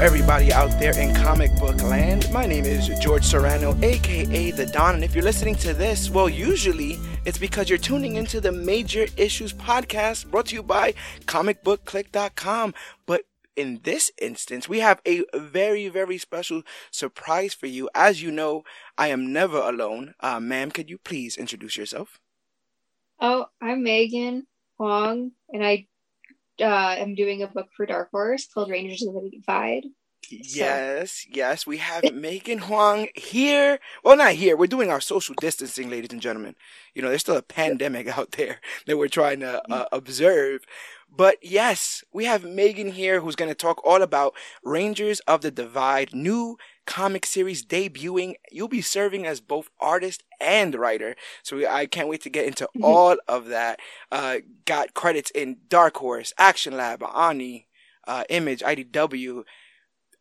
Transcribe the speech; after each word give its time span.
Everybody 0.00 0.52
out 0.52 0.70
there 0.78 0.96
in 0.96 1.12
comic 1.12 1.52
book 1.56 1.82
land. 1.82 2.30
My 2.32 2.46
name 2.46 2.64
is 2.64 2.88
George 3.00 3.24
Serrano, 3.24 3.76
aka 3.82 4.52
The 4.52 4.66
Don. 4.66 4.94
And 4.94 5.02
if 5.02 5.12
you're 5.12 5.24
listening 5.24 5.56
to 5.56 5.74
this, 5.74 6.08
well, 6.08 6.28
usually 6.28 7.00
it's 7.24 7.36
because 7.36 7.68
you're 7.68 7.78
tuning 7.78 8.14
into 8.14 8.40
the 8.40 8.52
Major 8.52 9.06
Issues 9.16 9.52
podcast 9.52 10.30
brought 10.30 10.46
to 10.46 10.54
you 10.54 10.62
by 10.62 10.94
comicbookclick.com. 11.22 12.74
But 13.06 13.22
in 13.56 13.80
this 13.82 14.12
instance, 14.22 14.68
we 14.68 14.78
have 14.78 15.00
a 15.04 15.24
very, 15.34 15.88
very 15.88 16.16
special 16.16 16.62
surprise 16.92 17.52
for 17.52 17.66
you. 17.66 17.90
As 17.92 18.22
you 18.22 18.30
know, 18.30 18.62
I 18.96 19.08
am 19.08 19.32
never 19.32 19.58
alone. 19.58 20.14
Uh, 20.20 20.38
ma'am, 20.38 20.70
could 20.70 20.88
you 20.88 20.98
please 20.98 21.36
introduce 21.36 21.76
yourself? 21.76 22.20
Oh, 23.20 23.46
I'm 23.60 23.82
Megan 23.82 24.46
Huang, 24.76 25.32
and 25.52 25.66
I 25.66 25.87
uh, 26.60 26.96
am 26.98 27.14
doing 27.14 27.42
a 27.42 27.48
book 27.48 27.68
for 27.76 27.86
Dark 27.86 28.10
Horse 28.10 28.46
called 28.46 28.70
Rangers 28.70 29.06
of 29.06 29.14
the 29.14 29.30
Divide. 29.30 29.84
Yes, 30.30 31.26
yes, 31.30 31.66
we 31.66 31.78
have 31.78 32.12
Megan 32.12 32.58
Huang 32.58 33.08
here. 33.14 33.78
Well, 34.04 34.16
not 34.16 34.32
here. 34.32 34.56
We're 34.56 34.66
doing 34.66 34.90
our 34.90 35.00
social 35.00 35.34
distancing, 35.40 35.88
ladies 35.88 36.12
and 36.12 36.20
gentlemen. 36.20 36.54
You 36.94 37.00
know, 37.00 37.08
there's 37.08 37.22
still 37.22 37.36
a 37.36 37.42
pandemic 37.42 38.08
out 38.18 38.32
there 38.32 38.60
that 38.86 38.98
we're 38.98 39.08
trying 39.08 39.40
to 39.40 39.62
uh, 39.72 39.86
observe. 39.90 40.64
But 41.10 41.38
yes, 41.40 42.04
we 42.12 42.26
have 42.26 42.44
Megan 42.44 42.92
here 42.92 43.20
who's 43.20 43.36
going 43.36 43.50
to 43.50 43.54
talk 43.54 43.80
all 43.84 44.02
about 44.02 44.34
Rangers 44.62 45.20
of 45.20 45.40
the 45.40 45.50
Divide, 45.50 46.14
new 46.14 46.58
comic 46.88 47.26
series 47.26 47.64
debuting. 47.64 48.34
You'll 48.50 48.68
be 48.68 48.80
serving 48.80 49.26
as 49.26 49.40
both 49.40 49.68
artist 49.78 50.24
and 50.40 50.74
writer. 50.74 51.14
So 51.42 51.56
we, 51.58 51.66
I 51.66 51.86
can't 51.86 52.08
wait 52.08 52.22
to 52.22 52.30
get 52.30 52.46
into 52.46 52.66
Mhm. 52.76 52.82
all 52.82 53.16
of 53.28 53.46
that. 53.46 53.78
Uh, 54.10 54.38
got 54.64 54.94
credits 54.94 55.30
in 55.30 55.58
Dark 55.68 55.98
Horse, 55.98 56.32
Action 56.38 56.76
Lab, 56.76 57.02
Oni, 57.02 57.68
uh, 58.06 58.24
Image, 58.30 58.62
IDW, 58.62 59.44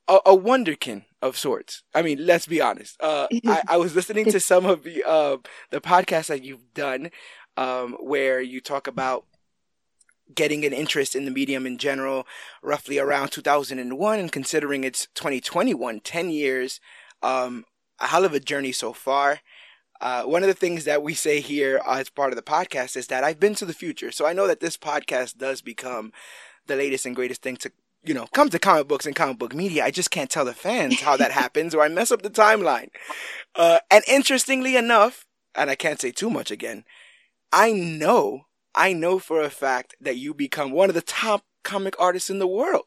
a, 0.08 0.20
a 0.26 0.36
wonderkin 0.38 1.06
of 1.22 1.38
sorts. 1.38 1.84
I 1.96 2.02
mean, 2.02 2.26
let's 2.26 2.48
be 2.48 2.62
honest. 2.62 2.98
Uh, 3.02 3.28
I, 3.46 3.62
I 3.70 3.78
was 3.78 3.96
listening 3.96 4.26
to 4.26 4.40
some 4.40 4.66
of 4.66 4.84
the 4.84 5.04
uh, 5.08 5.38
the 5.72 5.82
podcasts 5.82 6.28
that 6.28 6.44
you've 6.44 6.74
done, 6.74 7.12
um, 7.56 7.94
where 8.00 8.42
you 8.42 8.60
talk 8.62 8.88
about 8.88 9.26
getting 10.34 10.66
an 10.66 10.74
interest 10.74 11.16
in 11.16 11.26
the 11.26 11.32
medium 11.32 11.66
in 11.66 11.78
general, 11.78 12.28
roughly 12.62 13.00
around 13.00 13.30
2001, 13.30 14.20
and 14.20 14.32
considering 14.32 14.84
it's 14.84 15.08
2021, 15.16 16.00
10 16.02 16.30
years, 16.30 16.80
um, 17.22 17.66
a 18.00 18.08
hell 18.08 18.26
of 18.26 18.34
a 18.34 18.40
journey 18.40 18.72
so 18.72 18.94
far. 18.94 19.40
Uh, 20.00 20.24
one 20.24 20.44
of 20.44 20.48
the 20.48 20.54
things 20.54 20.84
that 20.84 21.02
we 21.02 21.14
say 21.14 21.40
here 21.40 21.82
as 21.88 22.10
part 22.10 22.32
of 22.32 22.36
the 22.36 22.44
podcast 22.44 22.96
is 22.96 23.08
that 23.08 23.24
I've 23.24 23.40
been 23.40 23.56
to 23.56 23.66
the 23.66 23.74
future, 23.74 24.12
so 24.12 24.26
I 24.26 24.34
know 24.34 24.48
that 24.48 24.60
this 24.60 24.78
podcast 24.78 25.38
does 25.38 25.62
become 25.62 26.14
the 26.68 26.76
latest 26.76 27.06
and 27.06 27.16
greatest 27.16 27.42
thing 27.42 27.58
to 27.58 27.72
you 28.04 28.14
know 28.14 28.28
come 28.34 28.50
to 28.50 28.60
comic 28.60 28.88
books 28.88 29.06
and 29.06 29.16
comic 29.16 29.40
book 29.40 29.56
media. 29.56 29.84
I 29.84 29.92
just 29.92 30.12
can't 30.12 30.30
tell 30.30 30.46
the 30.46 30.54
fans 30.54 31.02
how 31.02 31.18
that 31.18 31.32
happens, 31.44 31.74
or 31.74 31.82
I 31.82 31.88
mess 31.88 32.12
up 32.12 32.22
the 32.22 32.30
timeline. 32.30 32.90
Uh, 33.56 33.80
and 33.90 34.04
interestingly 34.08 34.76
enough, 34.76 35.26
and 35.56 35.70
I 35.70 35.76
can't 35.76 36.00
say 36.00 36.12
too 36.12 36.30
much 36.30 36.52
again, 36.52 36.84
I 37.52 37.72
know, 37.72 38.46
I 38.78 38.94
know 38.94 39.20
for 39.20 39.42
a 39.42 39.50
fact 39.50 39.96
that 40.00 40.18
you 40.18 40.34
become 40.34 40.72
one 40.72 40.90
of 40.90 40.96
the 40.96 41.02
top 41.02 41.44
comic 41.64 41.96
artists 42.00 42.30
in 42.30 42.40
the 42.40 42.48
world. 42.48 42.86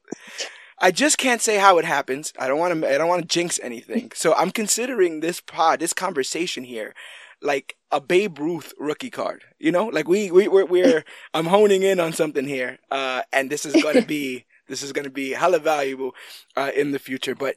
I 0.79 0.91
just 0.91 1.19
can't 1.19 1.43
say 1.43 1.59
how 1.59 1.77
it 1.79 1.85
happens. 1.85 2.33
I 2.39 2.49
don't 2.49 2.59
want 2.59 2.81
to. 2.81 2.89
I 2.89 2.97
don't 2.97 3.09
want 3.09 3.21
to 3.23 3.29
jinx 3.29 3.61
anything. 3.63 4.13
So 4.15 4.33
I'm 4.35 4.51
considering 4.51 5.21
this 5.21 5.41
pod, 5.41 5.81
this 5.81 5.93
conversation 5.93 6.65
here, 6.65 6.95
like 7.43 7.77
a 7.91 8.01
Babe 8.01 8.39
Ruth 8.39 8.73
rookie 8.79 9.11
card. 9.11 9.45
You 9.59 9.73
know, 9.73 9.87
like 9.87 10.09
we 10.09 10.31
we 10.31 10.49
we're, 10.49 10.65
we're 10.65 11.05
I'm 11.35 11.47
honing 11.47 11.83
in 11.83 12.01
on 12.01 12.13
something 12.15 12.47
here, 12.47 12.79
uh, 12.91 13.23
and 13.33 13.51
this 13.51 13.67
is 13.67 13.83
gonna 13.83 14.03
be 14.03 14.47
this 14.69 14.83
is 14.83 14.93
gonna 14.93 15.11
be 15.11 15.33
hella 15.33 15.59
valuable 15.59 16.15
uh, 16.57 16.71
in 16.75 16.93
the 16.93 16.99
future. 16.99 17.35
But 17.35 17.57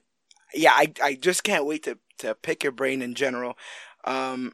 yeah, 0.54 0.74
I 0.74 0.92
I 1.02 1.16
just 1.16 1.46
can't 1.46 1.66
wait 1.66 1.84
to 1.84 2.00
to 2.18 2.36
pick 2.36 2.64
your 2.64 2.74
brain 2.74 3.02
in 3.02 3.16
general. 3.16 3.58
Um, 4.04 4.54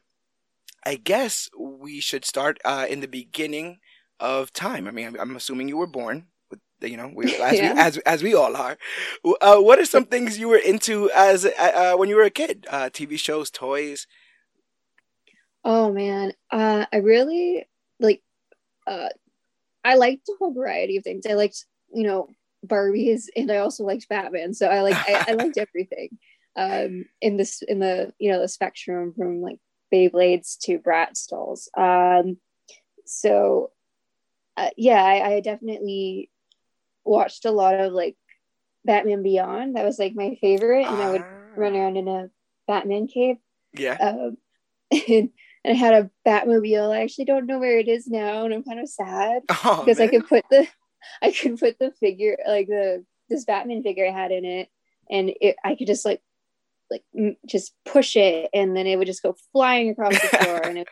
I 0.86 0.96
guess 0.96 1.50
we 1.58 2.00
should 2.00 2.26
start 2.26 2.60
uh, 2.66 2.86
in 2.90 3.00
the 3.02 3.08
beginning 3.08 3.80
of 4.20 4.52
time. 4.54 4.88
I 4.88 4.92
mean, 4.92 5.08
I'm, 5.08 5.20
I'm 5.20 5.36
assuming 5.36 5.68
you 5.68 5.78
were 5.78 5.88
born. 5.88 6.28
With, 6.50 6.60
you 6.82 6.98
know, 6.98 7.12
we, 7.14 7.36
as, 7.42 7.58
Yeah. 7.58 7.74
we, 7.74 7.80
as 7.80 7.98
as 8.00 8.24
we 8.24 8.34
all 8.36 8.56
are. 8.56 8.78
Uh, 9.42 9.58
what 9.58 9.80
are 9.80 9.86
some 9.86 10.06
things 10.06 10.40
you 10.40 10.48
were 10.48 10.58
into 10.58 11.10
as 11.12 11.46
uh, 11.46 11.50
uh, 11.58 11.98
when 11.98 12.10
you 12.10 12.16
were 12.16 12.24
a 12.24 12.30
kid? 12.30 12.66
Uh, 12.70 12.90
TV 12.90 13.20
shows, 13.20 13.50
toys. 13.50 14.08
Oh 15.64 15.92
man, 15.92 16.34
uh, 16.52 16.86
I 16.92 16.98
really 16.98 17.68
like. 18.00 18.22
Uh, 18.88 19.10
I 19.84 19.96
liked 19.96 20.28
a 20.30 20.34
whole 20.40 20.54
variety 20.54 20.98
of 20.98 21.04
things. 21.04 21.26
I 21.26 21.34
liked, 21.34 21.66
you 21.94 22.04
know, 22.04 22.28
Barbies, 22.66 23.26
and 23.36 23.52
I 23.52 23.58
also 23.58 23.84
liked 23.84 24.10
Batman. 24.10 24.54
So 24.54 24.68
I 24.68 24.82
like, 24.82 24.96
I, 24.96 25.26
I 25.30 25.34
liked 25.34 25.58
everything. 25.70 26.10
Um, 26.56 27.06
in 27.22 27.38
this, 27.38 27.62
in 27.62 27.80
the, 27.80 28.12
you 28.20 28.32
know, 28.32 28.42
the 28.42 28.48
spectrum 28.48 29.14
from 29.16 29.42
like 29.42 29.60
Beyblades 29.94 30.58
to 30.60 30.80
Bratz 30.80 31.28
dolls. 31.30 31.70
Um, 31.76 32.38
so, 33.06 33.72
uh, 34.58 34.70
yeah, 34.78 35.04
I, 35.04 35.34
I 35.36 35.40
definitely 35.42 36.30
watched 37.04 37.46
a 37.46 37.52
lot 37.52 37.76
of 37.80 37.94
like 37.94 38.16
Batman 38.86 39.24
Beyond. 39.24 39.76
That 39.76 39.86
was 39.86 40.00
like 40.00 40.14
my 40.16 40.38
favorite, 40.42 40.86
and 40.86 41.02
I 41.02 41.10
would 41.12 41.26
run 41.56 41.76
Ah. 41.76 41.80
around 41.80 41.98
in 41.98 42.08
a 42.08 42.30
Batman 42.68 43.08
cape. 43.08 43.40
Yeah. 43.74 43.94
Um, 44.00 44.38
and, 44.92 45.30
and 45.64 45.74
I 45.74 45.74
had 45.74 45.94
a 45.94 46.10
Batmobile. 46.26 46.92
I 46.96 47.02
actually 47.04 47.26
don't 47.26 47.46
know 47.48 47.60
where 47.60 47.80
it 47.80 47.88
is 47.88 48.08
now, 48.08 48.46
and 48.46 48.54
I'm 48.54 48.64
kind 48.64 48.80
of 48.80 48.90
sad 48.90 49.44
Oh, 49.64 49.84
because 49.84 50.00
I 50.00 50.08
could 50.08 50.28
put 50.28 50.46
the, 50.50 50.68
I 51.22 51.32
could 51.32 51.60
put 51.60 51.80
the 51.80 51.92
figure 52.00 52.38
like 52.48 52.68
the 52.68 53.06
this 53.30 53.46
Batman 53.46 53.84
figure 53.84 54.08
I 54.08 54.12
had 54.12 54.32
in 54.32 54.46
it, 54.46 54.70
and 55.10 55.32
it 55.42 55.56
I 55.64 55.76
could 55.76 55.88
just 55.88 56.06
like, 56.06 56.22
like 56.92 57.04
m- 57.18 57.38
just 57.46 57.74
push 57.86 58.16
it, 58.16 58.50
and 58.54 58.76
then 58.76 58.88
it 58.88 58.98
would 58.98 59.08
just 59.08 59.24
go 59.24 59.36
flying 59.52 59.90
across 59.90 60.14
the 60.14 60.28
floor, 60.42 60.62
and 60.64 60.80
it, 60.80 60.88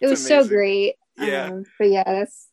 it 0.00 0.06
was 0.06 0.26
so 0.26 0.46
great. 0.46 0.96
Yeah. 1.16 1.46
Um, 1.46 1.64
but 1.78 1.90
yeah, 1.90 2.04
that's 2.04 2.48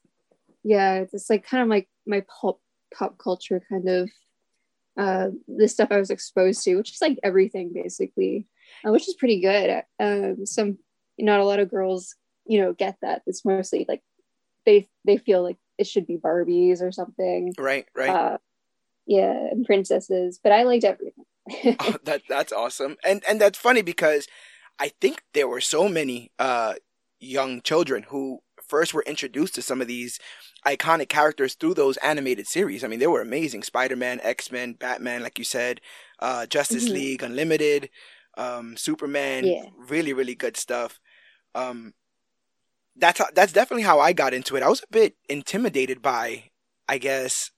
yeah, 0.64 1.06
it's 1.12 1.30
like 1.30 1.46
kind 1.46 1.64
of 1.64 1.70
like 1.70 1.88
my 2.06 2.24
pop 2.42 2.60
pop 2.94 3.18
culture 3.18 3.62
kind 3.70 3.90
of 3.90 4.10
uh 4.98 5.28
the 5.48 5.68
stuff 5.68 5.90
I 5.92 6.00
was 6.00 6.10
exposed 6.10 6.64
to, 6.64 6.76
which 6.76 6.92
is 6.92 7.02
like 7.02 7.20
everything 7.24 7.72
basically, 7.74 8.48
uh, 8.86 8.92
which 8.92 9.08
is 9.08 9.16
pretty 9.16 9.42
good. 9.42 9.84
Um, 10.00 10.46
some 10.46 10.78
not 11.18 11.40
a 11.40 11.46
lot 11.46 11.60
of 11.60 11.70
girls, 11.70 12.16
you 12.46 12.62
know, 12.62 12.74
get 12.74 12.98
that. 13.02 13.22
It's 13.26 13.46
mostly 13.46 13.86
like 13.88 14.02
they 14.66 14.88
they 15.06 15.18
feel 15.18 15.44
like 15.44 15.58
it 15.78 15.88
should 15.88 16.08
be 16.08 16.18
Barbies 16.18 16.82
or 16.82 16.92
something. 16.92 17.54
Right. 17.58 17.86
Right. 17.96 18.10
Uh, 18.10 18.38
yeah, 19.06 19.50
and 19.52 19.66
princesses, 19.66 20.40
but 20.42 20.52
I 20.52 20.64
liked 20.64 20.84
everything. 20.84 21.26
Oh, 21.80 21.98
that 22.04 22.24
that's 22.30 22.54
awesome, 22.54 22.98
and 23.04 23.24
and 23.28 23.40
that's 23.42 23.58
funny 23.58 23.82
because 23.82 24.28
I 24.80 24.90
think 25.02 25.24
there 25.34 25.48
were 25.48 25.62
so 25.62 25.88
many 25.90 26.32
uh 26.40 26.76
young 27.20 27.62
children 27.62 28.04
who 28.10 28.40
first 28.68 28.94
were 28.94 29.04
introduced 29.08 29.56
to 29.56 29.62
some 29.62 29.82
of 29.82 29.88
these 29.88 30.20
iconic 30.66 31.10
characters 31.10 31.56
through 31.56 31.76
those 31.76 31.98
animated 31.98 32.48
series. 32.48 32.84
I 32.84 32.88
mean, 32.88 33.00
they 33.00 33.08
were 33.08 33.22
amazing: 33.22 33.64
Spider 33.64 33.96
Man, 33.96 34.20
X 34.24 34.52
Men, 34.52 34.74
Batman, 34.74 35.24
like 35.24 35.40
you 35.40 35.46
said, 35.46 35.82
uh, 36.20 36.46
Justice 36.48 36.90
Mhm. 36.90 36.94
League 36.94 37.24
Unlimited, 37.24 37.90
um, 38.38 38.78
Superman. 38.78 39.44
Yeah. 39.46 39.66
Really, 39.78 40.14
really 40.14 40.36
good 40.36 40.58
stuff. 40.58 41.00
Um, 41.56 41.94
that's 42.96 43.20
how, 43.20 43.28
that's 43.36 43.54
definitely 43.54 43.84
how 43.84 44.00
I 44.00 44.14
got 44.14 44.34
into 44.34 44.56
it. 44.56 44.64
I 44.64 44.70
was 44.70 44.82
a 44.82 44.92
bit 44.92 45.16
intimidated 45.30 46.02
by, 46.02 46.46
I 46.88 46.98
guess, 46.98 47.52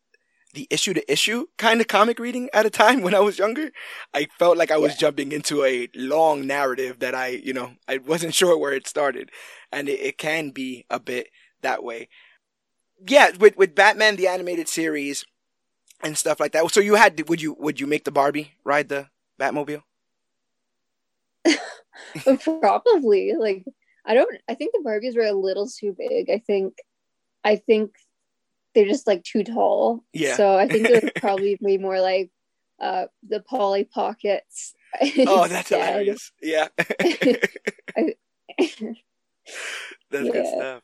the 0.54 0.68
issue 0.70 0.94
to 0.94 1.12
issue 1.12 1.48
kind 1.58 1.82
of 1.82 1.88
comic 1.88 2.20
reading 2.20 2.50
at 2.54 2.66
a 2.66 2.70
time 2.70 3.02
when 3.02 3.14
I 3.16 3.20
was 3.20 3.38
younger. 3.40 3.72
I 4.14 4.28
felt 4.40 4.58
like 4.58 4.72
I 4.72 4.78
was 4.78 4.96
jumping 4.96 5.32
into 5.32 5.64
a 5.64 5.90
long 5.96 6.48
narrative 6.48 7.00
that 7.00 7.14
I, 7.16 7.28
you 7.28 7.54
know, 7.54 7.74
I 7.88 7.98
wasn't 8.00 8.34
sure 8.40 8.58
where 8.58 8.74
it 8.74 8.88
started. 8.88 9.32
And 9.72 9.90
it, 9.90 10.00
it 10.00 10.18
can 10.18 10.52
be 10.52 10.86
a 10.90 11.00
bit 11.00 11.30
that 11.62 11.84
way. 11.84 12.10
yeah, 13.08 13.32
with 13.40 13.58
with 13.58 13.76
Batman 13.76 14.16
the 14.16 14.28
animated 14.28 14.68
series 14.68 15.26
and 16.04 16.18
stuff 16.18 16.40
like 16.40 16.52
that. 16.54 16.70
So 16.72 16.80
you 16.80 16.96
had 16.96 17.28
would 17.30 17.42
you 17.42 17.54
would 17.60 17.80
you 17.80 17.88
make 17.88 18.06
the 18.06 18.12
Barbie 18.12 18.54
ride 18.64 18.90
the 18.90 19.10
Batmobile? 19.40 19.84
Probably. 22.62 23.34
Like 23.38 23.66
I 24.06 24.14
don't 24.14 24.30
I 24.50 24.56
think 24.56 24.74
the 24.74 24.84
Barbies 24.88 25.16
were 25.16 25.26
a 25.26 25.34
little 25.34 25.68
too 25.68 25.96
big. 25.98 26.30
I 26.30 26.40
think 26.40 26.76
I 27.44 27.56
think 27.58 27.96
they're 28.78 28.86
just 28.86 29.08
like 29.08 29.24
too 29.24 29.44
tall. 29.44 30.04
Yeah. 30.14 30.38
So 30.38 30.56
I 30.56 30.70
think 30.70 30.88
they're 30.88 31.02
probably 31.20 31.58
be 31.66 31.80
more 31.80 32.00
like 32.00 32.30
uh 32.80 33.08
the 33.28 33.42
Polly 33.42 33.84
Pockets. 33.86 34.76
Oh, 35.26 35.48
that's 35.50 35.70
hilarious. 35.70 36.32
Yeah. 36.42 36.68
I, 37.02 38.14
That's 40.12 40.30
good 40.30 40.48
stuff. 40.48 40.82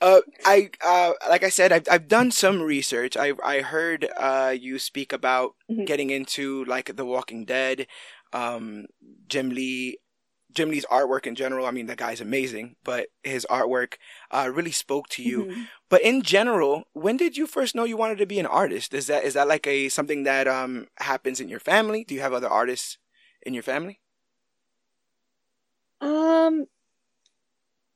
Uh, 0.00 0.20
I 0.44 0.70
uh, 0.84 1.12
like 1.28 1.44
I 1.44 1.48
said, 1.48 1.72
I've 1.72 1.86
I've 1.90 2.08
done 2.08 2.30
some 2.30 2.60
research. 2.62 3.16
I 3.16 3.34
I 3.44 3.60
heard 3.60 4.08
uh 4.18 4.54
you 4.58 4.78
speak 4.78 5.12
about 5.12 5.54
Mhm. 5.70 5.86
getting 5.86 6.10
into 6.10 6.64
like 6.64 6.96
The 6.96 7.04
Walking 7.04 7.44
Dead, 7.44 7.86
um, 8.32 8.86
Jim 9.28 9.50
Lee, 9.50 9.98
Jim 10.52 10.70
Lee's 10.70 10.86
artwork 10.86 11.26
in 11.26 11.34
general. 11.34 11.66
I 11.66 11.70
mean, 11.70 11.86
the 11.86 11.96
guy's 11.96 12.20
amazing, 12.20 12.76
but 12.84 13.08
his 13.22 13.46
artwork 13.50 13.94
uh 14.30 14.50
really 14.52 14.72
spoke 14.72 15.08
to 15.10 15.22
you. 15.22 15.46
Mhm. 15.46 15.68
But 15.88 16.02
in 16.02 16.22
general, 16.22 16.84
when 16.92 17.16
did 17.16 17.36
you 17.36 17.46
first 17.46 17.74
know 17.74 17.84
you 17.84 17.96
wanted 17.96 18.18
to 18.18 18.26
be 18.26 18.38
an 18.38 18.46
artist? 18.46 18.94
Is 18.94 19.06
that 19.08 19.24
is 19.24 19.34
that 19.34 19.48
like 19.48 19.66
a 19.66 19.88
something 19.88 20.24
that 20.24 20.48
um 20.48 20.88
happens 20.98 21.40
in 21.40 21.48
your 21.48 21.60
family? 21.60 22.04
Do 22.04 22.14
you 22.14 22.20
have 22.20 22.32
other 22.32 22.48
artists 22.48 22.98
in 23.42 23.54
your 23.54 23.62
family? 23.64 24.00
Um, 26.02 26.66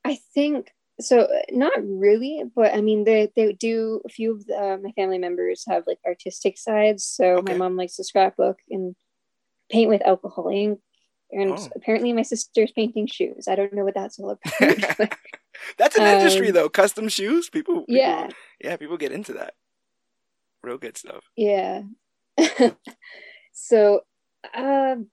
I 0.05 0.17
think 0.35 0.73
so. 1.01 1.29
Not 1.51 1.73
really, 1.83 2.45
but 2.55 2.75
I 2.75 2.81
mean, 2.81 3.05
they 3.05 3.31
they 3.37 3.53
do. 3.53 4.01
A 4.05 4.09
few 4.09 4.33
of 4.35 4.47
the, 4.47 4.57
uh, 4.59 4.77
my 4.79 4.93
family 4.93 5.19
members 5.19 5.65
have 5.69 5.85
like 5.87 5.99
artistic 6.07 6.59
sides. 6.59 7.05
So 7.05 7.41
Okay. 7.41 7.43
my 7.43 7.55
mom 7.55 7.77
likes 7.77 7.97
to 7.97 8.05
scrapbook 8.05 8.59
and 8.71 8.95
paint 9.71 9.91
with 9.91 10.03
alcohol 10.07 10.49
ink, 10.49 10.81
and 11.37 11.53
Oh. 11.53 11.69
apparently 11.77 12.13
my 12.13 12.23
sister's 12.23 12.73
painting 12.73 13.07
shoes. 13.07 13.47
I 13.49 13.55
don't 13.55 13.73
know 13.73 13.85
what 13.85 13.95
that's 13.95 14.19
all 14.19 14.31
about. 14.61 14.77
but 14.99 15.17
That's 15.79 15.97
an 15.97 16.05
industry 16.19 16.49
Um, 16.49 16.55
though. 16.55 16.69
Custom 16.69 17.09
shoes, 17.09 17.49
people, 17.51 17.81
people. 17.83 17.95
yeah, 17.95 18.29
yeah, 18.63 18.77
people 18.77 18.97
get 18.97 19.13
into 19.13 19.35
that. 19.35 19.55
Real 20.63 20.79
good 20.79 20.97
stuff. 20.97 21.25
yeah. 21.37 21.83
so, 23.53 24.01
um, 24.55 25.09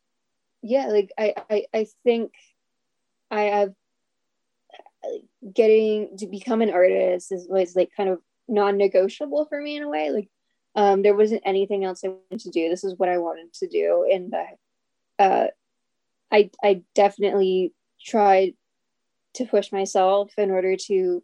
yeah, 0.61 0.87
like 0.87 1.11
I 1.17 1.33
I 1.49 1.65
I 1.73 1.87
think 2.03 2.31
I 3.31 3.41
have 3.43 3.73
getting 5.53 6.17
to 6.17 6.27
become 6.27 6.61
an 6.61 6.69
artist 6.69 7.31
is 7.31 7.47
was 7.49 7.75
like 7.75 7.89
kind 7.95 8.09
of 8.09 8.19
non-negotiable 8.47 9.45
for 9.45 9.59
me 9.61 9.75
in 9.75 9.83
a 9.83 9.89
way 9.89 10.09
like 10.11 10.29
um 10.75 11.01
there 11.01 11.15
wasn't 11.15 11.41
anything 11.45 11.83
else 11.83 12.03
i 12.03 12.07
wanted 12.07 12.39
to 12.39 12.49
do 12.51 12.69
this 12.69 12.83
is 12.85 12.93
what 12.97 13.09
i 13.09 13.17
wanted 13.17 13.51
to 13.53 13.67
do 13.67 14.07
and 14.11 14.33
uh 15.19 15.47
i 16.33 16.49
i 16.63 16.81
definitely 16.95 17.73
tried 18.03 18.53
to 19.35 19.45
push 19.45 19.71
myself 19.71 20.31
in 20.37 20.51
order 20.51 20.75
to 20.75 21.23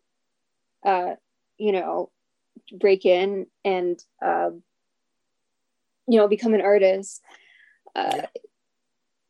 uh 0.85 1.15
you 1.57 1.71
know 1.71 2.09
break 2.79 3.05
in 3.05 3.47
and 3.65 3.99
um 4.23 4.63
you 6.07 6.17
know 6.17 6.27
become 6.27 6.53
an 6.53 6.61
artist 6.61 7.21
uh 7.95 8.21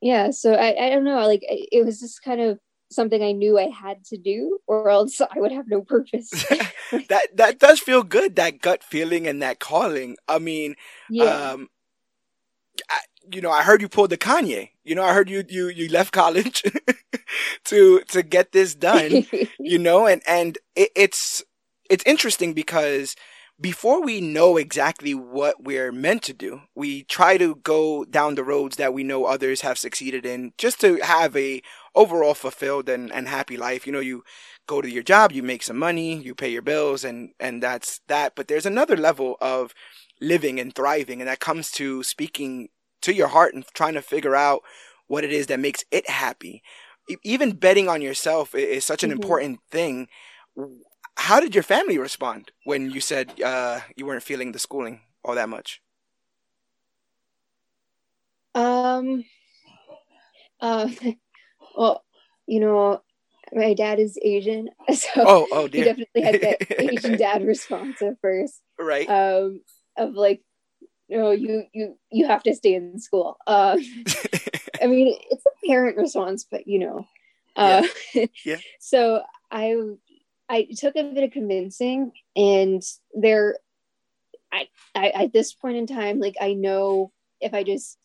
Yeah. 0.01 0.31
so 0.31 0.53
i 0.53 0.85
i 0.85 0.89
don't 0.89 1.03
know 1.03 1.25
like 1.27 1.43
it 1.47 1.85
was 1.85 1.99
just 1.99 2.21
kind 2.23 2.41
of 2.41 2.59
something 2.91 3.21
i 3.21 3.31
knew 3.31 3.57
i 3.57 3.69
had 3.69 4.03
to 4.05 4.17
do 4.17 4.59
or 4.67 4.89
else 4.89 5.21
i 5.35 5.39
would 5.39 5.51
have 5.51 5.67
no 5.67 5.81
purpose 5.81 6.29
that 7.09 7.35
that 7.35 7.59
does 7.59 7.79
feel 7.79 8.03
good. 8.03 8.35
That 8.35 8.61
gut 8.61 8.83
feeling 8.83 9.27
and 9.27 9.41
that 9.41 9.59
calling. 9.59 10.17
I 10.27 10.39
mean, 10.39 10.75
yeah 11.09 11.51
um, 11.51 11.69
I, 12.89 12.99
you 13.31 13.41
know, 13.41 13.51
I 13.51 13.63
heard 13.63 13.81
you 13.81 13.89
pulled 13.89 14.09
the 14.09 14.17
Kanye. 14.17 14.69
You 14.83 14.95
know, 14.95 15.03
I 15.03 15.13
heard 15.13 15.29
you 15.29 15.43
you 15.47 15.67
you 15.67 15.89
left 15.89 16.13
college 16.13 16.63
to 17.65 17.99
to 17.99 18.23
get 18.23 18.51
this 18.51 18.75
done. 18.75 19.25
you 19.59 19.79
know, 19.79 20.07
and 20.07 20.21
and 20.27 20.57
it, 20.75 20.89
it's 20.95 21.43
it's 21.89 22.03
interesting 22.05 22.53
because 22.53 23.15
before 23.61 24.01
we 24.01 24.21
know 24.21 24.55
exactly 24.55 25.13
what 25.13 25.63
we're 25.63 25.91
meant 25.91 26.23
to 26.23 26.33
do, 26.33 26.61
we 26.75 27.03
try 27.03 27.37
to 27.37 27.55
go 27.55 28.05
down 28.05 28.35
the 28.35 28.43
roads 28.43 28.77
that 28.77 28.93
we 28.93 29.03
know 29.03 29.25
others 29.25 29.61
have 29.61 29.77
succeeded 29.77 30.25
in 30.25 30.53
just 30.57 30.79
to 30.79 30.97
have 31.03 31.35
a 31.35 31.61
overall 31.93 32.33
fulfilled 32.33 32.87
and, 32.87 33.11
and 33.11 33.27
happy 33.27 33.57
life. 33.57 33.85
You 33.85 33.91
know, 33.91 33.99
you 33.99 34.23
go 34.65 34.81
to 34.81 34.89
your 34.89 35.03
job, 35.03 35.33
you 35.33 35.43
make 35.43 35.63
some 35.63 35.77
money, 35.77 36.15
you 36.15 36.33
pay 36.33 36.49
your 36.49 36.61
bills 36.61 37.03
and, 37.03 37.31
and 37.39 37.61
that's 37.61 37.99
that. 38.07 38.33
But 38.33 38.47
there's 38.47 38.65
another 38.65 38.95
level 38.95 39.35
of 39.41 39.73
living 40.21 40.59
and 40.59 40.73
thriving 40.73 41.19
and 41.19 41.27
that 41.27 41.39
comes 41.41 41.69
to 41.71 42.01
speaking 42.03 42.69
to 43.01 43.13
your 43.13 43.27
heart 43.27 43.53
and 43.53 43.65
trying 43.73 43.93
to 43.95 44.01
figure 44.01 44.35
out 44.35 44.61
what 45.07 45.23
it 45.23 45.31
is 45.31 45.47
that 45.47 45.59
makes 45.59 45.83
it 45.91 46.09
happy. 46.09 46.61
Even 47.23 47.53
betting 47.53 47.87
on 47.89 48.01
yourself 48.01 48.53
is 48.55 48.85
such 48.85 49.03
an 49.03 49.11
Mhm. 49.11 49.11
important 49.11 49.59
thing 49.71 50.07
how 51.17 51.39
did 51.39 51.53
your 51.53 51.63
family 51.63 51.97
respond 51.97 52.51
when 52.63 52.89
you 52.91 53.01
said 53.01 53.41
uh, 53.43 53.81
you 53.95 54.05
weren't 54.05 54.23
feeling 54.23 54.51
the 54.51 54.59
schooling 54.59 55.01
all 55.23 55.35
that 55.35 55.49
much? 55.49 55.81
um 58.55 59.23
uh 60.61 60.89
well 61.75 62.03
you 62.47 62.59
know 62.59 63.01
my 63.53 63.73
dad 63.73 63.99
is 63.99 64.17
asian 64.23 64.69
so 64.93 65.27
Oh, 65.27 65.47
oh 65.51 65.67
he 65.73 65.83
definitely 65.83 66.21
had 66.23 66.39
that 66.41 66.59
asian 66.79 67.15
dad 67.15 67.43
response 67.43 68.01
at 68.01 68.15
first 68.21 68.61
right. 68.79 69.07
um 69.07 69.61
of 69.97 70.13
like 70.13 70.41
no 71.09 71.31
you 71.31 71.63
you 71.73 71.97
you 72.11 72.27
have 72.27 72.43
to 72.43 72.53
stay 72.53 72.75
in 72.75 72.99
school 72.99 73.37
um 73.47 73.79
I 74.81 74.87
mean, 74.87 75.17
it's 75.29 75.45
a 75.45 75.67
parent 75.67 75.97
response, 75.97 76.45
but 76.49 76.67
you 76.67 76.79
know. 76.79 77.07
Uh, 77.55 77.83
Yeah. 78.45 78.57
So 78.79 79.23
I 79.51 79.75
I 80.47 80.67
took 80.77 80.95
a 80.95 81.03
bit 81.03 81.23
of 81.23 81.31
convincing, 81.31 82.11
and 82.35 82.81
there, 83.13 83.57
I, 84.51 84.67
I 84.95 85.09
at 85.09 85.33
this 85.33 85.53
point 85.53 85.77
in 85.77 85.87
time, 85.87 86.19
like 86.19 86.35
I 86.39 86.53
know 86.53 87.11
if 87.41 87.53
I 87.53 87.63
just 87.63 87.97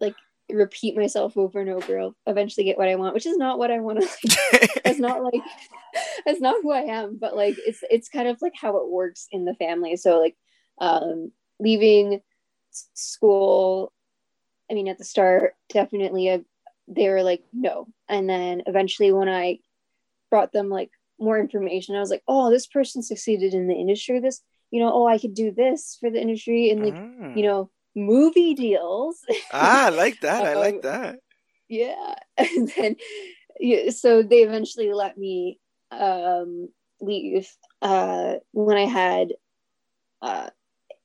like 0.00 0.14
repeat 0.50 0.96
myself 0.96 1.36
over 1.36 1.60
and 1.60 1.70
over, 1.70 1.98
I'll 1.98 2.16
eventually 2.26 2.64
get 2.64 2.78
what 2.78 2.88
I 2.88 2.96
want, 2.96 3.14
which 3.14 3.26
is 3.26 3.36
not 3.36 3.58
what 3.58 3.70
I 3.70 3.80
want 3.80 4.00
to. 4.00 4.80
That's 4.84 4.98
not 4.98 5.22
like 5.22 5.42
that's 6.24 6.40
not 6.40 6.56
who 6.62 6.70
I 6.70 6.82
am, 6.82 7.18
but 7.18 7.34
like 7.34 7.56
it's 7.58 7.80
it's 7.90 8.08
kind 8.08 8.28
of 8.28 8.40
like 8.40 8.52
how 8.54 8.76
it 8.76 8.90
works 8.90 9.26
in 9.32 9.44
the 9.44 9.54
family. 9.54 9.96
So 9.96 10.20
like 10.20 10.36
um 10.78 11.32
leaving 11.60 12.20
school 12.94 13.92
I 14.70 14.74
mean, 14.74 14.86
at 14.86 14.98
the 14.98 15.04
start, 15.04 15.54
definitely, 15.72 16.30
uh, 16.30 16.38
they 16.86 17.08
were 17.08 17.24
like, 17.24 17.42
no. 17.52 17.88
And 18.08 18.30
then 18.30 18.62
eventually, 18.66 19.10
when 19.10 19.28
I 19.28 19.58
brought 20.30 20.52
them 20.52 20.68
like 20.68 20.90
more 21.18 21.40
information, 21.40 21.96
I 21.96 22.00
was 22.00 22.10
like, 22.10 22.22
oh, 22.28 22.50
this 22.50 22.68
person 22.68 23.02
succeeded 23.02 23.52
in 23.52 23.66
the 23.66 23.74
industry. 23.74 24.20
This, 24.20 24.40
you 24.70 24.78
know, 24.80 24.92
oh, 24.92 25.08
I 25.08 25.18
could 25.18 25.34
do 25.34 25.50
this 25.50 25.96
for 25.98 26.08
the 26.08 26.20
industry 26.20 26.70
and 26.70 26.84
like, 26.84 26.94
Mm. 26.94 27.36
you 27.36 27.42
know, 27.42 27.68
movie 27.96 28.54
deals. 28.54 29.18
ah, 29.52 29.86
I 29.86 29.88
like 29.90 30.20
that. 30.26 30.44
I 30.44 30.52
Um, 30.54 30.60
like 30.60 30.82
that. 30.82 31.18
yeah. 31.68 32.14
And 32.38 32.68
then, 32.76 32.96
yeah, 33.58 33.90
so 33.90 34.22
they 34.22 34.42
eventually 34.44 34.92
let 34.92 35.18
me 35.18 35.58
um, 35.90 36.68
leave 37.00 37.48
uh, 37.82 38.36
when 38.52 38.76
I 38.76 38.86
had 38.86 39.32
uh, 40.22 40.50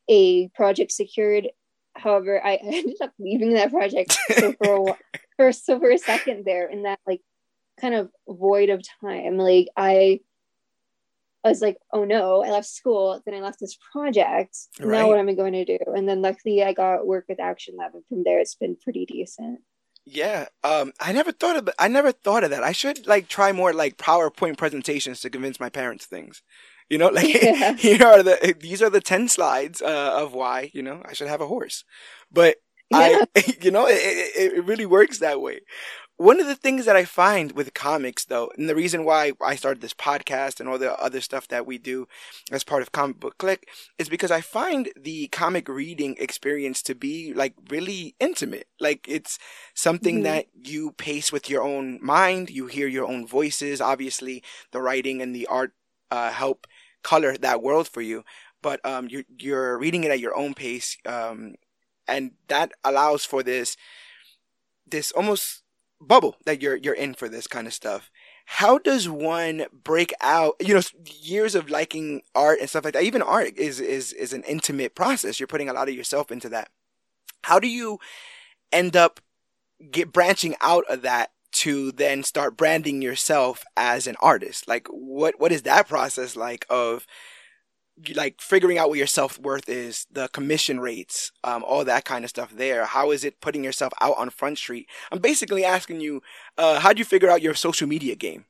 a 0.09 0.49
project 0.49 0.91
secured. 0.91 1.49
However, 1.95 2.41
I 2.45 2.55
ended 2.55 2.97
up 3.01 3.13
leaving 3.19 3.53
that 3.53 3.71
project 3.71 4.17
so 4.37 4.53
for 4.53 4.73
a 4.73 4.81
while, 4.81 4.97
for 5.37 5.51
so 5.51 5.79
for 5.79 5.91
a 5.91 5.97
second 5.97 6.45
there 6.45 6.67
in 6.69 6.83
that 6.83 6.99
like 7.07 7.21
kind 7.79 7.95
of 7.95 8.09
void 8.27 8.69
of 8.69 8.83
time. 9.01 9.37
Like 9.37 9.67
I, 9.75 10.19
I 11.43 11.49
was 11.49 11.61
like, 11.61 11.77
oh 11.93 12.05
no, 12.05 12.43
I 12.43 12.49
left 12.49 12.67
school, 12.67 13.21
then 13.25 13.35
I 13.35 13.39
left 13.39 13.59
this 13.59 13.77
project. 13.91 14.57
Right. 14.79 14.99
Now 14.99 15.07
what 15.07 15.19
am 15.19 15.29
I 15.29 15.33
going 15.33 15.53
to 15.53 15.65
do? 15.65 15.77
And 15.93 16.07
then 16.07 16.21
luckily 16.21 16.63
I 16.63 16.73
got 16.73 17.05
work 17.05 17.25
with 17.29 17.39
Action 17.39 17.75
Lab, 17.77 17.93
and 17.93 18.05
from 18.07 18.23
there 18.23 18.39
it's 18.39 18.55
been 18.55 18.75
pretty 18.75 19.05
decent. 19.05 19.59
Yeah. 20.05 20.45
Um, 20.63 20.93
I 20.99 21.11
never 21.11 21.31
thought 21.31 21.55
of 21.55 21.69
I 21.79 21.87
never 21.87 22.11
thought 22.11 22.43
of 22.43 22.51
that. 22.51 22.63
I 22.63 22.71
should 22.71 23.07
like 23.07 23.27
try 23.27 23.51
more 23.51 23.73
like 23.73 23.97
PowerPoint 23.97 24.57
presentations 24.57 25.19
to 25.21 25.29
convince 25.29 25.59
my 25.59 25.69
parents 25.69 26.05
things. 26.05 26.43
You 26.89 26.97
know, 26.97 27.07
like 27.13 27.27
Yeah. 27.27 27.73
here 27.77 28.03
are 28.03 28.23
the 28.23 28.55
these 28.59 28.81
are 28.81 28.89
the 28.89 29.01
ten 29.01 29.27
slides 29.27 29.81
uh, 29.81 30.13
of 30.15 30.33
why 30.33 30.71
you 30.73 30.81
know 30.81 31.01
I 31.05 31.13
should 31.13 31.27
have 31.27 31.41
a 31.41 31.47
horse. 31.47 31.83
But 32.31 32.57
I, 32.93 33.19
you 33.61 33.71
know, 33.71 33.87
it, 33.87 33.93
it, 33.99 34.53
it 34.57 34.65
really 34.65 34.85
works 34.85 35.19
that 35.19 35.41
way. 35.41 35.59
One 36.17 36.39
of 36.39 36.47
the 36.47 36.55
things 36.55 36.85
that 36.85 36.95
I 36.95 37.03
find 37.05 37.51
with 37.51 37.73
comics, 37.73 38.25
though, 38.25 38.51
and 38.57 38.69
the 38.69 38.75
reason 38.75 39.03
why 39.03 39.33
I 39.41 39.55
started 39.55 39.81
this 39.81 39.93
podcast 39.93 40.59
and 40.59 40.69
all 40.69 40.77
the 40.77 40.93
other 40.99 41.19
stuff 41.21 41.47
that 41.49 41.65
we 41.65 41.77
do 41.77 42.07
as 42.51 42.63
part 42.63 42.81
of 42.81 42.91
Comic 42.91 43.19
Book 43.19 43.37
Click 43.37 43.67
is 43.97 44.07
because 44.09 44.31
I 44.31 44.41
find 44.41 44.89
the 44.95 45.27
comic 45.27 45.67
reading 45.67 46.15
experience 46.19 46.81
to 46.83 46.95
be 46.95 47.33
like 47.33 47.53
really 47.69 48.15
intimate. 48.19 48.67
Like 48.79 49.05
it's 49.09 49.37
something 49.73 50.19
Mhm. 50.19 50.23
that 50.23 50.45
you 50.53 50.91
pace 50.93 51.31
with 51.31 51.49
your 51.49 51.63
own 51.63 51.99
mind. 52.01 52.49
You 52.49 52.67
hear 52.67 52.87
your 52.87 53.07
own 53.07 53.27
voices. 53.27 53.81
Obviously, 53.81 54.43
the 54.71 54.81
writing 54.81 55.21
and 55.21 55.35
the 55.35 55.47
art 55.47 55.73
uh, 56.11 56.31
help 56.31 56.67
color 57.05 57.37
that 57.37 57.61
world 57.61 57.87
for 57.87 58.01
you, 58.01 58.23
but 58.61 58.83
um, 58.83 59.07
you're 59.07 59.23
you're 59.37 59.77
reading 59.77 60.03
it 60.03 60.11
at 60.11 60.19
your 60.19 60.35
own 60.35 60.55
pace, 60.55 60.97
um, 61.05 61.55
and 62.07 62.31
that 62.47 62.71
allows 62.83 63.23
for 63.23 63.43
this 63.43 63.77
this 64.87 65.11
almost 65.11 65.61
bubble 66.01 66.35
that 66.45 66.61
you're 66.61 66.75
you're 66.75 66.95
in 67.05 67.13
for 67.13 67.29
this 67.29 67.47
kind 67.47 67.67
of 67.67 67.73
stuff. 67.73 68.09
How 68.45 68.79
does 68.79 69.07
one 69.07 69.65
break 69.71 70.13
out? 70.19 70.55
You 70.59 70.73
know, 70.73 70.81
years 71.21 71.53
of 71.53 71.69
liking 71.69 72.23
art 72.33 72.59
and 72.59 72.69
stuff 72.69 72.85
like 72.85 72.93
that. 72.93 73.03
Even 73.03 73.21
art 73.21 73.55
is 73.55 73.79
is 73.79 74.11
is 74.11 74.33
an 74.33 74.43
intimate 74.43 74.95
process. 74.95 75.39
You're 75.39 75.47
putting 75.47 75.69
a 75.69 75.73
lot 75.73 75.87
of 75.87 75.95
yourself 75.95 76.31
into 76.31 76.49
that. 76.49 76.69
How 77.43 77.59
do 77.59 77.67
you 77.67 77.99
end 78.71 78.95
up 78.95 79.19
get 79.91 80.11
branching 80.11 80.55
out 80.61 80.85
of 80.89 81.03
that 81.03 81.31
to 81.65 81.91
then 81.91 82.21
start 82.21 82.55
branding 82.55 83.01
yourself 83.01 83.65
as 83.75 84.05
an 84.05 84.15
artist? 84.21 84.67
Like, 84.67 84.87
what 84.89 85.39
what 85.39 85.51
is 85.51 85.63
that 85.63 85.87
process 85.87 86.35
like 86.35 86.65
of 86.69 87.07
like 88.13 88.41
figuring 88.41 88.77
out 88.77 88.89
what 88.89 88.97
your 88.97 89.07
self 89.07 89.39
worth 89.39 89.67
is, 89.67 90.05
the 90.11 90.27
commission 90.29 90.79
rates, 90.79 91.31
um, 91.43 91.63
all 91.63 91.85
that 91.85 92.05
kind 92.05 92.23
of 92.23 92.29
stuff 92.29 92.51
there. 92.53 92.85
How 92.85 93.11
is 93.11 93.23
it 93.23 93.41
putting 93.41 93.63
yourself 93.63 93.93
out 93.99 94.17
on 94.17 94.29
Front 94.29 94.57
Street? 94.57 94.87
I'm 95.11 95.19
basically 95.19 95.63
asking 95.63 96.01
you, 96.01 96.21
uh, 96.57 96.79
how 96.79 96.93
do 96.93 96.99
you 96.99 97.05
figure 97.05 97.29
out 97.29 97.41
your 97.41 97.53
social 97.53 97.87
media 97.87 98.15
game? 98.15 98.45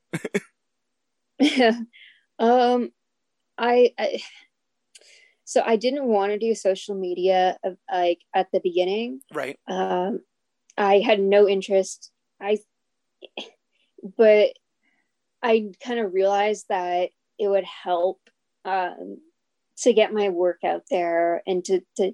yeah. 1.39 1.79
um, 2.39 2.91
I, 3.57 3.93
I, 3.98 4.22
so 5.45 5.62
I 5.65 5.77
didn't 5.77 6.05
want 6.05 6.34
to 6.34 6.39
do 6.39 6.53
social 6.53 6.95
media 6.95 7.57
of, 7.63 7.77
like 7.89 8.19
at 8.34 8.48
the 8.51 8.60
beginning. 8.60 9.22
Right. 9.34 9.57
Um, 9.69 10.22
I 10.77 11.00
had 11.00 11.22
no 11.22 11.48
interest. 11.48 12.12
I, 12.41 12.57
but 14.17 14.53
I 15.41 15.72
kind 15.84 16.00
of 16.00 16.13
realized 16.13 16.65
that 16.70 17.10
it 17.38 17.48
would 17.48 17.65
help 17.65 18.20
um, 18.63 19.17
to 19.79 19.94
get 19.94 20.13
my 20.13 20.29
work 20.29 20.63
out 20.63 20.84
there 20.89 21.44
and 21.46 21.63
to 21.65 21.82
to 21.98 22.13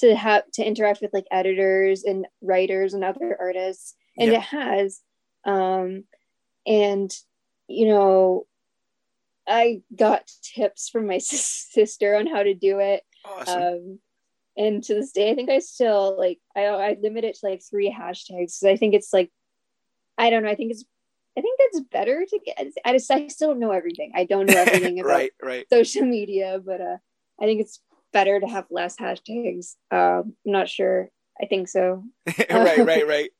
to 0.00 0.14
have 0.14 0.42
to 0.52 0.66
interact 0.66 1.00
with 1.00 1.12
like 1.14 1.26
editors 1.30 2.04
and 2.04 2.26
writers 2.42 2.92
and 2.92 3.04
other 3.04 3.36
artists 3.38 3.94
and 4.18 4.32
it 4.32 4.40
has. 4.40 5.00
Um 5.44 6.04
and 6.66 7.12
you 7.68 7.86
know 7.86 8.44
i 9.48 9.80
got 9.94 10.28
tips 10.42 10.88
from 10.88 11.06
my 11.06 11.18
sister 11.22 12.16
on 12.16 12.26
how 12.26 12.42
to 12.42 12.54
do 12.54 12.80
it. 12.80 13.02
Awesome. 13.24 13.62
um 13.62 13.98
and 14.56 14.82
to 14.84 14.94
this 14.94 15.12
day 15.12 15.30
i 15.30 15.34
think 15.34 15.50
i 15.50 15.58
still 15.58 16.16
like 16.16 16.38
i 16.56 16.64
i 16.64 16.96
limit 17.00 17.24
it 17.24 17.34
to 17.36 17.46
like 17.46 17.60
three 17.68 17.92
hashtags 17.92 18.58
because 18.60 18.62
i 18.64 18.76
think 18.76 18.94
it's 18.94 19.12
like 19.12 19.30
i 20.18 20.30
don't 20.30 20.42
know 20.42 20.50
i 20.50 20.54
think 20.54 20.72
it's 20.72 20.84
I 21.38 21.42
think 21.42 21.58
that's 21.58 21.84
better 21.92 22.24
to 22.26 22.40
get. 22.44 22.58
I 22.84 22.92
just 22.92 23.10
I 23.10 23.28
still 23.28 23.50
don't 23.50 23.60
know 23.60 23.72
everything. 23.72 24.12
I 24.14 24.24
don't 24.24 24.46
know 24.46 24.56
everything 24.66 25.00
about 25.00 25.10
right, 25.10 25.32
right. 25.42 25.66
social 25.70 26.04
media, 26.06 26.60
but 26.64 26.80
uh, 26.80 26.96
I 27.40 27.44
think 27.44 27.60
it's 27.60 27.80
better 28.12 28.40
to 28.40 28.46
have 28.46 28.64
less 28.70 28.96
hashtags. 28.96 29.74
Um, 29.90 30.34
I'm 30.46 30.52
not 30.52 30.68
sure. 30.68 31.10
I 31.40 31.46
think 31.46 31.68
so. 31.68 32.04
right, 32.50 32.78
right, 32.78 33.06
right. 33.06 33.30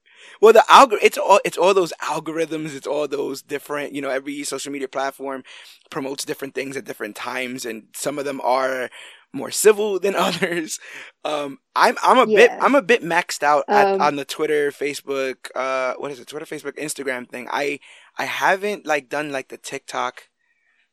Well, 0.43 0.53
the 0.53 0.65
algor 0.69 0.99
it's 1.03 1.17
all 1.17 1.41
it's 1.45 1.57
all 1.57 1.73
those 1.73 1.95
algorithms. 2.03 2.75
It's 2.75 2.87
all 2.87 3.09
those 3.09 3.41
different. 3.41 3.95
You 3.95 4.03
know, 4.03 4.11
every 4.11 4.45
social 4.45 4.73
media 4.73 4.89
platform 4.89 5.43
promotes 5.91 6.25
different 6.25 6.55
things 6.55 6.77
at 6.77 6.85
different 6.85 7.17
times, 7.17 7.65
and 7.65 7.85
some 7.95 8.19
of 8.19 8.27
them 8.27 8.43
are 8.43 8.91
more 9.33 9.51
civil 9.51 9.99
than 9.99 10.15
others. 10.17 10.79
Um, 11.25 11.59
I'm 11.75 11.97
I'm 12.03 12.19
a 12.19 12.31
yeah. 12.31 12.37
bit 12.37 12.51
I'm 12.61 12.75
a 12.75 12.83
bit 12.83 13.03
maxed 13.03 13.43
out 13.43 13.65
at, 13.69 13.87
um, 13.87 14.01
on 14.01 14.17
the 14.17 14.25
Twitter, 14.25 14.71
Facebook, 14.71 15.51
uh, 15.55 15.95
what 15.99 16.11
is 16.11 16.21
it? 16.21 16.27
Twitter, 16.29 16.47
Facebook, 16.47 16.79
Instagram 16.79 17.29
thing. 17.29 17.49
I 17.51 17.81
I 18.19 18.25
haven't 18.25 18.87
like 18.87 19.09
done 19.09 19.31
like 19.31 19.49
the 19.49 19.59
TikTok 19.59 20.29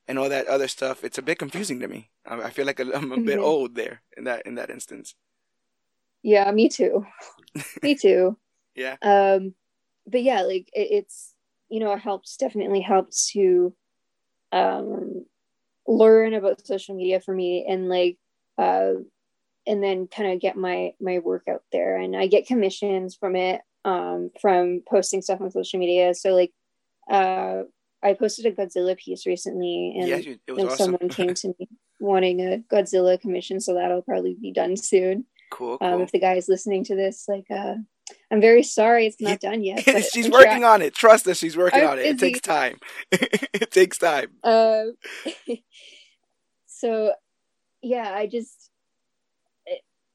and 0.07 0.19
all 0.19 0.29
that 0.29 0.47
other 0.47 0.67
stuff. 0.67 1.03
It's 1.03 1.17
a 1.17 1.23
bit 1.23 1.39
confusing 1.39 1.79
to 1.79 1.87
me. 1.87 2.09
I, 2.25 2.43
I 2.43 2.49
feel 2.49 2.65
like 2.65 2.79
I'm 2.79 2.89
a 2.89 2.99
mm-hmm. 2.99 3.25
bit 3.25 3.39
old 3.39 3.75
there 3.75 4.01
in 4.17 4.25
that 4.25 4.45
in 4.45 4.55
that 4.55 4.69
instance. 4.69 5.15
Yeah, 6.21 6.49
me 6.51 6.69
too. 6.69 7.05
me 7.81 7.95
too. 8.01 8.37
yeah. 8.75 8.95
Um, 9.01 9.55
but 10.07 10.23
yeah, 10.23 10.41
like 10.41 10.69
it, 10.73 10.87
it's 10.91 11.33
you 11.69 11.79
know 11.79 11.93
it 11.93 11.99
helps 11.99 12.37
definitely 12.37 12.81
helps 12.81 13.31
to 13.31 13.73
um 14.51 15.25
learn 15.87 16.33
about 16.33 16.65
social 16.65 16.95
media 16.95 17.19
for 17.19 17.33
me 17.33 17.65
and 17.67 17.89
like 17.89 18.17
uh, 18.57 18.93
and 19.65 19.83
then 19.83 20.07
kind 20.07 20.31
of 20.31 20.39
get 20.39 20.55
my 20.55 20.93
my 20.99 21.19
work 21.19 21.43
out 21.49 21.63
there. 21.71 21.97
And 21.97 22.15
i 22.15 22.27
get 22.27 22.47
commissions 22.47 23.15
from 23.15 23.35
it 23.35 23.61
um, 23.85 24.31
from 24.41 24.81
posting 24.89 25.21
stuff 25.21 25.41
on 25.41 25.51
social 25.51 25.79
media. 25.79 26.13
So 26.13 26.33
like 26.33 26.51
uh, 27.09 27.63
i 28.01 28.13
posted 28.13 28.45
a 28.45 28.51
godzilla 28.51 28.97
piece 28.97 29.25
recently 29.25 29.95
and, 29.97 30.07
yeah, 30.07 30.33
and 30.47 30.67
awesome. 30.67 30.77
someone 30.77 31.09
came 31.09 31.33
to 31.35 31.55
me 31.59 31.67
wanting 31.99 32.41
a 32.41 32.63
godzilla 32.71 33.19
commission. 33.19 33.59
So 33.59 33.73
that'll 33.73 34.01
probably 34.01 34.35
be 34.39 34.51
done 34.51 34.77
soon. 34.77 35.25
Cool, 35.51 35.73
um, 35.73 35.77
cool. 35.79 35.87
Um, 35.87 36.01
if 36.01 36.11
the 36.11 36.19
guy 36.19 36.35
is 36.35 36.49
listening 36.49 36.83
to 36.85 36.95
this 36.95 37.25
like 37.27 37.45
uh, 37.51 37.75
i'm 38.31 38.41
very 38.41 38.63
sorry 38.63 39.05
it's 39.05 39.21
not 39.21 39.39
done 39.39 39.63
yet 39.63 39.83
she's 40.11 40.25
I'm 40.25 40.31
working 40.31 40.63
on 40.63 40.81
it. 40.81 40.93
Trust 40.93 41.27
us 41.27 41.37
she's 41.37 41.55
working 41.55 41.83
on 41.83 41.99
it. 41.99 42.05
It 42.05 42.19
takes 42.19 42.41
time. 42.41 42.79
It 43.11 43.71
takes 43.71 43.97
time. 43.97 44.31
Uh, 44.43 44.85
so 46.65 47.13
yeah 47.83 48.11
i 48.13 48.25
just 48.25 48.71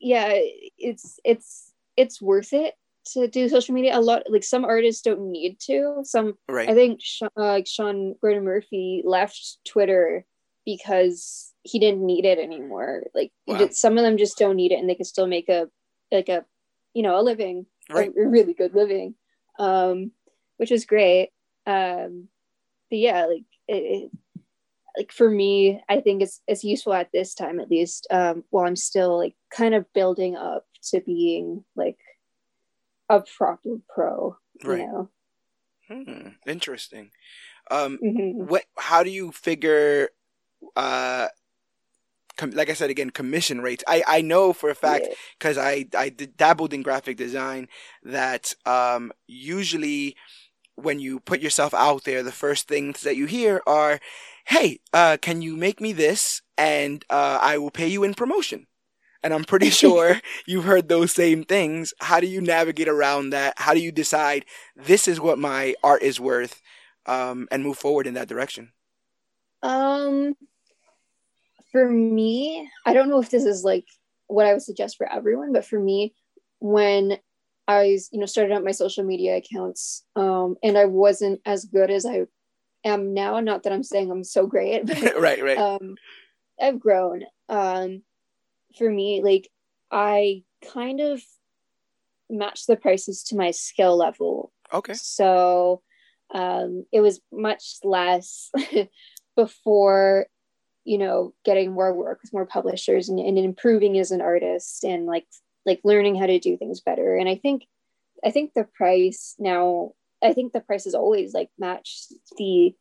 yeah 0.01 0.31
it's 0.79 1.21
it's 1.25 1.73
it's 1.97 2.21
worth 2.21 2.53
it 2.53 2.75
to 3.13 3.29
do 3.29 3.49
social 3.49 3.75
media. 3.75 3.99
A 3.99 4.01
lot 4.01 4.25
like 4.29 4.45
some 4.45 4.65
artists 4.65 5.03
don't 5.03 5.33
need 5.33 5.59
to. 5.61 6.01
Some 6.05 6.35
right. 6.49 6.69
I 6.69 6.75
think 6.75 7.01
uh, 7.23 7.29
like 7.37 7.67
sean 7.67 8.15
gordon 8.21 8.45
murphy 8.45 9.03
left 9.05 9.59
twitter 9.67 10.25
because 10.65 11.53
he 11.63 11.79
didn't 11.79 12.05
need 12.05 12.25
it 12.25 12.39
anymore. 12.39 13.05
Like 13.15 13.33
wow. 13.47 13.69
some 13.73 13.97
of 13.99 14.05
them 14.05 14.19
just 14.19 14.39
don't 14.39 14.57
need 14.57 14.73
it 14.73 14.79
and 14.79 14.89
they 14.89 14.95
can 14.95 15.05
still 15.05 15.27
make 15.27 15.49
a 15.49 15.69
like 16.13 16.29
a 16.29 16.45
you 16.95 17.03
know 17.03 17.19
a 17.19 17.23
living 17.23 17.67
right. 17.91 18.13
a, 18.17 18.21
a 18.21 18.29
really 18.29 18.55
good 18.55 18.75
living 18.75 19.15
um 19.59 20.13
which 20.57 20.71
is 20.71 20.87
great. 20.87 21.31
Um 21.67 22.29
but 22.91 22.99
yeah 22.99 23.27
like 23.27 23.45
it, 23.69 24.11
like 24.99 25.12
for 25.12 25.31
me 25.31 25.81
i 25.88 26.00
think 26.00 26.23
it's 26.23 26.43
it's 26.47 26.64
useful 26.64 26.93
at 26.93 27.11
this 27.12 27.35
time 27.35 27.61
at 27.61 27.71
least 27.71 28.07
um 28.11 28.43
while 28.50 28.67
i'm 28.67 28.76
still 28.76 29.17
like 29.17 29.35
kind 29.50 29.75
of 29.75 29.90
building 29.95 30.37
up 30.37 30.67
to 30.83 31.00
being 31.00 31.64
like 31.76 31.99
a 33.09 33.21
proper 33.21 33.76
pro 33.88 34.37
right. 34.64 34.81
you 34.81 34.87
know 34.87 35.09
hmm. 35.88 36.28
interesting 36.47 37.11
um 37.71 37.99
mm-hmm. 38.05 38.47
what 38.47 38.64
how 38.76 39.02
do 39.02 39.11
you 39.11 39.33
figure 39.33 40.09
uh 40.76 41.28
com- 42.38 42.52
like 42.52 42.71
I 42.71 42.73
said 42.73 42.88
again, 42.88 43.11
commission 43.11 43.61
rates. 43.61 43.85
I, 43.87 44.02
I 44.07 44.21
know 44.23 44.55
for 44.55 44.71
a 44.71 44.75
fact 44.75 45.09
because 45.38 45.57
yeah. 45.57 45.64
I 45.64 45.87
I 45.95 46.09
dabbled 46.09 46.73
in 46.73 46.83
graphic 46.83 47.19
design 47.19 47.69
that 48.05 48.55
um 48.64 49.12
usually 49.26 50.17
when 50.83 51.01
you 51.01 51.21
put 51.21 51.41
yourself 51.41 51.75
out 51.75 52.05
there, 52.05 52.23
the 52.23 52.33
first 52.33 52.69
things 52.69 53.03
that 53.03 53.17
you 53.17 53.27
hear 53.27 53.63
are, 53.67 54.01
"Hey, 54.47 54.81
uh, 54.93 55.17
can 55.21 55.43
you 55.43 55.57
make 55.57 55.81
me 55.81 55.93
this, 55.93 56.43
and 56.57 57.05
uh, 57.11 57.39
I 57.43 57.59
will 57.59 57.71
pay 57.71 57.89
you 57.89 58.05
in 58.05 58.15
promotion." 58.15 58.67
And 59.23 59.35
I'm 59.35 59.45
pretty 59.45 59.71
sure 59.83 60.21
you've 60.47 60.65
heard 60.65 60.89
those 60.89 61.13
same 61.13 61.45
things. 61.45 61.93
How 62.01 62.21
do 62.21 62.27
you 62.27 62.41
navigate 62.41 62.89
around 62.89 63.31
that? 63.31 63.55
How 63.57 63.75
do 63.75 63.81
you 63.81 63.93
decide 63.93 64.45
this 64.77 65.09
is 65.09 65.21
what 65.21 65.39
my 65.39 65.75
art 65.83 66.03
is 66.03 66.21
worth, 66.21 66.63
um, 67.07 67.49
and 67.51 67.63
move 67.63 67.79
forward 67.79 68.07
in 68.07 68.15
that 68.15 68.29
direction? 68.29 68.73
Um, 69.63 70.35
for 71.73 71.89
me, 71.89 72.69
I 72.87 72.93
don't 72.95 73.09
know 73.09 73.21
if 73.21 73.31
this 73.31 73.45
is 73.45 73.65
like 73.65 73.87
what 74.29 74.47
I 74.47 74.53
would 74.53 74.63
suggest 74.63 74.97
for 74.97 75.11
everyone, 75.11 75.53
but 75.53 75.65
for 75.65 75.79
me, 75.79 76.15
when 76.61 77.19
I, 77.69 77.99
you 78.11 78.19
know, 78.19 78.27
started 78.27 78.55
out 78.55 78.65
my 78.65 78.71
social 78.73 79.05
media 79.05 79.37
accounts, 79.37 80.03
um, 80.17 80.57
and 80.63 80.79
I 80.79 80.87
wasn't 80.87 81.41
as 81.45 81.67
good 81.67 81.91
as 81.91 82.07
I 82.07 82.23
am 82.83 83.13
now. 83.13 83.39
Not 83.41 83.63
that 83.63 83.73
I'm 83.75 83.83
saying 83.83 84.11
I'm 84.11 84.25
so 84.25 84.47
great, 84.47 84.87
but 84.87 84.99
right, 85.21 85.43
right. 85.43 85.59
Um, 85.59 85.97
I've 86.61 86.81
grown. 86.81 87.25
Um, 87.49 88.03
for 88.77 88.91
me, 88.91 89.23
like 89.23 89.49
I 89.91 90.45
kind 90.73 91.01
of 91.01 91.23
match 92.31 92.67
the 92.67 92.77
prices 92.77 93.23
to 93.25 93.37
my 93.37 93.51
skill 93.51 93.97
level. 93.97 94.51
Okay. 94.73 94.95
So 94.95 95.83
um, 96.35 96.85
it 96.93 97.01
was 97.01 97.21
much 97.33 97.77
less 97.85 98.51
before, 99.37 100.27
you 100.85 100.99
know, 100.99 101.35
getting 101.45 101.73
more 101.73 101.93
work 101.95 102.21
with 102.23 102.33
more 102.33 102.47
publishers 102.47 103.09
and, 103.09 103.19
and 103.19 103.39
improving 103.39 103.99
as 103.99 104.11
an 104.11 104.21
artist 104.21 104.85
and 104.85 105.07
like 105.07 105.27
like 105.69 105.81
learning 105.85 106.17
how 106.17 106.27
to 106.27 106.39
do 106.39 106.57
things 106.57 106.81
better. 106.81 107.17
And 107.17 107.29
i 107.29 107.37
think 107.37 107.67
i 108.25 108.31
think 108.31 108.55
the 108.55 108.65
price 108.65 109.37
now 109.39 109.93
i 110.23 110.33
think 110.33 110.53
the 110.53 110.61
price 110.61 110.87
is 110.87 110.95
always 110.95 111.33
like 111.33 111.51
match 111.59 112.07
the 112.37 112.75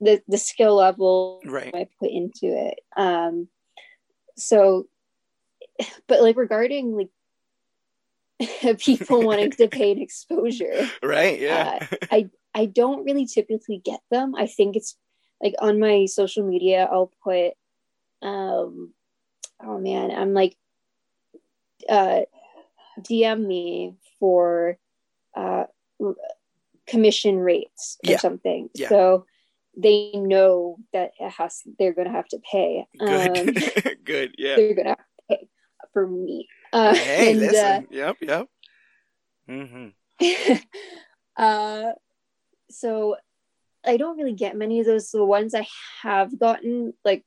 the 0.00 0.22
the 0.28 0.38
skill 0.38 0.74
level 0.74 1.40
right. 1.46 1.74
i 1.74 1.86
put 1.98 2.10
into 2.10 2.46
it. 2.46 2.80
Um 2.96 3.48
so 4.36 4.86
but 6.06 6.20
like 6.20 6.36
regarding 6.36 6.96
like 6.96 8.78
people 8.78 9.22
wanting 9.22 9.50
to 9.52 9.68
pay 9.68 9.92
an 9.92 9.98
exposure 9.98 10.90
right 11.02 11.40
yeah. 11.40 11.78
uh, 11.80 11.96
i 12.10 12.28
i 12.54 12.66
don't 12.66 13.04
really 13.04 13.26
typically 13.26 13.80
get 13.84 14.00
them. 14.10 14.34
I 14.34 14.46
think 14.46 14.76
it's 14.76 14.96
like 15.42 15.54
on 15.60 15.78
my 15.78 16.06
social 16.06 16.44
media 16.44 16.88
I'll 16.90 17.12
put 17.22 17.52
um 18.22 18.92
oh 19.62 19.78
man 19.78 20.10
I'm 20.10 20.34
like 20.34 20.56
uh 21.88 22.20
DM 23.00 23.46
me 23.46 23.94
for 24.18 24.78
uh 25.36 25.64
commission 26.86 27.38
rates 27.38 27.96
or 28.06 28.10
Yeah. 28.12 28.18
something 28.18 28.68
Yeah. 28.74 28.88
so 28.88 29.26
they 29.76 30.12
know 30.14 30.76
that 30.92 31.12
it 31.18 31.30
has 31.30 31.62
they're 31.78 31.94
gonna 31.94 32.12
have 32.12 32.28
to 32.28 32.38
pay 32.50 32.86
Good. 32.98 33.36
um 33.38 33.54
Good. 34.04 34.34
Yeah. 34.38 34.56
they're 34.56 34.74
gonna 34.74 34.90
have 34.90 34.98
to 34.98 35.22
pay 35.28 35.48
for 35.92 36.06
me 36.06 36.48
uh 36.72 36.94
Hey, 36.94 37.32
and, 37.32 37.42
uh, 37.42 37.46
listen. 37.46 37.88
Yep. 37.90 38.16
Yep. 38.20 38.48
hmm 39.48 39.88
uh, 41.36 41.92
so 42.70 43.16
I 43.84 43.96
don't 43.96 44.16
really 44.16 44.32
get 44.32 44.56
many 44.56 44.80
of 44.80 44.86
those. 44.86 45.10
The 45.10 45.24
ones 45.24 45.54
I 45.54 45.66
have 46.02 46.38
gotten, 46.38 46.94
like 47.04 47.24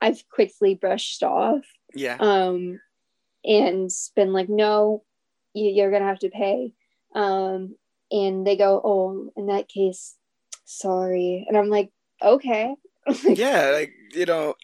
I've 0.00 0.26
quickly 0.28 0.74
brushed 0.74 1.22
off, 1.22 1.60
Yeah. 1.94 2.16
um, 2.18 2.80
and 3.44 3.90
been 4.16 4.32
like, 4.32 4.48
no, 4.48 5.04
you, 5.54 5.70
you're 5.70 5.90
gonna 5.90 6.06
have 6.06 6.20
to 6.20 6.30
pay. 6.30 6.72
Um, 7.14 7.76
and 8.10 8.46
they 8.46 8.56
go, 8.56 8.80
oh, 8.84 9.30
in 9.36 9.46
that 9.46 9.68
case, 9.68 10.16
sorry. 10.64 11.44
And 11.48 11.56
I'm 11.56 11.68
like, 11.68 11.90
okay. 12.22 12.74
yeah. 13.24 13.70
Like 13.70 13.92
you 14.12 14.26
know, 14.26 14.54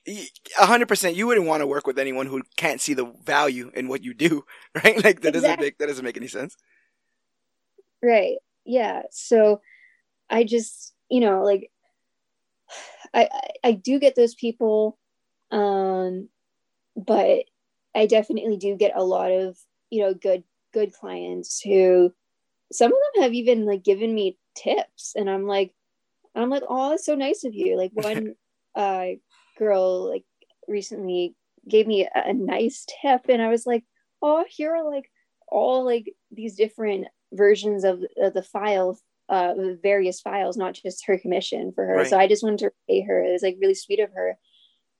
hundred 0.56 0.88
percent. 0.88 1.16
You 1.16 1.26
wouldn't 1.26 1.47
want 1.47 1.62
to 1.62 1.66
work 1.66 1.87
with 1.87 1.99
anyone 1.99 2.26
who 2.26 2.42
can't 2.56 2.80
see 2.80 2.95
the 2.95 3.12
value 3.25 3.71
in 3.75 3.88
what 3.88 4.04
you 4.04 4.14
do, 4.14 4.45
right? 4.85 5.02
Like 5.02 5.23
that 5.23 5.33
doesn't 5.33 5.61
make 5.61 5.78
that 5.78 5.87
doesn't 5.87 6.04
make 6.04 6.16
any 6.16 6.28
sense. 6.28 6.56
right 8.02 8.37
yeah 8.66 9.02
so 9.11 9.61
i 10.28 10.45
just 10.45 10.92
you 11.09 11.21
know 11.21 11.42
like 11.42 11.71
I, 13.14 13.28
I 13.33 13.68
i 13.68 13.73
do 13.73 13.99
get 13.99 14.16
those 14.16 14.35
people 14.35 14.99
um 15.50 16.28
but 16.97 17.45
i 17.97 18.07
definitely 18.07 18.57
do 18.57 18.76
get 18.76 18.93
a 18.95 19.05
lot 19.05 19.31
of 19.31 19.57
you 19.91 20.03
know 20.03 20.15
good 20.15 20.45
good 20.73 20.93
clients 20.93 21.61
who 21.61 22.12
some 22.73 22.93
of 22.93 22.99
them 23.15 23.23
have 23.23 23.33
even 23.33 23.65
like 23.65 23.85
given 23.85 24.15
me 24.15 24.38
tips. 24.55 25.15
And 25.17 25.31
i'm 25.31 25.47
like 25.47 25.73
i'm 26.35 26.50
like 26.50 26.65
oh 26.69 26.91
that's 26.91 27.07
so 27.07 27.15
nice 27.15 27.45
of 27.45 27.55
you. 27.55 27.76
Like 27.76 27.93
one 27.95 28.35
uh 28.75 29.07
girl 29.59 30.09
like 30.11 30.25
recently 30.69 31.35
gave 31.69 31.87
me 31.87 32.05
a, 32.05 32.29
a 32.29 32.33
nice 32.33 32.87
tip. 33.03 33.23
And 33.29 33.41
i 33.43 33.49
was 33.49 33.67
like 33.67 33.85
oh 34.23 34.45
here 34.49 34.75
are 34.75 34.91
like 34.91 35.11
all 35.49 35.85
like 35.85 36.12
these 36.33 36.57
different 36.57 37.07
versions 37.33 37.85
of, 37.85 38.03
of 38.21 38.35
the 38.35 38.43
file 38.43 38.99
uh 39.29 39.55
various 39.83 40.21
files 40.21 40.57
not 40.57 40.75
just 40.75 41.07
her 41.07 41.19
commission 41.19 41.73
for 41.75 41.85
her. 41.87 41.97
Right. 41.97 42.07
so 42.07 42.19
i 42.19 42.29
just 42.29 42.43
wanted 42.43 42.59
to 42.61 42.73
pay 42.88 43.03
her. 43.03 43.23
It 43.23 43.33
was 43.33 43.43
like 43.43 43.59
really 43.61 43.75
sweet 43.75 44.00
of 44.00 44.11
her. 44.12 44.37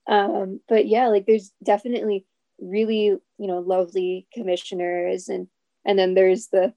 Um 0.07 0.61
but 0.67 0.87
yeah 0.87 1.07
like 1.07 1.25
there's 1.25 1.51
definitely 1.63 2.25
really 2.59 3.05
you 3.05 3.47
know 3.47 3.59
lovely 3.59 4.27
commissioners 4.33 5.29
and 5.29 5.47
and 5.85 5.97
then 5.99 6.13
there's 6.15 6.47
the 6.47 6.73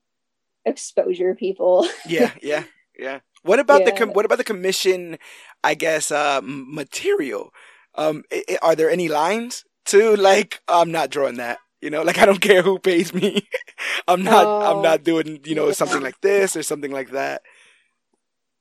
exposure 0.65 1.35
people 1.35 1.89
Yeah. 2.07 2.33
Yeah. 2.43 2.65
Yeah. 2.99 3.21
What 3.43 3.59
about 3.59 3.85
the 3.87 3.93
com- 3.93 4.13
what 4.13 4.27
about 4.27 4.39
the 4.39 4.45
commission? 4.45 5.19
I 5.65 5.75
guess 5.75 6.11
uh, 6.13 6.41
material. 6.45 7.53
Um, 7.95 8.25
i- 8.31 8.45
i- 8.51 8.59
are 8.63 8.75
there 8.77 8.91
any 8.91 9.09
lines 9.09 9.65
to 9.87 10.15
like? 10.17 10.61
I'm 10.69 10.93
not 10.93 11.09
drawing 11.11 11.37
that. 11.39 11.59
You 11.81 11.89
know, 11.89 12.03
like 12.03 12.19
I 12.19 12.27
don't 12.27 12.41
care 12.43 12.61
who 12.63 12.79
pays 12.79 13.15
me. 13.15 13.49
I'm 14.09 14.23
not. 14.23 14.47
I'm 14.47 14.79
Oh, 14.79 14.83
not 14.83 15.03
doing. 15.05 15.41
You 15.47 15.55
know, 15.55 15.69
yeah. 15.69 15.73
something 15.73 16.03
like 16.03 16.21
this 16.21 16.55
or 16.57 16.63
something 16.63 16.91
like 16.93 17.11
that. 17.13 17.41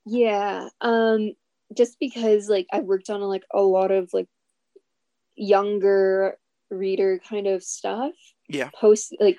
Yeah. 0.06 0.70
Um 0.82 1.34
just 1.76 2.00
because 2.00 2.50
like 2.50 2.68
I 2.72 2.80
worked 2.80 3.10
on 3.10 3.22
like 3.22 3.44
a 3.54 3.62
lot 3.62 3.92
of 3.92 4.10
like 4.14 4.28
younger 5.36 6.38
reader 6.70 7.20
kind 7.30 7.48
of 7.48 7.64
stuff. 7.64 8.14
Yeah. 8.48 8.70
Post 8.74 9.16
like 9.20 9.38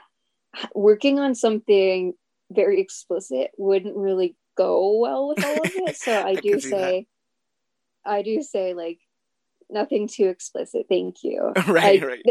working 0.75 1.19
on 1.19 1.35
something 1.35 2.15
very 2.51 2.81
explicit 2.81 3.51
wouldn't 3.57 3.97
really 3.97 4.37
go 4.57 4.99
well 4.99 5.29
with 5.29 5.45
all 5.45 5.55
of 5.63 5.73
it. 5.75 5.97
So 5.97 6.13
I, 6.27 6.29
I 6.31 6.35
do 6.35 6.53
that. 6.55 6.63
say 6.63 7.07
I 8.05 8.23
do 8.23 8.43
say 8.43 8.75
like 8.75 8.99
nothing 9.69 10.09
too 10.09 10.29
explicit, 10.29 10.87
thank 10.89 11.23
you. 11.23 11.53
right. 11.69 12.03
Right. 12.03 12.23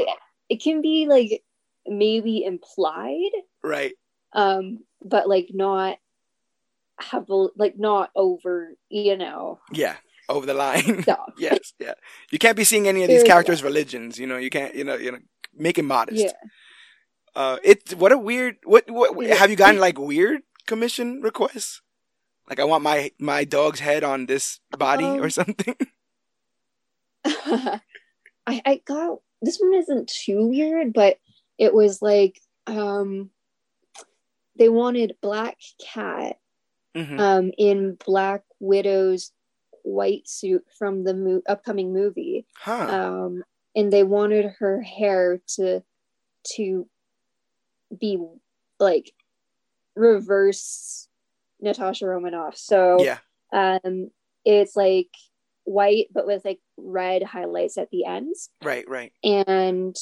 It 0.50 0.62
can 0.62 0.82
be 0.82 1.08
like 1.08 1.44
maybe 1.88 2.44
implied, 2.44 3.32
Right. 3.64 3.94
um, 4.34 4.80
but 5.04 5.30
like 5.30 5.50
not 5.54 5.98
have 7.00 7.26
like 7.56 7.78
not 7.80 8.10
over, 8.16 8.74
you 8.90 9.16
know, 9.16 9.60
Yeah. 9.72 9.96
Over 10.30 10.46
the 10.46 10.54
line. 10.54 11.04
yes. 11.38 11.74
Yeah. 11.80 11.96
You 12.32 12.38
can't 12.40 12.56
be 12.56 12.64
seeing 12.64 12.88
any 12.88 13.04
of 13.04 13.10
these 13.10 13.24
characters' 13.24 13.64
religions. 13.64 14.18
You 14.20 14.28
know. 14.28 14.38
You 14.38 14.50
can't. 14.50 14.76
You 14.76 14.84
know. 14.86 14.96
You 14.96 15.12
know. 15.14 15.20
Make 15.58 15.78
it 15.78 15.84
modest. 15.84 16.24
Yeah. 16.24 16.32
Uh, 17.36 17.58
it. 17.64 17.96
What 17.96 18.12
a 18.12 18.18
weird. 18.18 18.58
What. 18.64 18.90
What. 18.90 19.20
Yeah. 19.26 19.36
Have 19.36 19.50
you 19.50 19.56
gotten 19.56 19.80
like 19.82 19.98
weird 20.00 20.42
commission 20.68 21.22
requests? 21.22 21.82
Like 22.50 22.60
I 22.60 22.64
want 22.64 22.84
my 22.84 23.12
my 23.20 23.44
dog's 23.44 23.80
head 23.80 24.04
on 24.04 24.26
this 24.28 24.60
body 24.78 25.06
or 25.06 25.24
Um, 25.26 25.30
something. 25.30 25.76
I, 27.26 27.82
I 28.48 28.82
got 28.86 29.20
this 29.42 29.58
one 29.60 29.74
isn't 29.74 30.12
too 30.26 30.48
weird, 30.48 30.94
but 30.94 31.18
it 31.58 31.74
was 31.74 32.02
like 32.02 32.40
um 32.68 33.30
they 34.58 34.70
wanted 34.70 35.16
Black 35.22 35.58
Cat 35.94 36.38
hmm 36.96 37.20
um 37.20 37.52
in 37.58 37.98
Black 38.06 38.44
Widow's 38.60 39.32
white 39.84 40.28
suit 40.28 40.64
from 40.78 41.04
the 41.04 41.14
mo- 41.14 41.42
upcoming 41.48 41.94
movie. 41.94 42.46
Huh. 42.58 42.88
Um 42.90 43.44
and 43.76 43.92
they 43.94 44.04
wanted 44.04 44.46
her 44.60 44.82
hair 44.82 45.42
to 45.56 45.82
to 46.56 46.88
be 48.00 48.18
like 48.80 49.12
reverse 49.96 51.08
Natasha 51.60 52.06
Romanoff. 52.08 52.58
So 52.58 53.04
yeah. 53.04 53.18
um 53.52 54.10
it's 54.46 54.76
like 54.76 55.10
white 55.66 56.08
but 56.14 56.26
with 56.26 56.44
like 56.46 56.60
red 56.78 57.22
highlights 57.22 57.78
at 57.78 57.90
the 57.92 58.06
ends 58.06 58.50
Right. 58.64 58.88
Right. 58.88 59.12
and 59.24 59.96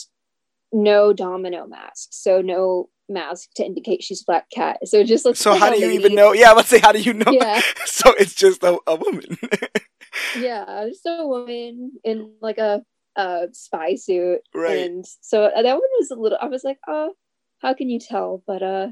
no 0.72 1.12
domino 1.14 1.66
mask 1.68 2.10
so 2.12 2.42
no 2.42 2.90
mask 3.10 3.50
to 3.56 3.64
indicate 3.66 4.04
she's 4.04 4.24
black 4.24 4.50
cat 4.50 4.78
so 4.86 4.98
it 5.00 5.06
just 5.06 5.26
looks 5.26 5.40
So 5.40 5.52
like 5.52 5.60
how 5.60 5.70
do 5.72 5.80
you 5.80 5.88
lady. 5.88 5.96
even 6.04 6.16
know? 6.16 6.34
Yeah. 6.34 6.52
Let's 6.52 6.70
say 6.70 6.80
how 6.80 6.92
do 6.92 7.00
you 7.02 7.14
know? 7.14 7.32
yeah 7.32 7.62
so 7.86 8.14
it's 8.20 8.34
just 8.34 8.64
a, 8.64 8.78
a 8.88 8.96
woman. 8.96 9.38
yeah 10.40 10.86
just 10.88 11.06
a 11.06 11.26
woman 11.28 11.92
in 12.04 12.34
like 12.42 12.58
a, 12.58 12.82
a 13.16 13.48
spy 13.52 13.96
suit 13.96 14.40
right. 14.54 14.78
and 14.80 15.06
so 15.22 15.44
that 15.54 15.64
one 15.64 15.82
was 16.00 16.12
a 16.12 16.16
little 16.16 16.38
i 16.42 16.48
was 16.48 16.64
like 16.64 16.78
oh 16.88 17.14
how 17.62 17.74
can 17.74 17.90
you 17.90 18.00
tell 18.00 18.44
but 18.48 18.64
uh 18.64 18.88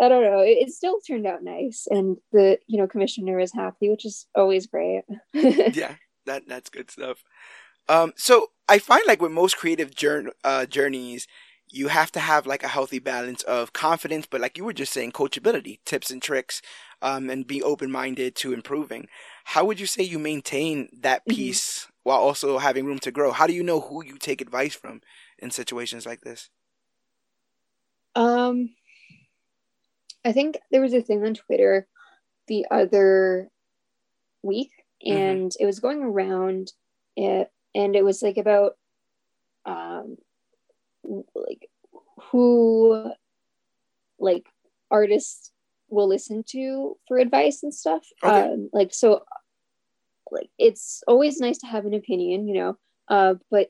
i 0.00 0.08
don't 0.08 0.24
know 0.24 0.40
it, 0.40 0.58
it 0.58 0.70
still 0.70 0.98
turned 1.00 1.26
out 1.26 1.42
nice 1.44 1.86
and 1.90 2.16
the 2.32 2.58
you 2.66 2.78
know 2.78 2.86
commissioner 2.86 3.38
is 3.38 3.52
happy 3.52 3.90
which 3.90 4.04
is 4.04 4.26
always 4.34 4.66
great 4.66 5.02
yeah, 5.34 5.94
that 6.26 6.46
that's 6.48 6.70
good 6.70 6.90
stuff. 6.90 7.22
Um, 7.88 8.12
so 8.16 8.48
I 8.68 8.78
find 8.78 9.02
like 9.08 9.20
with 9.20 9.32
most 9.32 9.56
creative 9.56 9.92
jour- 9.94 10.32
uh, 10.44 10.66
journeys, 10.66 11.26
you 11.72 11.88
have 11.88 12.12
to 12.12 12.20
have 12.20 12.46
like 12.46 12.62
a 12.62 12.68
healthy 12.68 12.98
balance 12.98 13.42
of 13.44 13.72
confidence, 13.72 14.26
but 14.26 14.40
like 14.40 14.58
you 14.58 14.64
were 14.64 14.72
just 14.72 14.92
saying, 14.92 15.12
coachability, 15.12 15.78
tips 15.84 16.10
and 16.10 16.22
tricks, 16.22 16.62
um, 17.02 17.30
and 17.30 17.46
be 17.46 17.62
open 17.62 17.90
minded 17.90 18.34
to 18.36 18.52
improving. 18.52 19.08
How 19.44 19.64
would 19.64 19.80
you 19.80 19.86
say 19.86 20.02
you 20.02 20.18
maintain 20.18 20.88
that 21.00 21.26
piece 21.28 21.88
while 22.02 22.18
also 22.18 22.58
having 22.58 22.84
room 22.86 22.98
to 23.00 23.10
grow? 23.10 23.32
How 23.32 23.46
do 23.46 23.52
you 23.54 23.62
know 23.62 23.80
who 23.80 24.04
you 24.04 24.18
take 24.18 24.40
advice 24.40 24.74
from 24.74 25.00
in 25.38 25.50
situations 25.50 26.06
like 26.06 26.20
this? 26.22 26.50
Um, 28.14 28.74
I 30.24 30.32
think 30.32 30.58
there 30.70 30.80
was 30.82 30.94
a 30.94 31.02
thing 31.02 31.24
on 31.24 31.34
Twitter 31.34 31.86
the 32.48 32.66
other 32.70 33.50
week, 34.42 34.70
Mhm. 35.06 35.40
and 35.40 35.52
it 35.58 35.66
was 35.66 35.80
going 35.80 36.02
around 36.02 36.72
it, 37.16 37.50
and 37.74 37.96
it 37.96 38.04
was 38.04 38.22
like 38.22 38.36
about 38.36 38.76
um, 39.64 40.16
like 41.04 41.68
who 42.30 43.12
like 44.18 44.46
artists 44.90 45.50
will 45.88 46.08
listen 46.08 46.42
to 46.48 46.96
for 47.06 47.18
advice 47.18 47.62
and 47.62 47.74
stuff. 47.74 48.06
Okay. 48.22 48.52
Um, 48.52 48.70
like 48.72 48.94
so, 48.94 49.24
like 50.30 50.48
it's 50.58 51.02
always 51.06 51.38
nice 51.38 51.58
to 51.58 51.66
have 51.66 51.84
an 51.84 51.94
opinion, 51.94 52.48
you 52.48 52.54
know. 52.54 52.78
Uh, 53.08 53.34
but 53.50 53.68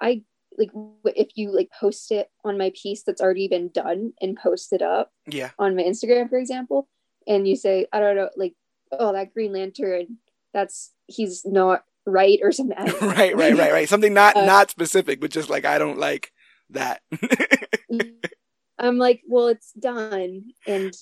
I 0.00 0.22
like 0.58 0.70
if 1.04 1.28
you 1.34 1.54
like 1.54 1.70
post 1.78 2.10
it 2.12 2.30
on 2.44 2.56
my 2.56 2.72
piece 2.80 3.02
that's 3.02 3.20
already 3.20 3.48
been 3.48 3.68
done 3.68 4.12
and 4.20 4.36
posted 4.36 4.82
up 4.82 5.10
Yeah, 5.26 5.50
on 5.58 5.76
my 5.76 5.82
Instagram, 5.82 6.28
for 6.28 6.38
example, 6.38 6.88
and 7.26 7.46
you 7.46 7.56
say, 7.56 7.86
I 7.92 8.00
don't 8.00 8.16
know, 8.16 8.30
like, 8.36 8.54
oh, 8.92 9.12
that 9.12 9.34
Green 9.34 9.52
Lantern, 9.52 10.18
that's 10.54 10.92
he's 11.06 11.44
not 11.44 11.84
right 12.06 12.38
or 12.42 12.52
something. 12.52 12.76
I 12.78 12.86
don't 12.86 13.02
know. 13.02 13.08
right, 13.08 13.36
right, 13.36 13.56
right, 13.56 13.72
right. 13.72 13.88
Something 13.88 14.14
not 14.14 14.36
Uh, 14.36 14.46
not 14.46 14.70
specific, 14.70 15.20
but 15.20 15.30
just 15.30 15.50
like 15.50 15.64
I 15.64 15.78
don't 15.78 15.98
like 15.98 16.32
that. 16.70 17.02
I'm 18.78 18.98
like, 18.98 19.22
well, 19.26 19.48
it's 19.48 19.72
done, 19.72 20.44
and 20.66 20.92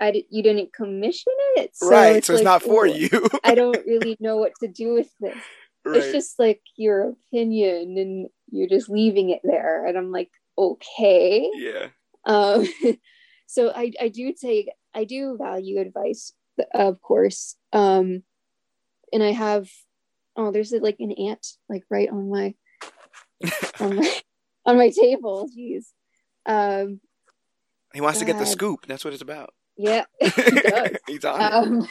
I 0.00 0.24
you 0.30 0.42
didn't 0.42 0.72
commission 0.72 1.32
it, 1.56 1.76
so 1.76 1.88
right? 1.88 2.16
It's 2.16 2.26
so 2.26 2.34
it's 2.34 2.40
like, 2.40 2.44
not 2.44 2.62
for 2.62 2.86
you. 2.86 3.08
I 3.42 3.54
don't 3.54 3.84
really 3.86 4.16
know 4.20 4.38
what 4.38 4.52
to 4.60 4.68
do 4.68 4.94
with 4.94 5.10
this. 5.20 5.36
Right. 5.84 5.96
It's 5.98 6.12
just 6.12 6.38
like 6.38 6.62
your 6.76 7.10
opinion, 7.10 7.98
and 7.98 8.28
you're 8.50 8.68
just 8.68 8.88
leaving 8.88 9.30
it 9.30 9.40
there, 9.44 9.86
and 9.86 9.98
I'm 9.98 10.10
like, 10.10 10.30
okay, 10.56 11.50
yeah. 11.54 11.88
Um, 12.24 12.66
so 13.46 13.70
I 13.74 13.92
I 14.00 14.08
do 14.08 14.32
take 14.32 14.70
I 14.94 15.04
do 15.04 15.36
value 15.36 15.80
advice, 15.80 16.32
of 16.72 17.00
course. 17.02 17.56
Um, 17.72 18.22
and 19.12 19.22
I 19.22 19.32
have 19.32 19.68
oh, 20.36 20.50
there's 20.50 20.72
like 20.72 20.96
an 21.00 21.12
ant 21.12 21.46
like 21.68 21.84
right 21.90 22.08
on 22.08 22.30
my 22.30 22.54
on 23.80 23.96
my 23.96 24.20
on 24.66 24.76
my 24.76 24.90
table. 24.90 25.48
Jeez. 25.58 25.84
Um, 26.46 27.00
he 27.92 28.00
wants 28.00 28.18
to 28.18 28.24
get 28.24 28.38
the 28.38 28.46
scoop. 28.46 28.86
That's 28.86 29.04
what 29.04 29.12
it's 29.12 29.22
about. 29.22 29.54
Yeah, 29.76 30.04
he 30.20 30.30
does. 30.30 30.96
He's 31.06 31.24
on 31.24 31.40
um, 31.40 31.88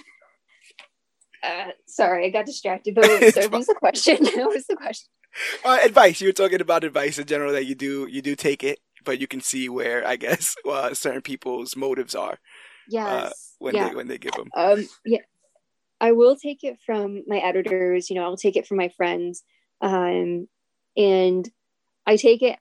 uh, 1.43 1.71
sorry, 1.85 2.25
I 2.25 2.29
got 2.29 2.45
distracted. 2.45 2.95
But 2.95 3.05
wait, 3.07 3.33
so 3.33 3.41
what 3.41 3.51
was 3.51 3.67
the 3.67 3.75
question? 3.75 4.17
what 4.21 4.53
was 4.53 4.65
the 4.67 4.75
question? 4.75 5.09
Uh, 5.65 5.79
advice. 5.83 6.21
You 6.21 6.29
were 6.29 6.33
talking 6.33 6.61
about 6.61 6.83
advice 6.83 7.17
in 7.19 7.25
general 7.25 7.51
that 7.53 7.65
you 7.65 7.75
do 7.75 8.07
you 8.09 8.21
do 8.21 8.35
take 8.35 8.63
it, 8.63 8.79
but 9.03 9.19
you 9.19 9.27
can 9.27 9.41
see 9.41 9.69
where 9.69 10.05
I 10.05 10.15
guess 10.15 10.55
uh, 10.69 10.93
certain 10.93 11.21
people's 11.21 11.75
motives 11.75 12.15
are. 12.15 12.33
Uh, 12.33 12.37
yes. 12.89 13.07
Uh, 13.09 13.29
when 13.59 13.75
yeah. 13.75 13.89
they 13.89 13.95
when 13.95 14.07
they 14.07 14.17
give 14.17 14.33
them. 14.33 14.49
Um. 14.55 14.87
Yeah. 15.05 15.19
I 15.99 16.11
will 16.11 16.35
take 16.35 16.65
it 16.65 16.79
from 16.85 17.23
my 17.27 17.37
editors. 17.37 18.09
You 18.09 18.17
know, 18.17 18.23
I'll 18.23 18.37
take 18.37 18.57
it 18.57 18.67
from 18.67 18.77
my 18.77 18.89
friends. 18.89 19.43
Um, 19.79 20.47
and 20.97 21.49
I 22.05 22.17
take 22.17 22.41
it 22.41 22.59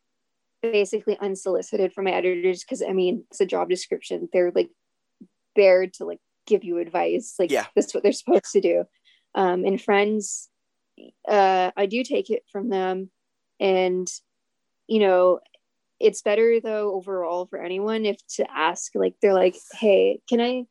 basically 0.63 1.19
unsolicited 1.19 1.93
from 1.93 2.05
my 2.05 2.13
editors 2.13 2.63
because 2.63 2.83
I 2.83 2.93
mean 2.93 3.25
it's 3.31 3.41
a 3.41 3.47
job 3.47 3.69
description. 3.69 4.29
They're 4.33 4.53
like 4.55 4.71
there 5.57 5.87
to 5.87 6.05
like 6.05 6.21
give 6.47 6.65
you 6.65 6.79
advice. 6.79 7.35
Like 7.39 7.51
yeah. 7.51 7.67
that's 7.75 7.95
what 7.95 8.03
they're 8.03 8.13
supposed 8.13 8.53
to 8.53 8.61
do. 8.61 8.85
Um, 9.35 9.65
and 9.65 9.81
friends, 9.81 10.49
uh, 11.29 11.71
I 11.77 11.87
do 11.87 12.05
take 12.05 12.31
it 12.31 12.45
from 12.51 12.69
them, 12.69 13.11
and 13.59 14.09
you 14.89 15.01
know, 15.01 15.41
it's 16.01 16.23
better 16.23 16.61
though 16.61 16.95
overall 16.95 17.47
for 17.47 17.59
anyone 17.59 18.05
if 18.05 18.17
to 18.35 18.47
ask 18.51 18.93
like 18.95 19.15
they're 19.23 19.35
like, 19.35 19.57
hey, 19.73 20.21
can 20.29 20.41
I 20.41 20.65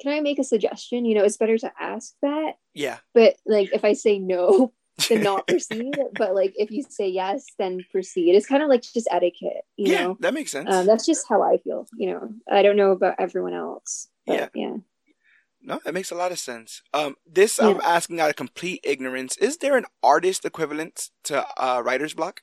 can 0.00 0.12
I 0.12 0.20
make 0.20 0.38
a 0.38 0.44
suggestion? 0.44 1.04
You 1.04 1.16
know, 1.16 1.24
it's 1.24 1.36
better 1.36 1.58
to 1.58 1.72
ask 1.78 2.14
that. 2.22 2.54
Yeah. 2.74 2.98
But 3.14 3.36
like 3.46 3.70
if 3.72 3.84
I 3.84 3.94
say 3.94 4.18
no, 4.18 4.72
then 5.08 5.22
not 5.22 5.46
proceed. 5.46 5.94
but 6.14 6.34
like 6.34 6.54
if 6.56 6.70
you 6.70 6.82
say 6.88 7.08
yes, 7.08 7.46
then 7.58 7.84
proceed. 7.90 8.34
It's 8.34 8.46
kind 8.46 8.62
of 8.62 8.68
like 8.68 8.82
just 8.82 9.08
etiquette, 9.10 9.64
you 9.76 9.92
yeah, 9.92 10.02
know. 10.02 10.16
That 10.20 10.34
makes 10.34 10.52
sense. 10.52 10.68
Um, 10.70 10.86
that's 10.86 11.06
just 11.06 11.26
how 11.28 11.42
I 11.42 11.58
feel, 11.58 11.86
you 11.96 12.10
know. 12.10 12.30
I 12.50 12.62
don't 12.62 12.76
know 12.76 12.92
about 12.92 13.16
everyone 13.18 13.54
else. 13.54 14.08
yeah. 14.26 14.48
Yeah. 14.54 14.76
No, 15.66 15.80
that 15.84 15.94
makes 15.94 16.12
a 16.12 16.14
lot 16.14 16.30
of 16.30 16.38
sense. 16.38 16.82
Um, 16.94 17.16
this 17.26 17.58
yeah. 17.58 17.66
I'm 17.66 17.80
asking 17.80 18.20
out 18.20 18.30
of 18.30 18.36
complete 18.36 18.80
ignorance. 18.84 19.36
Is 19.38 19.56
there 19.56 19.76
an 19.76 19.84
artist 20.00 20.44
equivalent 20.44 21.10
to 21.24 21.44
uh, 21.56 21.82
writer's 21.84 22.14
block? 22.14 22.42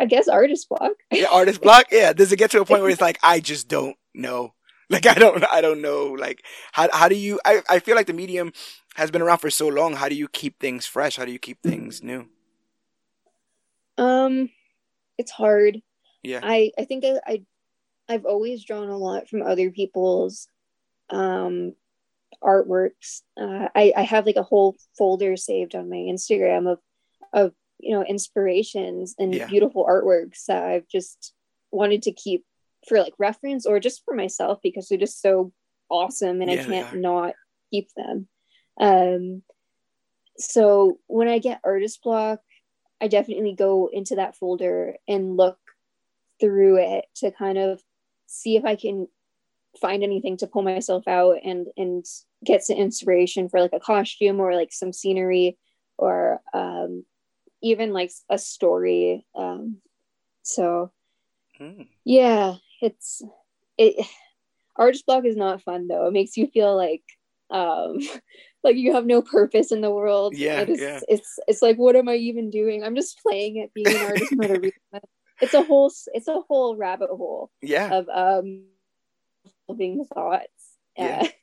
I 0.00 0.06
guess 0.06 0.28
artist 0.28 0.70
block. 0.70 0.92
yeah, 1.12 1.26
artist 1.30 1.60
block. 1.60 1.86
Yeah. 1.92 2.14
Does 2.14 2.32
it 2.32 2.38
get 2.38 2.50
to 2.52 2.60
a 2.62 2.64
point 2.64 2.80
where 2.80 2.90
it's 2.90 3.02
like 3.02 3.18
I 3.22 3.38
just 3.40 3.68
don't 3.68 3.96
know? 4.14 4.54
Like 4.90 5.06
I 5.06 5.14
don't, 5.14 5.42
I 5.50 5.62
don't 5.62 5.80
know. 5.80 6.08
Like 6.18 6.42
how 6.72 6.88
how 6.92 7.08
do 7.08 7.14
you? 7.14 7.40
I 7.46 7.62
I 7.70 7.78
feel 7.78 7.96
like 7.96 8.06
the 8.06 8.12
medium 8.12 8.52
has 8.94 9.10
been 9.10 9.22
around 9.22 9.38
for 9.38 9.50
so 9.50 9.68
long. 9.68 9.94
How 9.94 10.08
do 10.08 10.14
you 10.14 10.28
keep 10.28 10.58
things 10.58 10.86
fresh? 10.86 11.16
How 11.16 11.24
do 11.24 11.32
you 11.32 11.38
keep 11.38 11.62
things 11.62 12.02
new? 12.02 12.28
Um, 13.98 14.50
it's 15.18 15.30
hard. 15.30 15.80
Yeah. 16.22 16.40
I 16.42 16.72
I 16.78 16.84
think 16.84 17.04
I, 17.04 17.20
I 17.26 17.42
I've 18.08 18.24
always 18.24 18.64
drawn 18.64 18.88
a 18.88 18.96
lot 18.96 19.28
from 19.28 19.42
other 19.42 19.70
people's 19.70 20.48
um 21.10 21.74
artworks. 22.42 23.22
Uh, 23.40 23.68
I 23.74 23.92
I 23.96 24.02
have 24.02 24.26
like 24.26 24.36
a 24.36 24.42
whole 24.42 24.76
folder 24.96 25.36
saved 25.36 25.74
on 25.74 25.90
my 25.90 25.96
Instagram 25.96 26.70
of 26.70 26.78
of 27.32 27.52
you 27.78 27.94
know 27.94 28.04
inspirations 28.04 29.14
and 29.18 29.34
yeah. 29.34 29.46
beautiful 29.46 29.84
artworks 29.86 30.46
that 30.46 30.62
I've 30.62 30.88
just 30.88 31.32
wanted 31.70 32.02
to 32.02 32.12
keep 32.12 32.44
for 32.88 32.98
like 32.98 33.14
reference 33.18 33.66
or 33.66 33.80
just 33.80 34.02
for 34.04 34.14
myself 34.14 34.58
because 34.62 34.88
they're 34.88 34.98
just 34.98 35.20
so 35.20 35.52
awesome 35.88 36.40
and 36.40 36.50
yeah, 36.50 36.62
I 36.62 36.64
can't 36.64 37.00
not 37.00 37.34
keep 37.70 37.88
them. 37.96 38.28
Um, 38.82 39.42
so 40.36 40.98
when 41.06 41.28
I 41.28 41.38
get 41.38 41.60
artist 41.64 42.02
block, 42.02 42.40
I 43.00 43.06
definitely 43.06 43.54
go 43.54 43.88
into 43.92 44.16
that 44.16 44.36
folder 44.36 44.96
and 45.06 45.36
look 45.36 45.58
through 46.40 46.78
it 46.78 47.04
to 47.16 47.30
kind 47.30 47.58
of 47.58 47.80
see 48.26 48.56
if 48.56 48.64
I 48.64 48.74
can 48.74 49.06
find 49.80 50.02
anything 50.02 50.36
to 50.38 50.46
pull 50.46 50.62
myself 50.62 51.06
out 51.06 51.36
and 51.44 51.68
and 51.76 52.04
get 52.44 52.64
some 52.64 52.76
inspiration 52.76 53.48
for 53.48 53.60
like 53.60 53.72
a 53.72 53.80
costume 53.80 54.40
or 54.40 54.54
like 54.54 54.72
some 54.72 54.92
scenery 54.92 55.56
or 55.96 56.40
um, 56.52 57.04
even 57.62 57.92
like 57.92 58.10
a 58.28 58.36
story. 58.36 59.24
Um, 59.36 59.76
so 60.42 60.90
mm. 61.60 61.86
yeah, 62.04 62.56
it's 62.80 63.22
it 63.78 64.04
artist 64.74 65.06
block 65.06 65.24
is 65.24 65.36
not 65.36 65.62
fun 65.62 65.86
though. 65.86 66.08
It 66.08 66.12
makes 66.12 66.36
you 66.36 66.48
feel 66.48 66.76
like 66.76 67.04
um 67.50 67.98
like 68.64 68.76
you 68.76 68.94
have 68.94 69.06
no 69.06 69.22
purpose 69.22 69.72
in 69.72 69.80
the 69.80 69.90
world. 69.90 70.36
Yeah, 70.36 70.60
it 70.60 70.70
is, 70.70 70.80
yeah. 70.80 71.00
It's 71.08 71.38
it's 71.46 71.62
like 71.62 71.76
what 71.76 71.96
am 71.96 72.08
I 72.08 72.14
even 72.14 72.50
doing? 72.50 72.82
I'm 72.84 72.94
just 72.94 73.20
playing 73.22 73.56
it, 73.56 73.72
being 73.74 73.88
an 73.88 74.06
artist. 74.06 74.74
It's 75.40 75.54
a 75.54 75.62
whole 75.62 75.92
it's 76.14 76.28
a 76.28 76.40
whole 76.46 76.76
rabbit 76.76 77.08
hole. 77.08 77.50
Yeah. 77.60 77.92
Of 77.92 78.08
um 78.08 78.66
being 79.76 80.04
thoughts. 80.04 80.46
Yeah. 80.96 81.26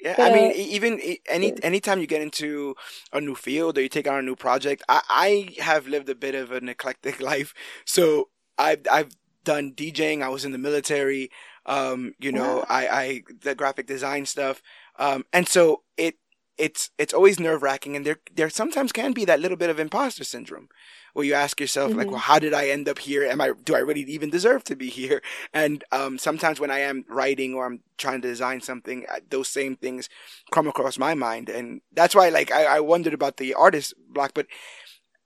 Yeah, 0.00 0.14
but, 0.16 0.30
I 0.30 0.34
mean, 0.34 0.52
even 0.52 1.00
any 1.28 1.60
anytime 1.60 1.98
you 1.98 2.06
get 2.06 2.22
into 2.22 2.76
a 3.12 3.20
new 3.20 3.34
field 3.34 3.76
or 3.76 3.80
you 3.80 3.88
take 3.88 4.06
on 4.06 4.20
a 4.20 4.22
new 4.22 4.36
project, 4.36 4.84
I, 4.88 5.02
I 5.08 5.60
have 5.60 5.88
lived 5.88 6.08
a 6.08 6.14
bit 6.14 6.36
of 6.36 6.52
an 6.52 6.68
eclectic 6.68 7.20
life. 7.32 7.52
So 7.84 8.28
I've 8.56 8.82
I've 8.88 9.10
done 9.42 9.72
DJing. 9.72 10.22
I 10.22 10.28
was 10.28 10.44
in 10.44 10.52
the 10.52 10.58
military. 10.58 11.30
Um, 11.66 12.14
you 12.20 12.30
know, 12.30 12.58
wow. 12.58 12.66
I, 12.68 12.88
I, 12.88 13.22
the 13.42 13.54
graphic 13.54 13.86
design 13.86 14.24
stuff. 14.24 14.62
Um, 14.98 15.24
and 15.32 15.48
so 15.48 15.82
it, 15.96 16.14
it's, 16.58 16.90
it's 16.98 17.14
always 17.14 17.38
nerve 17.40 17.62
wracking. 17.62 17.96
And 17.96 18.04
there, 18.04 18.18
there 18.34 18.50
sometimes 18.50 18.92
can 18.92 19.12
be 19.12 19.24
that 19.24 19.40
little 19.40 19.56
bit 19.56 19.70
of 19.70 19.78
imposter 19.78 20.24
syndrome 20.24 20.68
where 21.14 21.24
you 21.24 21.34
ask 21.34 21.60
yourself, 21.60 21.90
mm-hmm. 21.90 21.98
like, 21.98 22.10
well, 22.10 22.18
how 22.18 22.38
did 22.38 22.52
I 22.52 22.68
end 22.68 22.88
up 22.88 22.98
here? 22.98 23.24
Am 23.24 23.40
I, 23.40 23.52
do 23.64 23.74
I 23.74 23.78
really 23.78 24.02
even 24.02 24.30
deserve 24.30 24.64
to 24.64 24.76
be 24.76 24.88
here? 24.88 25.22
And, 25.54 25.82
um, 25.92 26.18
sometimes 26.18 26.60
when 26.60 26.70
I 26.70 26.80
am 26.80 27.04
writing 27.08 27.54
or 27.54 27.66
I'm 27.66 27.80
trying 27.96 28.20
to 28.22 28.28
design 28.28 28.60
something, 28.60 29.06
those 29.30 29.48
same 29.48 29.76
things 29.76 30.08
come 30.52 30.68
across 30.68 30.98
my 30.98 31.14
mind. 31.14 31.48
And 31.48 31.80
that's 31.92 32.14
why, 32.14 32.28
like, 32.28 32.52
I, 32.52 32.76
I 32.76 32.80
wondered 32.80 33.14
about 33.14 33.38
the 33.38 33.54
artist 33.54 33.94
block, 34.10 34.32
but 34.34 34.46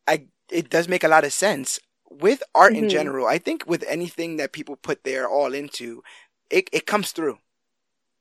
I, 0.06 0.26
it 0.50 0.70
does 0.70 0.88
make 0.88 1.04
a 1.04 1.08
lot 1.08 1.24
of 1.24 1.32
sense 1.32 1.80
with 2.20 2.42
art 2.54 2.74
mm-hmm. 2.74 2.84
in 2.84 2.90
general, 2.90 3.26
I 3.26 3.38
think 3.38 3.64
with 3.66 3.84
anything 3.88 4.36
that 4.36 4.52
people 4.52 4.76
put 4.76 5.04
their 5.04 5.28
all 5.28 5.54
into, 5.54 6.02
it, 6.50 6.68
it 6.72 6.86
comes 6.86 7.12
through. 7.12 7.38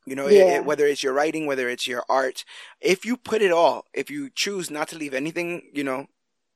You 0.06 0.16
know, 0.16 0.28
yeah. 0.28 0.42
it, 0.42 0.48
it, 0.58 0.66
whether 0.66 0.86
it's 0.86 1.04
your 1.04 1.14
writing, 1.14 1.46
whether 1.46 1.70
it's 1.70 1.88
your 1.88 2.04
art, 2.10 2.44
if 2.80 3.06
you 3.06 3.18
put 3.18 3.42
it 3.42 3.52
all, 3.52 3.86
if 3.94 4.10
you 4.10 4.30
choose 4.34 4.72
not 4.72 4.88
to 4.90 4.98
leave 4.98 5.14
anything, 5.14 5.70
you 5.74 5.84
know, 5.84 6.08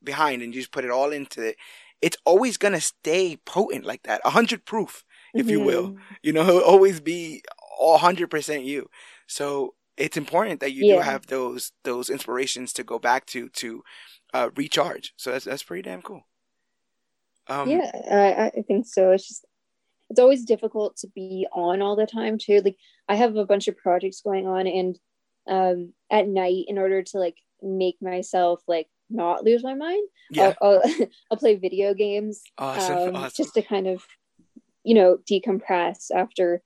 behind 0.02 0.42
and 0.42 0.54
you 0.54 0.60
just 0.60 0.72
put 0.72 0.84
it 0.84 0.90
all 0.90 1.12
into 1.12 1.42
it, 1.42 1.56
it's 2.02 2.16
always 2.24 2.56
gonna 2.56 2.80
stay 2.80 3.36
potent 3.36 3.84
like 3.84 4.02
that, 4.02 4.20
a 4.24 4.30
hundred 4.30 4.64
proof, 4.64 5.04
if 5.32 5.42
mm-hmm. 5.42 5.50
you 5.50 5.60
will. 5.60 5.96
You 6.22 6.32
know, 6.32 6.42
it'll 6.48 6.60
always 6.60 7.00
be 7.00 7.42
a 7.80 7.98
hundred 7.98 8.30
percent 8.30 8.64
you. 8.64 8.90
So 9.26 9.74
it's 9.96 10.16
important 10.16 10.60
that 10.60 10.72
you 10.72 10.84
yeah. 10.84 10.96
do 10.96 11.00
have 11.02 11.26
those 11.26 11.72
those 11.84 12.10
inspirations 12.10 12.72
to 12.74 12.84
go 12.84 12.98
back 12.98 13.26
to 13.26 13.48
to 13.50 13.82
uh, 14.34 14.50
recharge. 14.56 15.14
So 15.16 15.32
that's 15.32 15.44
that's 15.44 15.62
pretty 15.62 15.82
damn 15.82 16.02
cool. 16.02 16.26
Um, 17.48 17.70
yeah, 17.70 17.90
I, 18.10 18.46
I 18.58 18.62
think 18.62 18.86
so. 18.86 19.12
It's 19.12 19.28
just 19.28 19.44
it's 20.10 20.20
always 20.20 20.44
difficult 20.44 20.96
to 20.98 21.08
be 21.08 21.46
on 21.52 21.82
all 21.82 21.96
the 21.96 22.06
time 22.06 22.38
too. 22.38 22.60
Like 22.64 22.76
I 23.08 23.16
have 23.16 23.36
a 23.36 23.46
bunch 23.46 23.68
of 23.68 23.76
projects 23.76 24.20
going 24.20 24.46
on, 24.46 24.66
and 24.66 24.98
um, 25.48 25.92
at 26.10 26.28
night, 26.28 26.64
in 26.68 26.78
order 26.78 27.02
to 27.02 27.18
like 27.18 27.36
make 27.62 27.96
myself 28.00 28.62
like 28.68 28.88
not 29.10 29.44
lose 29.44 29.62
my 29.62 29.74
mind, 29.74 30.06
yeah. 30.30 30.54
I'll, 30.60 30.82
I'll, 30.84 31.06
I'll 31.30 31.38
play 31.38 31.56
video 31.56 31.94
games, 31.94 32.42
awesome. 32.58 32.96
Um, 32.96 33.16
awesome. 33.16 33.32
just 33.36 33.54
to 33.54 33.62
kind 33.62 33.86
of 33.86 34.06
you 34.84 34.94
know 34.94 35.18
decompress 35.28 36.10
after 36.14 36.62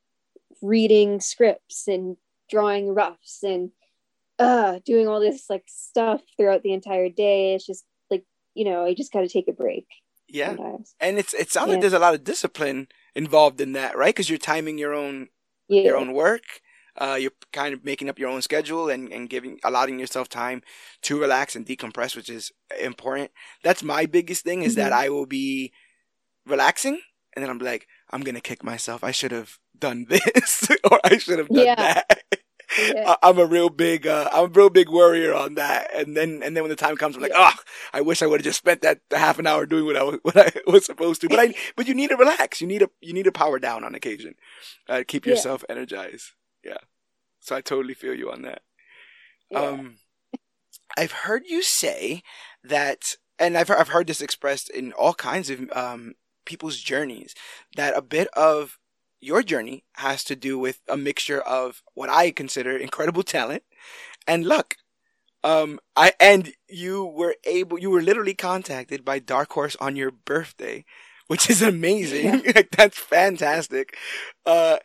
reading 0.63 1.21
scripts 1.21 1.89
and 1.89 2.17
drawing 2.51 2.95
roughs 2.95 3.39
and 3.43 3.71
uh 4.39 4.79
doing 4.85 5.09
all 5.09 5.21
this 5.21 5.49
like 5.49 5.65
stuff 5.67 6.21
throughout 6.37 6.63
the 6.63 6.75
entire 6.75 7.09
day. 7.09 7.55
It's 7.55 7.67
just 7.67 7.85
like 8.11 8.25
you 8.55 8.65
know 8.65 8.85
I 8.85 8.93
just 8.95 9.13
got 9.13 9.21
to 9.21 9.29
take 9.29 9.49
a 9.49 9.53
break. 9.53 9.87
Yeah, 10.29 10.55
sometimes. 10.55 10.95
and 11.01 11.19
it's 11.19 11.33
it 11.33 11.51
sounds 11.51 11.69
yeah. 11.69 11.73
like 11.73 11.81
there's 11.81 11.95
a 11.95 11.99
lot 11.99 12.15
of 12.15 12.23
discipline 12.23 12.89
involved 13.15 13.61
in 13.61 13.73
that, 13.73 13.97
right? 13.97 14.15
Because 14.15 14.29
you're 14.29 14.39
timing 14.39 14.79
your 14.79 14.95
own 14.95 15.29
yeah. 15.69 15.83
your 15.83 15.97
own 15.97 16.13
work. 16.13 16.43
Uh, 16.97 17.17
you're 17.19 17.33
kind 17.53 17.73
of 17.73 17.85
making 17.85 18.09
up 18.09 18.19
your 18.19 18.29
own 18.29 18.43
schedule 18.43 18.91
and, 18.91 19.13
and 19.13 19.31
giving 19.31 19.59
allowing 19.65 19.99
yourself 19.99 20.29
time 20.29 20.61
to 21.03 21.19
relax 21.19 21.57
and 21.57 21.65
decompress, 21.65 22.17
which 22.17 22.29
is 22.29 22.53
important. 22.81 23.31
That's 23.63 23.83
my 23.83 24.07
biggest 24.07 24.45
thing 24.45 24.63
is 24.63 24.73
mm-hmm. 24.73 24.83
that 24.83 24.93
I 24.93 25.09
will 25.09 25.27
be 25.27 25.73
relaxing 26.47 27.01
and 27.35 27.43
then 27.43 27.51
I'm 27.51 27.59
like, 27.59 27.87
I'm 28.11 28.23
gonna 28.23 28.41
kick 28.41 28.65
myself. 28.65 29.05
I 29.05 29.13
should 29.13 29.33
have 29.33 29.59
done 29.79 30.07
this 30.09 30.69
or 30.91 31.01
I 31.05 31.17
should 31.19 31.39
have 31.39 31.49
done 31.49 31.65
Yeah. 31.65 31.75
that. 31.77 32.23
Yeah. 32.79 33.15
I- 33.23 33.29
I'm 33.29 33.39
a 33.39 33.47
real 33.47 33.69
big, 33.69 34.07
uh, 34.07 34.29
I'm 34.33 34.45
a 34.45 34.49
real 34.49 34.71
big 34.71 34.89
worrier 34.89 35.35
on 35.35 35.55
that. 35.55 35.91
And 35.95 36.17
then, 36.17 36.41
and 36.45 36.57
then 36.57 36.63
when 36.63 36.71
the 36.71 36.77
time 36.77 36.97
comes, 36.97 37.17
I'm 37.17 37.23
like, 37.23 37.33
oh, 37.35 37.53
I 37.93 38.01
wish 38.01 38.23
I 38.23 38.27
would 38.27 38.41
have 38.41 38.45
just 38.45 38.59
spent 38.59 38.83
that 38.83 39.01
half 39.11 39.39
an 39.39 39.47
hour 39.47 39.67
doing 39.67 39.87
what 39.87 39.97
I 39.97 40.03
was, 40.05 40.19
what 40.23 40.37
I 40.37 40.53
was 40.67 40.85
supposed 40.87 41.21
to. 41.23 41.29
But 41.29 41.41
I, 41.41 41.55
but 41.77 41.89
you 41.89 41.95
need 41.95 42.11
to 42.11 42.17
relax. 42.17 42.61
You 42.61 42.67
need 42.67 42.81
to, 42.81 42.91
you 43.01 43.13
need 43.13 43.25
to 43.25 43.33
power 43.33 43.59
down 43.59 43.85
on 43.85 43.95
occasion, 43.95 44.35
uh, 44.89 45.03
keep 45.07 45.27
Yeah. 45.27 45.33
yourself 45.35 45.65
energized. 45.69 46.33
Yeah. 46.65 46.79
So 47.41 47.57
I 47.57 47.61
totally 47.61 47.95
feel 47.95 48.15
you 48.15 48.31
on 48.31 48.43
that. 48.43 48.63
Yeah. 49.51 49.61
Um, 49.61 49.97
I've 50.97 51.13
heard 51.13 51.45
you 51.47 51.63
say 51.63 52.23
that, 52.65 53.15
and 53.39 53.57
I've 53.57 53.71
I've 53.71 53.89
heard 53.89 54.07
this 54.07 54.21
expressed 54.21 54.69
in 54.71 54.93
all 54.93 55.15
kinds 55.15 55.49
of 55.51 55.71
um 55.73 56.15
people's 56.45 56.79
journeys 56.79 57.35
that 57.77 57.97
a 57.97 58.03
bit 58.03 58.29
of 58.35 58.79
your 59.21 59.43
journey 59.43 59.85
has 59.95 60.25
to 60.25 60.37
do 60.37 60.59
with 60.59 60.81
a 60.89 60.97
mixture 60.97 61.41
of 61.41 61.83
what 61.95 62.11
I 62.11 62.31
consider 62.31 62.77
incredible 62.77 63.23
talent 63.23 63.63
and 64.27 64.47
luck. 64.47 64.77
Um, 65.43 65.81
I 65.97 66.13
and 66.21 66.53
you 66.69 67.05
were 67.05 67.37
able, 67.45 67.79
you 67.79 67.91
were 67.91 68.03
literally 68.03 68.35
contacted 68.35 69.05
by 69.05 69.19
Dark 69.21 69.53
Horse 69.53 69.77
on 69.81 69.97
your 69.97 70.11
birthday, 70.11 70.85
which 71.29 71.49
is 71.51 71.63
amazing. 71.63 72.43
like 72.55 72.71
that's 72.73 72.99
fantastic. 72.99 73.97
Uh, 74.47 74.79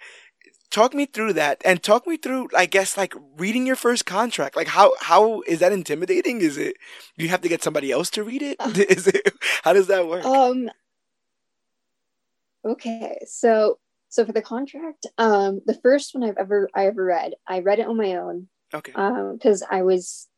talk 0.71 0.93
me 0.93 1.05
through 1.05 1.33
that 1.33 1.61
and 1.63 1.81
talk 1.83 2.05
me 2.07 2.17
through 2.17 2.49
i 2.55 2.65
guess 2.65 2.97
like 2.97 3.13
reading 3.37 3.65
your 3.65 3.75
first 3.75 4.05
contract 4.05 4.55
like 4.55 4.67
how 4.67 4.91
how 4.99 5.41
is 5.47 5.59
that 5.59 5.71
intimidating 5.71 6.41
is 6.41 6.57
it 6.57 6.75
you 7.15 7.29
have 7.29 7.41
to 7.41 7.47
get 7.47 7.63
somebody 7.63 7.91
else 7.91 8.09
to 8.09 8.23
read 8.23 8.41
it 8.41 8.57
is 8.89 9.07
it 9.07 9.31
how 9.63 9.71
does 9.73 9.87
that 9.87 10.07
work 10.07 10.25
Um. 10.25 10.69
Okay, 12.65 13.19
so 13.27 13.77
so 14.15 14.25
for 14.25 14.31
the 14.31 14.41
contract, 14.41 15.05
um, 15.17 15.59
the 15.65 15.77
first 15.83 16.15
one 16.15 16.23
I've 16.23 16.37
ever 16.37 16.69
I 16.73 16.85
ever 16.85 17.03
read, 17.03 17.33
I 17.45 17.59
read 17.59 17.79
it 17.79 17.87
on 17.87 17.97
my 17.97 18.15
own, 18.15 18.47
okay 18.73 18.93
um, 18.95 19.33
because 19.33 19.61
I 19.69 19.81
was, 19.81 20.29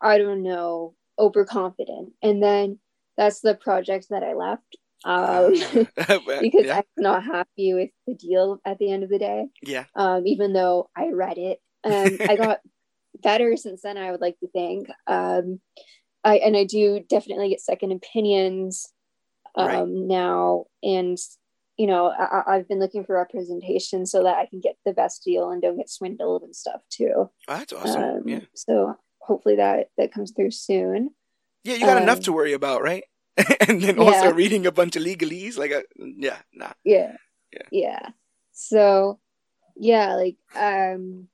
I 0.00 0.18
don't 0.18 0.44
know, 0.44 0.94
overconfident, 1.18 2.12
and 2.22 2.40
then 2.40 2.78
that's 3.16 3.40
the 3.40 3.56
project 3.56 4.06
that 4.10 4.22
I 4.22 4.34
left, 4.34 4.76
um, 5.04 5.52
because 6.40 6.64
yeah 6.64 6.76
I'm 6.76 6.84
not 6.96 7.24
happy 7.24 7.74
with 7.74 7.90
the 8.06 8.14
deal 8.14 8.60
at 8.64 8.78
the 8.78 8.92
end 8.92 9.02
of 9.02 9.10
the 9.10 9.18
day. 9.18 9.46
yeah 9.62 9.86
Um, 9.96 10.24
even 10.28 10.52
though 10.52 10.88
I 10.96 11.08
read 11.08 11.38
it, 11.38 11.58
um, 11.82 12.18
I 12.28 12.36
got 12.44 12.60
better 13.20 13.56
since 13.56 13.82
then. 13.82 13.98
I 13.98 14.12
would 14.12 14.20
like 14.20 14.38
to 14.38 14.48
think, 14.48 14.86
um, 15.08 15.58
I 16.22 16.36
and 16.36 16.56
I 16.56 16.62
do 16.62 17.00
definitely 17.08 17.48
get 17.48 17.60
second 17.60 17.90
opinions 17.90 18.92
um, 19.56 19.66
Right. 19.66 19.88
now, 19.88 20.66
and 20.84 21.18
you 21.82 21.88
know 21.90 22.02
I, 22.06 22.42
I've 22.52 22.68
been 22.70 22.78
looking 22.84 23.04
for 23.04 23.14
representation 23.16 24.00
so 24.06 24.22
that 24.26 24.36
I 24.42 24.46
can 24.46 24.60
get 24.60 24.76
the 24.86 24.92
best 24.92 25.24
deal 25.24 25.50
and 25.50 25.60
don't 25.62 25.76
get 25.82 25.90
swindled 25.90 26.42
and 26.46 26.54
stuff 26.54 26.82
too. 26.96 27.12
oh, 27.16 27.30
that's 27.48 27.72
awesome 27.72 28.02
Um, 28.02 28.22
yeah 28.32 28.44
So 28.54 28.72
hopefully 29.28 29.56
that 29.56 29.88
that 29.98 30.12
comes 30.14 30.30
through 30.34 30.52
soon. 30.52 31.10
yeah 31.64 31.74
you 31.78 31.84
got 31.90 32.02
enough 32.02 32.18
um, 32.18 32.26
to 32.26 32.32
worry 32.38 32.54
about 32.60 32.82
right 32.90 33.04
and 33.68 33.80
then 33.82 33.98
also 33.98 34.26
yeah. 34.28 34.40
reading 34.42 34.66
a 34.66 34.72
bunch 34.80 34.94
of 34.96 35.02
legalese 35.02 35.56
like 35.58 35.72
a, 35.78 35.82
yeah 36.26 36.38
nah 36.60 36.72
Yeah. 36.84 37.16
Yeah. 37.56 37.68
Yeah. 37.84 38.04
So 38.52 39.18
yeah, 39.76 40.14
like 40.22 40.36
um 40.54 41.28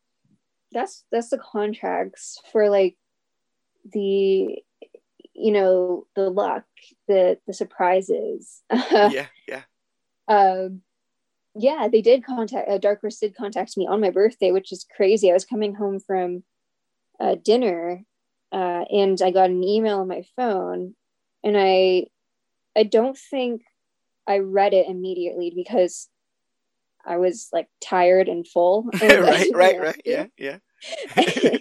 that's 0.72 1.04
that's 1.10 1.30
the 1.30 1.38
contracts 1.38 2.38
for 2.52 2.68
like 2.70 2.96
the 3.92 4.62
you 5.34 5.52
know 5.52 6.06
the 6.16 6.28
luck 6.30 6.64
the 7.08 7.38
the 7.46 7.54
surprises 7.54 8.62
yeah 9.16 9.26
yeah 9.46 9.62
um 10.28 10.82
yeah 11.54 11.88
they 11.90 12.02
did 12.02 12.24
contact 12.24 12.68
uh, 12.68 12.78
dark 12.78 13.00
horse 13.00 13.18
did 13.18 13.34
contact 13.34 13.76
me 13.76 13.86
on 13.86 14.00
my 14.00 14.10
birthday 14.10 14.52
which 14.52 14.72
is 14.72 14.86
crazy. 14.96 15.30
I 15.30 15.34
was 15.34 15.44
coming 15.44 15.74
home 15.74 16.00
from 16.00 16.44
uh, 17.20 17.36
dinner 17.42 18.02
uh, 18.52 18.84
and 18.90 19.20
i 19.20 19.30
got 19.30 19.50
an 19.50 19.64
email 19.64 20.00
on 20.00 20.08
my 20.08 20.22
phone 20.36 20.94
and 21.42 21.56
i 21.58 22.04
i 22.76 22.82
don't 22.82 23.18
think 23.18 23.62
i 24.26 24.38
read 24.38 24.72
it 24.72 24.88
immediately 24.88 25.52
because 25.54 26.08
i 27.04 27.16
was 27.16 27.48
like 27.52 27.68
tired 27.82 28.28
and 28.28 28.46
full. 28.46 28.88
And 29.02 29.22
right 29.22 29.50
right 29.52 29.80
right. 29.80 30.02
Yeah 30.04 30.26
yeah. 30.36 30.58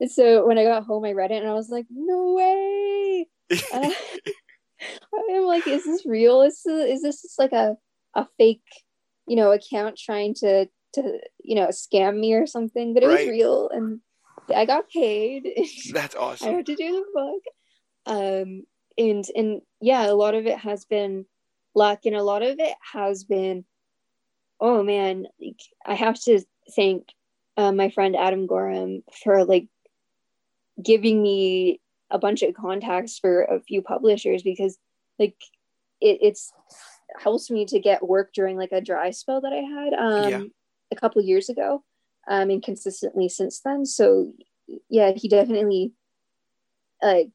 And 0.00 0.10
so 0.10 0.44
when 0.46 0.58
i 0.58 0.64
got 0.64 0.84
home 0.84 1.04
i 1.04 1.12
read 1.12 1.30
it 1.30 1.42
and 1.42 1.48
i 1.48 1.54
was 1.54 1.68
like 1.68 1.86
no 1.90 2.32
way. 2.32 3.28
Uh, 3.72 3.90
I'm 5.30 5.44
like, 5.44 5.66
is 5.66 5.84
this 5.84 6.04
real? 6.06 6.42
Is 6.42 6.62
this, 6.64 6.96
is 6.96 7.02
this 7.02 7.22
just 7.22 7.38
like 7.38 7.52
a 7.52 7.76
a 8.14 8.26
fake, 8.38 8.62
you 9.26 9.36
know, 9.36 9.52
account 9.52 9.98
trying 9.98 10.34
to 10.34 10.66
to 10.94 11.18
you 11.42 11.56
know 11.56 11.68
scam 11.68 12.18
me 12.18 12.34
or 12.34 12.46
something? 12.46 12.94
But 12.94 13.02
it 13.02 13.08
Right. 13.08 13.26
was 13.26 13.28
real, 13.28 13.68
and 13.70 14.00
I 14.54 14.64
got 14.64 14.88
paid. 14.88 15.48
that's 15.92 16.14
awesome. 16.14 16.48
I 16.48 16.52
had 16.52 16.66
to 16.66 16.76
do 16.76 16.92
the 16.92 17.04
book, 17.12 17.42
um, 18.06 18.64
and 18.98 19.24
and 19.34 19.60
yeah, 19.80 20.10
a 20.10 20.14
lot 20.14 20.34
of 20.34 20.46
it 20.46 20.58
has 20.58 20.84
been 20.84 21.26
luck, 21.74 22.00
and 22.04 22.14
a 22.14 22.22
lot 22.22 22.42
of 22.42 22.58
it 22.58 22.76
has 22.92 23.24
been, 23.24 23.64
oh 24.60 24.82
man, 24.82 25.26
like 25.40 25.60
I 25.86 25.94
have 25.94 26.20
to 26.22 26.40
thank 26.74 27.08
uh, 27.56 27.72
my 27.72 27.90
friend 27.90 28.16
Adam 28.16 28.46
Gorham 28.46 29.02
for 29.22 29.44
like 29.44 29.68
giving 30.82 31.22
me 31.22 31.80
a 32.10 32.18
bunch 32.18 32.42
of 32.42 32.54
contacts 32.54 33.18
for 33.18 33.42
a 33.42 33.60
few 33.60 33.82
publishers 33.82 34.42
because 34.42 34.76
like 35.18 35.36
it, 36.00 36.18
it's 36.20 36.52
helps 37.18 37.50
me 37.50 37.64
to 37.66 37.78
get 37.78 38.06
work 38.06 38.32
during 38.34 38.56
like 38.56 38.72
a 38.72 38.80
dry 38.80 39.10
spell 39.10 39.40
that 39.40 39.52
I 39.52 39.56
had 39.62 39.92
um 39.94 40.30
Yeah. 40.30 40.42
a 40.92 40.96
couple 40.96 41.22
years 41.22 41.48
ago 41.48 41.82
um 42.28 42.50
and 42.50 42.62
consistently 42.62 43.28
since 43.28 43.60
then. 43.60 43.86
So 43.86 44.32
yeah 44.88 45.12
he 45.14 45.28
definitely 45.28 45.92
like 47.02 47.30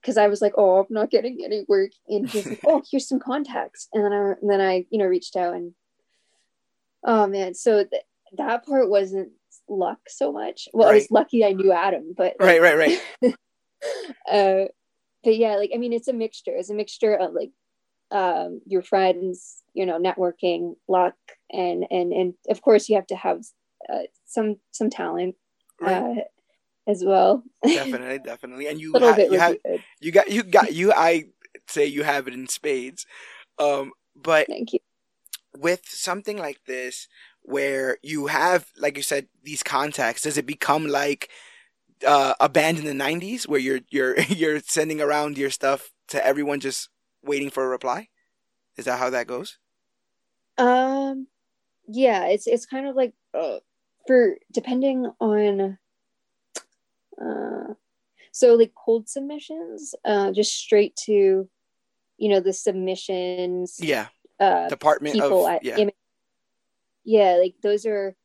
because 0.00 0.16
I 0.16 0.28
was 0.28 0.40
like 0.40 0.54
oh 0.56 0.78
I'm 0.80 0.86
not 0.90 1.10
getting 1.10 1.40
any 1.44 1.64
work 1.68 1.90
and 2.08 2.28
he's 2.28 2.46
like 2.46 2.60
oh 2.66 2.82
here's 2.90 3.08
some 3.08 3.20
contacts 3.20 3.88
and 3.92 4.04
then 4.04 4.12
I 4.12 4.32
and 4.40 4.50
then 4.50 4.60
I 4.60 4.86
you 4.90 4.98
know 4.98 5.06
reached 5.06 5.36
out 5.36 5.54
and 5.54 5.72
oh 7.04 7.26
man 7.26 7.54
so 7.54 7.84
th- 7.84 8.02
that 8.38 8.64
part 8.66 8.88
wasn't 8.88 9.30
luck 9.68 9.98
so 10.08 10.32
much. 10.32 10.68
Well 10.72 10.88
I 10.88 10.94
was 10.94 11.10
lucky 11.10 11.44
I 11.44 11.52
knew 11.52 11.72
Adam 11.72 12.14
but 12.16 12.34
right 12.40 12.60
right 12.60 12.76
right. 12.78 13.00
uh 14.30 14.64
but 15.24 15.36
yeah 15.36 15.56
like 15.56 15.70
i 15.74 15.78
mean 15.78 15.92
it's 15.92 16.08
a 16.08 16.12
mixture. 16.12 16.52
It's 16.54 16.70
a 16.70 16.74
mixture 16.74 17.14
of 17.14 17.32
like 17.34 17.50
um 18.10 18.60
your 18.66 18.82
friends 18.82 19.62
you 19.74 19.84
know 19.84 20.00
networking 20.00 20.74
luck 20.88 21.14
and 21.50 21.84
and 21.90 22.12
and 22.12 22.34
of 22.48 22.62
course 22.62 22.88
you 22.88 22.94
have 22.94 23.06
to 23.06 23.16
have 23.16 23.40
uh, 23.92 24.02
some 24.24 24.56
some 24.70 24.90
talent 24.90 25.34
right. 25.80 25.92
uh 25.92 26.14
as 26.86 27.02
well. 27.04 27.42
Definitely 27.64 28.20
definitely. 28.20 28.68
And 28.68 28.80
you 28.80 28.92
ha- 28.98 29.16
you 29.18 29.38
have 29.38 29.56
you 30.00 30.12
got 30.12 30.30
you 30.30 30.42
got 30.42 30.72
you 30.72 30.92
i 30.92 31.24
say 31.66 31.86
you 31.86 32.02
have 32.04 32.28
it 32.28 32.34
in 32.34 32.48
spades. 32.48 33.06
Um 33.58 33.92
but 34.14 34.46
thank 34.46 34.72
you. 34.72 34.78
with 35.56 35.82
something 35.86 36.38
like 36.38 36.60
this 36.66 37.08
where 37.42 37.98
you 38.02 38.26
have 38.28 38.66
like 38.78 38.96
you 38.96 39.02
said 39.02 39.28
these 39.42 39.62
contacts 39.62 40.22
does 40.22 40.38
it 40.38 40.46
become 40.46 40.86
like 40.86 41.28
uh, 42.06 42.34
a 42.40 42.48
band 42.48 42.78
in 42.78 42.84
the 42.84 43.04
90s 43.04 43.48
where 43.48 43.60
you're 43.60 43.80
you're 43.90 44.18
you're 44.28 44.60
sending 44.60 45.00
around 45.00 45.38
your 45.38 45.50
stuff 45.50 45.92
to 46.08 46.24
everyone 46.24 46.60
just 46.60 46.88
waiting 47.26 47.50
for 47.50 47.64
a 47.64 47.68
reply? 47.68 48.08
Is 48.76 48.84
that 48.86 48.98
how 48.98 49.10
that 49.10 49.26
goes? 49.26 49.58
Um 50.58 51.26
yeah 51.88 52.26
it's 52.26 52.46
it's 52.46 52.66
kind 52.66 52.86
of 52.86 52.96
like 52.96 53.14
uh, 53.34 53.58
for 54.06 54.36
depending 54.52 55.10
on 55.20 55.78
uh 57.20 57.74
so 58.32 58.54
like 58.54 58.72
cold 58.74 59.08
submissions 59.08 59.94
uh 60.04 60.32
just 60.32 60.52
straight 60.52 60.96
to 60.96 61.48
you 62.18 62.28
know 62.28 62.40
the 62.40 62.52
submissions 62.52 63.76
yeah. 63.80 64.06
uh 64.40 64.68
department 64.68 65.14
people 65.14 65.46
of 65.46 65.54
at 65.54 65.64
yeah. 65.64 65.88
yeah 67.04 67.36
like 67.40 67.54
those 67.62 67.86
are 67.86 68.16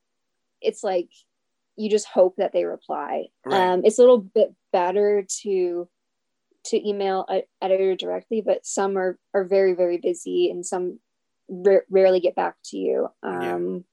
it's 0.62 0.84
like 0.84 1.10
you 1.78 1.90
just 1.90 2.06
hope 2.06 2.36
that 2.38 2.52
they 2.52 2.66
reply. 2.66 3.26
Right. 3.46 3.60
um 3.60 3.82
it's 3.86 3.98
a 3.98 4.02
little 4.02 4.20
bit 4.20 4.54
better 4.72 5.26
to 5.42 5.88
to 6.66 6.88
email 6.88 7.26
a 7.30 7.44
editor 7.62 7.96
directly 7.96 8.42
but 8.42 8.66
some 8.66 8.98
are 8.98 9.18
are 9.34 9.44
very 9.44 9.74
very 9.74 9.98
busy 9.98 10.50
and 10.50 10.66
some 10.66 11.00
ra- 11.50 11.86
rarely 11.90 12.20
get 12.20 12.36
back 12.36 12.56
to 12.66 12.78
you. 12.78 13.10
Yeah. 13.24 13.56
um 13.56 13.86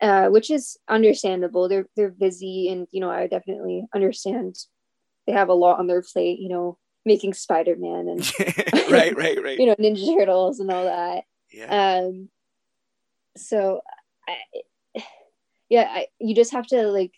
uh 0.00 0.28
which 0.28 0.50
is 0.50 0.78
understandable. 0.88 1.68
They're 1.68 1.88
they're 1.96 2.10
busy 2.10 2.68
and 2.70 2.86
you 2.90 3.00
know 3.00 3.10
i 3.10 3.26
definitely 3.26 3.86
understand 3.94 4.56
they 5.26 5.32
have 5.32 5.48
a 5.48 5.54
lot 5.54 5.78
on 5.78 5.86
their 5.86 6.02
plate 6.02 6.38
you 6.40 6.48
know 6.48 6.78
making 7.04 7.34
spider-man 7.34 8.08
and 8.08 8.32
right 8.90 9.16
right 9.16 9.42
right. 9.42 9.58
you 9.58 9.66
know 9.66 9.74
ninja 9.76 10.16
turtles 10.18 10.60
and 10.60 10.70
all 10.70 10.84
that. 10.84 11.24
Yeah. 11.52 12.00
Um 12.04 12.28
so 13.36 13.80
I, 14.28 15.02
yeah 15.68 15.88
I, 15.88 16.06
you 16.18 16.34
just 16.34 16.52
have 16.52 16.66
to 16.68 16.88
like 16.88 17.12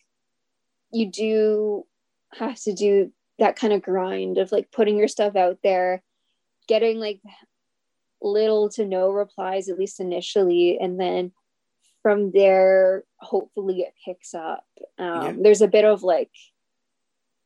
you 0.92 1.10
do 1.10 1.86
have 2.34 2.60
to 2.62 2.72
do 2.74 3.12
that 3.42 3.56
kind 3.56 3.72
of 3.72 3.82
grind 3.82 4.38
of 4.38 4.52
like 4.52 4.70
putting 4.70 4.96
your 4.96 5.08
stuff 5.08 5.34
out 5.34 5.58
there 5.64 6.00
getting 6.68 7.00
like 7.00 7.20
little 8.22 8.68
to 8.68 8.86
no 8.86 9.10
replies, 9.10 9.68
at 9.68 9.76
least 9.76 9.98
initially. 9.98 10.78
And 10.80 10.98
then 10.98 11.32
from 12.02 12.30
there, 12.30 13.02
hopefully 13.18 13.80
it 13.80 13.94
picks 14.04 14.32
up. 14.32 14.64
Um, 14.96 15.22
yeah. 15.22 15.32
There's 15.40 15.60
a 15.60 15.66
bit 15.66 15.84
of 15.84 16.04
like, 16.04 16.30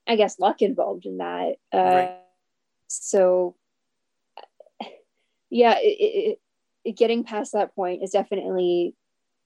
I 0.06 0.16
guess, 0.16 0.38
luck 0.38 0.60
involved 0.60 1.06
in 1.06 1.16
that. 1.16 1.54
Uh, 1.72 1.78
right. 1.78 2.16
So, 2.88 3.56
yeah, 5.48 5.78
it, 5.78 5.96
it, 5.98 6.40
it, 6.84 6.96
getting 6.96 7.24
past 7.24 7.54
that 7.54 7.74
point 7.74 8.02
is 8.02 8.10
definitely 8.10 8.94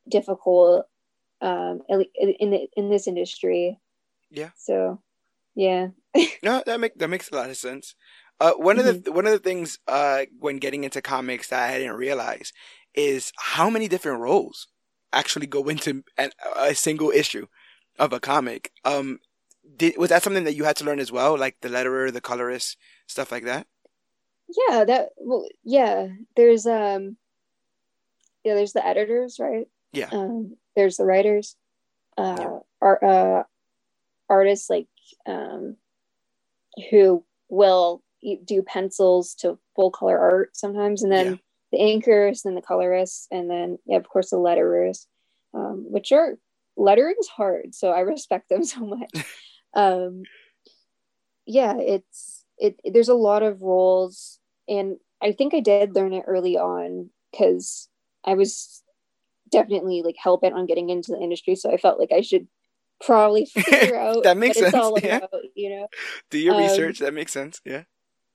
difficult 0.09 0.89
um, 1.41 1.83
in 1.89 2.51
the, 2.51 2.69
in 2.77 2.91
this 2.91 3.07
industry. 3.07 3.79
Yeah. 4.33 4.51
So, 4.57 5.01
yeah. 5.55 5.91
no, 6.43 6.63
that 6.67 6.81
make 6.81 6.97
that 6.97 7.09
makes 7.09 7.31
a 7.31 7.37
lot 7.37 7.51
of 7.51 7.57
sense. 7.57 7.95
Uh, 8.41 8.53
one 8.53 8.77
mm-hmm. 8.77 8.89
of 8.89 8.95
the 8.95 9.11
mm-hmm. 9.11 9.17
one 9.17 9.27
of 9.27 9.33
the 9.33 9.39
things 9.39 9.79
uh, 9.87 10.25
when 10.39 10.57
getting 10.57 10.85
into 10.85 11.03
comics 11.03 11.49
that 11.49 11.71
I 11.71 11.79
didn't 11.79 11.97
realize 11.97 12.53
is 12.95 13.33
how 13.37 13.71
many 13.71 13.89
different 13.89 14.21
roles 14.21 14.69
actually 15.13 15.47
go 15.47 15.69
into 15.69 16.03
an, 16.17 16.31
a 16.57 16.75
single 16.75 17.11
issue 17.11 17.47
of 17.99 18.13
a 18.13 18.21
comic. 18.21 18.73
Um, 18.85 19.19
did 19.77 19.97
was 19.99 20.11
that 20.11 20.23
something 20.23 20.45
that 20.45 20.57
you 20.57 20.65
had 20.65 20.77
to 20.77 20.85
learn 20.85 21.01
as 21.01 21.13
well, 21.13 21.39
like 21.39 21.57
the 21.61 21.69
letterer, 21.69 22.13
the 22.13 22.21
colorist, 22.21 22.77
stuff 23.07 23.31
like 23.31 23.45
that? 23.45 23.67
Yeah, 24.69 24.85
that 24.85 25.11
well, 25.19 25.47
yeah. 25.63 26.09
There's 26.35 26.67
um, 26.67 27.17
yeah, 28.45 28.55
there's 28.55 28.73
the 28.73 28.85
editors, 28.85 29.39
right? 29.39 29.67
Yeah. 29.93 30.09
Um, 30.11 30.57
there's 30.77 30.97
the 30.97 31.05
writers, 31.05 31.57
uh, 32.17 32.37
yeah. 32.39 32.59
art, 32.81 33.03
uh, 33.03 33.43
artists 34.29 34.71
like 34.71 34.87
um, 35.27 35.77
who 36.91 37.25
will 37.49 38.03
do 38.45 38.63
pencils 38.63 39.35
to 39.35 39.59
full 39.75 39.91
color 39.91 40.19
art 40.19 40.57
sometimes, 40.57 41.03
and 41.03 41.13
then 41.13 41.27
yeah. 41.33 41.37
the 41.73 41.79
inkers, 41.79 42.43
then 42.43 42.55
the 42.55 42.63
colorists, 42.63 43.27
and 43.31 43.51
then 43.51 43.79
yeah, 43.87 43.97
of 43.97 44.09
course 44.09 44.31
the 44.31 44.37
letterers, 44.37 45.07
um, 45.55 45.87
which 45.91 46.13
are 46.13 46.37
lettering's 46.79 47.29
hard, 47.29 47.75
so 47.75 47.91
I 47.91 48.01
respect 48.01 48.49
them 48.49 48.65
so 48.65 48.81
much. 48.81 49.27
um, 49.75 50.23
yeah, 51.47 51.75
it's 51.79 52.45
it. 52.59 52.77
There's 52.85 53.09
a 53.09 53.15
lot 53.15 53.43
of 53.43 53.63
roles, 53.63 54.39
and 54.69 54.97
I 55.23 55.33
think 55.33 55.55
I 55.55 55.61
did 55.61 55.95
learn 55.95 56.13
it 56.13 56.25
early 56.27 56.57
on 56.57 57.11
because 57.31 57.89
I 58.25 58.35
was 58.35 58.83
definitely 59.51 60.03
like 60.03 60.17
hell 60.19 60.37
bent 60.37 60.55
on 60.55 60.67
getting 60.67 60.91
into 60.91 61.13
the 61.13 61.21
industry, 61.21 61.55
so 61.57 61.71
I 61.73 61.77
felt 61.77 61.99
like 61.99 62.13
I 62.13 62.21
should 62.21 62.47
probably 63.01 63.47
figure 63.55 63.99
out 63.99 64.25
that 64.25 64.37
makes 64.37 64.59
sense. 64.59 64.75
yeah. 65.03 65.17
About, 65.19 65.31
you 65.55 65.71
know, 65.71 65.89
do 66.31 66.39
your 66.39 66.55
um, 66.55 66.63
research. 66.63 66.99
That 66.99 67.15
makes 67.15 67.33
sense. 67.33 67.61
Yeah. 67.65 67.85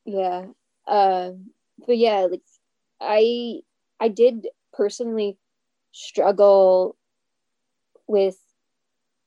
Yeah. 0.05 0.45
Um. 0.87 1.51
But 1.85 1.97
yeah, 1.97 2.27
like 2.29 2.41
I 3.01 3.61
I 3.99 4.07
did 4.09 4.47
personally 4.73 5.37
struggle 5.91 6.95
with 8.07 8.37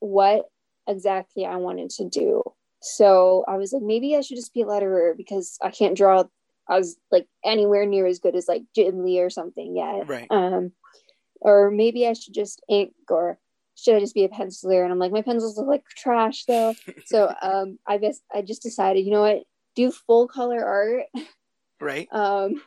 what 0.00 0.48
exactly 0.86 1.44
I 1.44 1.56
wanted 1.56 1.90
to 1.90 2.08
do. 2.08 2.42
So 2.80 3.44
I 3.48 3.56
was 3.56 3.72
like, 3.72 3.82
maybe 3.82 4.16
I 4.16 4.20
should 4.20 4.36
just 4.36 4.54
be 4.54 4.62
a 4.62 4.66
letterer 4.66 5.16
because 5.16 5.58
I 5.62 5.70
can't 5.70 5.96
draw 5.96 6.24
as 6.70 6.96
like 7.10 7.26
anywhere 7.44 7.86
near 7.86 8.06
as 8.06 8.18
good 8.18 8.36
as 8.36 8.46
like 8.46 8.62
Jim 8.74 9.04
Lee 9.04 9.20
or 9.20 9.30
something 9.30 9.76
yet. 9.76 10.06
Right. 10.06 10.26
Um, 10.30 10.72
or 11.40 11.70
maybe 11.70 12.06
I 12.06 12.12
should 12.12 12.34
just 12.34 12.62
ink 12.68 12.92
or 13.10 13.38
should 13.78 13.94
I 13.94 14.00
just 14.00 14.14
be 14.14 14.24
a 14.24 14.28
penciler? 14.28 14.82
And 14.82 14.92
I'm 14.92 14.98
like, 14.98 15.12
my 15.12 15.22
pencils 15.22 15.56
look 15.56 15.68
like 15.68 15.84
trash 15.96 16.44
though. 16.46 16.74
so 17.06 17.32
um, 17.42 17.78
I 17.86 17.98
guess 17.98 18.20
I 18.34 18.42
just 18.42 18.62
decided, 18.62 19.04
you 19.04 19.12
know 19.12 19.22
what, 19.22 19.44
do 19.76 19.92
full 19.92 20.26
color 20.26 20.64
art. 20.64 21.04
Right. 21.80 22.08
Um, 22.12 22.60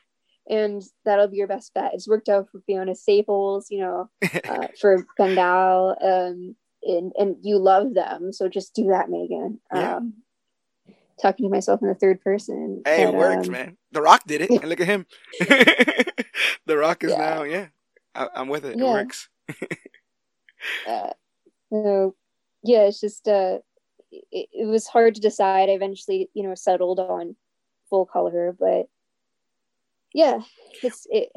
and 0.50 0.82
that'll 1.06 1.28
be 1.28 1.38
your 1.38 1.48
best 1.48 1.74
bet. 1.74 1.92
It's 1.94 2.08
worked 2.08 2.28
out 2.28 2.50
for 2.50 2.62
Fiona 2.62 2.96
Staples, 2.96 3.68
you 3.70 3.80
know, 3.80 4.10
uh, 4.50 4.68
for 4.80 5.06
Gandal, 5.20 5.96
um, 6.04 6.56
and 6.84 7.12
and 7.18 7.36
you 7.42 7.58
love 7.58 7.94
them, 7.94 8.34
so 8.34 8.50
just 8.50 8.74
do 8.74 8.88
that, 8.88 9.10
Megan. 9.10 9.60
Yeah. 9.74 9.98
Um, 9.98 10.14
talking 11.22 11.46
to 11.46 11.54
myself 11.54 11.82
in 11.82 11.90
the 11.90 11.94
third 11.94 12.22
person. 12.22 12.82
Hey, 12.86 13.06
but, 13.06 13.14
it 13.14 13.18
works, 13.18 13.48
um, 13.48 13.54
man. 13.54 13.78
The 13.92 14.02
Rock 14.02 14.24
did 14.26 14.42
it, 14.42 14.50
and 14.50 14.68
look 14.68 14.82
at 14.82 14.88
him. 14.88 15.06
the 16.66 16.78
Rock 16.78 17.04
is 17.04 17.12
yeah. 17.12 17.18
now, 17.18 17.44
yeah. 17.44 17.68
I, 18.16 18.28
am 18.36 18.50
with 18.50 18.66
it. 18.66 18.80
It 18.80 18.84
works. 18.84 19.30
Uh, 20.88 21.10
so 21.70 22.16
yeah, 22.64 22.84
it's 22.84 23.02
just 23.02 23.28
uh, 23.28 23.60
it, 24.12 24.50
it 24.52 24.68
was 24.68 24.88
hard 24.88 25.16
to 25.16 25.22
decide. 25.22 25.70
I 25.70 25.74
eventually, 25.74 26.30
you 26.34 26.44
know, 26.44 26.56
settled 26.56 27.00
on 27.00 27.36
full 27.90 28.06
color, 28.06 28.56
but 28.58 28.88
yeah, 30.14 30.40
it's 30.84 31.08
it. 31.10 31.30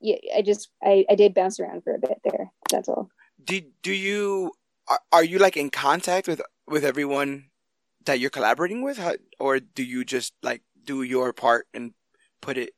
Yeah, 0.00 0.16
I 0.36 0.42
just 0.42 0.68
I 0.82 1.04
I 1.08 1.14
did 1.14 1.34
bounce 1.34 1.60
around 1.60 1.84
for 1.84 1.94
a 1.94 1.98
bit 1.98 2.20
there. 2.24 2.50
That's 2.70 2.88
all. 2.88 3.08
Do 3.44 3.60
do 3.82 3.92
you 3.92 4.52
are, 4.88 5.00
are 5.12 5.24
you 5.24 5.38
like 5.38 5.56
in 5.56 5.70
contact 5.70 6.28
with 6.28 6.42
with 6.66 6.84
everyone 6.84 7.50
that 8.04 8.18
you're 8.18 8.30
collaborating 8.30 8.82
with, 8.82 8.98
How, 8.98 9.14
or 9.38 9.60
do 9.60 9.82
you 9.82 10.04
just 10.04 10.32
like 10.42 10.62
do 10.84 11.02
your 11.02 11.32
part 11.32 11.66
and 11.72 11.92
put 12.40 12.56
it 12.56 12.70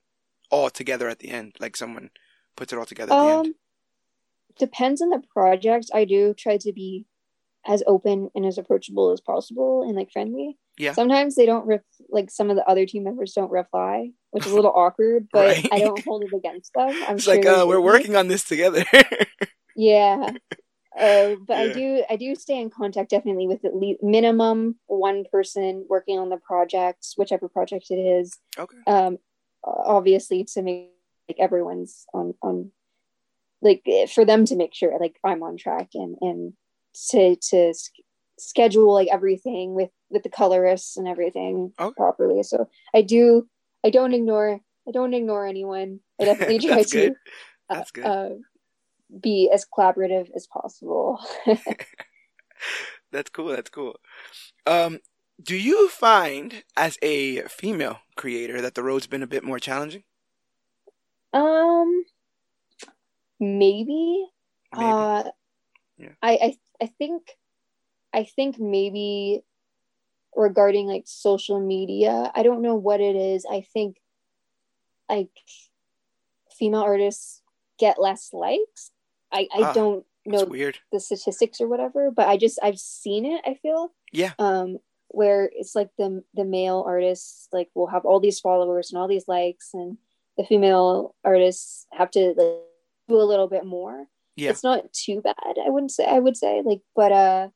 all 0.50 0.70
together 0.70 1.08
at 1.08 1.18
the 1.18 1.30
end, 1.30 1.54
like 1.58 1.76
someone 1.76 2.10
puts 2.56 2.72
it 2.72 2.78
all 2.78 2.84
together 2.84 3.12
at 3.12 3.18
um, 3.18 3.26
the 3.26 3.32
end? 3.48 3.54
Depends 4.58 5.02
on 5.02 5.10
the 5.10 5.22
project. 5.32 5.90
I 5.92 6.04
do 6.04 6.34
try 6.34 6.56
to 6.58 6.72
be 6.72 7.06
as 7.66 7.82
open 7.86 8.30
and 8.34 8.44
as 8.44 8.58
approachable 8.58 9.10
as 9.10 9.20
possible 9.20 9.82
and 9.82 9.96
like 9.96 10.12
friendly. 10.12 10.58
Yeah. 10.76 10.92
Sometimes 10.92 11.34
they 11.34 11.46
don't 11.46 11.66
ref- 11.66 11.80
like 12.10 12.30
some 12.30 12.50
of 12.50 12.56
the 12.56 12.68
other 12.68 12.84
team 12.84 13.04
members 13.04 13.32
don't 13.32 13.50
reply, 13.50 14.10
which 14.30 14.46
is 14.46 14.52
a 14.52 14.54
little 14.54 14.72
awkward, 14.74 15.28
but 15.32 15.56
right. 15.56 15.68
I 15.72 15.78
don't 15.80 16.04
hold 16.04 16.24
it 16.24 16.36
against 16.36 16.72
them. 16.74 16.90
I'm 17.06 17.16
it's 17.16 17.24
sure 17.24 17.36
like 17.36 17.46
uh, 17.46 17.64
we're 17.66 17.80
working 17.80 18.16
on 18.16 18.28
this 18.28 18.44
together. 18.44 18.84
yeah. 19.76 20.30
Uh, 20.98 21.34
but 21.46 21.56
yeah. 21.56 21.62
I 21.62 21.72
do 21.72 22.04
I 22.10 22.16
do 22.16 22.34
stay 22.34 22.60
in 22.60 22.70
contact 22.70 23.10
definitely 23.10 23.48
with 23.48 23.64
at 23.64 23.74
least 23.74 24.02
minimum 24.02 24.76
one 24.86 25.24
person 25.30 25.86
working 25.88 26.18
on 26.18 26.28
the 26.28 26.36
project, 26.36 27.06
whichever 27.16 27.48
project 27.48 27.86
it 27.90 27.94
is. 27.94 28.38
Okay. 28.58 28.76
Um, 28.86 29.18
obviously 29.64 30.44
to 30.44 30.62
make 30.62 30.90
like 31.28 31.38
everyone's 31.40 32.04
on 32.12 32.34
on 32.42 32.70
like 33.64 33.82
for 34.14 34.24
them 34.24 34.44
to 34.44 34.56
make 34.56 34.74
sure 34.74 34.96
like 35.00 35.18
I'm 35.24 35.42
on 35.42 35.56
track 35.56 35.90
and 35.94 36.16
and 36.20 36.52
to 37.10 37.36
to 37.50 37.74
schedule 38.38 38.92
like 38.92 39.08
everything 39.10 39.74
with 39.74 39.90
with 40.10 40.22
the 40.22 40.28
colorists 40.28 40.96
and 40.96 41.08
everything 41.08 41.72
okay. 41.80 41.94
properly. 41.96 42.42
So 42.42 42.68
I 42.94 43.02
do 43.02 43.48
I 43.84 43.90
don't 43.90 44.14
ignore 44.14 44.60
I 44.86 44.90
don't 44.92 45.14
ignore 45.14 45.46
anyone. 45.46 46.00
I 46.20 46.26
definitely 46.26 46.58
try 46.68 46.82
to 46.82 47.14
uh, 47.70 47.82
uh, 48.04 48.28
be 49.20 49.50
as 49.52 49.66
collaborative 49.66 50.28
as 50.36 50.46
possible. 50.46 51.20
that's 53.12 53.30
cool. 53.30 53.48
That's 53.48 53.70
cool. 53.70 53.96
Um, 54.66 55.00
do 55.42 55.56
you 55.56 55.88
find 55.88 56.62
as 56.76 56.98
a 57.02 57.42
female 57.42 58.00
creator 58.16 58.60
that 58.60 58.74
the 58.74 58.82
road's 58.82 59.06
been 59.06 59.22
a 59.22 59.26
bit 59.26 59.42
more 59.42 59.58
challenging? 59.58 60.04
Um, 61.32 62.04
maybe. 63.44 64.26
maybe. 64.72 64.84
Uh, 64.84 65.24
yeah. 65.98 66.08
I, 66.22 66.38
I 66.42 66.56
I 66.82 66.86
think 66.86 67.22
I 68.12 68.24
think 68.24 68.58
maybe 68.58 69.42
regarding 70.34 70.86
like 70.86 71.04
social 71.06 71.60
media, 71.60 72.30
I 72.34 72.42
don't 72.42 72.62
know 72.62 72.74
what 72.74 73.00
it 73.00 73.16
is. 73.16 73.46
I 73.50 73.64
think 73.72 73.96
like 75.08 75.30
female 76.56 76.80
artists 76.80 77.42
get 77.78 78.00
less 78.00 78.30
likes. 78.32 78.90
I, 79.32 79.48
I 79.54 79.62
ah, 79.62 79.72
don't 79.72 80.06
know 80.24 80.44
weird. 80.44 80.78
the 80.92 81.00
statistics 81.00 81.60
or 81.60 81.68
whatever, 81.68 82.10
but 82.10 82.28
I 82.28 82.36
just 82.36 82.58
I've 82.62 82.78
seen 82.78 83.24
it, 83.24 83.42
I 83.46 83.54
feel. 83.54 83.92
Yeah. 84.12 84.32
Um 84.38 84.78
where 85.08 85.48
it's 85.54 85.74
like 85.76 85.90
the 85.96 86.24
the 86.34 86.44
male 86.44 86.84
artists 86.86 87.48
like 87.52 87.70
will 87.74 87.86
have 87.86 88.04
all 88.04 88.18
these 88.20 88.40
followers 88.40 88.90
and 88.90 89.00
all 89.00 89.06
these 89.06 89.28
likes 89.28 89.70
and 89.72 89.96
the 90.36 90.44
female 90.44 91.14
artists 91.24 91.86
have 91.92 92.10
to 92.10 92.34
like 92.36 92.73
do 93.08 93.16
a 93.16 93.22
little 93.22 93.48
bit 93.48 93.64
more. 93.64 94.06
Yeah. 94.36 94.50
it's 94.50 94.64
not 94.64 94.92
too 94.92 95.20
bad 95.20 95.54
i 95.64 95.70
wouldn't 95.70 95.92
say 95.92 96.04
i 96.04 96.18
would 96.18 96.36
say 96.36 96.60
like 96.64 96.80
but 96.96 97.12
uh 97.12 97.48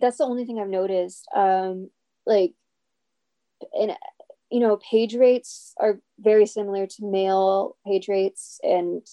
that's 0.00 0.18
the 0.18 0.24
only 0.24 0.44
thing 0.44 0.60
i've 0.60 0.68
noticed 0.68 1.26
um 1.34 1.90
like 2.24 2.54
and 3.72 3.90
you 4.48 4.60
know 4.60 4.76
page 4.76 5.16
rates 5.16 5.74
are 5.78 5.98
very 6.20 6.46
similar 6.46 6.86
to 6.86 7.04
male 7.04 7.76
page 7.84 8.06
rates 8.06 8.60
and 8.62 9.04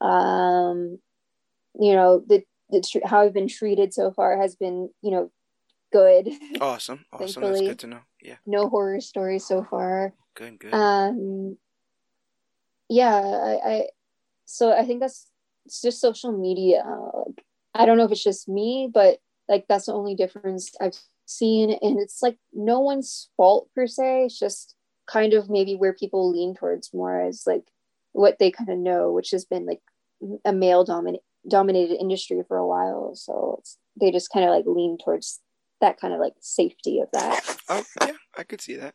um 0.00 0.98
you 1.78 1.92
know 1.92 2.24
the, 2.26 2.42
the 2.70 2.82
how 3.04 3.20
i've 3.20 3.34
been 3.34 3.48
treated 3.48 3.92
so 3.92 4.10
far 4.10 4.40
has 4.40 4.56
been 4.56 4.88
you 5.02 5.10
know 5.10 5.30
good. 5.92 6.28
Awesome. 6.60 7.04
Awesome. 7.12 7.42
That's 7.42 7.60
good 7.60 7.78
to 7.80 7.86
know. 7.86 8.00
Yeah. 8.20 8.36
No 8.46 8.68
horror 8.68 9.00
stories 9.00 9.46
so 9.46 9.64
far. 9.64 10.12
Good 10.34 10.58
good. 10.58 10.74
Um 10.74 11.56
yeah 12.88 13.14
I, 13.14 13.70
I 13.70 13.86
so 14.50 14.72
i 14.72 14.84
think 14.84 15.00
that's 15.00 15.28
it's 15.68 15.82
just 15.82 16.00
social 16.00 16.32
media. 16.32 16.82
Like, 16.86 17.44
I 17.74 17.84
don't 17.84 17.98
know 17.98 18.04
if 18.06 18.10
it's 18.10 18.24
just 18.24 18.48
me, 18.48 18.90
but 18.92 19.18
like 19.48 19.66
that's 19.68 19.86
the 19.86 19.92
only 19.92 20.14
difference 20.14 20.72
I've 20.80 20.96
seen. 21.26 21.70
And 21.82 22.00
it's 22.00 22.22
like 22.22 22.38
no 22.54 22.80
one's 22.80 23.28
fault 23.36 23.68
per 23.74 23.86
se. 23.86 24.24
It's 24.24 24.38
just 24.38 24.74
kind 25.06 25.34
of 25.34 25.50
maybe 25.50 25.76
where 25.76 25.92
people 25.92 26.32
lean 26.32 26.54
towards 26.54 26.92
more 26.94 27.20
as 27.20 27.44
like 27.46 27.64
what 28.12 28.38
they 28.38 28.50
kind 28.50 28.70
of 28.70 28.78
know, 28.78 29.12
which 29.12 29.30
has 29.30 29.44
been 29.44 29.66
like 29.66 29.82
a 30.44 30.52
male 30.52 30.84
dominant 30.84 31.22
dominated 31.46 32.00
industry 32.00 32.42
for 32.48 32.56
a 32.56 32.66
while. 32.66 33.14
So 33.14 33.62
they 34.00 34.10
just 34.10 34.32
kind 34.32 34.46
of 34.46 34.50
like 34.50 34.64
lean 34.66 34.96
towards 34.96 35.40
that 35.82 36.00
kind 36.00 36.14
of 36.14 36.20
like 36.20 36.34
safety 36.40 36.98
of 37.00 37.08
that. 37.12 37.58
Oh 37.68 37.84
yeah, 38.00 38.12
I 38.38 38.42
could 38.42 38.62
see 38.62 38.76
that. 38.76 38.94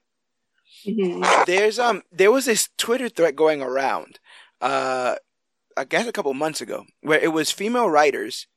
Mm-hmm. 0.88 1.44
There's 1.46 1.78
um 1.78 2.02
there 2.12 2.32
was 2.32 2.46
this 2.46 2.70
Twitter 2.80 3.10
threat 3.10 3.36
going 3.36 3.62
around, 3.62 4.20
uh, 4.60 5.18
I 5.78 5.86
guess 5.86 6.08
a 6.08 6.12
couple 6.12 6.34
months 6.34 6.62
ago, 6.62 6.86
where 7.02 7.20
it 7.20 7.34
was 7.34 7.52
female 7.52 7.90
writers 7.90 8.48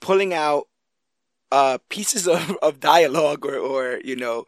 pulling 0.00 0.34
out 0.34 0.68
uh 1.52 1.78
pieces 1.88 2.26
of, 2.26 2.56
of 2.62 2.80
dialogue 2.80 3.46
or 3.46 3.56
or 3.56 4.00
you 4.04 4.16
know 4.16 4.44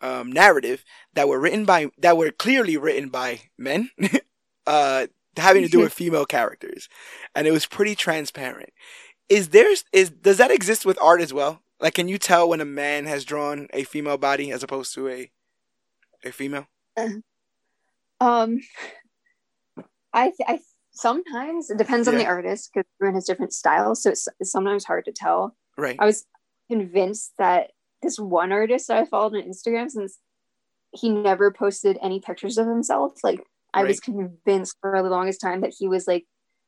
um, 0.00 0.30
narrative 0.32 0.84
that 1.14 1.28
were 1.28 1.40
written 1.40 1.64
by 1.64 1.88
that 1.98 2.16
were 2.16 2.30
clearly 2.30 2.76
written 2.76 3.08
by 3.08 3.42
men, 3.56 3.90
uh, 4.66 5.06
having 5.36 5.62
to 5.62 5.68
do 5.68 5.80
with 5.80 5.92
female 5.94 6.26
characters, 6.26 6.88
and 7.34 7.46
it 7.46 7.52
was 7.52 7.66
pretty 7.66 7.94
transparent. 7.94 8.70
Is 9.28 9.50
there 9.50 9.72
is 9.92 10.10
does 10.10 10.38
that 10.38 10.50
exist 10.50 10.86
with 10.86 10.98
art 11.00 11.20
as 11.20 11.32
well? 11.32 11.62
Like, 11.80 11.94
can 11.94 12.08
you 12.08 12.18
tell 12.18 12.48
when 12.48 12.60
a 12.60 12.64
man 12.64 13.06
has 13.06 13.24
drawn 13.24 13.68
a 13.72 13.84
female 13.84 14.18
body 14.18 14.50
as 14.50 14.62
opposed 14.62 14.94
to 14.94 15.08
a 15.08 15.30
a 16.24 16.32
female? 16.32 16.66
Uh, 16.96 17.08
um, 18.20 18.60
I 20.12 20.32
I 20.46 20.60
sometimes 20.98 21.70
it 21.70 21.78
depends 21.78 22.08
yeah. 22.08 22.12
on 22.12 22.18
the 22.18 22.26
artist 22.26 22.70
because 22.72 22.86
everyone 23.00 23.14
has 23.14 23.24
different 23.24 23.52
styles, 23.52 24.02
so 24.02 24.10
it's, 24.10 24.26
it's 24.40 24.50
sometimes 24.50 24.84
hard 24.84 25.04
to 25.04 25.12
tell. 25.12 25.54
Right. 25.76 25.96
I 25.98 26.04
was 26.04 26.26
convinced 26.68 27.32
that 27.38 27.70
this 28.02 28.18
one 28.18 28.52
artist 28.52 28.90
I 28.90 29.04
followed 29.04 29.36
on 29.36 29.42
Instagram 29.42 29.88
since 29.90 30.18
he 30.92 31.10
never 31.10 31.52
posted 31.52 31.98
any 32.02 32.20
pictures 32.20 32.58
of 32.58 32.66
himself. 32.66 33.12
Like 33.22 33.40
I 33.72 33.82
right. 33.82 33.88
was 33.88 34.00
convinced 34.00 34.76
for 34.80 35.00
the 35.00 35.08
longest 35.08 35.40
time 35.40 35.60
that 35.60 35.74
he 35.78 35.86
was 35.86 36.06
like 36.06 36.26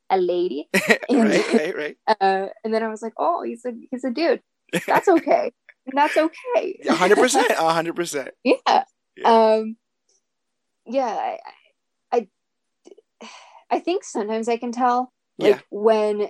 a 0.09 0.19
lady. 0.19 0.69
And, 1.09 1.29
right, 1.29 1.53
right, 1.53 1.77
right. 1.77 1.97
Uh, 2.21 2.47
and 2.63 2.73
then 2.73 2.85
I 2.85 2.89
was 2.89 3.03
like, 3.03 3.15
oh, 3.19 3.43
he's 3.43 3.65
a 3.65 3.73
he's 3.91 4.05
a 4.05 4.11
dude. 4.11 4.43
That's 4.87 5.09
okay. 5.09 5.51
and 5.87 5.99
that's 5.99 6.17
okay. 6.17 6.79
hundred 6.89 7.19
percent. 7.19 7.51
hundred 7.51 7.97
percent. 7.97 8.31
Yeah. 8.45 8.85
Um 9.25 9.77
yeah, 10.87 11.07
I, 11.07 11.39
I 11.45 11.53
I 13.71 13.79
think 13.79 14.05
sometimes 14.05 14.49
I 14.49 14.57
can 14.57 14.73
tell 14.73 15.13
like 15.39 15.57
yeah. 15.57 15.61
when 15.71 16.29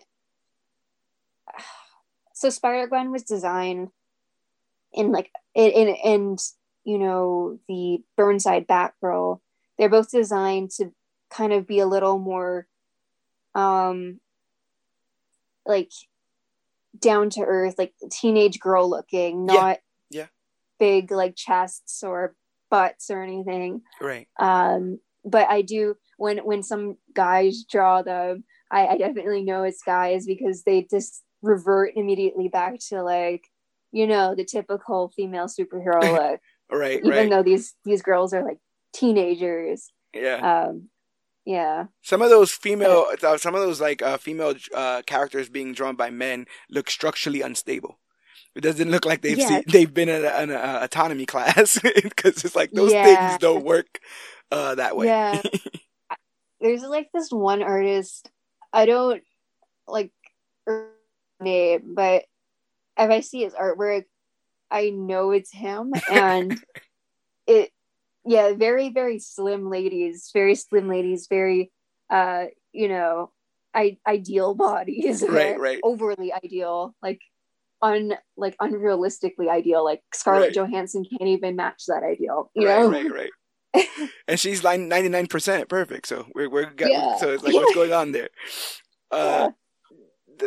so 2.34 2.50
Spider 2.50 2.86
Gwen 2.86 3.10
was 3.10 3.22
designed 3.22 3.88
in 4.92 5.12
like 5.12 5.30
in, 5.54 5.70
in 5.70 5.96
and 6.04 6.38
you 6.84 6.98
know 6.98 7.58
the 7.68 8.02
Burnside 8.16 8.66
Batgirl, 8.66 9.40
they're 9.78 9.88
both 9.88 10.10
designed 10.10 10.70
to 10.72 10.92
kind 11.30 11.52
of 11.52 11.66
be 11.66 11.78
a 11.78 11.86
little 11.86 12.18
more 12.18 12.66
um 13.54 14.20
like 15.66 15.90
down 16.98 17.30
to 17.30 17.40
earth, 17.42 17.76
like 17.78 17.94
teenage 18.10 18.58
girl 18.58 18.88
looking, 18.88 19.46
not 19.46 19.78
yeah. 20.10 20.22
yeah. 20.22 20.26
big 20.78 21.10
like 21.10 21.36
chests 21.36 22.02
or 22.02 22.34
butts 22.70 23.10
or 23.10 23.22
anything. 23.22 23.82
Right. 24.00 24.28
Um, 24.38 25.00
but 25.24 25.48
I 25.48 25.62
do 25.62 25.96
when 26.16 26.38
when 26.38 26.62
some 26.62 26.96
guys 27.14 27.64
draw 27.70 28.02
them, 28.02 28.44
I, 28.70 28.88
I 28.88 28.98
definitely 28.98 29.42
know 29.42 29.62
it's 29.62 29.82
guys 29.82 30.26
because 30.26 30.62
they 30.62 30.86
just 30.90 31.22
revert 31.42 31.92
immediately 31.96 32.48
back 32.48 32.74
to 32.88 33.02
like 33.02 33.44
you 33.92 34.06
know 34.06 34.34
the 34.34 34.44
typical 34.44 35.12
female 35.16 35.46
superhero 35.46 36.02
look. 36.30 36.40
Right 36.70 36.98
even 36.98 37.10
right. 37.10 37.30
though 37.30 37.42
these 37.42 37.74
these 37.84 38.02
girls 38.02 38.32
are 38.32 38.44
like 38.44 38.58
teenagers. 38.92 39.90
Yeah. 40.14 40.66
Um 40.68 40.88
yeah. 41.44 41.86
Some 42.02 42.22
of 42.22 42.30
those 42.30 42.52
female 42.52 43.06
uh, 43.22 43.38
some 43.38 43.54
of 43.54 43.62
those 43.62 43.80
like 43.80 44.02
uh, 44.02 44.18
female 44.18 44.54
uh, 44.74 45.02
characters 45.06 45.48
being 45.48 45.72
drawn 45.72 45.96
by 45.96 46.10
men 46.10 46.46
look 46.70 46.90
structurally 46.90 47.40
unstable. 47.40 47.98
It 48.54 48.62
doesn't 48.62 48.90
look 48.90 49.06
like 49.06 49.22
they've 49.22 49.40
seen, 49.40 49.62
they've 49.66 49.92
been 49.92 50.08
in 50.08 50.24
an 50.24 50.50
autonomy 50.50 51.24
class 51.24 51.78
because 52.02 52.44
it's 52.44 52.56
like 52.56 52.72
those 52.72 52.92
yeah. 52.92 53.04
things 53.04 53.38
don't 53.38 53.64
work 53.64 54.00
uh, 54.50 54.74
that 54.74 54.96
way 54.96 55.06
yeah 55.06 55.40
there's 56.60 56.82
like 56.82 57.08
this 57.12 57.30
one 57.30 57.62
artist 57.62 58.30
i 58.72 58.86
don't 58.86 59.22
like 59.86 60.12
name 61.40 61.94
but 61.94 62.24
if 63.00 63.10
I 63.10 63.20
see 63.20 63.42
his 63.42 63.54
artwork, 63.54 64.04
I 64.70 64.90
know 64.90 65.30
it's 65.30 65.52
him. 65.52 65.92
And 66.10 66.60
it, 67.46 67.70
yeah, 68.24 68.52
very, 68.54 68.90
very 68.90 69.18
slim 69.18 69.70
ladies, 69.70 70.30
very 70.32 70.54
slim 70.54 70.88
ladies, 70.88 71.26
very, 71.28 71.72
uh, 72.10 72.46
you 72.72 72.88
know, 72.88 73.30
I, 73.74 73.98
ideal 74.06 74.54
bodies. 74.54 75.24
Right, 75.28 75.58
right. 75.58 75.80
Overly 75.82 76.32
ideal, 76.32 76.94
like 77.02 77.20
un, 77.80 78.14
like 78.36 78.56
unrealistically 78.58 79.48
ideal. 79.48 79.84
Like 79.84 80.02
Scarlett 80.12 80.48
right. 80.48 80.54
Johansson 80.54 81.04
can't 81.04 81.30
even 81.30 81.56
match 81.56 81.84
that 81.86 82.02
ideal. 82.02 82.50
You 82.54 82.68
right, 82.68 82.80
know? 82.80 82.90
right, 82.90 83.12
right. 83.12 83.30
and 84.28 84.38
she's 84.38 84.64
like 84.64 84.80
99% 84.80 85.68
perfect. 85.68 86.08
So 86.08 86.26
we're, 86.34 86.50
we're, 86.50 86.72
yeah. 86.78 87.16
so 87.16 87.30
it's 87.30 87.42
like, 87.42 87.54
what's 87.54 87.74
going 87.74 87.92
on 87.92 88.12
there? 88.12 88.28
Uh, 89.12 89.16
yeah 89.16 89.48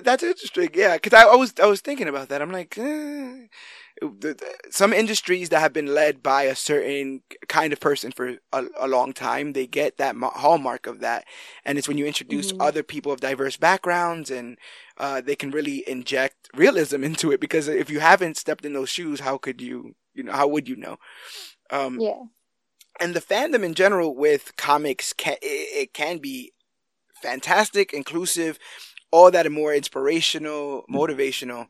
that's 0.02 0.24
interesting. 0.24 0.70
Yeah, 0.74 0.96
because 0.96 1.14
I, 1.14 1.28
I, 1.28 1.36
was 1.36 1.54
I 1.62 1.66
was 1.66 1.82
thinking 1.82 2.08
about 2.08 2.30
that. 2.30 2.42
I'm 2.42 2.52
like, 2.52 2.78
eh. 2.78 3.48
some 4.70 4.94
industries 4.94 5.50
that 5.50 5.60
have 5.60 5.74
been 5.74 5.94
led 5.94 6.24
by 6.24 6.44
a 6.44 6.56
certain 6.56 7.22
kind 7.48 7.74
of 7.74 7.80
person 7.80 8.12
for 8.12 8.38
a, 8.52 8.66
a 8.80 8.88
long 8.88 9.14
time, 9.14 9.54
they 9.54 9.68
get 9.68 9.98
that 9.98 10.16
hallmark 10.18 10.88
of 10.88 11.00
that, 11.02 11.26
and 11.66 11.78
it's 11.78 11.88
when 11.88 11.98
you 11.98 12.06
introduce 12.06 12.52
mm-hmm. 12.52 12.62
other 12.62 12.84
people 12.84 13.12
of 13.12 13.20
diverse 13.20 13.58
backgrounds 13.58 14.32
and 14.32 14.58
uh, 14.98 15.22
they 15.22 15.36
can 15.36 15.52
really 15.52 15.88
inject 15.88 16.50
realism 16.56 17.04
into 17.04 17.32
it. 17.32 17.40
Because 17.40 17.68
if 17.68 17.90
you 17.90 18.00
haven't 18.00 18.38
stepped 18.38 18.66
in 18.66 18.74
those 18.74 18.90
shoes, 18.90 19.20
how 19.20 19.38
could 19.38 19.62
you? 19.62 19.96
You 20.14 20.24
know, 20.24 20.34
how 20.34 20.48
would 20.48 20.68
you 20.68 20.76
know? 20.76 20.98
Um, 21.72 22.00
yeah. 22.00 22.22
And 23.00 23.14
the 23.16 23.22
fandom 23.22 23.64
in 23.64 23.74
general 23.74 24.16
with 24.16 24.56
comics 24.58 25.14
can 25.14 25.38
it, 25.42 25.46
it 25.46 25.94
can 25.94 26.20
be 26.20 26.54
fantastic, 27.22 27.94
inclusive 27.94 28.60
all 29.12 29.30
that 29.32 29.46
and 29.46 29.56
more 29.56 29.74
inspirational, 29.74 30.86
motivational. 30.92 31.68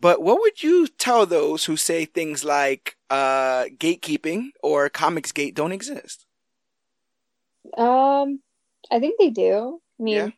But 0.00 0.22
what 0.22 0.40
would 0.40 0.62
you 0.62 0.88
tell 0.88 1.26
those 1.26 1.66
who 1.66 1.76
say 1.76 2.06
things 2.06 2.44
like 2.44 2.96
uh, 3.08 3.66
gatekeeping 3.76 4.48
or 4.62 4.88
comics 4.88 5.30
gate 5.32 5.54
don't 5.54 5.70
exist? 5.70 6.26
Um, 7.76 8.40
I 8.90 8.98
think 8.98 9.18
they 9.18 9.30
do. 9.30 9.80
I 10.00 10.02
mean, 10.02 10.16
yeah. 10.16 10.30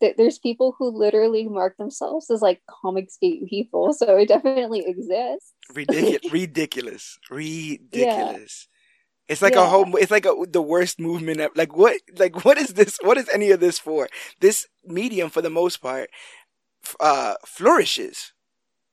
th- 0.00 0.16
there's 0.16 0.38
people 0.38 0.74
who 0.78 0.88
literally 0.88 1.46
mark 1.46 1.76
themselves 1.76 2.30
as 2.30 2.40
like 2.40 2.62
comics 2.70 3.18
gate 3.20 3.46
people, 3.50 3.92
so 3.92 4.16
it 4.16 4.28
definitely 4.28 4.84
exists. 4.86 5.52
Ridiculous, 5.74 6.32
ridiculous, 6.32 7.18
ridiculous. 7.30 8.68
It's 9.28 9.42
like 9.42 9.54
yeah. 9.54 9.64
a 9.64 9.68
whole. 9.68 9.96
It's 9.96 10.10
like 10.10 10.26
a, 10.26 10.34
the 10.48 10.62
worst 10.62 11.00
movement. 11.00 11.40
Of, 11.40 11.50
like 11.54 11.76
what? 11.76 12.00
Like 12.18 12.44
what 12.44 12.58
is 12.58 12.74
this? 12.74 12.98
What 13.02 13.16
is 13.16 13.28
any 13.32 13.50
of 13.50 13.60
this 13.60 13.78
for? 13.78 14.08
This 14.40 14.66
medium, 14.84 15.30
for 15.30 15.40
the 15.40 15.50
most 15.50 15.78
part, 15.78 16.10
uh, 17.00 17.34
flourishes 17.46 18.32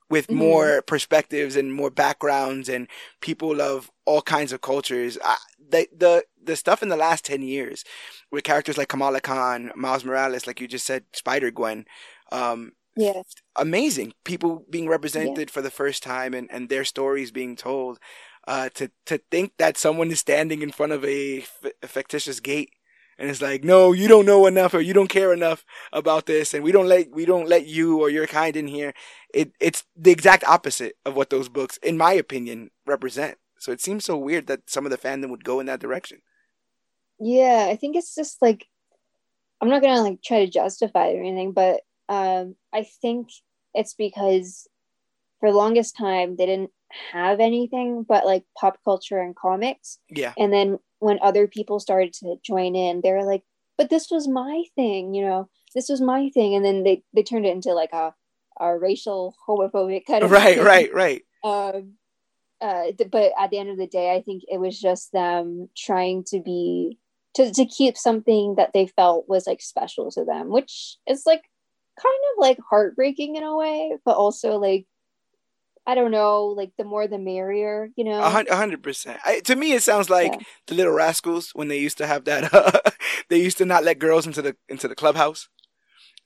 with 0.09 0.27
mm-hmm. 0.27 0.38
more 0.38 0.82
perspectives 0.84 1.55
and 1.55 1.73
more 1.73 1.89
backgrounds 1.89 2.69
and 2.69 2.88
people 3.21 3.61
of 3.61 3.89
all 4.05 4.21
kinds 4.21 4.53
of 4.53 4.61
cultures. 4.61 5.17
I, 5.23 5.38
the 5.69 5.88
the 5.97 6.23
the 6.41 6.55
stuff 6.55 6.82
in 6.82 6.89
the 6.89 6.97
last 6.97 7.25
ten 7.25 7.41
years 7.41 7.84
with 8.32 8.43
characters 8.43 8.77
like 8.77 8.89
Kamala 8.89 9.21
Khan, 9.21 9.71
Miles 9.75 10.05
Morales, 10.05 10.47
like 10.47 10.61
you 10.61 10.67
just 10.67 10.86
said, 10.86 11.03
Spider 11.13 11.51
Gwen. 11.51 11.86
Um, 12.32 12.71
yeah, 12.95 13.21
amazing 13.57 14.13
people 14.23 14.65
being 14.69 14.88
represented 14.88 15.49
yeah. 15.49 15.51
for 15.53 15.61
the 15.61 15.71
first 15.71 16.03
time 16.03 16.34
and 16.34 16.49
and 16.51 16.69
their 16.69 16.86
stories 16.86 17.32
being 17.32 17.55
told 17.55 17.99
uh, 18.47 18.69
to 18.75 18.91
to 19.05 19.19
think 19.29 19.53
that 19.57 19.77
someone 19.77 20.11
is 20.11 20.19
standing 20.19 20.61
in 20.61 20.71
front 20.71 20.91
of 20.91 21.05
a, 21.05 21.39
f- 21.39 21.65
a 21.83 21.87
fictitious 21.87 22.39
gate 22.39 22.71
and 23.21 23.29
it's 23.29 23.41
like, 23.41 23.63
no, 23.63 23.91
you 23.91 24.07
don't 24.07 24.25
know 24.25 24.47
enough 24.47 24.73
or 24.73 24.81
you 24.81 24.93
don't 24.93 25.07
care 25.07 25.31
enough 25.31 25.63
about 25.93 26.25
this, 26.25 26.55
and 26.55 26.63
we 26.63 26.71
don't 26.71 26.87
let 26.87 27.11
we 27.11 27.23
don't 27.23 27.47
let 27.47 27.67
you 27.67 27.99
or 28.01 28.09
your 28.09 28.25
kind 28.25 28.55
in 28.55 28.67
here. 28.67 28.93
It 29.31 29.53
it's 29.59 29.83
the 29.95 30.09
exact 30.09 30.43
opposite 30.45 30.95
of 31.05 31.15
what 31.15 31.29
those 31.29 31.47
books, 31.47 31.77
in 31.83 31.97
my 31.97 32.13
opinion, 32.13 32.71
represent. 32.87 33.37
So 33.59 33.71
it 33.71 33.79
seems 33.79 34.05
so 34.05 34.17
weird 34.17 34.47
that 34.47 34.71
some 34.71 34.87
of 34.87 34.91
the 34.91 34.97
fandom 34.97 35.29
would 35.29 35.43
go 35.43 35.59
in 35.59 35.67
that 35.67 35.79
direction. 35.79 36.23
Yeah, 37.19 37.67
I 37.69 37.75
think 37.75 37.95
it's 37.95 38.15
just 38.15 38.41
like 38.41 38.65
I'm 39.61 39.69
not 39.69 39.83
gonna 39.83 40.01
like 40.01 40.23
try 40.23 40.43
to 40.43 40.51
justify 40.51 41.09
it 41.09 41.17
or 41.17 41.21
anything, 41.21 41.51
but 41.51 41.81
um, 42.09 42.55
I 42.73 42.87
think 43.01 43.29
it's 43.75 43.93
because 43.93 44.67
for 45.39 45.51
the 45.51 45.57
longest 45.57 45.95
time 45.95 46.37
they 46.37 46.47
didn't 46.47 46.71
have 47.11 47.39
anything 47.39 48.03
but 48.07 48.25
like 48.25 48.43
pop 48.57 48.77
culture 48.83 49.19
and 49.19 49.35
comics. 49.35 49.99
Yeah. 50.09 50.33
And 50.37 50.51
then 50.51 50.79
when 50.99 51.19
other 51.21 51.47
people 51.47 51.79
started 51.79 52.13
to 52.13 52.35
join 52.43 52.75
in, 52.75 53.01
they 53.01 53.11
were 53.11 53.25
like, 53.25 53.43
but 53.77 53.89
this 53.89 54.09
was 54.11 54.27
my 54.27 54.63
thing, 54.75 55.13
you 55.13 55.25
know, 55.25 55.49
this 55.73 55.89
was 55.89 56.01
my 56.01 56.29
thing. 56.29 56.55
And 56.55 56.63
then 56.63 56.83
they, 56.83 57.03
they 57.13 57.23
turned 57.23 57.45
it 57.45 57.55
into 57.55 57.73
like 57.73 57.93
a, 57.93 58.13
a 58.59 58.77
racial 58.77 59.35
homophobic 59.47 60.05
kind 60.05 60.23
of 60.23 60.31
right, 60.31 60.55
thing. 60.55 60.65
right, 60.65 60.93
right. 60.93 61.21
Um, 61.43 61.93
uh, 62.61 62.91
but 63.11 63.31
at 63.39 63.49
the 63.49 63.57
end 63.57 63.69
of 63.69 63.77
the 63.77 63.87
day, 63.87 64.13
I 64.13 64.21
think 64.21 64.43
it 64.47 64.59
was 64.59 64.79
just 64.79 65.11
them 65.11 65.69
trying 65.75 66.23
to 66.25 66.39
be 66.39 66.99
to 67.33 67.51
to 67.51 67.65
keep 67.65 67.97
something 67.97 68.55
that 68.55 68.71
they 68.73 68.87
felt 68.87 69.27
was 69.27 69.47
like 69.47 69.61
special 69.61 70.11
to 70.11 70.23
them, 70.23 70.49
which 70.49 70.97
is 71.07 71.23
like 71.25 71.43
kind 71.99 72.19
of 72.31 72.39
like 72.39 72.59
heartbreaking 72.69 73.35
in 73.35 73.43
a 73.43 73.55
way, 73.55 73.97
but 74.05 74.15
also 74.15 74.57
like 74.57 74.85
I 75.91 75.95
don't 75.95 76.11
know, 76.11 76.45
like 76.45 76.71
the 76.77 76.85
more 76.85 77.05
the 77.05 77.17
merrier, 77.17 77.89
you 77.97 78.05
know. 78.05 78.21
A 78.21 78.55
hundred 78.55 78.81
percent. 78.81 79.19
To 79.43 79.55
me, 79.57 79.73
it 79.73 79.83
sounds 79.83 80.09
like 80.09 80.31
yeah. 80.31 80.39
the 80.67 80.75
Little 80.75 80.93
Rascals 80.93 81.51
when 81.53 81.67
they 81.67 81.79
used 81.79 81.97
to 81.97 82.07
have 82.07 82.23
that. 82.25 82.53
Uh, 82.53 82.79
they 83.29 83.41
used 83.41 83.57
to 83.57 83.65
not 83.65 83.83
let 83.83 83.99
girls 83.99 84.25
into 84.25 84.41
the 84.41 84.55
into 84.69 84.87
the 84.87 84.95
clubhouse. 84.95 85.49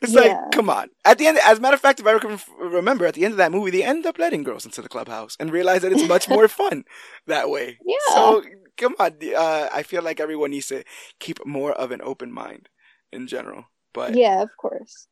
It's 0.02 0.14
yeah. 0.14 0.22
like, 0.22 0.52
come 0.52 0.70
on. 0.70 0.90
At 1.04 1.18
the 1.18 1.26
end, 1.26 1.40
as 1.44 1.58
a 1.58 1.62
matter 1.62 1.74
of 1.74 1.82
fact, 1.82 2.00
if 2.00 2.06
I 2.06 2.20
remember, 2.60 3.08
at 3.08 3.16
the 3.16 3.26
end 3.26 3.32
of 3.32 3.38
that 3.38 3.52
movie, 3.52 3.72
they 3.72 3.84
end 3.84 4.06
up 4.06 4.20
letting 4.20 4.44
girls 4.44 4.66
into 4.66 4.84
the 4.84 4.90
clubhouse 4.90 5.36
and 5.40 5.52
realize 5.52 5.82
that 5.82 5.94
it's 5.94 6.08
much 6.16 6.30
more 6.30 6.48
fun 6.48 6.84
that 7.26 7.50
way. 7.50 7.80
Yeah. 7.84 8.14
So 8.14 8.44
come 8.78 8.94
on. 9.00 9.18
Uh, 9.36 9.70
I 9.74 9.82
feel 9.82 10.04
like 10.04 10.20
everyone 10.20 10.52
needs 10.52 10.68
to 10.68 10.84
keep 11.20 11.44
more 11.44 11.72
of 11.72 11.92
an 11.92 12.02
open 12.04 12.32
mind 12.32 12.70
in 13.12 13.26
general. 13.26 13.66
But 13.96 14.14
yeah, 14.14 14.44
of 14.44 14.50
course. 14.58 15.08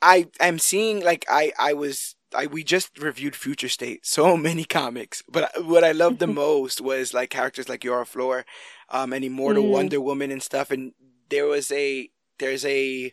I 0.00 0.28
am 0.40 0.58
seeing 0.58 1.04
like 1.04 1.26
I 1.28 1.52
I 1.58 1.74
was 1.74 2.16
I 2.34 2.46
we 2.46 2.64
just 2.64 2.98
reviewed 2.98 3.36
Future 3.36 3.68
State, 3.68 4.06
so 4.06 4.36
many 4.48 4.64
comics, 4.64 5.22
but 5.28 5.50
what 5.64 5.84
I 5.84 5.92
loved 5.92 6.18
the 6.18 6.26
most 6.44 6.80
was 6.80 7.14
like 7.14 7.30
characters 7.30 7.68
like 7.68 7.84
Yara 7.84 8.06
Flor, 8.06 8.44
um, 8.88 9.12
and 9.12 9.24
Immortal 9.24 9.64
mm. 9.64 9.70
Wonder 9.70 10.00
Woman 10.00 10.30
and 10.30 10.42
stuff, 10.42 10.70
and 10.70 10.92
there 11.28 11.46
was 11.46 11.70
a 11.72 12.10
there's 12.38 12.64
a 12.64 13.12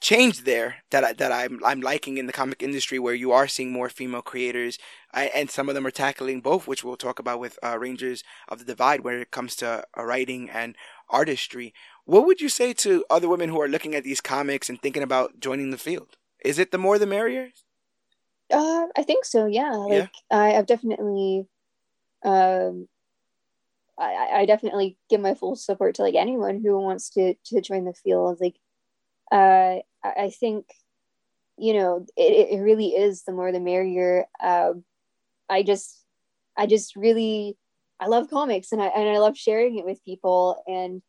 change 0.00 0.44
there 0.44 0.76
that 0.90 1.04
I, 1.04 1.12
that 1.14 1.30
I'm 1.30 1.60
I'm 1.64 1.80
liking 1.80 2.16
in 2.18 2.26
the 2.26 2.32
comic 2.32 2.62
industry 2.62 2.98
where 2.98 3.14
you 3.14 3.32
are 3.32 3.46
seeing 3.46 3.70
more 3.70 3.90
female 3.90 4.22
creators 4.22 4.78
I, 5.12 5.26
and 5.26 5.50
some 5.50 5.68
of 5.68 5.74
them 5.74 5.86
are 5.86 5.90
tackling 5.90 6.40
both 6.40 6.66
which 6.66 6.82
we'll 6.82 6.96
talk 6.96 7.18
about 7.18 7.38
with 7.38 7.58
uh, 7.62 7.78
Rangers 7.78 8.24
of 8.48 8.60
the 8.60 8.64
Divide 8.64 9.02
when 9.02 9.14
it 9.20 9.30
comes 9.30 9.54
to 9.56 9.84
uh, 9.96 10.02
writing 10.02 10.48
and 10.48 10.74
artistry. 11.10 11.74
What 12.06 12.24
would 12.24 12.40
you 12.40 12.48
say 12.48 12.72
to 12.74 13.04
other 13.10 13.28
women 13.28 13.50
who 13.50 13.60
are 13.60 13.68
looking 13.68 13.94
at 13.94 14.04
these 14.04 14.20
comics 14.20 14.70
and 14.70 14.80
thinking 14.80 15.02
about 15.02 15.38
joining 15.38 15.70
the 15.70 15.78
field? 15.78 16.16
Is 16.42 16.58
it 16.58 16.70
the 16.70 16.78
more 16.78 16.98
the 16.98 17.06
merrier 17.06 17.50
uh, 18.52 18.86
I 18.96 19.02
think 19.02 19.24
so 19.24 19.46
yeah 19.46 19.72
like 19.72 20.10
yeah. 20.30 20.38
I, 20.38 20.54
I've 20.54 20.66
definitely 20.66 21.46
um 22.24 22.88
I, 23.98 24.30
I 24.32 24.46
definitely 24.46 24.96
give 25.10 25.20
my 25.20 25.34
full 25.34 25.56
support 25.56 25.96
to 25.96 26.02
like 26.02 26.14
anyone 26.14 26.62
who 26.64 26.78
wants 26.80 27.10
to 27.10 27.34
to 27.46 27.60
join 27.60 27.84
the 27.84 27.94
field 27.94 28.38
like 28.40 28.56
uh 29.30 29.80
I 30.02 30.30
think, 30.30 30.66
you 31.58 31.74
know, 31.74 32.06
it, 32.16 32.58
it 32.58 32.60
really 32.60 32.88
is 32.88 33.22
the 33.24 33.32
more 33.32 33.52
the 33.52 33.60
merrier. 33.60 34.24
Uh, 34.42 34.72
I 35.48 35.62
just, 35.62 36.04
I 36.56 36.66
just 36.66 36.96
really, 36.96 37.56
I 37.98 38.06
love 38.06 38.30
comics 38.30 38.72
and 38.72 38.80
I 38.80 38.86
and 38.86 39.08
I 39.08 39.18
love 39.18 39.36
sharing 39.36 39.78
it 39.78 39.84
with 39.84 40.04
people. 40.04 40.62
And 40.66 41.02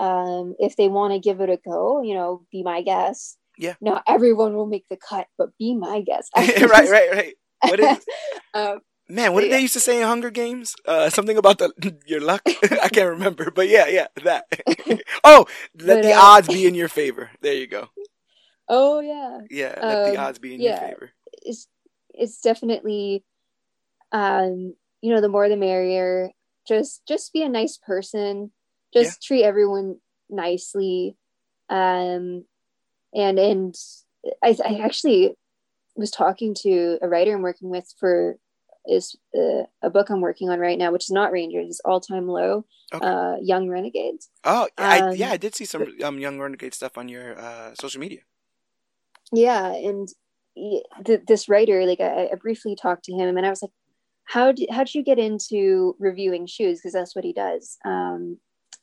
um, 0.00 0.56
if 0.58 0.76
they 0.76 0.88
want 0.88 1.12
to 1.12 1.20
give 1.20 1.40
it 1.40 1.50
a 1.50 1.56
go, 1.56 2.02
you 2.02 2.14
know, 2.14 2.44
be 2.50 2.62
my 2.62 2.82
guest. 2.82 3.38
Yeah. 3.62 3.74
Not 3.80 4.02
everyone 4.08 4.56
will 4.56 4.66
make 4.66 4.86
the 4.90 4.96
cut, 4.96 5.28
but 5.38 5.56
be 5.56 5.76
my 5.76 6.00
guest. 6.00 6.32
right, 6.36 6.90
right, 6.90 7.12
right. 7.12 7.34
What 7.60 7.78
is? 7.78 8.04
um, 8.54 8.80
Man, 9.08 9.32
what 9.32 9.42
did 9.42 9.50
yeah. 9.50 9.56
they 9.56 9.62
used 9.62 9.74
to 9.74 9.80
say 9.80 9.98
in 9.98 10.06
Hunger 10.06 10.30
Games? 10.30 10.74
Uh, 10.84 11.10
something 11.10 11.36
about 11.36 11.58
the 11.58 11.96
your 12.06 12.20
luck. 12.20 12.42
I 12.46 12.88
can't 12.88 13.10
remember, 13.10 13.52
but 13.52 13.68
yeah, 13.68 13.86
yeah, 13.86 14.06
that. 14.24 14.46
oh, 15.22 15.46
let 15.78 15.96
but, 15.96 16.02
the 16.02 16.12
uh, 16.12 16.20
odds 16.20 16.48
be 16.48 16.66
in 16.66 16.74
your 16.74 16.88
favor. 16.88 17.30
There 17.40 17.54
you 17.54 17.68
go. 17.68 17.88
Oh 18.68 18.98
yeah. 19.00 19.40
Yeah, 19.48 19.78
let 19.80 20.06
um, 20.06 20.12
the 20.12 20.16
odds 20.16 20.38
be 20.40 20.54
in 20.54 20.60
yeah, 20.60 20.80
your 20.80 20.88
favor. 20.88 21.10
It's 21.42 21.68
it's 22.14 22.40
definitely 22.40 23.24
um, 24.10 24.74
you 25.02 25.14
know, 25.14 25.20
the 25.20 25.28
more 25.28 25.48
the 25.48 25.56
merrier. 25.56 26.30
Just 26.66 27.02
just 27.06 27.32
be 27.32 27.42
a 27.42 27.48
nice 27.48 27.76
person. 27.76 28.50
Just 28.92 29.22
yeah. 29.22 29.26
treat 29.26 29.44
everyone 29.44 29.98
nicely. 30.30 31.16
Um 31.68 32.44
and 33.14 33.38
and 33.38 33.74
I, 34.42 34.56
I 34.64 34.80
actually 34.84 35.34
was 35.96 36.10
talking 36.10 36.54
to 36.62 36.98
a 37.02 37.08
writer 37.08 37.34
I'm 37.34 37.42
working 37.42 37.70
with 37.70 37.92
for 37.98 38.36
is 38.86 39.14
uh, 39.36 39.62
a 39.80 39.90
book 39.90 40.10
I'm 40.10 40.20
working 40.20 40.50
on 40.50 40.58
right 40.58 40.78
now, 40.78 40.90
which 40.90 41.04
is 41.04 41.10
not 41.10 41.30
Rangers, 41.30 41.68
it's 41.68 41.80
All 41.84 42.00
Time 42.00 42.26
Low, 42.26 42.64
okay. 42.92 43.06
uh, 43.06 43.36
Young 43.40 43.68
Renegades. 43.68 44.28
Oh, 44.42 44.68
I, 44.76 44.98
um, 44.98 45.14
yeah, 45.14 45.30
I 45.30 45.36
did 45.36 45.54
see 45.54 45.66
some 45.66 45.86
um, 46.02 46.18
Young 46.18 46.40
Renegade 46.40 46.74
stuff 46.74 46.98
on 46.98 47.08
your 47.08 47.38
uh, 47.38 47.74
social 47.76 48.00
media 48.00 48.22
yeah 49.32 49.72
and 49.72 50.08
th- 51.04 51.22
this 51.26 51.48
writer 51.48 51.84
like 51.86 52.00
I, 52.00 52.28
I, 52.30 52.34
briefly 52.36 52.76
talked 52.76 53.04
to 53.04 53.12
him 53.12 53.36
and 53.36 53.46
i 53.46 53.50
was 53.50 53.62
like 53.62 53.72
how 54.24 54.52
did 54.52 54.70
how 54.70 54.84
did 54.84 54.94
you 54.94 55.02
get 55.02 55.18
into 55.18 55.96
reviewing 55.98 56.46
shoes 56.46 56.78
because 56.78 56.92
that's 56.92 57.16
what 57.16 57.24
he 57.24 57.32
does 57.32 57.78
um 57.84 58.38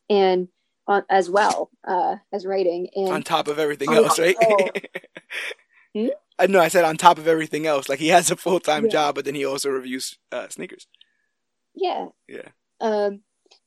and 0.10 0.48
on, 0.90 1.04
as 1.10 1.30
well 1.30 1.70
uh 1.88 2.18
as 2.34 2.46
writing 2.46 2.90
and 2.96 3.10
on 3.10 3.24
top 3.24 3.48
of 3.48 3.60
everything 3.60 3.94
else 3.94 4.20
right 4.20 4.36
hmm? 5.96 6.08
I 6.40 6.48
know 6.48 6.62
I 6.62 6.70
said 6.70 6.86
on 6.86 6.96
top 6.96 7.18
of 7.18 7.28
everything 7.28 7.68
else, 7.68 7.90
like 7.90 8.00
he 8.00 8.08
has 8.08 8.32
a 8.32 8.38
full 8.38 8.62
time 8.62 8.86
yeah. 8.86 8.92
job, 8.92 9.16
but 9.16 9.26
then 9.26 9.36
he 9.36 9.46
also 9.46 9.70
reviews 9.70 10.18
uh, 10.32 10.48
sneakers. 10.48 10.88
Yeah. 11.76 12.08
Yeah. 12.30 12.48
Um, 12.80 13.22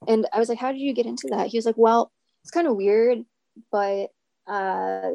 and 0.08 0.26
I 0.32 0.38
was 0.38 0.48
like, 0.48 0.58
"How 0.58 0.72
did 0.72 0.80
you 0.80 0.94
get 0.94 1.06
into 1.06 1.28
that?" 1.30 1.48
He 1.48 1.58
was 1.58 1.66
like, 1.66 1.76
"Well, 1.76 2.10
it's 2.42 2.50
kind 2.50 2.66
of 2.66 2.76
weird, 2.76 3.24
but 3.70 4.08
uh, 4.46 5.10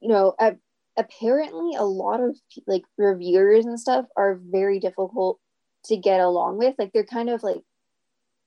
you 0.00 0.08
know, 0.08 0.34
I, 0.38 0.56
apparently 0.96 1.76
a 1.76 1.84
lot 1.84 2.20
of 2.20 2.36
like 2.66 2.82
reviewers 2.96 3.64
and 3.64 3.78
stuff 3.78 4.06
are 4.16 4.40
very 4.42 4.80
difficult 4.80 5.38
to 5.84 5.96
get 5.96 6.20
along 6.20 6.58
with 6.58 6.74
like 6.78 6.92
they're 6.92 7.04
kind 7.04 7.30
of 7.30 7.44
like 7.44 7.62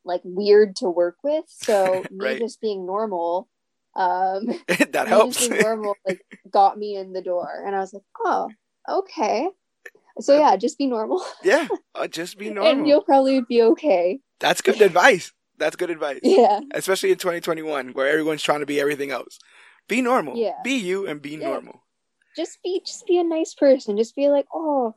like 0.03 0.21
weird 0.23 0.75
to 0.77 0.89
work 0.89 1.17
with. 1.23 1.45
So 1.47 2.03
right. 2.11 2.35
me 2.35 2.39
just 2.39 2.61
being 2.61 2.85
normal 2.85 3.47
um 3.93 4.45
that 4.91 5.07
helps. 5.07 5.49
normal 5.49 5.95
like 6.07 6.21
got 6.49 6.77
me 6.77 6.95
in 6.95 7.13
the 7.13 7.21
door. 7.21 7.63
And 7.65 7.75
i 7.75 7.79
was 7.79 7.93
like 7.93 8.03
oh 8.19 8.49
okay. 8.89 9.49
So 10.19 10.37
yeah 10.37 10.55
just 10.55 10.77
be 10.77 10.87
normal. 10.87 11.23
Yeah 11.43 11.67
uh, 11.95 12.07
just 12.07 12.37
be 12.37 12.49
normal. 12.49 12.71
and 12.71 12.87
you'll 12.87 13.03
probably 13.03 13.41
be 13.41 13.61
okay. 13.61 14.19
That's 14.39 14.61
good 14.61 14.81
advice. 14.81 15.33
That's 15.57 15.75
good 15.75 15.89
advice. 15.89 16.21
Yeah. 16.23 16.61
Especially 16.73 17.11
in 17.11 17.17
2021 17.17 17.89
where 17.89 18.07
everyone's 18.07 18.41
trying 18.41 18.61
to 18.61 18.65
be 18.65 18.79
everything 18.79 19.11
else. 19.11 19.37
Be 19.87 20.01
normal. 20.01 20.37
Yeah. 20.37 20.53
Be 20.63 20.75
you 20.75 21.07
and 21.07 21.21
be 21.21 21.31
yeah. 21.31 21.47
normal. 21.47 21.83
Just 22.35 22.59
be 22.63 22.81
just 22.85 23.05
be 23.05 23.19
a 23.19 23.23
nice 23.23 23.53
person. 23.53 23.97
Just 23.97 24.15
be 24.15 24.29
like 24.29 24.47
oh 24.53 24.95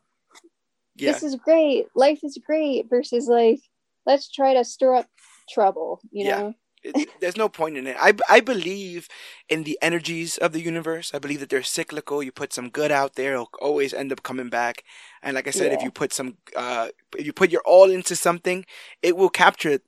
yeah. 0.96 1.12
this 1.12 1.22
is 1.22 1.36
great. 1.36 1.86
Life 1.94 2.20
is 2.22 2.38
great 2.44 2.88
versus 2.88 3.26
like 3.26 3.60
let's 4.06 4.30
try 4.30 4.54
to 4.54 4.64
stir 4.64 4.94
up 4.94 5.06
trouble 5.48 6.00
you 6.10 6.26
yeah. 6.26 6.38
know 6.38 6.54
it, 6.84 7.08
there's 7.20 7.36
no 7.36 7.48
point 7.48 7.76
in 7.76 7.86
it. 7.86 7.96
I, 7.98 8.12
I 8.28 8.40
believe 8.40 9.08
in 9.48 9.64
the 9.64 9.78
energies 9.82 10.36
of 10.36 10.52
the 10.52 10.60
universe. 10.60 11.12
I 11.14 11.18
believe 11.18 11.40
that 11.40 11.48
they're 11.48 11.62
cyclical. 11.62 12.22
You 12.22 12.30
put 12.30 12.52
some 12.52 12.68
good 12.68 12.92
out 12.92 13.14
there, 13.14 13.32
it'll 13.32 13.50
always 13.60 13.94
end 13.94 14.12
up 14.12 14.22
coming 14.22 14.50
back. 14.50 14.84
And 15.22 15.34
like 15.34 15.48
I 15.48 15.50
said, 15.50 15.72
yeah. 15.72 15.78
if 15.78 15.82
you 15.82 15.90
put 15.90 16.12
some, 16.12 16.36
uh, 16.54 16.88
if 17.16 17.26
you 17.26 17.32
put 17.32 17.50
your 17.50 17.62
all 17.64 17.90
into 17.90 18.14
something, 18.14 18.64
it 19.02 19.16
will 19.16 19.30
capture 19.30 19.80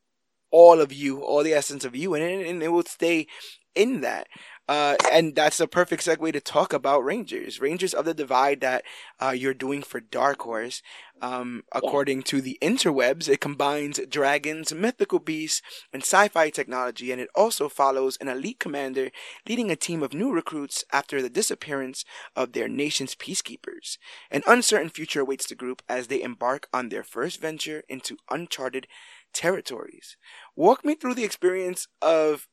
all 0.51 0.81
of 0.81 0.93
you, 0.93 1.21
all 1.21 1.43
the 1.43 1.53
essence 1.53 1.85
of 1.85 1.95
you, 1.95 2.15
and 2.15 2.25
it, 2.25 2.47
and 2.47 2.63
it 2.63 2.69
will 2.69 2.85
stay 2.85 3.27
in 3.75 4.01
that. 4.01 4.27
Uh, 4.69 4.97
and 5.13 5.35
that's 5.37 5.61
a 5.61 5.69
perfect 5.69 6.05
segue 6.05 6.33
to 6.33 6.41
talk 6.41 6.73
about 6.73 7.05
Rangers. 7.05 7.61
Rangers 7.61 7.95
of 7.95 8.05
the 8.05 8.15
Divide 8.15 8.61
that 8.61 8.85
uh, 9.21 9.31
you're 9.31 9.55
doing 9.55 9.83
for 9.83 10.01
Dark 10.01 10.43
Horse. 10.43 10.83
Um, 11.23 11.63
according 11.73 12.25
to 12.25 12.41
the 12.41 12.59
interwebs, 12.61 13.29
it 13.29 13.41
combines 13.41 14.01
dragons, 14.09 14.75
mythical 14.75 15.19
beasts, 15.19 15.63
and 15.93 16.03
sci 16.03 16.29
fi 16.29 16.51
technology, 16.51 17.11
and 17.11 17.21
it 17.21 17.31
also 17.35 17.69
follows 17.69 18.19
an 18.21 18.29
elite 18.29 18.59
commander 18.59 19.11
leading 19.49 19.71
a 19.71 19.77
team 19.77 20.03
of 20.03 20.13
new 20.13 20.31
recruits 20.31 20.85
after 20.93 21.23
the 21.23 21.31
disappearance 21.31 22.05
of 22.35 22.53
their 22.53 22.69
nation's 22.69 23.15
peacekeepers. 23.15 23.97
An 24.31 24.43
uncertain 24.47 24.91
future 24.91 25.21
awaits 25.21 25.47
the 25.47 25.55
group 25.55 25.83
as 25.89 26.09
they 26.09 26.21
embark 26.21 26.69
on 26.73 26.91
their 26.91 27.05
first 27.05 27.41
venture 27.41 27.83
into 27.89 28.19
uncharted 28.31 28.87
territories. 29.33 30.17
Walk 30.55 30.85
me 30.85 30.95
through 30.95 31.15
the 31.15 31.25
experience 31.25 31.89
of 32.03 32.47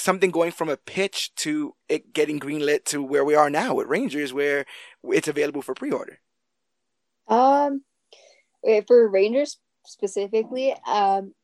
something 0.00 0.30
going 0.30 0.52
from 0.52 0.68
a 0.68 0.76
pitch 0.76 1.34
to 1.36 1.74
it 1.88 2.12
getting 2.12 2.40
greenlit 2.40 2.84
to 2.86 3.02
where 3.02 3.24
we 3.24 3.34
are 3.34 3.50
now 3.50 3.74
with 3.74 3.88
Rangers, 3.88 4.32
where 4.32 4.64
it's 5.04 5.28
available 5.28 5.62
for 5.62 5.74
pre-order? 5.74 6.20
Um, 7.28 7.82
eh, 8.64 8.82
for 8.86 9.08
Rangers 9.08 9.58
specifically, 9.84 10.74
um, 10.86 11.34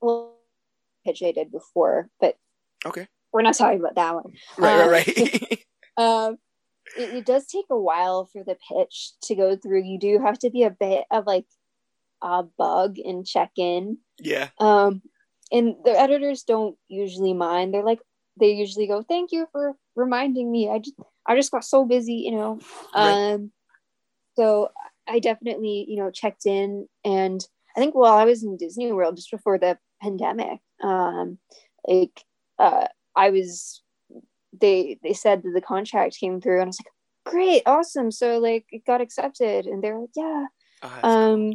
well, 0.00 0.36
pitch 1.04 1.22
I 1.22 1.32
did 1.32 1.50
before, 1.52 2.08
but 2.20 2.36
okay, 2.84 3.06
we're 3.32 3.42
not 3.42 3.54
talking 3.54 3.80
about 3.80 3.94
that 3.94 4.14
one. 4.14 4.32
Right, 4.58 4.80
um, 4.80 4.90
right, 4.90 5.06
right. 5.06 5.64
um, 5.96 6.38
it, 6.96 7.14
it 7.14 7.26
does 7.26 7.46
take 7.46 7.66
a 7.70 7.78
while 7.78 8.26
for 8.26 8.44
the 8.44 8.56
pitch 8.68 9.12
to 9.24 9.34
go 9.34 9.56
through. 9.56 9.84
You 9.84 9.98
do 9.98 10.20
have 10.24 10.38
to 10.40 10.50
be 10.50 10.64
a 10.64 10.70
bit 10.70 11.04
of 11.10 11.26
like 11.26 11.46
a 12.22 12.42
bug 12.42 12.98
and 12.98 13.26
check 13.26 13.50
in. 13.56 13.98
Yeah. 14.20 14.48
Um, 14.58 15.02
and 15.52 15.76
the 15.84 15.98
editors 15.98 16.42
don't 16.42 16.76
usually 16.88 17.34
mind 17.34 17.72
they're 17.72 17.84
like 17.84 18.00
they 18.40 18.52
usually 18.52 18.86
go 18.86 19.02
thank 19.02 19.30
you 19.30 19.46
for 19.52 19.74
reminding 19.94 20.50
me 20.50 20.68
i 20.68 20.78
just 20.78 20.96
i 21.26 21.36
just 21.36 21.52
got 21.52 21.64
so 21.64 21.84
busy 21.84 22.14
you 22.14 22.32
know 22.32 22.58
right. 22.94 23.34
um 23.34 23.52
so 24.34 24.70
I 25.06 25.18
definitely, 25.18 25.84
you 25.88 25.96
know, 25.96 26.10
checked 26.10 26.46
in 26.46 26.88
and 27.04 27.44
I 27.76 27.80
think 27.80 27.94
while 27.94 28.14
I 28.14 28.24
was 28.24 28.42
in 28.42 28.56
Disney 28.56 28.92
World 28.92 29.16
just 29.16 29.30
before 29.30 29.58
the 29.58 29.78
pandemic, 30.00 30.60
um, 30.82 31.38
like 31.86 32.22
uh, 32.58 32.86
I 33.16 33.30
was, 33.30 33.82
they 34.58 34.98
they 35.02 35.14
said 35.14 35.42
that 35.42 35.52
the 35.54 35.60
contract 35.60 36.18
came 36.18 36.40
through, 36.40 36.60
and 36.60 36.64
I 36.64 36.66
was 36.66 36.78
like, 36.80 37.32
great, 37.32 37.62
awesome. 37.66 38.10
So 38.10 38.38
like 38.38 38.66
it 38.70 38.84
got 38.84 39.00
accepted, 39.00 39.66
and 39.66 39.82
they're 39.82 39.98
like, 39.98 40.10
yeah. 40.14 40.46
Oh, 40.82 41.00
Um, 41.02 41.52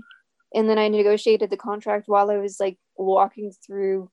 and 0.54 0.70
then 0.70 0.80
I 0.80 0.88
negotiated 0.88 1.50
the 1.50 1.58
contract 1.58 2.06
while 2.08 2.32
I 2.32 2.38
was 2.38 2.58
like 2.60 2.78
walking 2.98 3.52
through, 3.66 4.10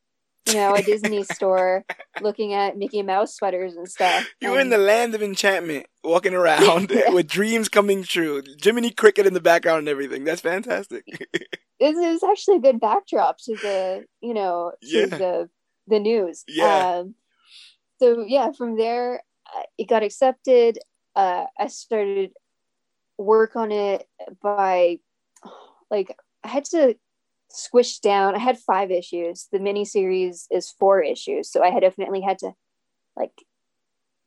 you 0.47 0.55
know, 0.55 0.75
a 0.75 0.83
Disney 0.83 1.23
store, 1.37 1.85
looking 2.21 2.53
at 2.55 2.77
Mickey 2.77 3.03
Mouse 3.03 3.35
sweaters 3.37 3.77
and 3.77 3.89
stuff. 3.89 4.27
you 4.41 4.51
were 4.51 4.61
in 4.61 4.71
the 4.71 4.79
land 4.79 5.15
of 5.15 5.23
enchantment, 5.23 5.87
walking 6.03 6.35
around 6.35 6.91
with 7.13 7.27
dreams 7.29 7.69
coming 7.69 8.03
true. 8.03 8.43
Jiminy 8.63 8.91
Cricket 8.91 9.27
in 9.27 9.35
the 9.35 9.41
background 9.41 9.81
and 9.81 9.89
everything. 9.89 10.25
That's 10.25 10.41
fantastic. 10.43 11.05
this 11.81 11.97
is 11.97 12.23
actually 12.23 12.57
a 12.59 12.61
good 12.61 12.81
backdrop 12.81 13.39
to 13.39 13.57
the 13.57 14.05
you 14.21 14.35
know 14.35 14.73
to 14.83 14.87
Yeah. 14.89 15.07
the 15.07 15.49
the 15.89 15.99
news 15.99 16.45
Yeah. 16.49 16.99
um, 17.01 17.15
so 18.01 18.25
yeah 18.27 18.53
from 18.57 18.77
there 18.79 19.23
uh, 19.55 19.63
it 19.77 19.89
got 19.89 20.03
accepted 20.03 20.79
uh, 21.17 21.45
i 21.59 21.67
started 21.67 22.31
work 23.19 23.57
on 23.57 23.71
it 23.73 24.07
by 24.43 24.99
like 25.91 26.17
i 26.43 26.49
had 26.49 26.65
to 26.67 26.97
squish 27.55 27.99
down. 28.01 28.35
I 28.35 28.39
had 28.39 28.59
five 28.59 28.91
issues. 28.91 29.49
The 29.53 29.59
miniseries 29.59 30.47
is 30.51 30.71
four 30.79 31.03
issues. 31.03 31.51
So 31.51 31.63
i 31.63 31.71
had 31.71 31.81
definitely 31.81 32.21
had 32.21 32.39
to 32.41 32.53
like 33.17 33.33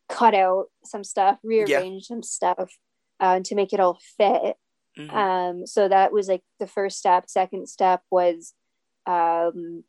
cut 0.09 0.34
out 0.34 0.67
some 0.86 1.03
stuff 1.03 1.38
rearrange 1.43 2.05
some 2.05 2.23
stuff 2.23 2.71
uh, 3.19 3.39
to 3.43 3.55
make 3.55 3.73
it 3.73 3.80
all 3.80 3.99
fit. 4.17 4.55
Mhm. 4.97 5.13
um 5.13 5.67
so 5.67 5.88
that 5.88 6.11
was 6.11 6.28
like 6.28 6.43
the 6.59 6.67
first 6.67 6.97
step. 6.97 7.30
Second 7.30 7.67
step 7.69 8.01
was 8.09 8.53
um 9.05 9.84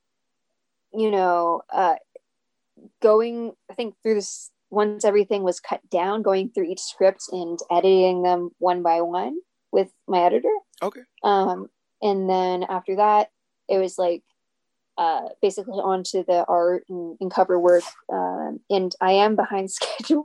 you 0.93 1.11
know 1.11 1.62
uh 1.72 1.97
going 3.03 3.53
i 3.70 3.74
think 3.74 3.95
through 4.03 4.14
this 4.14 4.51
once 4.70 5.05
everything 5.05 5.43
was 5.43 5.61
cut 5.61 5.80
down 5.91 6.22
going 6.22 6.51
through 6.51 6.64
each 6.64 6.80
script 6.80 7.24
and 7.32 7.59
editing 7.70 8.22
them 8.22 8.51
one 8.59 8.82
by 8.82 9.01
one 9.01 9.39
with 9.72 9.91
my 10.07 10.20
editor. 10.20 10.53
Okay. 10.82 11.01
um 11.24 11.68
and 12.03 12.28
then 12.28 12.64
after 12.68 12.96
that 12.96 13.30
it 13.68 13.78
was 13.78 13.99
like 13.99 14.22
uh 14.99 15.22
basically 15.40 15.78
onto 15.78 16.24
the 16.24 16.44
art 16.49 16.84
and, 16.88 17.16
and 17.20 17.30
cover 17.32 17.59
work 17.59 17.84
um 18.12 18.59
and 18.70 18.94
i 19.01 19.12
am 19.12 19.36
behind 19.36 19.70
schedule 19.78 20.24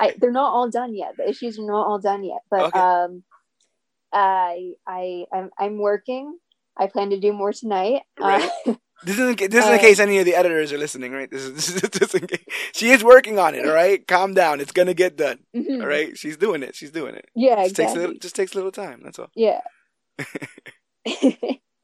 I 0.00 0.14
they're 0.18 0.32
not 0.32 0.52
all 0.52 0.70
done 0.70 0.94
yet. 0.94 1.16
The 1.18 1.28
issues 1.28 1.58
are 1.58 1.66
not 1.66 1.86
all 1.86 1.98
done 1.98 2.24
yet, 2.24 2.40
but 2.50 2.68
Okay. 2.68 2.78
um, 2.78 3.22
I 4.12 4.72
I 4.86 5.26
I'm, 5.32 5.50
I'm 5.58 5.78
working. 5.78 6.38
I 6.76 6.86
plan 6.86 7.10
to 7.10 7.20
do 7.20 7.32
more 7.34 7.52
tonight. 7.52 8.02
Right. 8.18 8.50
Uh, 8.66 8.74
This 9.02 9.18
isn't 9.18 9.38
this 9.38 9.48
isn't 9.54 9.72
in 9.72 9.78
Uh, 9.78 9.80
case 9.80 9.98
any 9.98 10.18
of 10.18 10.26
the 10.26 10.34
editors 10.34 10.72
are 10.74 10.78
listening, 10.78 11.12
right? 11.12 11.30
This 11.30 11.42
is 11.42 11.52
this 11.54 11.68
is 11.84 11.90
just 11.98 12.14
in 12.14 12.26
case. 12.26 12.44
She 12.72 12.90
is 12.90 13.02
working 13.02 13.38
on 13.38 13.54
it. 13.54 13.66
All 13.66 13.72
right, 13.74 14.06
calm 14.06 14.34
down. 14.34 14.60
It's 14.60 14.72
gonna 14.72 14.92
get 14.94 15.16
done. 15.16 15.38
mhm. 15.56 15.80
All 15.82 15.86
right, 15.88 16.16
she's 16.18 16.36
doing 16.36 16.62
it. 16.62 16.74
She's 16.74 16.90
doing 16.90 17.14
it. 17.14 17.26
Yeah, 17.34 17.56
Just 17.64 17.76
takes 17.76 17.92
exactly. 17.92 18.00
little, 18.00 18.18
just 18.20 18.36
takes 18.36 18.52
a 18.52 18.56
little 18.56 18.72
time. 18.72 19.00
That's 19.02 19.18
all. 19.18 19.30
Yeah. 19.34 19.60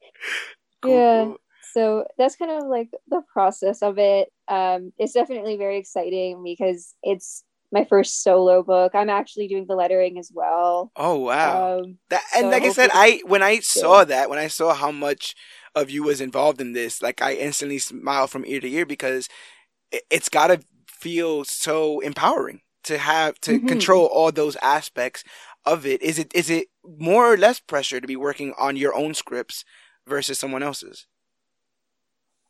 Cool, 0.81 1.03
Yeah. 1.03 1.11
cool. 1.11 1.37
so 1.61 2.05
that's 2.17 2.35
kind 2.35 2.51
of 2.51 2.67
like 2.67 2.89
the 3.09 3.21
process 3.33 3.81
of 3.81 3.97
it. 3.97 4.29
Um, 4.47 4.93
it's 4.97 5.13
definitely 5.13 5.57
very 5.57 5.77
exciting 5.77 6.43
because 6.43 6.93
it's 7.03 7.43
my 7.71 7.83
first 7.85 8.23
solo 8.23 8.63
book. 8.63 8.93
I'm 8.95 9.09
actually 9.09 9.47
doing 9.47 9.65
the 9.67 9.75
lettering 9.75 10.17
as 10.17 10.31
well. 10.33 10.91
Oh 10.95 11.17
wow. 11.19 11.69
Um, 11.77 11.97
That 12.09 12.23
and 12.35 12.49
So 12.49 12.51
like 12.51 12.65
I 12.65 12.69
said, 12.69 12.89
I 12.93 13.21
when 13.25 13.43
I 13.43 13.59
saw 13.59 14.03
that, 14.05 14.29
when 14.29 14.39
I 14.39 14.47
saw 14.47 14.73
how 14.73 14.91
much 14.91 15.35
of 15.75 15.89
you 15.89 16.03
was 16.03 16.21
involved 16.21 16.61
in 16.61 16.73
this, 16.73 17.01
like 17.01 17.21
I 17.21 17.33
instantly 17.35 17.79
smiled 17.79 18.29
from 18.31 18.45
ear 18.45 18.59
to 18.61 18.69
ear 18.69 18.85
because 18.85 19.27
it, 19.91 20.03
it's 20.11 20.29
got 20.29 20.47
to 20.47 20.61
feel 20.87 21.43
so 21.45 21.99
empowering 22.01 22.61
to 22.85 22.97
have 22.97 23.39
to 23.41 23.59
Mhm. 23.59 23.61
control 23.61 24.07
all 24.07 24.31
those 24.31 24.55
aspects 24.57 25.23
of 25.65 25.85
it. 25.85 26.01
Is 26.01 26.19
it 26.19 26.31
is 26.35 26.49
it 26.49 26.67
more 26.99 27.33
or 27.33 27.37
less 27.37 27.59
pressure 27.59 27.99
to 28.01 28.07
be 28.07 28.15
working 28.15 28.53
on 28.57 28.75
your 28.77 28.95
own 28.95 29.13
scripts 29.13 29.65
versus 30.07 30.39
someone 30.39 30.63
else's? 30.63 31.07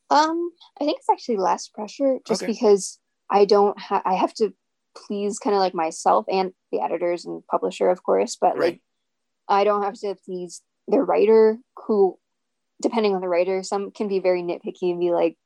Um, 0.09 0.51
I 0.79 0.85
think 0.85 0.99
it's 0.99 1.09
actually 1.09 1.37
less 1.37 1.67
pressure 1.67 2.19
just 2.25 2.43
Okay. 2.43 2.53
because 2.53 2.99
I 3.29 3.45
don't 3.45 3.77
have 3.79 4.01
I 4.05 4.13
have 4.15 4.33
to 4.35 4.53
please 4.95 5.37
kind 5.39 5.53
of 5.55 5.59
like 5.59 5.73
myself 5.73 6.25
and 6.31 6.53
the 6.71 6.79
editors 6.81 7.25
and 7.25 7.45
publisher, 7.47 7.89
of 7.89 8.03
course, 8.03 8.37
but 8.39 8.57
like 8.57 8.81
I 9.47 9.63
don't 9.63 9.83
have 9.83 9.95
to 10.01 10.15
please 10.25 10.61
the 10.87 10.99
writer 10.99 11.57
who 11.87 12.17
depending 12.81 13.15
on 13.15 13.21
the 13.21 13.27
writer, 13.27 13.63
some 13.63 13.91
can 13.91 14.07
be 14.07 14.19
very 14.19 14.43
nitpicky 14.43 14.91
and 14.91 14.99
be 14.99 15.11
like, 15.11 15.37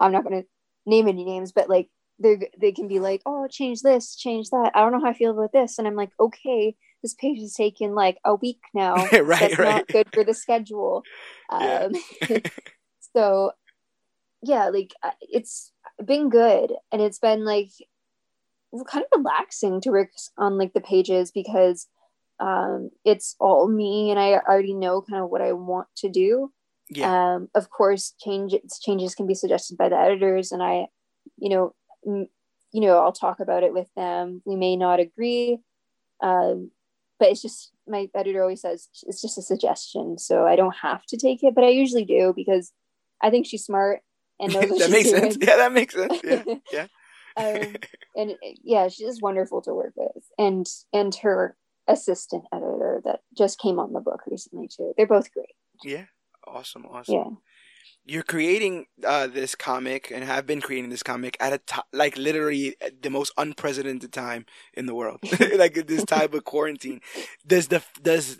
I'm 0.00 0.12
not 0.12 0.24
gonna 0.24 0.44
name 0.86 1.08
any 1.08 1.24
names, 1.24 1.52
but 1.52 1.68
like 1.70 1.88
they 2.18 2.50
they 2.60 2.72
can 2.72 2.88
be 2.88 3.00
like, 3.00 3.22
oh, 3.26 3.48
change 3.50 3.80
this, 3.82 4.16
change 4.16 4.50
that. 4.50 4.72
I 4.74 4.80
don't 4.80 4.92
know 4.92 5.00
how 5.00 5.10
I 5.10 5.14
feel 5.14 5.30
about 5.30 5.52
this, 5.52 5.78
and 5.78 5.88
I'm 5.88 5.96
like, 5.96 6.10
okay, 6.20 6.76
this 7.04 7.14
page 7.14 7.38
has 7.38 7.52
taken 7.52 7.94
like 7.94 8.18
a 8.24 8.34
week 8.34 8.62
now. 8.72 8.94
Right, 9.12 9.40
That's 9.40 9.58
right. 9.58 9.74
not 9.76 9.88
good 9.92 10.08
for 10.12 10.24
the 10.24 10.34
schedule. 10.34 11.04
Yeah. 11.52 11.88
Um, 11.90 11.92
so 13.14 13.52
yeah, 14.42 14.70
like 14.70 14.92
uh, 15.02 15.10
it's 15.20 15.70
been 16.04 16.30
good, 16.30 16.72
and 16.90 17.00
it's 17.02 17.18
been 17.18 17.44
like 17.44 17.68
kind 18.88 19.04
of 19.04 19.18
relaxing 19.18 19.80
to 19.82 19.90
work 19.90 20.08
on 20.36 20.58
like 20.58 20.72
the 20.72 20.80
pages 20.80 21.30
because 21.30 21.86
um 22.40 22.90
it's 23.04 23.36
all 23.38 23.68
me 23.68 24.10
and 24.10 24.18
i 24.18 24.32
already 24.32 24.74
know 24.74 25.00
kind 25.00 25.22
of 25.22 25.30
what 25.30 25.40
i 25.40 25.52
want 25.52 25.86
to 25.96 26.08
do 26.08 26.50
Yeah. 26.90 27.34
um 27.34 27.48
of 27.54 27.70
course 27.70 28.14
changes 28.18 28.80
changes 28.80 29.14
can 29.14 29.28
be 29.28 29.34
suggested 29.34 29.78
by 29.78 29.88
the 29.88 29.96
editors 29.96 30.50
and 30.50 30.60
i 30.60 30.86
you 31.38 31.48
know 31.48 31.72
m- 32.04 32.26
you 32.72 32.80
know 32.80 32.98
i'll 32.98 33.12
talk 33.12 33.38
about 33.38 33.62
it 33.62 33.72
with 33.72 33.88
them 33.94 34.42
we 34.44 34.56
may 34.56 34.74
not 34.74 34.98
agree 34.98 35.58
um 36.20 36.72
but 37.24 37.30
it's 37.30 37.40
just 37.40 37.72
my 37.88 38.06
editor 38.14 38.42
always 38.42 38.60
says 38.60 38.88
it's 39.06 39.22
just 39.22 39.38
a 39.38 39.42
suggestion 39.42 40.18
so 40.18 40.46
i 40.46 40.56
don't 40.56 40.76
have 40.82 41.02
to 41.06 41.16
take 41.16 41.42
it 41.42 41.54
but 41.54 41.64
i 41.64 41.68
usually 41.68 42.04
do 42.04 42.34
because 42.36 42.70
i 43.22 43.30
think 43.30 43.46
she's 43.46 43.64
smart 43.64 44.00
and 44.40 44.52
knows 44.52 44.64
what 44.70 44.78
that 44.80 44.90
makes 44.90 45.10
doing. 45.10 45.22
sense. 45.22 45.38
Yeah, 45.40 45.56
that 45.56 45.72
makes 45.72 45.94
sense. 45.94 46.20
Yeah. 46.24 46.44
Yeah. 46.72 46.86
um, 47.36 47.74
and 48.16 48.34
yeah, 48.62 48.88
she's 48.88 49.06
just 49.06 49.22
wonderful 49.22 49.62
to 49.62 49.74
work 49.74 49.92
with, 49.96 50.24
and 50.38 50.66
and 50.92 51.14
her 51.16 51.56
assistant 51.86 52.44
editor 52.52 53.02
that 53.04 53.20
just 53.36 53.58
came 53.58 53.78
on 53.78 53.92
the 53.92 54.00
book 54.00 54.22
recently 54.26 54.68
too. 54.68 54.92
They're 54.96 55.06
both 55.06 55.32
great. 55.32 55.54
Yeah. 55.82 56.04
Awesome. 56.46 56.86
Awesome. 56.86 57.14
Yeah. 57.14 57.24
You're 58.06 58.22
creating 58.22 58.86
uh, 59.06 59.26
this 59.26 59.54
comic 59.54 60.10
and 60.10 60.24
have 60.24 60.46
been 60.46 60.60
creating 60.60 60.90
this 60.90 61.02
comic 61.02 61.36
at 61.40 61.52
a 61.52 61.58
time 61.58 61.84
like 61.92 62.16
literally 62.18 62.76
the 63.00 63.10
most 63.10 63.32
unprecedented 63.36 64.12
time 64.12 64.44
in 64.74 64.86
the 64.86 64.94
world 64.94 65.20
like 65.56 65.74
this 65.86 66.04
type 66.04 66.34
of 66.34 66.44
quarantine 66.44 67.00
does 67.46 67.68
the 67.68 67.82
does 68.02 68.38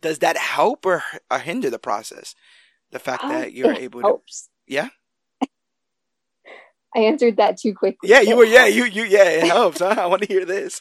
does 0.00 0.18
that 0.18 0.36
help 0.36 0.84
or, 0.86 1.02
or 1.30 1.38
hinder 1.38 1.70
the 1.70 1.78
process 1.78 2.34
the 2.90 2.98
fact 2.98 3.22
that 3.28 3.52
you're 3.52 3.72
able 3.72 4.02
to. 4.02 4.18
Yeah? 4.66 4.88
I 6.94 7.00
answered 7.00 7.36
that 7.38 7.56
too 7.58 7.74
quickly. 7.74 8.08
yeah 8.10 8.20
you 8.20 8.36
were 8.36 8.44
yeah 8.44 8.66
you 8.78 8.84
you 8.84 9.04
yeah 9.04 9.24
it 9.24 9.44
helps 9.44 9.78
huh? 9.78 9.94
i 9.98 10.06
want 10.06 10.22
to 10.22 10.28
hear 10.28 10.44
this 10.44 10.80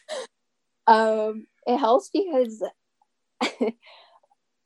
Um, 0.87 1.45
it 1.67 1.77
helps 1.77 2.09
because 2.11 2.63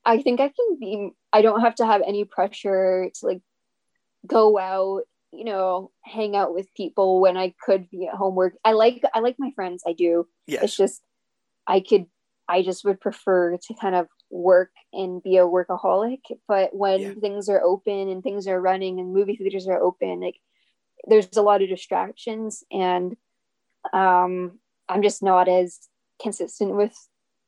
I 0.05 0.22
think 0.22 0.39
I 0.39 0.49
can 0.49 0.78
be. 0.80 1.11
I 1.34 1.41
don't 1.41 1.61
have 1.61 1.76
to 1.76 1.86
have 1.86 2.01
any 2.05 2.26
pressure 2.26 3.09
to 3.16 3.26
like 3.26 3.41
go 4.26 4.57
out, 4.57 5.03
you 5.32 5.43
know, 5.45 5.91
hang 6.03 6.36
out 6.36 6.53
with 6.53 6.73
people 6.76 7.21
when 7.21 7.38
I 7.38 7.53
could 7.65 7.89
be 7.89 8.07
at 8.07 8.15
home 8.15 8.36
work. 8.36 8.53
I 8.63 8.73
like 8.73 9.03
I 9.13 9.19
like 9.19 9.36
my 9.39 9.51
friends. 9.55 9.84
I 9.88 9.93
do. 9.93 10.28
yes 10.47 10.63
It's 10.63 10.78
just 10.78 11.01
I 11.67 11.80
could. 11.80 12.05
I 12.47 12.61
just 12.61 12.86
would 12.86 13.01
prefer 13.01 13.57
to 13.57 13.73
kind 13.73 13.95
of 13.95 14.07
work 14.30 14.69
and 14.93 15.21
be 15.23 15.38
a 15.38 15.45
workaholic. 15.47 16.19
But 16.47 16.76
when 16.76 17.01
Yeah. 17.01 17.13
things 17.19 17.49
are 17.49 17.61
open 17.61 18.07
and 18.09 18.21
things 18.21 18.47
are 18.47 18.61
running 18.61 18.99
and 18.99 19.13
movie 19.13 19.36
theaters 19.36 19.67
are 19.67 19.82
open, 19.82 20.19
like 20.19 20.39
there's 21.07 21.36
a 21.36 21.41
lot 21.41 21.61
of 21.63 21.69
distractions 21.69 22.63
and 22.71 23.15
um 23.93 24.59
I'm 24.88 25.01
just 25.01 25.23
not 25.23 25.47
as 25.47 25.80
consistent 26.21 26.76
with 26.76 26.95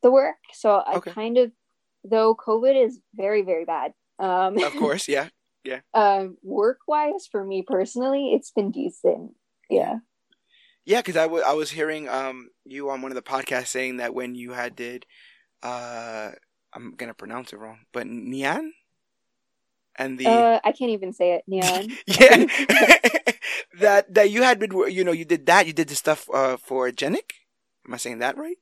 the 0.01 0.11
work. 0.11 0.37
So 0.53 0.81
I 0.85 0.95
Okay. 0.95 1.11
kind 1.11 1.37
of 1.37 1.51
though 2.03 2.35
COVID 2.35 2.75
is 2.85 2.99
very, 3.13 3.43
very 3.43 3.65
bad. 3.65 3.93
Um 4.19 4.57
of 4.57 4.75
course 4.75 5.07
yeah 5.07 5.29
um 5.93 6.37
work 6.43 6.79
wise 6.87 7.27
for 7.31 7.43
me 7.43 7.63
personally, 7.65 8.33
it's 8.33 8.51
been 8.51 8.71
decent. 8.71 9.31
Yeah. 9.69 9.95
Yeah, 10.85 11.01
because 11.01 11.17
I 11.17 11.25
I 11.25 11.53
was 11.53 11.71
hearing 11.71 12.07
um 12.09 12.49
you 12.65 12.89
on 12.89 13.01
one 13.01 13.11
of 13.11 13.15
the 13.15 13.21
podcasts 13.21 13.67
saying 13.67 13.97
that 13.97 14.13
when 14.13 14.35
you 14.35 14.51
had 14.53 14.75
did 14.75 15.05
uh 15.63 16.31
I'm 16.73 16.95
gonna 16.95 17.13
pronounce 17.13 17.53
it 17.53 17.59
wrong, 17.59 17.79
but 17.91 18.07
Nian 18.07 18.69
and 19.95 20.17
the 20.17 20.27
Uh 20.27 20.59
I 20.63 20.71
can't 20.71 20.91
even 20.91 21.13
say 21.13 21.33
it, 21.33 21.43
Neon. 21.47 21.89
yeah 22.07 22.45
that 23.79 24.13
that 24.13 24.31
you 24.31 24.43
had 24.43 24.59
been 24.59 24.71
you 24.91 25.03
know 25.03 25.11
you 25.11 25.25
did 25.25 25.45
that 25.45 25.67
you 25.67 25.73
did 25.73 25.89
the 25.89 25.95
stuff 25.95 26.29
uh 26.33 26.57
for 26.57 26.89
Jenik. 26.91 27.31
Am 27.85 27.93
I 27.93 27.97
saying 27.97 28.19
that 28.19 28.37
right? 28.37 28.57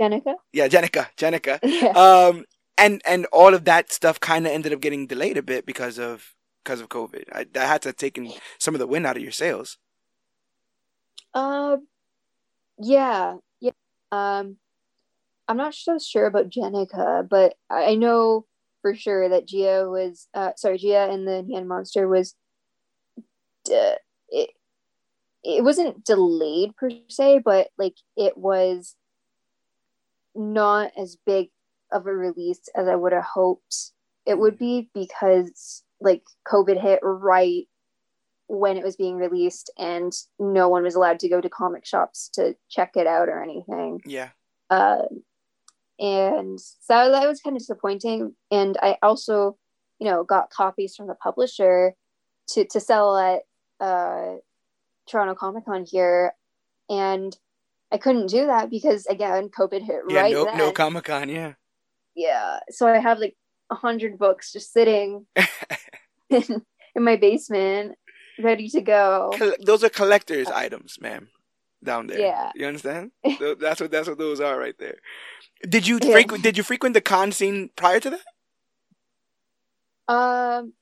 Jennika? 0.00 0.34
Yeah, 0.52 0.68
Jennika, 0.68 1.08
Jennika. 1.16 1.58
Yeah. 1.62 1.92
Um, 1.92 2.44
and 2.76 3.02
and 3.04 3.26
all 3.26 3.54
of 3.54 3.64
that 3.64 3.92
stuff 3.92 4.20
kind 4.20 4.46
of 4.46 4.52
ended 4.52 4.72
up 4.72 4.80
getting 4.80 5.06
delayed 5.06 5.36
a 5.36 5.42
bit 5.42 5.66
because 5.66 5.98
of 5.98 6.34
because 6.68 6.82
of 6.82 6.90
COVID. 6.90 7.24
I, 7.32 7.46
that 7.54 7.66
had 7.66 7.82
to 7.82 7.88
have 7.88 7.96
taken 7.96 8.30
some 8.58 8.74
of 8.74 8.78
the 8.78 8.86
wind 8.86 9.06
out 9.06 9.16
of 9.16 9.22
your 9.22 9.32
sails. 9.32 9.78
Um, 11.32 11.86
yeah, 12.78 13.36
yeah. 13.58 13.70
Um, 14.12 14.58
I'm 15.48 15.56
not 15.56 15.74
so 15.74 15.98
sure 15.98 16.26
about 16.26 16.50
Jennika, 16.50 17.26
but 17.26 17.54
I 17.70 17.94
know 17.94 18.44
for 18.82 18.94
sure 18.94 19.30
that 19.30 19.48
Gia 19.48 19.88
was, 19.88 20.28
uh, 20.34 20.50
sorry, 20.56 20.76
Gia 20.76 21.08
and 21.10 21.26
the 21.26 21.42
Neon 21.42 21.66
Monster 21.66 22.06
was, 22.06 22.34
uh, 23.72 23.96
it, 24.28 24.50
it 25.42 25.64
wasn't 25.64 26.04
delayed 26.04 26.76
per 26.76 26.90
se, 27.08 27.40
but 27.46 27.68
like 27.78 27.96
it 28.14 28.36
was 28.36 28.94
not 30.34 30.92
as 30.98 31.16
big 31.24 31.48
of 31.90 32.06
a 32.06 32.12
release 32.12 32.60
as 32.76 32.86
I 32.86 32.94
would 32.94 33.14
have 33.14 33.24
hoped 33.24 33.92
it 34.26 34.38
would 34.38 34.58
be 34.58 34.90
because 34.92 35.82
like 36.00 36.22
COVID 36.46 36.80
hit 36.80 37.00
right 37.02 37.64
when 38.48 38.76
it 38.76 38.84
was 38.84 38.96
being 38.96 39.16
released 39.16 39.70
and 39.78 40.12
no 40.38 40.68
one 40.68 40.82
was 40.82 40.94
allowed 40.94 41.18
to 41.20 41.28
go 41.28 41.40
to 41.40 41.48
comic 41.50 41.84
shops 41.84 42.30
to 42.34 42.56
check 42.70 42.92
it 42.96 43.06
out 43.06 43.28
or 43.28 43.42
anything. 43.42 44.00
Yeah. 44.06 44.30
Uh, 44.70 45.02
and 45.98 46.58
so 46.60 47.10
that 47.10 47.26
was 47.28 47.40
kind 47.40 47.56
of 47.56 47.60
disappointing. 47.60 48.34
And 48.50 48.76
I 48.80 48.96
also, 49.02 49.58
you 49.98 50.08
know, 50.08 50.24
got 50.24 50.50
copies 50.50 50.94
from 50.96 51.08
the 51.08 51.14
publisher 51.14 51.94
to 52.50 52.64
to 52.66 52.80
sell 52.80 53.16
at 53.16 53.40
uh, 53.80 54.36
Toronto 55.08 55.34
Comic 55.34 55.64
Con 55.64 55.84
here, 55.86 56.32
and 56.88 57.36
I 57.92 57.98
couldn't 57.98 58.28
do 58.28 58.46
that 58.46 58.70
because 58.70 59.06
again, 59.06 59.48
COVID 59.48 59.82
hit 59.82 60.02
Yeah, 60.08 60.20
right 60.20 60.32
no, 60.32 60.44
then. 60.44 60.58
no 60.58 60.72
Comic 60.72 61.04
Con, 61.04 61.28
yeah. 61.28 61.54
yeah, 62.14 62.60
so 62.70 62.86
I 62.86 62.98
have 62.98 63.18
like 63.18 63.36
a 63.70 63.74
hundred 63.74 64.18
books 64.18 64.52
just 64.52 64.72
sitting 64.72 65.26
in, 66.30 66.62
in 66.94 67.02
my 67.04 67.16
basement, 67.16 67.96
ready 68.38 68.68
to 68.70 68.80
go. 68.80 69.32
Those 69.64 69.84
are 69.84 69.88
collector's 69.88 70.48
items, 70.48 70.98
ma'am, 71.00 71.28
down 71.82 72.06
there. 72.06 72.18
Yeah. 72.20 72.52
You 72.54 72.66
understand? 72.66 73.12
That's 73.60 73.80
what 73.80 73.90
that's 73.90 74.08
what 74.08 74.18
those 74.18 74.40
are 74.40 74.58
right 74.58 74.76
there. 74.78 74.96
Did 75.68 75.86
you 75.86 75.98
Yeah. 76.02 76.12
frequent 76.12 76.42
did 76.42 76.56
you 76.56 76.62
frequent 76.62 76.94
the 76.94 77.00
con 77.00 77.32
scene 77.32 77.70
prior 77.76 78.00
to 78.00 78.10
that? 78.10 78.24
Um, 80.14 80.72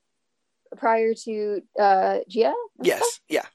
prior 0.77 1.15
to 1.25 1.63
uh 1.79 2.19
Gia. 2.29 2.55
Yes. 2.83 3.21
Yeah. 3.29 3.47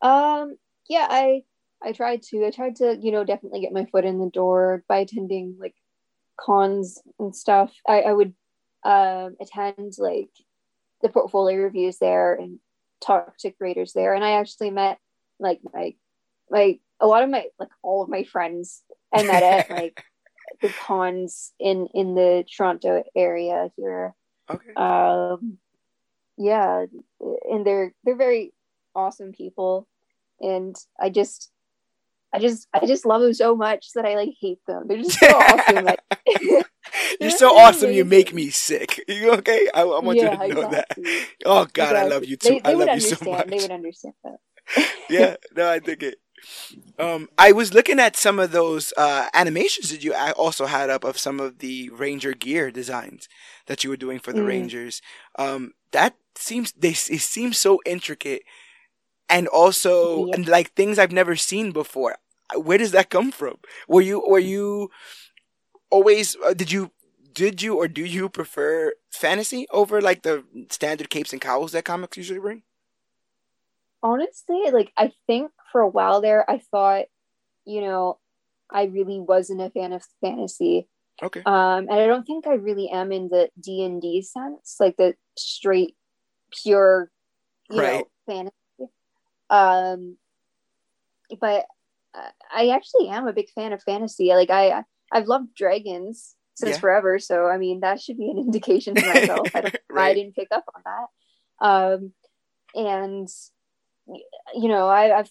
Um, 0.00 0.56
yeah, 0.88 1.06
I 1.08 1.44
I 1.80 1.92
tried 1.92 2.22
to. 2.30 2.44
I 2.46 2.50
tried 2.50 2.76
to, 2.76 2.96
you 3.00 3.12
know, 3.12 3.24
definitely 3.24 3.60
get 3.60 3.72
my 3.72 3.84
foot 3.86 4.04
in 4.04 4.18
the 4.18 4.30
door 4.30 4.84
by 4.88 4.98
attending 4.98 5.56
like 5.60 5.74
cons 6.40 7.00
and 7.18 7.34
stuff. 7.34 7.72
I, 7.88 8.02
I 8.02 8.12
would 8.12 8.34
um 8.84 9.36
attend 9.40 9.94
like 9.98 10.30
the 11.02 11.08
portfolio 11.08 11.58
reviews 11.58 11.98
there 11.98 12.34
and 12.34 12.58
talk 13.00 13.36
to 13.38 13.50
creators 13.50 13.92
there. 13.92 14.14
And 14.14 14.24
I 14.24 14.32
actually 14.32 14.70
met 14.70 14.98
like 15.38 15.60
my 15.72 15.94
my 16.50 16.78
a 17.00 17.06
lot 17.06 17.22
of 17.22 17.30
my 17.30 17.46
like 17.58 17.70
all 17.82 18.02
of 18.02 18.08
my 18.08 18.24
friends 18.24 18.82
I 19.12 19.22
met 19.22 19.42
at 19.42 19.70
like 19.78 20.04
the 20.60 20.68
cons 20.68 21.52
in 21.58 21.88
in 21.94 22.14
the 22.14 22.44
Toronto 22.56 23.02
area 23.16 23.70
here 23.76 24.14
Okay. 24.50 24.74
um 24.74 25.58
yeah 26.36 26.84
and 27.48 27.64
they're 27.64 27.94
they're 28.04 28.16
very 28.16 28.52
awesome 28.94 29.32
people 29.32 29.86
and 30.40 30.74
i 31.00 31.08
just 31.08 31.50
i 32.32 32.38
just 32.38 32.66
i 32.74 32.84
just 32.84 33.06
love 33.06 33.22
them 33.22 33.32
so 33.32 33.54
much 33.54 33.92
that 33.94 34.04
i 34.04 34.14
like 34.14 34.30
hate 34.40 34.58
them 34.66 34.88
they're 34.88 34.98
just 34.98 35.18
so 35.18 35.26
awesome 35.28 35.84
like, 35.84 36.00
You're 37.20 37.30
so 37.30 37.56
awesome. 37.56 37.92
You 37.92 38.04
make 38.04 38.32
me 38.34 38.50
sick. 38.50 39.00
You 39.08 39.32
okay? 39.34 39.68
I, 39.74 39.82
I 39.82 40.00
want 40.00 40.18
yeah, 40.18 40.32
you 40.42 40.48
to 40.48 40.54
know 40.54 40.70
that. 40.70 40.88
Oh 41.44 41.66
God, 41.72 41.96
I 41.96 42.06
love 42.08 42.24
you 42.24 42.36
too. 42.36 42.54
they, 42.54 42.60
they 42.60 42.70
I 42.70 42.74
love 42.74 42.94
you 42.94 43.00
so 43.00 43.16
much. 43.30 43.48
they 43.48 43.60
would 43.60 43.70
understand 43.70 44.14
that 44.24 44.38
yeah, 45.10 45.36
no, 45.56 45.68
I 45.68 45.78
dig 45.78 46.02
it. 46.02 46.18
Um, 46.98 47.28
I 47.38 47.52
was 47.52 47.74
looking 47.74 47.98
at 47.98 48.16
some 48.16 48.38
of 48.38 48.52
those 48.52 48.92
uh, 48.96 49.28
animations 49.34 49.90
that 49.90 50.04
you 50.04 50.14
also 50.14 50.66
had 50.66 50.90
up 50.90 51.04
of 51.04 51.18
some 51.18 51.40
of 51.40 51.58
the 51.58 51.88
Ranger 51.90 52.32
gear 52.34 52.70
designs 52.70 53.28
that 53.66 53.82
you 53.84 53.90
were 53.90 53.96
doing 53.96 54.18
for 54.18 54.32
the 54.32 54.42
Mm. 54.42 54.46
Rangers. 54.46 55.02
Um, 55.38 55.72
that 55.92 56.16
seems 56.36 56.72
they 56.72 56.90
it 56.90 57.20
seems 57.20 57.58
so 57.58 57.80
intricate, 57.86 58.42
and 59.28 59.48
also 59.48 60.26
Yeah. 60.26 60.34
and 60.36 60.48
like 60.48 60.72
things 60.74 60.98
I've 60.98 61.12
never 61.12 61.36
seen 61.36 61.72
before. 61.72 62.16
Where 62.54 62.78
does 62.78 62.92
that 62.92 63.10
come 63.10 63.30
from? 63.32 63.56
Were 63.88 64.02
you 64.02 64.22
were 64.26 64.38
you 64.38 64.90
always 65.92 66.36
uh, 66.44 66.54
did 66.54 66.72
you 66.72 66.92
did 67.34 67.62
you 67.62 67.76
or 67.76 67.88
do 67.88 68.04
you 68.04 68.28
prefer 68.30 68.92
fantasy 69.10 69.66
over 69.72 70.02
like 70.02 70.22
the 70.22 70.44
standard 70.70 71.10
capes 71.10 71.32
and 71.32 71.42
cowls 71.42 71.72
that 71.72 71.84
comics 71.86 72.18
usually 72.18 72.40
bring? 72.40 72.64
honestly 74.02 74.70
like 74.72 74.92
i 74.96 75.12
think 75.26 75.50
for 75.70 75.80
a 75.80 75.88
while 75.88 76.20
there 76.20 76.48
i 76.50 76.58
thought 76.58 77.06
you 77.66 77.80
know 77.82 78.18
i 78.72 78.84
really 78.84 79.20
wasn't 79.20 79.60
a 79.60 79.70
fan 79.70 79.92
of 79.92 80.04
fantasy 80.20 80.88
Okay. 81.22 81.46
um 81.46 81.88
and 81.88 81.92
i 81.94 82.06
don't 82.06 82.24
think 82.26 82.46
i 82.46 82.54
really 82.54 82.88
am 82.90 83.12
in 83.12 83.28
the 83.28 83.50
d&d 83.60 84.22
sense 84.22 84.76
like 84.80 84.96
the 84.98 85.14
straight 85.38 85.96
pure 86.62 87.10
you 87.70 87.80
Right. 87.80 87.82
know 87.82 88.10
fantasy 88.26 88.54
um 89.50 90.16
but 91.40 91.66
uh, 92.14 92.30
i 92.54 92.68
actually 92.68 93.08
am 93.08 93.26
a 93.26 93.32
big 93.32 93.48
fan 93.50 93.72
of 93.72 93.82
fantasy 93.82 94.28
like 94.34 94.50
i 94.50 94.84
i've 95.12 95.26
loved 95.28 95.54
dragons 95.54 96.34
since 96.54 96.72
Yeah. 96.76 96.80
forever 96.80 97.18
so 97.18 97.46
i 97.46 97.58
mean 97.58 97.80
that 97.80 98.00
should 98.00 98.18
be 98.18 98.30
an 98.30 98.38
indication 98.46 98.94
to 98.94 99.06
myself 99.06 99.48
i 99.54 99.60
don't 99.60 99.76
I 99.94 100.14
didn't 100.14 100.34
pick 100.34 100.48
up 100.50 100.64
on 100.74 100.82
that. 100.84 101.66
Um, 101.66 102.12
and 102.74 103.28
you 104.54 104.68
know, 104.68 104.88
I, 104.88 105.18
I've 105.20 105.30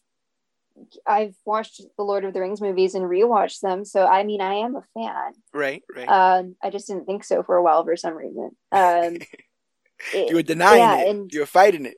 I've 1.06 1.36
watched 1.46 1.82
the 1.98 2.04
Lord 2.04 2.24
of 2.24 2.34
the 2.34 2.40
Rings 2.40 2.62
movies 2.62 2.96
and 2.96 3.04
rewatched 3.06 3.60
them, 3.60 3.84
so 3.84 4.06
I 4.06 4.24
mean, 4.24 4.40
I 4.40 4.56
am 4.56 4.76
a 4.76 4.84
fan. 4.94 5.34
Right, 5.54 5.84
right. 5.94 6.08
Um, 6.08 6.56
I 6.64 6.70
just 6.70 6.88
didn't 6.88 7.06
think 7.06 7.24
so 7.26 7.44
for 7.44 7.58
a 7.58 7.64
while 7.64 7.84
for 7.84 7.96
some 7.98 8.16
reason. 8.16 8.52
Um, 8.72 9.18
it- 10.14 10.30
you 10.30 10.36
were 10.36 10.42
denying 10.44 10.80
yeah, 10.80 10.98
it. 11.02 11.08
and- 11.10 11.34
you 11.34 11.42
were 11.42 11.46
fighting 11.46 11.86
it. 11.86 11.98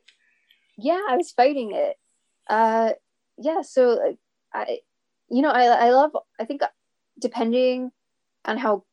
yeah, 0.77 0.99
I 1.07 1.15
was 1.17 1.31
fighting 1.31 1.73
it. 1.75 1.95
Uh, 2.49 2.93
yeah, 3.37 3.61
so 3.61 4.15
I, 4.53 4.79
you 5.29 5.41
know, 5.43 5.51
I 5.51 5.65
I 5.65 5.89
love. 5.91 6.11
I 6.39 6.45
think 6.45 6.61
depending 7.23 7.91
on 8.45 8.59
how 8.59 8.83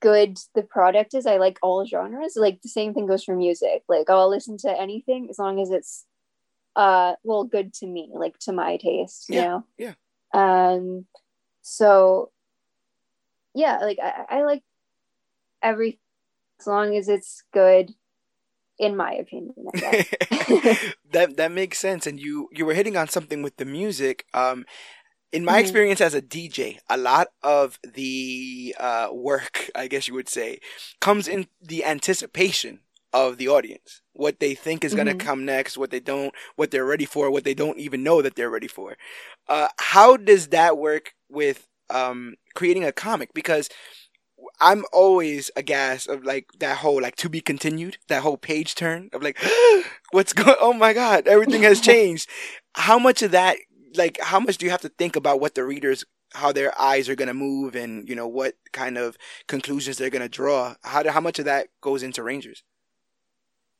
good 0.00 0.38
the 0.54 0.62
product 0.62 1.14
is, 1.14 1.26
I 1.26 1.38
like 1.38 1.58
all 1.62 1.84
genres. 1.86 2.34
Like 2.36 2.62
the 2.62 2.68
same 2.68 2.94
thing 2.94 3.06
goes 3.06 3.24
for 3.24 3.34
music. 3.34 3.82
Like 3.88 4.10
I'll 4.10 4.30
listen 4.30 4.58
to 4.58 4.70
anything 4.80 5.28
as 5.30 5.38
long 5.38 5.60
as 5.60 5.70
it's 5.70 6.06
uh 6.76 7.14
well 7.24 7.44
good 7.44 7.74
to 7.74 7.86
me, 7.86 8.10
like 8.14 8.38
to 8.40 8.52
my 8.52 8.76
taste, 8.76 9.28
you 9.30 9.36
Yeah, 9.36 9.48
know. 9.48 9.64
yeah. 9.78 9.94
Um 10.34 11.06
so 11.62 12.30
yeah, 13.54 13.78
like 13.78 13.98
I, 14.02 14.38
I 14.38 14.44
like 14.44 14.62
every 15.62 16.00
as 16.60 16.66
long 16.66 16.96
as 16.96 17.08
it's 17.08 17.42
good 17.52 17.92
in 18.78 18.96
my 18.96 19.12
opinion. 19.14 19.54
That 21.10 21.36
that 21.38 21.52
makes 21.52 21.78
sense 21.78 22.06
and 22.06 22.20
you 22.20 22.48
you 22.52 22.66
were 22.66 22.74
hitting 22.74 22.96
on 22.96 23.08
something 23.08 23.42
with 23.42 23.56
the 23.56 23.64
music 23.64 24.26
um 24.34 24.66
in 25.32 25.44
my 25.44 25.58
Mhm. 25.58 25.60
experience 25.60 26.00
as 26.00 26.14
a 26.14 26.20
DJ, 26.22 26.78
a 26.88 26.96
lot 26.96 27.28
of 27.42 27.78
the 27.82 28.74
uh, 28.78 29.08
work, 29.12 29.70
I 29.74 29.86
guess 29.88 30.08
you 30.08 30.14
would 30.14 30.28
say, 30.28 30.60
comes 31.00 31.28
in 31.28 31.48
the 31.60 31.84
anticipation 31.84 32.80
of 33.12 33.36
the 33.38 33.48
audience. 33.48 34.02
What 34.12 34.40
they 34.40 34.54
think 34.54 34.84
is 34.84 34.94
going 34.94 35.06
Mhm. 35.06 35.18
to 35.18 35.24
come 35.24 35.44
next, 35.44 35.76
what 35.78 35.90
they 35.90 36.00
don't, 36.00 36.34
what 36.56 36.70
they're 36.70 36.84
ready 36.84 37.04
for, 37.06 37.30
what 37.30 37.44
they 37.44 37.54
don't 37.54 37.78
even 37.78 38.02
know 38.02 38.22
that 38.22 38.34
they're 38.36 38.50
ready 38.50 38.68
for. 38.68 38.96
Uh, 39.48 39.68
how 39.78 40.16
does 40.16 40.48
that 40.48 40.78
work 40.78 41.14
with 41.28 41.66
um, 41.90 42.34
creating 42.54 42.84
a 42.84 42.92
comic? 42.92 43.32
Because 43.34 43.68
I'm 44.60 44.84
always 44.92 45.50
aghast 45.56 46.08
of 46.08 46.24
like 46.24 46.46
that 46.60 46.78
whole 46.78 47.00
like 47.00 47.16
to 47.16 47.28
be 47.28 47.40
continued, 47.40 47.98
that 48.08 48.22
whole 48.22 48.36
page 48.36 48.74
turn 48.74 49.08
of 49.12 49.22
like, 49.22 49.38
what's 50.12 50.32
going? 50.32 50.56
Oh 50.60 50.72
my 50.72 50.92
god, 50.92 51.26
everything 51.26 51.62
has 51.62 51.80
changed. 51.90 52.28
How 52.74 52.98
much 52.98 53.22
of 53.22 53.32
that, 53.32 53.56
like, 53.96 54.18
how 54.20 54.40
much 54.40 54.58
do 54.58 54.66
you 54.66 54.70
have 54.70 54.82
to 54.82 54.88
think 54.88 55.16
about 55.16 55.40
what 55.40 55.54
the 55.54 55.64
readers, 55.64 56.04
how 56.34 56.52
their 56.52 56.78
eyes 56.80 57.08
are 57.08 57.14
gonna 57.16 57.34
move, 57.34 57.74
and 57.74 58.08
you 58.08 58.14
know 58.14 58.28
what 58.28 58.54
kind 58.72 58.98
of 58.98 59.16
conclusions 59.46 59.98
they're 59.98 60.10
gonna 60.10 60.28
draw? 60.28 60.74
How 60.82 61.02
do, 61.02 61.10
how 61.10 61.20
much 61.20 61.38
of 61.38 61.44
that 61.46 61.68
goes 61.80 62.02
into 62.02 62.22
Rangers? 62.22 62.62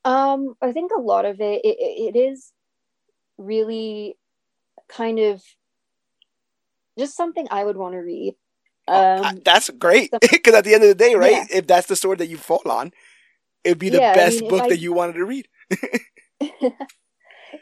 Um, 0.05 0.55
I 0.63 0.73
think 0.73 0.93
a 0.97 1.01
lot 1.01 1.25
of 1.25 1.41
it, 1.41 1.61
it, 1.65 1.77
it 2.15 2.19
is 2.19 2.53
really 3.37 4.17
kind 4.89 5.19
of 5.19 5.43
just 6.99 7.17
something 7.17 7.47
I 7.51 7.65
would 7.65 7.77
want 7.77 7.95
to 7.95 7.99
read. 7.99 8.35
Um, 8.87 8.97
Uh, 9.25 9.33
that's 9.45 9.69
great 9.71 10.11
because 10.21 10.55
at 10.55 10.65
the 10.65 10.75
end 10.75 10.83
of 10.83 10.89
the 10.89 10.95
day, 10.95 11.15
right? 11.15 11.33
Yeah. 11.33 11.59
If 11.59 11.67
that's 11.67 11.87
the 11.89 11.97
sword 11.97 12.19
that 12.19 12.29
you 12.29 12.39
fall 12.39 12.63
on, 12.65 12.93
it'd 13.65 13.79
be 13.79 13.91
the 13.91 14.01
Yeah, 14.01 14.13
I 14.13 14.15
best 14.17 14.41
mean, 14.41 14.49
book 14.49 14.63
I- 14.63 14.69
that 14.71 14.79
you 14.79 14.93
wanted 14.93 15.15
to 15.15 15.25
read. 15.25 15.49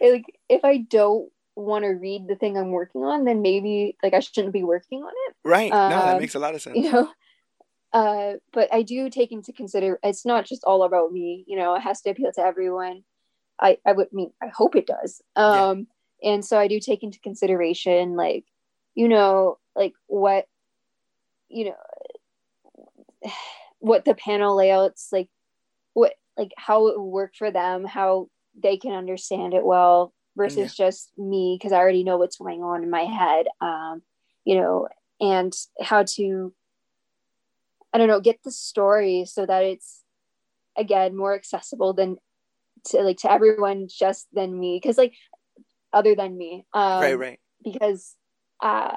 like 0.01 0.25
if 0.49 0.65
I 0.65 0.79
don't 0.79 1.31
want 1.57 1.85
to 1.85 1.89
read 1.89 2.29
the 2.29 2.37
thing 2.37 2.57
I'm 2.57 2.71
working 2.71 3.03
on, 3.03 3.25
then 3.25 3.43
maybe 3.43 3.97
like 4.03 4.15
I 4.15 4.21
shouldn't 4.21 4.53
be 4.53 4.63
working 4.63 5.03
on 5.03 5.13
it. 5.29 5.37
Right? 5.43 5.71
no, 5.71 5.79
that 5.79 6.15
Um, 6.15 6.21
makes 6.21 6.35
a 6.35 6.39
lot 6.39 6.55
of 6.55 6.63
sense. 6.63 6.77
You 6.77 6.93
know, 6.93 7.11
uh, 7.93 8.33
but 8.53 8.73
I 8.73 8.83
do 8.83 9.09
take 9.11 9.33
into 9.33 9.53
consider 9.53 9.99
it's 10.03 10.27
not 10.27 10.45
just 10.45 10.63
all 10.65 10.83
about 10.83 11.13
me. 11.13 11.45
You 11.49 11.57
know, 11.57 11.75
it 11.75 11.81
has 11.81 12.03
to 12.03 12.11
appeal 12.11 12.31
to 12.33 12.43
everyone. 12.43 13.05
I 13.59 13.79
I 13.87 13.93
would 13.93 14.13
mean 14.13 14.33
I 14.43 14.49
hope 14.49 14.77
it 14.77 14.87
does. 14.87 15.23
Um, 15.35 15.87
yeah. 16.21 16.33
and 16.35 16.45
so 16.45 16.59
I 16.59 16.69
do 16.69 16.79
take 16.79 17.03
into 17.03 17.19
consideration 17.21 18.17
like, 18.17 18.45
you 18.95 19.09
know, 19.09 19.59
like 19.75 19.95
what, 20.09 20.47
you 21.49 21.67
know, 21.67 23.31
what 23.79 24.05
the 24.05 24.15
panel 24.15 24.57
layouts 24.57 25.09
like, 25.11 25.29
what 25.95 26.13
like 26.37 26.53
how 26.59 26.89
it 26.89 27.01
would 27.01 27.11
work 27.11 27.35
for 27.35 27.51
them, 27.51 27.87
how 27.87 28.29
they 28.63 28.77
can 28.77 28.93
understand 28.93 29.55
it 29.55 29.65
well 29.65 30.13
versus 30.37 30.79
yeah. 30.79 30.87
just 30.87 31.13
me 31.17 31.57
because 31.59 31.73
I 31.73 31.79
already 31.79 32.05
know 32.05 32.19
what's 32.19 32.37
going 32.37 32.63
on 32.63 32.83
in 32.83 32.91
my 32.91 33.05
head. 33.05 33.47
Um, 33.61 34.03
you 34.45 34.57
know, 34.57 34.89
and 35.21 35.53
how 35.81 36.05
to 36.15 36.53
I 37.93 37.99
don't 37.99 38.09
know, 38.09 38.21
get 38.21 38.43
the 38.45 38.51
story 38.51 39.25
so 39.25 39.47
that 39.47 39.65
it's 39.65 40.03
again 40.77 41.17
more 41.17 41.35
accessible 41.35 41.95
than 41.95 42.19
to 42.89 42.99
like 42.99 43.17
to 43.19 43.33
everyone 43.33 43.89
just 43.89 44.27
than 44.33 44.59
me 44.59 44.79
because 44.81 44.99
like 44.99 45.15
other 45.93 46.15
than 46.15 46.37
me 46.37 46.67
um 46.75 47.01
right 47.01 47.19
right 47.19 47.41
because 47.65 48.15
uh 48.63 48.95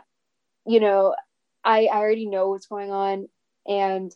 you 0.67 0.79
know 0.79 1.15
I, 1.63 1.85
I 1.85 1.97
already 1.97 2.25
know 2.25 2.49
what's 2.49 2.67
going 2.67 2.91
on 2.91 3.27
and 3.65 4.11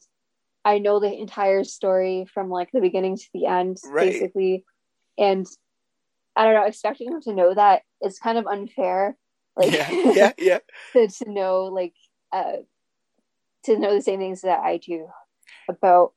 I 0.65 0.79
know 0.79 0.99
the 0.99 1.13
entire 1.13 1.63
story 1.63 2.25
from 2.33 2.49
like 2.49 2.69
the 2.71 2.81
beginning 2.81 3.17
to 3.17 3.29
the 3.33 3.45
end 3.45 3.77
right. 3.85 4.11
basically 4.11 4.65
and 5.17 5.47
I 6.35 6.45
don't 6.45 6.55
know 6.55 6.65
expecting 6.65 7.11
them 7.11 7.21
to 7.21 7.33
know 7.33 7.53
that 7.53 7.83
is 8.01 8.19
kind 8.19 8.37
of 8.37 8.47
unfair 8.47 9.17
like 9.55 9.71
yeah 9.71 9.91
yeah, 10.13 10.31
yeah. 10.37 10.59
to, 10.93 11.07
to 11.07 11.31
know 11.31 11.65
like 11.65 11.93
uh 12.31 12.57
to 13.65 13.77
know 13.77 13.93
the 13.93 14.01
same 14.01 14.19
things 14.19 14.41
that 14.41 14.59
I 14.59 14.77
do 14.77 15.07
about 15.69 16.13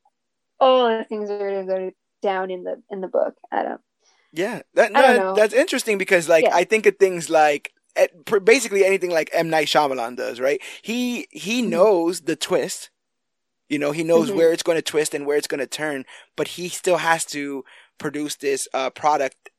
all 0.59 0.89
the 0.89 1.05
things 1.05 1.29
that 1.29 1.41
are 1.41 1.51
going 1.51 1.67
to 1.67 1.73
go 1.73 1.91
down 2.23 2.51
in 2.51 2.65
the 2.65 2.83
in 2.91 3.01
the 3.01 3.09
book. 3.09 3.35
I 3.51 3.63
don't. 3.63 3.81
Yeah, 4.33 4.63
that 4.75 4.93
no, 4.93 5.35
that's 5.35 5.55
interesting 5.55 5.99
because 5.99 6.29
like 6.29 6.45
yeah. 6.45 6.55
I 6.55 6.65
think 6.65 6.87
of 6.87 6.97
things 6.97 7.31
like 7.31 7.73
basically 8.45 8.85
anything 8.85 9.11
like 9.11 9.31
M 9.33 9.49
Night 9.49 9.69
Shyamalan 9.69 10.17
does, 10.17 10.41
right? 10.41 10.61
He 10.83 11.27
he 11.31 11.61
mm-hmm. 11.61 11.71
knows 11.71 12.23
the 12.23 12.37
twist. 12.37 12.91
You 13.69 13.79
know, 13.79 13.91
he 13.91 14.05
knows 14.05 14.29
mm-hmm. 14.29 14.39
where 14.39 14.53
it's 14.53 14.63
going 14.63 14.77
to 14.77 14.83
twist 14.83 15.13
and 15.13 15.27
where 15.27 15.37
it's 15.37 15.49
going 15.49 15.59
to 15.59 15.67
turn, 15.67 16.05
but 16.37 16.49
he 16.49 16.69
still 16.69 16.99
has 16.99 17.25
to 17.27 17.65
produce 17.99 18.37
this 18.37 18.69
uh, 18.73 18.91
product 18.91 19.51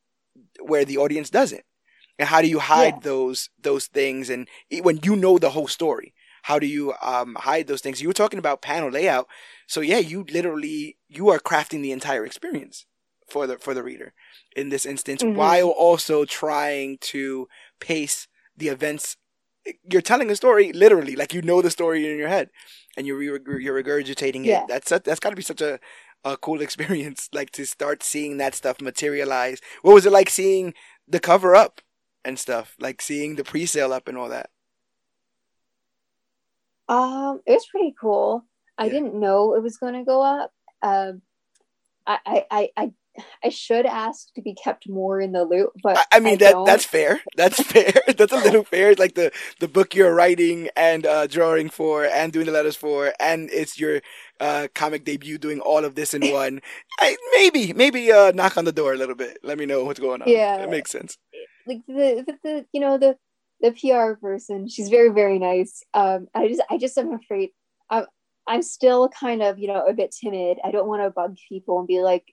where 0.61 0.85
the 0.85 0.97
audience 0.97 1.29
doesn't. 1.29 1.63
And 2.19 2.29
how 2.29 2.41
do 2.41 2.47
you 2.47 2.59
hide 2.59 2.95
yeah. 2.95 2.99
those 3.03 3.49
those 3.61 3.88
things 3.88 4.29
and 4.29 4.47
when 4.81 4.99
you 5.03 5.15
know 5.15 5.38
the 5.38 5.51
whole 5.51 5.67
story? 5.67 6.13
How 6.43 6.59
do 6.59 6.65
you 6.65 6.93
um, 7.01 7.35
hide 7.35 7.67
those 7.67 7.81
things? 7.81 8.01
You 8.01 8.07
were 8.07 8.13
talking 8.13 8.39
about 8.39 8.61
panel 8.61 8.89
layout, 8.89 9.27
so 9.67 9.81
yeah, 9.81 9.97
you 9.97 10.25
literally 10.31 10.97
you 11.09 11.29
are 11.29 11.39
crafting 11.39 11.81
the 11.81 11.91
entire 11.91 12.25
experience 12.25 12.85
for 13.29 13.45
the 13.47 13.57
for 13.57 13.73
the 13.73 13.83
reader 13.83 14.13
in 14.55 14.69
this 14.69 14.85
instance, 14.85 15.21
mm-hmm. 15.21 15.38
while 15.38 15.69
also 15.69 16.23
trying 16.25 16.97
to 16.99 17.47
pace 17.79 18.27
the 18.55 18.69
events. 18.69 19.17
You're 19.91 20.01
telling 20.01 20.31
a 20.31 20.35
story 20.38 20.71
literally, 20.71 21.17
like 21.17 21.33
you 21.33 21.41
know 21.41 21.61
the 21.61 21.69
story 21.69 22.09
in 22.09 22.17
your 22.17 22.29
head, 22.29 22.49
and 22.95 23.05
you're 23.05 23.21
you're 23.21 23.83
regurgitating 23.83 24.45
yeah. 24.45 24.61
it. 24.61 24.67
That's 24.69 24.89
that's 24.89 25.19
got 25.19 25.31
to 25.31 25.35
be 25.35 25.41
such 25.41 25.61
a 25.61 25.79
a 26.34 26.38
cool 26.38 26.61
experience, 26.67 27.30
like 27.34 27.51
to 27.51 27.65
start 27.65 28.03
seeing 28.03 28.38
that 28.38 28.55
stuff 28.55 28.82
materialize. 28.82 29.61
What 29.82 29.93
was 29.93 30.05
it 30.05 30.11
like 30.11 30.30
seeing 30.30 30.73
the 31.07 31.19
cover 31.19 31.55
up 31.55 31.82
and 32.23 32.38
stuff, 32.38 32.75
like 32.80 33.01
seeing 33.01 33.36
the 33.36 33.43
pre-sale 33.43 33.93
up 33.93 34.07
and 34.07 34.17
all 34.17 34.30
that? 34.30 34.49
Um, 36.89 37.41
it 37.45 37.53
was 37.53 37.67
pretty 37.67 37.93
cool. 37.99 38.45
I 38.78 38.86
yeah. 38.86 38.91
didn't 38.91 39.19
know 39.19 39.55
it 39.55 39.63
was 39.63 39.78
going 39.78 39.95
to 39.95 40.03
go 40.03 40.21
up. 40.21 40.51
Um, 40.82 41.21
I, 42.05 42.45
I, 42.49 42.69
I, 42.78 42.91
I 43.43 43.49
should 43.49 43.86
ask 43.86 44.34
to 44.36 44.41
be 44.41 44.53
kept 44.53 44.88
more 44.88 45.19
in 45.19 45.32
the 45.32 45.43
loop, 45.43 45.71
but 45.84 45.97
I, 45.97 46.17
I 46.17 46.19
mean 46.19 46.36
I 46.36 46.38
that 46.38 46.51
don't. 46.51 46.65
that's 46.65 46.86
fair. 46.86 47.21
That's 47.36 47.61
fair. 47.71 47.93
that's 48.17 48.32
a 48.32 48.38
little 48.38 48.63
fair. 48.63 48.91
It's 48.91 48.99
like 48.99 49.15
the 49.15 49.32
the 49.59 49.67
book 49.67 49.95
you're 49.95 50.13
writing 50.13 50.69
and 50.75 51.05
uh, 51.05 51.28
drawing 51.28 51.69
for, 51.69 52.05
and 52.05 52.32
doing 52.32 52.45
the 52.45 52.51
letters 52.51 52.75
for, 52.75 53.13
and 53.19 53.49
it's 53.51 53.80
your 53.80 54.01
uh, 54.39 54.67
comic 54.73 55.03
debut, 55.05 55.38
doing 55.38 55.59
all 55.59 55.85
of 55.85 55.95
this 55.95 56.13
in 56.13 56.31
one. 56.31 56.61
I, 56.99 57.15
maybe 57.33 57.73
maybe 57.73 58.11
uh, 58.11 58.31
knock 58.31 58.57
on 58.57 58.65
the 58.65 58.71
door 58.71 58.93
a 58.93 58.97
little 58.97 59.15
bit. 59.15 59.39
Let 59.43 59.57
me 59.57 59.65
know 59.65 59.83
what's 59.83 59.99
going 59.99 60.21
on. 60.21 60.29
Yeah, 60.29 60.57
it 60.57 60.69
makes 60.69 60.91
sense. 60.91 61.17
Like 61.65 61.81
the, 61.88 62.23
the, 62.25 62.38
the 62.43 62.65
you 62.71 62.79
know 62.79 62.97
the 62.97 63.17
the 63.61 63.71
PR 63.71 64.19
person. 64.19 64.67
She's 64.67 64.89
very 64.89 65.09
very 65.09 65.39
nice. 65.39 65.83
Um, 65.93 66.27
I 66.33 66.47
just 66.47 66.61
I 66.69 66.77
just 66.77 66.97
am 66.97 67.13
afraid. 67.13 67.49
I'm 67.89 68.05
I'm 68.47 68.61
still 68.61 69.09
kind 69.09 69.41
of 69.41 69.59
you 69.59 69.67
know 69.67 69.85
a 69.85 69.93
bit 69.93 70.15
timid. 70.19 70.57
I 70.63 70.71
don't 70.71 70.88
want 70.88 71.03
to 71.03 71.09
bug 71.09 71.38
people 71.49 71.79
and 71.79 71.88
be 71.88 72.01
like, 72.01 72.25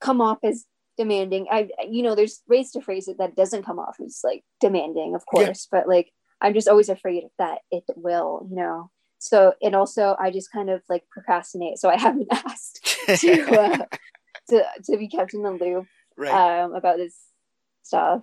come 0.00 0.20
off 0.20 0.38
as 0.42 0.64
demanding. 0.96 1.46
I 1.50 1.68
you 1.88 2.02
know 2.02 2.14
there's 2.14 2.42
ways 2.48 2.72
to 2.72 2.80
phrase 2.80 3.08
it 3.08 3.18
that 3.18 3.36
doesn't 3.36 3.64
come 3.64 3.78
off 3.78 3.96
as 4.04 4.20
like 4.24 4.44
demanding, 4.60 5.14
of 5.14 5.24
course, 5.26 5.68
yeah. 5.72 5.78
but 5.78 5.88
like 5.88 6.10
I'm 6.40 6.54
just 6.54 6.68
always 6.68 6.88
afraid 6.88 7.24
that 7.38 7.58
it 7.70 7.84
will, 7.96 8.46
you 8.50 8.56
know. 8.56 8.90
So 9.24 9.54
and 9.62 9.74
also 9.74 10.14
I 10.20 10.30
just 10.30 10.52
kind 10.52 10.68
of 10.68 10.82
like 10.90 11.08
procrastinate. 11.10 11.78
So 11.78 11.88
I 11.88 11.96
haven't 11.98 12.28
asked 12.30 12.98
to 13.20 13.58
uh, 13.58 13.84
to 14.50 14.64
to 14.84 14.98
be 14.98 15.08
kept 15.08 15.32
in 15.32 15.42
the 15.42 15.50
loop 15.50 15.86
right. 16.18 16.62
um, 16.62 16.74
about 16.74 16.98
this 16.98 17.16
stuff 17.82 18.22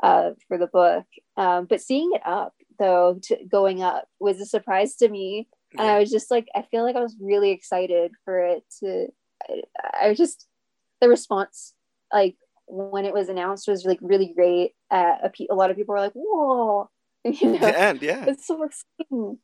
uh, 0.00 0.30
for 0.46 0.56
the 0.56 0.68
book. 0.68 1.06
Um, 1.36 1.66
but 1.68 1.80
seeing 1.80 2.12
it 2.14 2.22
up 2.24 2.54
though, 2.78 3.18
to, 3.24 3.36
going 3.50 3.82
up 3.82 4.06
was 4.20 4.40
a 4.40 4.46
surprise 4.46 4.94
to 4.96 5.08
me, 5.08 5.48
and 5.76 5.88
I 5.88 5.98
was 5.98 6.10
just 6.10 6.30
like, 6.30 6.46
I 6.54 6.62
feel 6.70 6.84
like 6.84 6.94
I 6.94 7.02
was 7.02 7.16
really 7.20 7.50
excited 7.50 8.12
for 8.24 8.38
it 8.38 8.62
to. 8.78 9.08
I, 9.50 9.62
I 10.08 10.14
just 10.14 10.46
the 11.00 11.08
response 11.08 11.74
like 12.12 12.36
when 12.68 13.04
it 13.04 13.12
was 13.12 13.28
announced 13.28 13.66
was 13.66 13.84
like 13.84 13.98
really 14.00 14.32
great. 14.36 14.74
Uh, 14.88 15.16
a, 15.24 15.32
a 15.50 15.54
lot 15.56 15.72
of 15.72 15.76
people 15.76 15.94
were 15.94 16.00
like, 16.00 16.12
"Whoa!" 16.14 16.90
You 17.24 17.58
know, 17.58 17.66
and 17.66 18.00
yeah, 18.00 18.24
it's 18.28 18.46
so 18.46 18.62
exciting. 18.62 19.38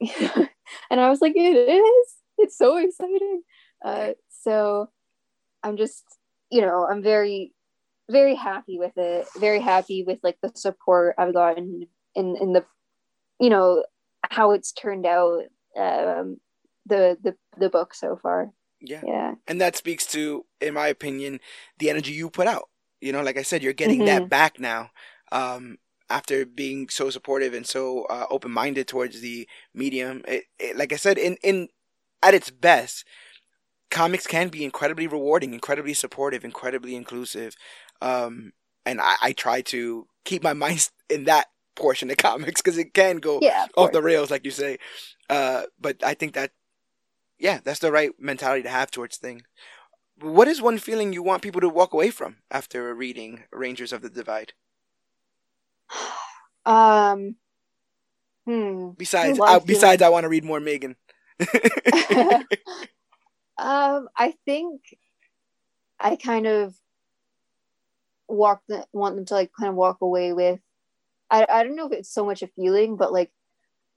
and 0.90 1.00
I 1.00 1.08
was 1.10 1.20
like, 1.20 1.34
"It 1.36 1.40
is. 1.40 2.14
It's 2.38 2.56
so 2.56 2.76
exciting." 2.76 3.42
Uh, 3.84 4.12
so 4.28 4.88
I'm 5.62 5.76
just, 5.76 6.04
you 6.50 6.60
know, 6.60 6.86
I'm 6.88 7.02
very 7.02 7.52
very 8.10 8.34
happy 8.34 8.78
with 8.78 8.96
it. 8.96 9.28
Very 9.38 9.60
happy 9.60 10.02
with 10.02 10.18
like 10.22 10.38
the 10.42 10.50
support 10.54 11.14
I've 11.18 11.34
gotten 11.34 11.86
in 12.14 12.36
in 12.36 12.52
the 12.52 12.64
you 13.38 13.50
know 13.50 13.84
how 14.22 14.52
it's 14.52 14.72
turned 14.72 15.06
out 15.06 15.42
um 15.76 16.38
the 16.86 17.18
the 17.22 17.36
the 17.58 17.68
book 17.68 17.94
so 17.94 18.18
far. 18.22 18.50
Yeah. 18.80 19.02
Yeah. 19.04 19.34
And 19.46 19.60
that 19.60 19.76
speaks 19.76 20.06
to 20.08 20.46
in 20.60 20.74
my 20.74 20.88
opinion 20.88 21.40
the 21.78 21.90
energy 21.90 22.12
you 22.12 22.30
put 22.30 22.46
out. 22.46 22.68
You 23.00 23.12
know, 23.12 23.22
like 23.22 23.36
I 23.36 23.42
said, 23.42 23.62
you're 23.62 23.72
getting 23.72 24.00
mm-hmm. 24.00 24.06
that 24.06 24.28
back 24.28 24.58
now. 24.58 24.90
Um 25.30 25.78
after 26.10 26.46
being 26.46 26.88
so 26.88 27.10
supportive 27.10 27.54
and 27.54 27.66
so 27.66 28.04
uh, 28.04 28.26
open-minded 28.30 28.88
towards 28.88 29.20
the 29.20 29.48
medium, 29.74 30.22
it, 30.26 30.44
it, 30.58 30.76
like 30.76 30.92
I 30.92 30.96
said, 30.96 31.18
in 31.18 31.36
in 31.42 31.68
at 32.22 32.34
its 32.34 32.50
best, 32.50 33.04
comics 33.90 34.26
can 34.26 34.48
be 34.48 34.64
incredibly 34.64 35.06
rewarding, 35.06 35.54
incredibly 35.54 35.94
supportive, 35.94 36.44
incredibly 36.44 36.94
inclusive. 36.94 37.54
Um, 38.00 38.52
and 38.84 39.00
I, 39.00 39.14
I 39.22 39.32
try 39.32 39.60
to 39.62 40.06
keep 40.24 40.42
my 40.42 40.52
mind 40.64 40.90
in 41.08 41.24
that 41.24 41.46
portion 41.76 42.10
of 42.10 42.16
comics 42.16 42.60
because 42.60 42.78
it 42.78 42.94
can 42.94 43.18
go 43.18 43.38
yeah, 43.40 43.66
off 43.76 43.92
the 43.92 44.02
rails, 44.02 44.30
like 44.30 44.44
you 44.44 44.50
say. 44.50 44.78
Uh, 45.30 45.64
but 45.80 46.02
I 46.02 46.14
think 46.14 46.34
that, 46.34 46.52
yeah, 47.38 47.60
that's 47.62 47.78
the 47.78 47.92
right 47.92 48.10
mentality 48.18 48.62
to 48.62 48.68
have 48.68 48.90
towards 48.90 49.16
things. 49.16 49.42
What 50.20 50.48
is 50.48 50.60
one 50.60 50.78
feeling 50.78 51.12
you 51.12 51.22
want 51.22 51.42
people 51.42 51.60
to 51.60 51.68
walk 51.68 51.92
away 51.92 52.10
from 52.10 52.38
after 52.50 52.92
reading 52.92 53.44
Rangers 53.52 53.92
of 53.92 54.02
the 54.02 54.10
Divide? 54.10 54.52
Um. 56.66 57.36
Hmm. 58.44 58.90
Besides, 58.90 59.40
I, 59.40 59.58
besides, 59.60 60.02
I 60.02 60.10
want 60.10 60.24
to 60.24 60.28
read 60.28 60.44
more 60.44 60.60
Megan. 60.60 60.96
um, 63.56 64.08
I 64.18 64.34
think 64.44 64.82
I 65.98 66.16
kind 66.16 66.46
of 66.46 66.74
walk 68.28 68.62
the, 68.68 68.86
want 68.92 69.16
them 69.16 69.24
to 69.26 69.34
like 69.34 69.50
kind 69.58 69.70
of 69.70 69.74
walk 69.74 69.98
away 70.00 70.32
with 70.32 70.60
I, 71.30 71.46
I 71.48 71.62
don't 71.64 71.76
know 71.76 71.86
if 71.86 71.92
it's 71.92 72.12
so 72.12 72.24
much 72.24 72.42
a 72.42 72.46
feeling 72.48 72.96
but 72.96 73.12
like 73.12 73.30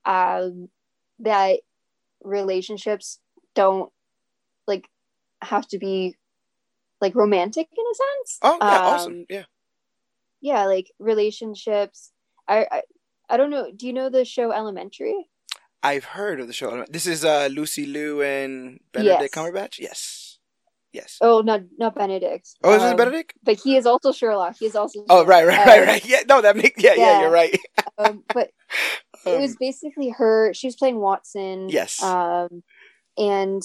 um 0.06 0.70
that 1.20 1.60
relationships 2.24 3.20
don't 3.54 3.92
like 4.68 4.88
have 5.42 5.68
to 5.70 5.78
be 5.78 6.16
like 7.02 7.14
romantic 7.14 7.68
in 7.78 7.84
a 7.84 7.96
sense 7.96 8.40
oh 8.42 8.58
yeah 8.62 8.78
um, 8.78 8.84
awesome 8.86 9.26
yeah 9.30 9.44
yeah 10.42 10.66
like 10.66 10.92
relationships 11.00 12.12
I, 12.48 12.68
I 12.72 12.82
i 13.30 13.38
don't 13.38 13.50
know 13.50 13.72
do 13.76 13.88
you 13.88 13.94
know 13.94 14.10
the 14.10 14.26
show 14.26 14.52
elementary 14.52 15.28
i've 15.84 16.06
heard 16.06 16.40
of 16.40 16.48
the 16.48 16.54
show 16.54 16.86
this 16.90 17.08
is 17.08 17.24
uh 17.24 17.50
lucy 17.52 17.86
liu 17.86 18.22
and 18.22 18.80
benedict 18.92 19.22
yes. 19.22 19.32
cumberbatch 19.32 19.80
yes 19.80 20.32
Yes. 20.94 21.18
Oh, 21.22 21.42
not 21.42 21.62
not 21.78 21.96
Benedict. 21.96 22.50
Oh, 22.64 22.74
is 22.74 22.82
um, 22.82 22.94
it 22.94 22.98
Benedict? 22.98 23.34
But 23.44 23.60
he 23.64 23.78
is 23.78 23.86
also 23.86 24.12
Sherlock. 24.12 24.58
He 24.60 24.66
is 24.66 24.76
also. 24.76 25.06
Oh, 25.10 25.26
right, 25.26 25.48
right, 25.48 25.66
right, 25.66 25.88
right. 25.88 26.06
Yeah, 26.06 26.20
no, 26.28 26.42
that 26.42 26.58
makes 26.58 26.84
yeah, 26.84 26.94
yeah, 26.96 27.04
yeah 27.04 27.22
you're 27.22 27.32
right. 27.32 27.58
um, 27.98 28.24
but 28.34 28.52
it 29.26 29.40
was 29.40 29.52
um, 29.52 29.58
basically 29.60 30.10
her. 30.10 30.54
She 30.54 30.68
was 30.68 30.76
playing 30.76 30.98
Watson. 30.98 31.70
Yes. 31.70 32.04
Um, 32.04 32.64
and 33.18 33.62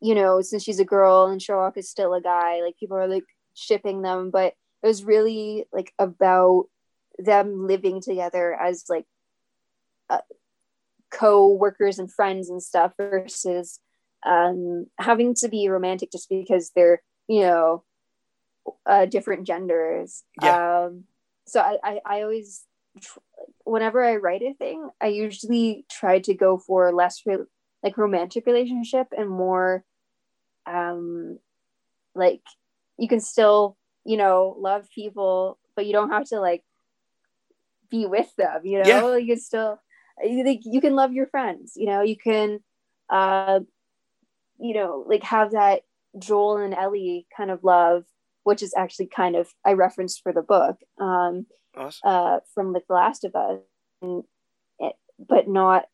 you 0.00 0.14
know, 0.14 0.40
since 0.40 0.62
she's 0.62 0.78
a 0.78 0.84
girl 0.84 1.26
and 1.26 1.42
Sherlock 1.42 1.76
is 1.76 1.90
still 1.90 2.14
a 2.14 2.20
guy, 2.20 2.60
like 2.62 2.76
people 2.78 2.96
are 2.96 3.08
like 3.08 3.24
shipping 3.54 4.02
them, 4.02 4.30
but 4.30 4.54
it 4.82 4.86
was 4.86 5.04
really 5.04 5.64
like 5.72 5.92
about 5.98 6.66
them 7.18 7.66
living 7.66 8.00
together 8.00 8.54
as 8.54 8.84
like 8.88 9.06
uh, 10.10 10.18
co-workers 11.10 11.98
and 11.98 12.12
friends 12.12 12.50
and 12.50 12.62
stuff 12.62 12.92
versus 12.98 13.80
um, 14.24 14.86
having 14.98 15.34
to 15.36 15.48
be 15.48 15.68
romantic 15.68 16.10
just 16.12 16.28
because 16.28 16.72
they're 16.74 17.02
you 17.28 17.40
know 17.40 17.84
uh, 18.84 19.06
different 19.06 19.46
genders 19.46 20.24
yeah. 20.42 20.84
um, 20.86 21.04
so 21.46 21.60
I, 21.60 21.78
I, 21.82 22.00
I 22.04 22.22
always 22.22 22.64
whenever 23.64 24.02
i 24.02 24.16
write 24.16 24.42
a 24.42 24.54
thing 24.54 24.88
i 25.00 25.08
usually 25.08 25.84
try 25.90 26.18
to 26.20 26.34
go 26.34 26.56
for 26.56 26.92
less 26.92 27.22
re- 27.26 27.44
like 27.82 27.98
romantic 27.98 28.46
relationship 28.46 29.08
and 29.16 29.28
more 29.28 29.84
um 30.64 31.38
like 32.14 32.40
you 32.98 33.06
can 33.06 33.20
still 33.20 33.76
you 34.06 34.16
know 34.16 34.56
love 34.58 34.88
people 34.94 35.58
but 35.74 35.86
you 35.86 35.92
don't 35.92 36.10
have 36.10 36.24
to 36.24 36.40
like 36.40 36.62
be 37.90 38.06
with 38.06 38.34
them 38.36 38.60
you 38.64 38.82
know 38.82 38.86
yeah. 38.86 39.16
you 39.16 39.26
can 39.26 39.40
still 39.40 39.78
you, 40.22 40.58
you 40.64 40.80
can 40.80 40.94
love 40.94 41.12
your 41.12 41.26
friends 41.26 41.74
you 41.76 41.86
know 41.86 42.02
you 42.02 42.16
can 42.16 42.60
uh 43.10 43.60
you 44.58 44.74
know 44.74 45.04
like 45.06 45.22
have 45.22 45.52
that 45.52 45.82
joel 46.18 46.58
and 46.58 46.74
ellie 46.74 47.26
kind 47.36 47.50
of 47.50 47.62
love 47.62 48.04
which 48.44 48.62
is 48.62 48.72
actually 48.76 49.06
kind 49.06 49.36
of 49.36 49.48
i 49.64 49.72
referenced 49.72 50.22
for 50.22 50.32
the 50.32 50.42
book 50.42 50.78
um 51.00 51.46
awesome. 51.76 52.00
uh 52.04 52.38
from 52.54 52.72
like 52.72 52.86
the 52.88 52.94
last 52.94 53.24
of 53.24 53.34
us 53.34 53.60
and, 54.02 54.24
but 55.18 55.48
not 55.48 55.84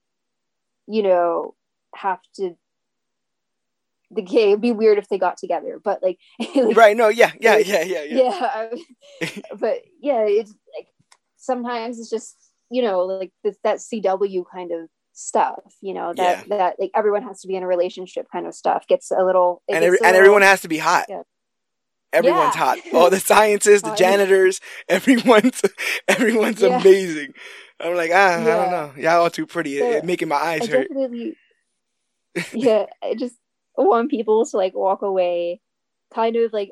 you 0.87 1.03
know 1.03 1.55
have 1.95 2.21
to 2.35 2.57
the 4.15 4.23
gay 4.23 4.51
it'd 4.51 4.61
be 4.61 4.73
weird 4.73 4.99
if 4.99 5.09
they 5.09 5.19
got 5.19 5.37
together 5.37 5.81
but 5.83 6.03
like, 6.03 6.19
like 6.55 6.77
right 6.77 6.97
no 6.97 7.09
yeah 7.09 7.33
yeah 7.41 7.57
yeah 7.57 7.83
yeah 7.83 8.03
yeah, 8.03 8.69
yeah 9.21 9.31
but 9.59 9.79
yeah 10.01 10.25
it's 10.27 10.55
like 10.77 10.89
sometimes 11.37 11.99
it's 11.99 12.11
just 12.11 12.37
you 12.71 12.83
know 12.83 13.01
like 13.05 13.33
this, 13.45 13.57
that 13.65 13.79
cw 13.79 14.45
kind 14.53 14.73
of 14.73 14.89
stuff 15.15 15.75
you 15.81 15.93
know 15.93 16.13
that 16.15 16.47
yeah. 16.49 16.57
that 16.57 16.77
like 16.79 16.91
everyone 16.95 17.23
has 17.23 17.41
to 17.41 17.49
be 17.49 17.55
in 17.55 17.63
a 17.63 17.67
relationship 17.67 18.27
kind 18.33 18.47
of 18.47 18.55
stuff 18.55 18.87
gets 18.87 19.11
a 19.11 19.23
little 19.23 19.63
and, 19.69 19.85
every, 19.85 19.99
a 20.03 20.07
and 20.07 20.17
everyone 20.17 20.43
has 20.43 20.63
to 20.63 20.69
be 20.69 20.79
hot. 20.79 21.05
Yeah. 21.09 21.23
everyone's 22.13 22.55
yeah. 22.55 22.61
hot. 22.61 22.79
All 22.95 23.11
the 23.11 23.21
scientists 23.31 23.83
the 23.83 23.95
janitors 23.95 24.61
everyone's 24.89 25.61
everyone's 26.09 26.63
amazing. 26.63 27.35
I'm 27.79 27.95
like 27.95 28.11
ah, 28.15 28.41
i 28.41 28.45
don't 28.45 28.71
know. 28.71 28.93
Y'all 28.97 29.23
all 29.23 29.31
too 29.31 29.47
pretty. 29.47 29.79
So, 29.79 29.85
it, 29.85 30.05
making 30.05 30.29
my 30.29 30.37
eyes 30.37 30.63
I 30.63 30.67
hurt. 30.73 30.89
yeah 32.55 32.87
i 33.03 33.15
just 33.15 33.37
want 33.77 34.11
people 34.11 34.45
to 34.45 34.57
like 34.57 34.75
walk 34.75 35.03
away 35.03 35.61
kind 36.15 36.37
of 36.37 36.53
like 36.53 36.71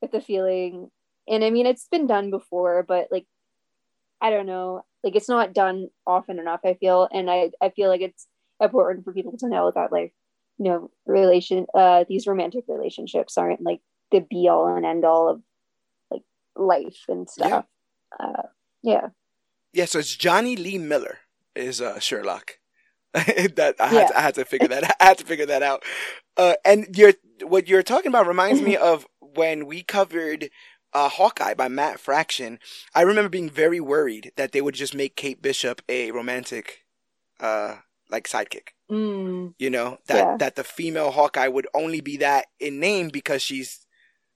with 0.00 0.12
the 0.12 0.20
feeling. 0.20 0.90
And 1.26 1.44
i 1.44 1.50
mean 1.50 1.66
it's 1.66 1.88
been 1.90 2.06
done 2.06 2.30
before 2.30 2.84
but 2.86 3.08
like 3.10 3.26
i 4.20 4.30
don't 4.30 4.46
know. 4.46 4.82
Like 5.04 5.14
it's 5.14 5.28
not 5.28 5.54
done 5.54 5.88
often 6.06 6.38
enough 6.38 6.60
i 6.64 6.74
feel. 6.74 7.08
And 7.12 7.30
i 7.30 7.50
i 7.60 7.70
feel 7.70 7.88
like 7.88 8.00
it's 8.00 8.26
important 8.60 9.04
for 9.04 9.12
people 9.12 9.36
to 9.38 9.48
know 9.48 9.70
that 9.74 9.92
like 9.92 10.12
you 10.58 10.64
know 10.64 10.90
relation 11.06 11.66
uh 11.74 12.04
these 12.08 12.26
romantic 12.26 12.64
relationships 12.68 13.38
aren't 13.38 13.62
like 13.62 13.80
the 14.10 14.20
be 14.20 14.48
all 14.48 14.66
and 14.66 14.84
end 14.84 15.04
all 15.04 15.28
of 15.28 15.42
like 16.10 16.22
life 16.56 17.04
and 17.08 17.28
stuff. 17.30 17.64
Yeah. 18.20 18.26
uh 18.26 18.42
yeah. 18.82 19.08
Yeah 19.72 19.84
so 19.84 19.98
it's 20.00 20.16
jonny 20.16 20.56
lee 20.56 20.78
miller 20.78 21.18
is 21.54 21.80
uh 21.80 21.98
sherlock 22.00 22.57
that 23.14 23.74
I 23.80 23.86
had, 23.86 23.94
yeah. 23.94 24.06
to, 24.06 24.18
I 24.18 24.20
had 24.20 24.34
to 24.34 24.44
figure 24.44 24.68
that 24.68 24.96
I 25.00 25.04
had 25.04 25.18
to 25.18 25.24
figure 25.24 25.46
that 25.46 25.62
out. 25.62 25.82
Uh, 26.36 26.54
and 26.64 26.86
you're 26.96 27.14
what 27.42 27.68
you're 27.68 27.82
talking 27.82 28.08
about 28.08 28.26
reminds 28.26 28.60
me 28.60 28.76
of 28.76 29.06
when 29.20 29.66
we 29.66 29.82
covered 29.82 30.50
uh, 30.92 31.08
Hawkeye 31.08 31.54
by 31.54 31.68
Matt 31.68 32.00
Fraction. 32.00 32.58
I 32.94 33.02
remember 33.02 33.28
being 33.28 33.50
very 33.50 33.80
worried 33.80 34.32
that 34.36 34.52
they 34.52 34.60
would 34.60 34.74
just 34.74 34.94
make 34.94 35.16
Kate 35.16 35.40
Bishop 35.40 35.82
a 35.88 36.10
romantic, 36.10 36.84
uh, 37.40 37.76
like 38.10 38.28
sidekick. 38.28 38.68
Mm. 38.90 39.54
You 39.58 39.70
know 39.70 39.98
that 40.06 40.16
yeah. 40.16 40.36
that 40.38 40.56
the 40.56 40.64
female 40.64 41.10
Hawkeye 41.10 41.48
would 41.48 41.66
only 41.74 42.00
be 42.00 42.16
that 42.18 42.46
in 42.60 42.80
name 42.80 43.08
because 43.08 43.42
she's 43.42 43.86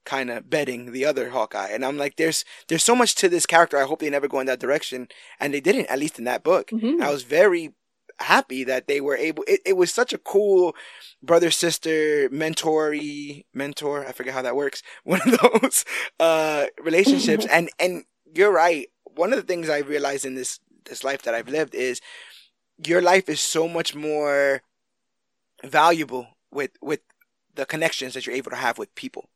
kind 0.05 0.29
of 0.29 0.49
betting 0.49 0.91
the 0.91 1.05
other 1.05 1.29
Hawkeye. 1.29 1.69
And 1.69 1.85
I'm 1.85 1.97
like, 1.97 2.17
there's 2.17 2.43
there's 2.67 2.83
so 2.83 2.95
much 2.95 3.15
to 3.15 3.29
this 3.29 3.45
character. 3.45 3.77
I 3.77 3.85
hope 3.85 3.99
they 3.99 4.09
never 4.09 4.27
go 4.27 4.39
in 4.39 4.47
that 4.47 4.59
direction, 4.59 5.07
and 5.39 5.53
they 5.53 5.61
didn't, 5.61 5.87
at 5.87 5.99
least 5.99 6.19
in 6.19 6.25
that 6.25 6.43
book. 6.43 6.69
Mm-hmm. 6.69 7.01
I 7.01 7.11
was 7.11 7.23
very 7.23 7.73
happy 8.19 8.63
that 8.63 8.87
they 8.87 9.01
were 9.01 9.17
able 9.17 9.43
it, 9.47 9.61
it 9.65 9.73
was 9.73 9.93
such 9.93 10.13
a 10.13 10.17
cool 10.17 10.75
brother 11.21 11.51
sister 11.51 12.29
mentory 12.29 13.45
mentor 13.53 14.05
i 14.05 14.11
forget 14.11 14.33
how 14.33 14.41
that 14.41 14.55
works 14.55 14.81
one 15.03 15.21
of 15.25 15.39
those 15.39 15.85
uh 16.19 16.65
relationships. 16.81 17.45
And 17.51 17.69
and 17.79 18.03
you're 18.33 18.51
right. 18.51 18.87
One 19.15 19.31
of 19.31 19.37
the 19.37 19.45
things 19.45 19.69
i 19.69 19.79
realized 19.79 20.25
in 20.25 20.35
this 20.35 20.59
this 20.85 21.03
life 21.03 21.21
that 21.23 21.33
i've 21.33 21.49
lived 21.49 21.75
is 21.75 22.01
your 22.85 23.01
life 23.01 23.29
is 23.29 23.39
so 23.39 23.67
much 23.67 23.95
more 23.95 24.61
valuable 25.63 26.27
with 26.51 26.71
with 26.81 27.01
the 27.55 27.65
connections 27.65 28.13
that 28.13 28.25
you're 28.25 28.35
able 28.35 28.51
to 28.51 28.57
have 28.57 28.77
with 28.77 28.95
people. 28.95 29.29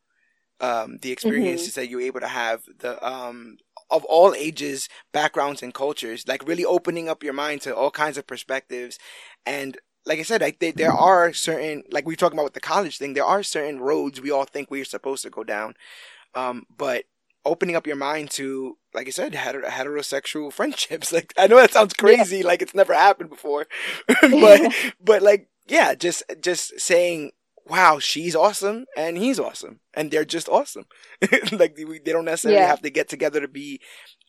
Um 0.59 0.97
the 1.01 1.11
experiences 1.11 1.69
mm-hmm. 1.69 1.81
that 1.81 1.89
you're 1.89 2.01
able 2.01 2.19
to 2.21 2.27
have 2.27 2.63
the 2.79 2.93
um 3.07 3.57
of 3.89 4.03
all 4.05 4.33
ages, 4.33 4.89
backgrounds, 5.13 5.63
and 5.63 5.73
cultures. 5.73 6.27
Like 6.27 6.47
really 6.47 6.65
opening 6.65 7.09
up 7.09 7.23
your 7.23 7.33
mind 7.33 7.61
to 7.61 7.75
all 7.75 7.91
kinds 7.91 8.17
of 8.17 8.27
perspectives. 8.27 8.97
And 9.45 9.77
like 10.05 10.19
I 10.19 10.23
said, 10.23 10.41
like 10.41 10.59
think 10.59 10.77
there 10.77 10.93
are 10.93 11.33
certain, 11.33 11.83
like 11.91 12.05
we 12.05 12.15
talked 12.15 12.33
about 12.33 12.45
with 12.45 12.53
the 12.53 12.59
college 12.59 12.97
thing, 12.97 13.13
there 13.13 13.25
are 13.25 13.43
certain 13.43 13.79
roads 13.79 14.21
we 14.21 14.31
all 14.31 14.45
think 14.45 14.71
we're 14.71 14.85
supposed 14.85 15.23
to 15.23 15.29
go 15.29 15.43
down. 15.43 15.75
Um, 16.35 16.65
but 16.75 17.05
opening 17.45 17.75
up 17.75 17.87
your 17.87 17.95
mind 17.95 18.29
to, 18.31 18.77
like 18.93 19.07
I 19.07 19.11
said, 19.11 19.33
heter- 19.33 19.65
heterosexual 19.65 20.51
friendships. 20.59 21.11
Like 21.11 21.33
I 21.37 21.47
know 21.47 21.57
that 21.57 21.73
sounds 21.73 21.93
crazy, 21.93 22.39
yeah. 22.39 22.47
like 22.47 22.61
it's 22.61 22.75
never 22.75 22.93
happened 22.93 23.29
before, 23.29 23.67
but 24.21 24.73
but 25.03 25.21
like 25.21 25.49
yeah, 25.67 25.95
just 25.95 26.23
just 26.41 26.79
saying 26.79 27.31
wow, 27.69 27.99
she's 27.99 28.35
awesome 28.35 28.85
and 28.95 29.17
he's 29.17 29.39
awesome, 29.39 29.79
and 29.93 30.11
they're 30.11 30.25
just 30.25 30.49
awesome. 30.49 30.85
like 31.51 31.75
they, 31.75 31.83
they 31.83 32.11
don't 32.11 32.25
necessarily 32.25 32.59
yeah. 32.59 32.67
have 32.67 32.81
to 32.81 32.89
get 32.89 33.09
together 33.09 33.41
to 33.41 33.47
be 33.47 33.81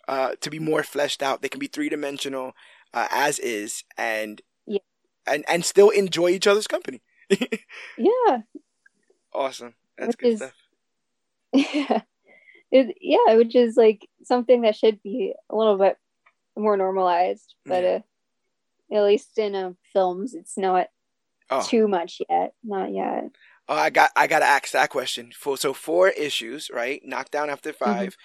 uh, 0.07 0.35
to 0.41 0.51
be 0.51 0.59
more 0.59 0.83
fleshed 0.83 1.23
out. 1.23 1.43
They 1.43 1.49
can 1.49 1.61
be 1.61 1.67
three 1.67 1.89
dimensional 1.89 2.53
uh, 2.95 3.09
as 3.11 3.39
is, 3.39 3.85
and 3.97 4.41
yeah. 4.67 4.79
and 5.27 5.45
and 5.49 5.65
still 5.65 5.91
enjoy 5.91 6.31
each 6.31 6.47
other's 6.47 6.67
company. 6.67 7.03
yeah. 7.99 8.39
Awesome. 9.33 9.75
That's 9.97 10.09
which 10.09 10.19
good 10.19 10.33
is, 10.33 10.39
stuff. 10.39 10.53
Yeah. 11.75 12.03
It, 12.71 12.99
yeah, 13.01 13.35
which 13.37 13.55
is 13.55 13.79
like 13.79 14.07
something 14.25 14.61
that 14.63 14.77
should 14.77 15.03
be 15.03 15.33
a 15.49 15.57
little 15.57 15.79
bit 15.79 15.97
more 16.55 16.77
normalized, 16.77 17.55
but 17.65 17.83
yeah. 17.83 18.01
uh, 18.93 18.99
at 18.99 19.05
least 19.05 19.39
in 19.39 19.55
uh, 19.55 19.73
films, 19.93 20.35
it's 20.35 20.59
not 20.59 20.89
oh. 21.51 21.63
too 21.67 21.89
much 21.89 22.21
yet. 22.29 22.53
Not 22.63 22.93
yet. 22.93 23.31
Oh, 23.69 23.75
I 23.75 23.91
got 23.91 24.11
I 24.17 24.27
got 24.27 24.39
to 24.39 24.47
ask 24.47 24.71
that 24.73 24.91
question. 24.91 25.31
For 25.37 25.57
so 25.57 25.73
four 25.75 26.09
issues, 26.09 26.71
right? 26.73 27.03
Knockdown 27.05 27.51
after 27.51 27.73
mm-hmm. 27.73 27.85
5 27.85 28.17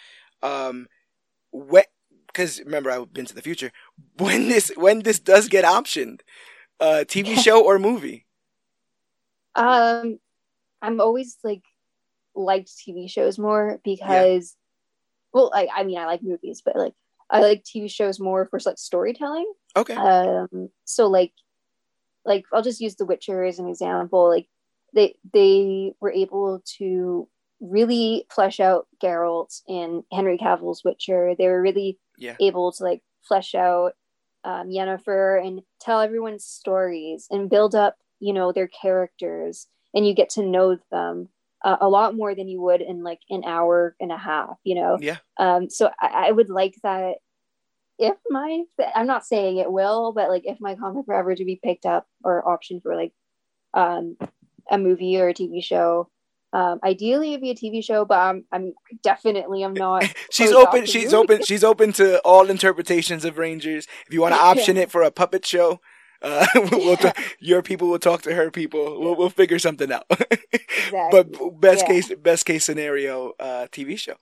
mm-hmm. 0.43 0.47
Um, 0.47 0.87
what? 1.51 1.87
Because 2.27 2.59
remember, 2.59 2.89
I've 2.89 3.13
been 3.13 3.25
to 3.25 3.35
the 3.35 3.41
future. 3.41 3.71
When 4.17 4.47
this 4.47 4.71
when 4.75 4.99
this 4.99 5.19
does 5.19 5.47
get 5.47 5.65
optioned, 5.65 6.21
uh, 6.79 7.03
TV 7.07 7.37
show 7.37 7.63
or 7.63 7.79
movie? 7.79 8.25
Um, 9.55 10.19
I'm 10.81 10.99
always 10.99 11.37
like 11.43 11.63
liked 12.35 12.69
TV 12.69 13.09
shows 13.09 13.37
more 13.37 13.79
because, 13.83 14.55
yeah. 14.55 15.29
well, 15.33 15.51
I 15.53 15.67
I 15.75 15.83
mean 15.83 15.97
I 15.97 16.05
like 16.05 16.23
movies, 16.23 16.61
but 16.63 16.75
like 16.75 16.93
I 17.29 17.39
like 17.39 17.63
TV 17.63 17.89
shows 17.89 18.19
more 18.19 18.45
for 18.45 18.59
like 18.65 18.77
storytelling. 18.77 19.51
Okay. 19.75 19.95
Um, 19.95 20.69
so 20.85 21.07
like 21.07 21.33
like 22.25 22.45
I'll 22.53 22.61
just 22.61 22.81
use 22.81 22.95
The 22.95 23.05
Witcher 23.05 23.43
as 23.43 23.59
an 23.59 23.67
example. 23.67 24.27
Like 24.27 24.47
they 24.93 25.15
they 25.33 25.93
were 25.99 26.11
able 26.11 26.61
to 26.77 27.27
really 27.59 28.25
flesh 28.29 28.59
out 28.59 28.87
Geralt 29.01 29.61
and 29.67 30.03
Henry 30.11 30.37
Cavill's 30.37 30.83
Witcher. 30.83 31.33
They 31.37 31.47
were 31.47 31.61
really 31.61 31.97
yeah. 32.17 32.35
able 32.39 32.71
to 32.73 32.83
like 32.83 33.01
flesh 33.27 33.55
out 33.55 33.93
um, 34.43 34.69
Yennefer 34.69 35.45
and 35.45 35.61
tell 35.79 36.01
everyone's 36.01 36.45
stories 36.45 37.27
and 37.31 37.49
build 37.49 37.75
up, 37.75 37.95
you 38.19 38.33
know, 38.33 38.51
their 38.51 38.67
characters, 38.67 39.67
and 39.93 40.05
you 40.05 40.13
get 40.13 40.29
to 40.31 40.45
know 40.45 40.77
them 40.91 41.29
uh, 41.63 41.77
a 41.79 41.87
lot 41.87 42.15
more 42.15 42.35
than 42.35 42.49
you 42.49 42.61
would 42.61 42.81
in 42.81 43.03
like 43.03 43.19
an 43.29 43.43
hour 43.45 43.95
and 43.99 44.11
a 44.11 44.17
half. 44.17 44.57
You 44.63 44.75
know. 44.75 44.97
Yeah. 44.99 45.17
Um. 45.37 45.69
So 45.69 45.89
I, 45.99 46.27
I 46.27 46.31
would 46.31 46.49
like 46.49 46.75
that 46.83 47.15
if 47.99 48.15
my 48.29 48.63
I'm 48.95 49.07
not 49.07 49.25
saying 49.25 49.57
it 49.57 49.71
will, 49.71 50.13
but 50.13 50.29
like 50.29 50.43
if 50.45 50.59
my 50.59 50.75
comic 50.75 51.07
were 51.07 51.15
ever 51.15 51.35
to 51.35 51.45
be 51.45 51.59
picked 51.63 51.85
up 51.85 52.07
or 52.23 52.43
optioned 52.43 52.81
for 52.81 52.95
like 52.95 53.13
um 53.73 54.17
a 54.69 54.77
movie 54.77 55.19
or 55.19 55.29
a 55.29 55.33
TV 55.33 55.63
show, 55.63 56.09
um, 56.53 56.79
ideally 56.83 57.33
it'd 57.33 57.41
be 57.41 57.51
a 57.51 57.55
TV 57.55 57.83
show, 57.83 58.05
but 58.05 58.17
I'm 58.19 58.45
I'm 58.51 58.73
definitely 59.03 59.63
I'm 59.63 59.73
not. 59.73 60.05
she's 60.31 60.51
open. 60.51 60.85
She's 60.85 61.11
movie. 61.13 61.15
open. 61.15 61.43
She's 61.43 61.63
open 61.63 61.93
to 61.93 62.19
all 62.21 62.49
interpretations 62.49 63.25
of 63.25 63.37
Rangers. 63.37 63.87
If 64.07 64.13
you 64.13 64.21
want 64.21 64.35
to 64.35 64.41
option 64.51 64.75
yeah. 64.75 64.83
it 64.83 64.91
for 64.91 65.01
a 65.03 65.11
puppet 65.11 65.45
show, 65.45 65.79
Uh, 66.23 66.47
we'll 66.71 66.95
talk, 66.95 67.17
your 67.39 67.61
people 67.61 67.89
will 67.89 67.99
talk 67.99 68.21
to 68.21 68.33
her 68.33 68.49
people. 68.49 68.99
We'll, 69.01 69.15
we'll 69.15 69.29
figure 69.29 69.59
something 69.59 69.91
out. 69.91 70.05
exactly. 70.09 71.09
But 71.11 71.59
best 71.59 71.81
yeah. 71.81 71.87
case, 71.87 72.15
best 72.15 72.45
case 72.45 72.63
scenario, 72.63 73.33
uh, 73.39 73.67
TV 73.71 73.99
show. 73.99 74.15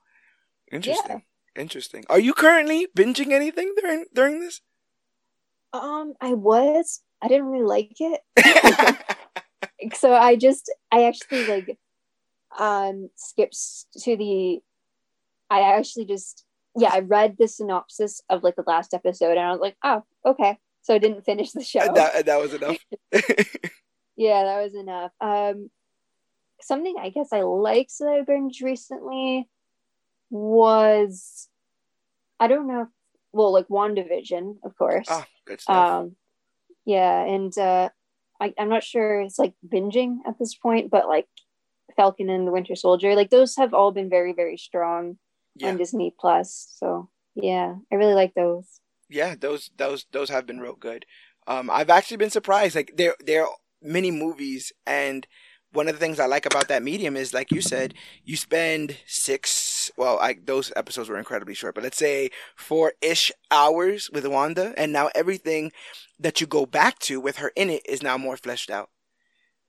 Interesting. 0.72 1.22
Interesting. 1.56 2.06
Are 2.10 2.20
you 2.20 2.34
currently 2.34 2.88
binging 2.98 3.32
anything 3.32 3.74
during 3.80 4.06
during 4.14 4.40
this? 4.40 4.62
Um, 5.74 6.14
I 6.22 6.34
was. 6.34 7.02
I 7.22 7.28
didn't 7.28 7.48
really 7.48 7.66
like 7.66 7.96
it. 8.00 8.22
so 9.94 10.14
I 10.14 10.36
just, 10.36 10.72
I 10.92 11.06
actually 11.06 11.48
like, 11.48 11.78
um, 12.58 13.10
skips 13.16 13.86
to 14.02 14.18
the. 14.18 14.60
I 15.50 15.78
actually 15.78 16.06
just, 16.06 16.46
yeah, 16.78 16.92
I 16.94 17.00
read 17.00 17.36
the 17.38 17.48
synopsis 17.48 18.22
of 18.30 18.44
like 18.44 18.56
the 18.56 18.64
last 18.66 18.94
episode, 18.94 19.32
and 19.32 19.42
I 19.42 19.52
was 19.52 19.60
like, 19.60 19.76
oh, 19.84 20.04
okay. 20.26 20.58
So 20.82 20.96
I 20.96 20.98
didn't 20.98 21.26
finish 21.26 21.52
the 21.52 21.64
show. 21.64 21.94
That 21.94 22.26
that 22.26 22.40
was 22.40 22.54
enough. 22.54 22.78
yeah, 24.16 24.44
that 24.44 24.64
was 24.64 24.74
enough. 24.74 25.12
Um, 25.20 25.70
something 26.62 26.96
I 27.00 27.10
guess 27.10 27.30
I 27.32 27.42
liked 27.42 27.94
that 28.00 28.08
I 28.08 28.32
binged 28.32 28.64
recently 28.64 29.48
was 30.32 31.48
I 32.40 32.48
don't 32.48 32.68
know 32.68 32.82
if, 32.82 32.88
well 33.32 33.54
like 33.54 33.68
WandaVision, 33.68 34.56
of 34.64 34.76
course. 34.78 35.06
Ah, 35.10 35.28
good 35.46 35.62
stuff. 35.62 35.92
Um 35.92 36.16
yeah, 36.86 37.24
and 37.24 37.56
uh 37.58 37.90
I, 38.40 38.54
I'm 38.58 38.70
not 38.70 38.84
sure 38.84 39.22
it's 39.22 39.38
like 39.38 39.54
binging 39.68 40.18
at 40.26 40.40
this 40.40 40.56
point, 40.56 40.90
but 40.90 41.08
like 41.08 41.28
Falcon 41.96 42.30
and 42.30 42.48
the 42.48 42.52
Winter 42.52 42.76
Soldier, 42.76 43.16
like 43.16 43.30
those 43.30 43.56
have 43.58 43.74
all 43.74 43.92
been 43.92 44.10
very, 44.10 44.34
very 44.34 44.58
strong 44.58 45.18
yeah. 45.56 45.70
on 45.70 45.78
Disney 45.78 46.16
Plus. 46.20 46.74
So 46.78 47.10
yeah, 47.36 47.76
I 47.92 47.96
really 47.96 48.16
like 48.16 48.34
those. 48.34 48.66
Yeah, 49.10 49.36
those 49.40 49.70
those 49.78 50.06
those 50.12 50.30
have 50.30 50.48
been 50.48 50.60
real 50.60 50.76
good. 50.76 51.06
Um, 51.48 51.70
I've 51.70 51.90
actually 51.90 52.18
been 52.18 52.30
surprised. 52.30 52.76
Like 52.76 52.94
they're 52.96 53.16
they're 53.24 53.48
mini 53.82 54.12
movies, 54.12 54.72
and 54.86 55.28
one 55.72 55.88
of 55.88 55.94
the 55.94 56.00
things 56.00 56.20
I 56.20 56.26
like 56.26 56.46
about 56.46 56.68
that 56.70 56.84
medium 56.84 57.16
is, 57.16 57.34
like 57.34 57.52
you 57.52 57.62
said, 57.62 57.94
you 58.24 58.38
spend 58.38 58.98
six. 59.06 59.52
Well, 59.98 60.20
I, 60.20 60.38
those 60.44 60.72
episodes 60.76 61.10
were 61.10 61.18
incredibly 61.18 61.54
short, 61.54 61.76
but 61.76 61.84
let's 61.84 61.98
say 61.98 62.30
four 62.56 62.94
ish 63.02 63.32
hours 63.50 64.10
with 64.12 64.28
Wanda, 64.28 64.74
and 64.78 64.92
now 64.92 65.10
everything 65.16 65.72
that 66.20 66.42
you 66.42 66.48
go 66.48 66.66
back 66.66 67.00
to 67.00 67.20
with 67.20 67.38
her 67.38 67.52
in 67.56 67.70
it 67.70 67.84
is 67.88 68.04
now 68.04 68.18
more 68.18 68.38
fleshed 68.38 68.70
out. 68.70 68.90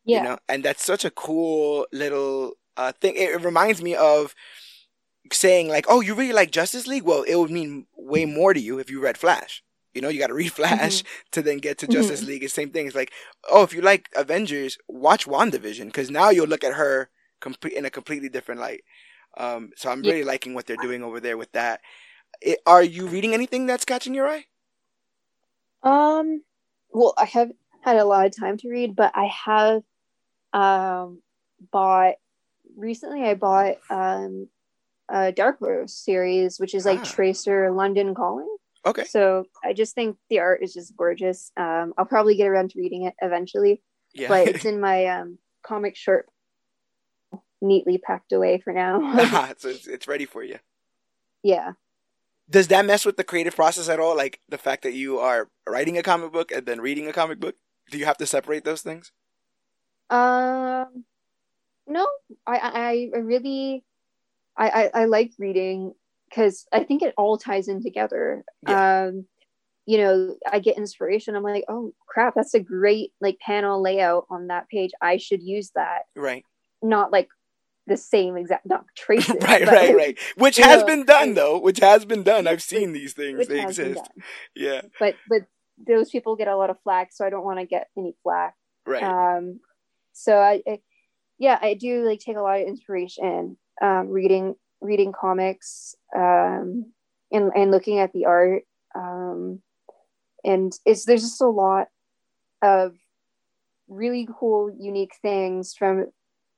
Yeah, 0.04 0.18
you 0.18 0.28
know, 0.28 0.38
and 0.48 0.64
that's 0.64 0.84
such 0.84 1.04
a 1.04 1.10
cool 1.10 1.86
little 1.92 2.54
uh, 2.76 2.92
thing. 2.92 3.14
It, 3.14 3.30
it 3.30 3.44
reminds 3.44 3.82
me 3.82 3.94
of 3.94 4.34
saying 5.30 5.68
like, 5.68 5.86
"Oh, 5.88 6.00
you 6.00 6.14
really 6.14 6.32
like 6.32 6.50
Justice 6.50 6.86
League?" 6.86 7.04
Well, 7.04 7.22
it 7.22 7.36
would 7.36 7.50
mean 7.50 7.86
way 7.96 8.24
more 8.24 8.54
to 8.54 8.60
you 8.60 8.78
if 8.78 8.90
you 8.90 9.00
read 9.00 9.18
Flash. 9.18 9.62
You 9.94 10.00
know, 10.00 10.08
you 10.08 10.18
got 10.18 10.28
to 10.28 10.34
read 10.34 10.52
Flash 10.60 11.02
mm-hmm. 11.02 11.28
to 11.32 11.42
then 11.42 11.58
get 11.58 11.78
to 11.78 11.86
Justice 11.86 12.20
mm-hmm. 12.20 12.30
League. 12.30 12.44
It's 12.44 12.54
the 12.54 12.62
same 12.62 12.70
thing. 12.70 12.86
It's 12.86 12.96
like, 12.96 13.12
oh, 13.50 13.62
if 13.62 13.72
you 13.72 13.80
like 13.80 14.08
Avengers, 14.16 14.78
watch 14.88 15.26
WandaVision 15.26 15.86
because 15.86 16.10
now 16.10 16.30
you'll 16.30 16.48
look 16.48 16.64
at 16.64 16.74
her 16.74 17.10
complete 17.40 17.74
in 17.74 17.84
a 17.84 17.90
completely 17.90 18.28
different 18.28 18.60
light. 18.60 18.82
Um, 19.36 19.70
so 19.76 19.90
I'm 19.90 20.02
really 20.02 20.20
yeah. 20.20 20.26
liking 20.26 20.54
what 20.54 20.66
they're 20.66 20.76
doing 20.76 21.02
over 21.02 21.20
there 21.20 21.36
with 21.36 21.52
that. 21.52 21.80
It, 22.40 22.60
are 22.66 22.82
you 22.82 23.06
reading 23.06 23.34
anything 23.34 23.66
that's 23.66 23.84
catching 23.84 24.14
your 24.14 24.28
eye? 24.28 24.44
Um, 25.82 26.42
well, 26.90 27.14
I 27.16 27.24
have 27.26 27.50
had 27.82 27.96
a 27.96 28.04
lot 28.04 28.26
of 28.26 28.36
time 28.36 28.56
to 28.58 28.68
read, 28.68 28.94
but 28.96 29.12
I 29.14 29.30
have 29.44 29.82
um 30.52 31.22
bought 31.70 32.14
recently. 32.76 33.24
I 33.24 33.34
bought 33.34 33.76
um 33.90 34.48
a 35.08 35.32
Dark 35.32 35.58
Horse 35.58 35.94
series, 35.94 36.58
which 36.58 36.74
is 36.74 36.86
like 36.86 37.00
ah. 37.00 37.04
Tracer 37.04 37.70
London 37.70 38.14
Calling. 38.14 38.48
Okay. 38.84 39.04
So 39.04 39.44
I 39.64 39.72
just 39.72 39.94
think 39.94 40.16
the 40.28 40.40
art 40.40 40.62
is 40.62 40.74
just 40.74 40.96
gorgeous. 40.96 41.52
Um, 41.56 41.92
I'll 41.96 42.04
probably 42.04 42.36
get 42.36 42.48
around 42.48 42.70
to 42.70 42.78
reading 42.78 43.04
it 43.04 43.14
eventually. 43.22 43.82
Yeah. 44.14 44.28
But 44.28 44.48
it's 44.48 44.64
in 44.64 44.80
my 44.80 45.06
um, 45.06 45.38
comic 45.62 45.96
short, 45.96 46.28
neatly 47.62 47.98
packed 47.98 48.32
away 48.32 48.58
for 48.58 48.72
now. 48.72 48.98
so 49.56 49.68
it's, 49.68 49.86
it's 49.86 50.08
ready 50.08 50.26
for 50.26 50.42
you. 50.42 50.58
Yeah. 51.42 51.72
Does 52.50 52.68
that 52.68 52.84
mess 52.84 53.06
with 53.06 53.16
the 53.16 53.24
creative 53.24 53.56
process 53.56 53.88
at 53.88 54.00
all? 54.00 54.16
Like 54.16 54.40
the 54.48 54.58
fact 54.58 54.82
that 54.82 54.92
you 54.92 55.18
are 55.18 55.48
writing 55.66 55.96
a 55.96 56.02
comic 56.02 56.32
book 56.32 56.52
and 56.52 56.66
then 56.66 56.80
reading 56.80 57.06
a 57.06 57.12
comic 57.12 57.40
book? 57.40 57.56
Do 57.90 57.98
you 57.98 58.04
have 58.04 58.18
to 58.18 58.26
separate 58.26 58.64
those 58.64 58.82
things? 58.82 59.12
Um, 60.10 61.04
no. 61.86 62.06
I 62.46 62.58
I, 62.58 63.10
I 63.16 63.18
really 63.18 63.84
I, 64.56 64.68
I, 64.68 65.02
I 65.02 65.04
like 65.06 65.32
reading 65.38 65.94
because 66.28 66.66
I 66.72 66.84
think 66.84 67.02
it 67.02 67.14
all 67.16 67.38
ties 67.38 67.68
in 67.68 67.82
together. 67.82 68.44
Yeah. 68.66 69.06
Um, 69.06 69.26
you 69.86 69.98
know, 69.98 70.36
I 70.50 70.60
get 70.60 70.76
inspiration. 70.76 71.34
I'm 71.34 71.42
like, 71.42 71.64
oh 71.68 71.92
crap, 72.06 72.34
that's 72.34 72.54
a 72.54 72.60
great 72.60 73.12
like 73.20 73.38
panel 73.40 73.82
layout 73.82 74.26
on 74.30 74.48
that 74.48 74.68
page. 74.68 74.90
I 75.00 75.16
should 75.16 75.42
use 75.42 75.70
that. 75.74 76.02
Right. 76.14 76.44
Not 76.82 77.10
like 77.10 77.28
the 77.86 77.96
same 77.96 78.36
exact 78.36 78.66
not 78.66 78.84
traces. 78.96 79.36
right, 79.42 79.66
right, 79.66 79.94
right. 79.94 80.18
Which 80.36 80.56
has 80.56 80.80
know, 80.80 80.86
been 80.86 81.04
done 81.04 81.34
though. 81.34 81.58
Which 81.58 81.80
has 81.80 82.04
been 82.04 82.22
done. 82.22 82.46
I've 82.46 82.62
seen 82.62 82.92
these 82.92 83.12
things. 83.12 83.46
They 83.48 83.62
exist. 83.62 84.02
Yeah. 84.54 84.82
But 84.98 85.16
but 85.28 85.42
those 85.86 86.10
people 86.10 86.36
get 86.36 86.48
a 86.48 86.56
lot 86.56 86.70
of 86.70 86.76
flack, 86.82 87.12
so 87.12 87.24
I 87.24 87.30
don't 87.30 87.44
want 87.44 87.58
to 87.58 87.66
get 87.66 87.88
any 87.96 88.14
flack. 88.22 88.54
Right. 88.86 89.02
Um 89.02 89.60
so 90.12 90.36
I, 90.36 90.62
I 90.66 90.78
yeah, 91.38 91.58
I 91.60 91.74
do 91.74 92.04
like 92.04 92.20
take 92.20 92.36
a 92.36 92.40
lot 92.40 92.60
of 92.60 92.66
inspiration 92.66 93.56
um 93.80 94.08
reading 94.08 94.54
reading 94.82 95.12
comics 95.12 95.94
um, 96.14 96.92
and 97.30 97.50
and 97.54 97.70
looking 97.70 97.98
at 97.98 98.12
the 98.12 98.26
art 98.26 98.64
um, 98.94 99.60
and 100.44 100.72
it's 100.84 101.04
there's 101.04 101.22
just 101.22 101.40
a 101.40 101.48
lot 101.48 101.86
of 102.60 102.94
really 103.88 104.28
cool 104.38 104.74
unique 104.78 105.14
things 105.22 105.74
from 105.74 106.06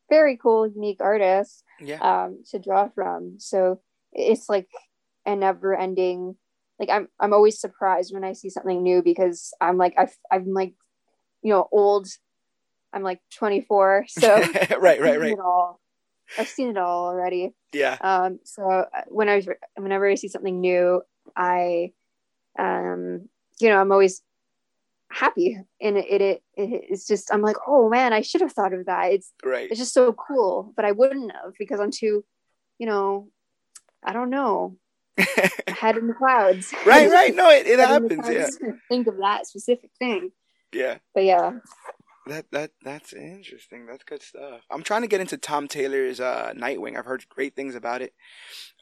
very 0.09 0.37
cool 0.37 0.67
unique 0.67 1.01
artists 1.01 1.63
yeah. 1.81 1.99
um, 2.01 2.43
to 2.51 2.59
draw 2.59 2.89
from 2.89 3.37
so 3.39 3.81
it's 4.13 4.49
like 4.49 4.69
a 5.27 5.35
never 5.35 5.75
ending 5.75 6.37
like 6.79 6.91
I'm 6.91 7.09
I'm 7.21 7.33
always 7.33 7.61
surprised 7.61 8.13
when 8.13 8.25
I 8.25 8.33
see 8.33 8.51
something 8.51 8.83
new 8.83 9.03
because 9.03 9.53
I'm 9.61 9.77
like 9.77 9.95
I've 9.97 10.17
I'm 10.31 10.53
like 10.53 10.75
you 11.43 11.53
know 11.53 11.69
old 11.73 12.09
I'm 12.93 13.03
like 13.03 13.21
24 13.37 14.07
so 14.09 14.37
right 14.79 15.01
right 15.01 15.21
right 15.21 15.39
all 15.39 15.81
I've 16.39 16.49
seen 16.49 16.71
it 16.71 16.77
all 16.77 17.07
already. 17.07 17.55
Yeah. 17.73 17.97
Um. 18.01 18.41
So 18.45 18.69
uh, 18.69 18.85
when 19.09 19.29
I 19.29 19.37
was, 19.37 19.49
whenever 19.77 20.09
I 20.09 20.15
see 20.15 20.29
something 20.29 20.61
new, 20.61 21.03
I, 21.37 21.93
um, 22.59 23.29
you 23.61 23.69
know, 23.69 23.81
I'm 23.81 23.93
always 23.93 24.23
happy, 25.15 25.59
and 25.81 25.97
it, 25.97 26.07
it, 26.09 26.43
it 26.57 26.85
it's 26.91 27.07
just 27.07 27.33
I'm 27.33 27.43
like, 27.43 27.57
oh 27.67 27.89
man, 27.89 28.12
I 28.12 28.21
should 28.21 28.41
have 28.41 28.53
thought 28.53 28.73
of 28.73 28.87
that. 28.87 29.12
It's 29.12 29.33
right. 29.45 29.71
It's 29.71 29.81
just 29.81 29.95
so 29.95 30.12
cool, 30.12 30.73
but 30.77 30.85
I 30.85 30.93
wouldn't 30.93 31.33
have 31.33 31.55
because 31.59 31.81
I'm 31.81 31.91
too, 31.91 32.25
you 32.79 32.87
know, 32.87 33.29
I 34.03 34.12
don't 34.12 34.31
know. 34.31 34.77
head 35.69 35.97
in 35.97 36.09
the 36.09 36.15
clouds. 36.15 36.74
Right, 36.86 37.09
right. 37.09 37.35
No, 37.35 37.49
it, 37.49 37.66
it 37.69 37.78
happens. 37.78 38.28
Yeah. 38.28 38.49
Think 38.89 39.07
of 39.07 39.19
that 39.19 39.47
specific 39.47 39.91
thing. 39.99 40.32
Yeah. 40.73 40.99
But 41.15 41.24
yeah. 41.24 41.53
That 42.27 42.47
that 42.53 42.71
that's 42.83 43.13
interesting. 43.13 43.87
That's 43.87 44.03
good 44.03 44.23
stuff. 44.23 44.63
I'm 44.71 44.83
trying 44.83 45.03
to 45.03 45.09
get 45.09 45.21
into 45.21 45.37
Tom 45.37 45.69
Taylor's 45.69 46.21
uh, 46.21 46.55
Nightwing. 46.57 46.97
I've 46.97 47.05
heard 47.05 47.29
great 47.29 47.55
things 47.55 47.75
about 47.75 48.01
it. 48.01 48.15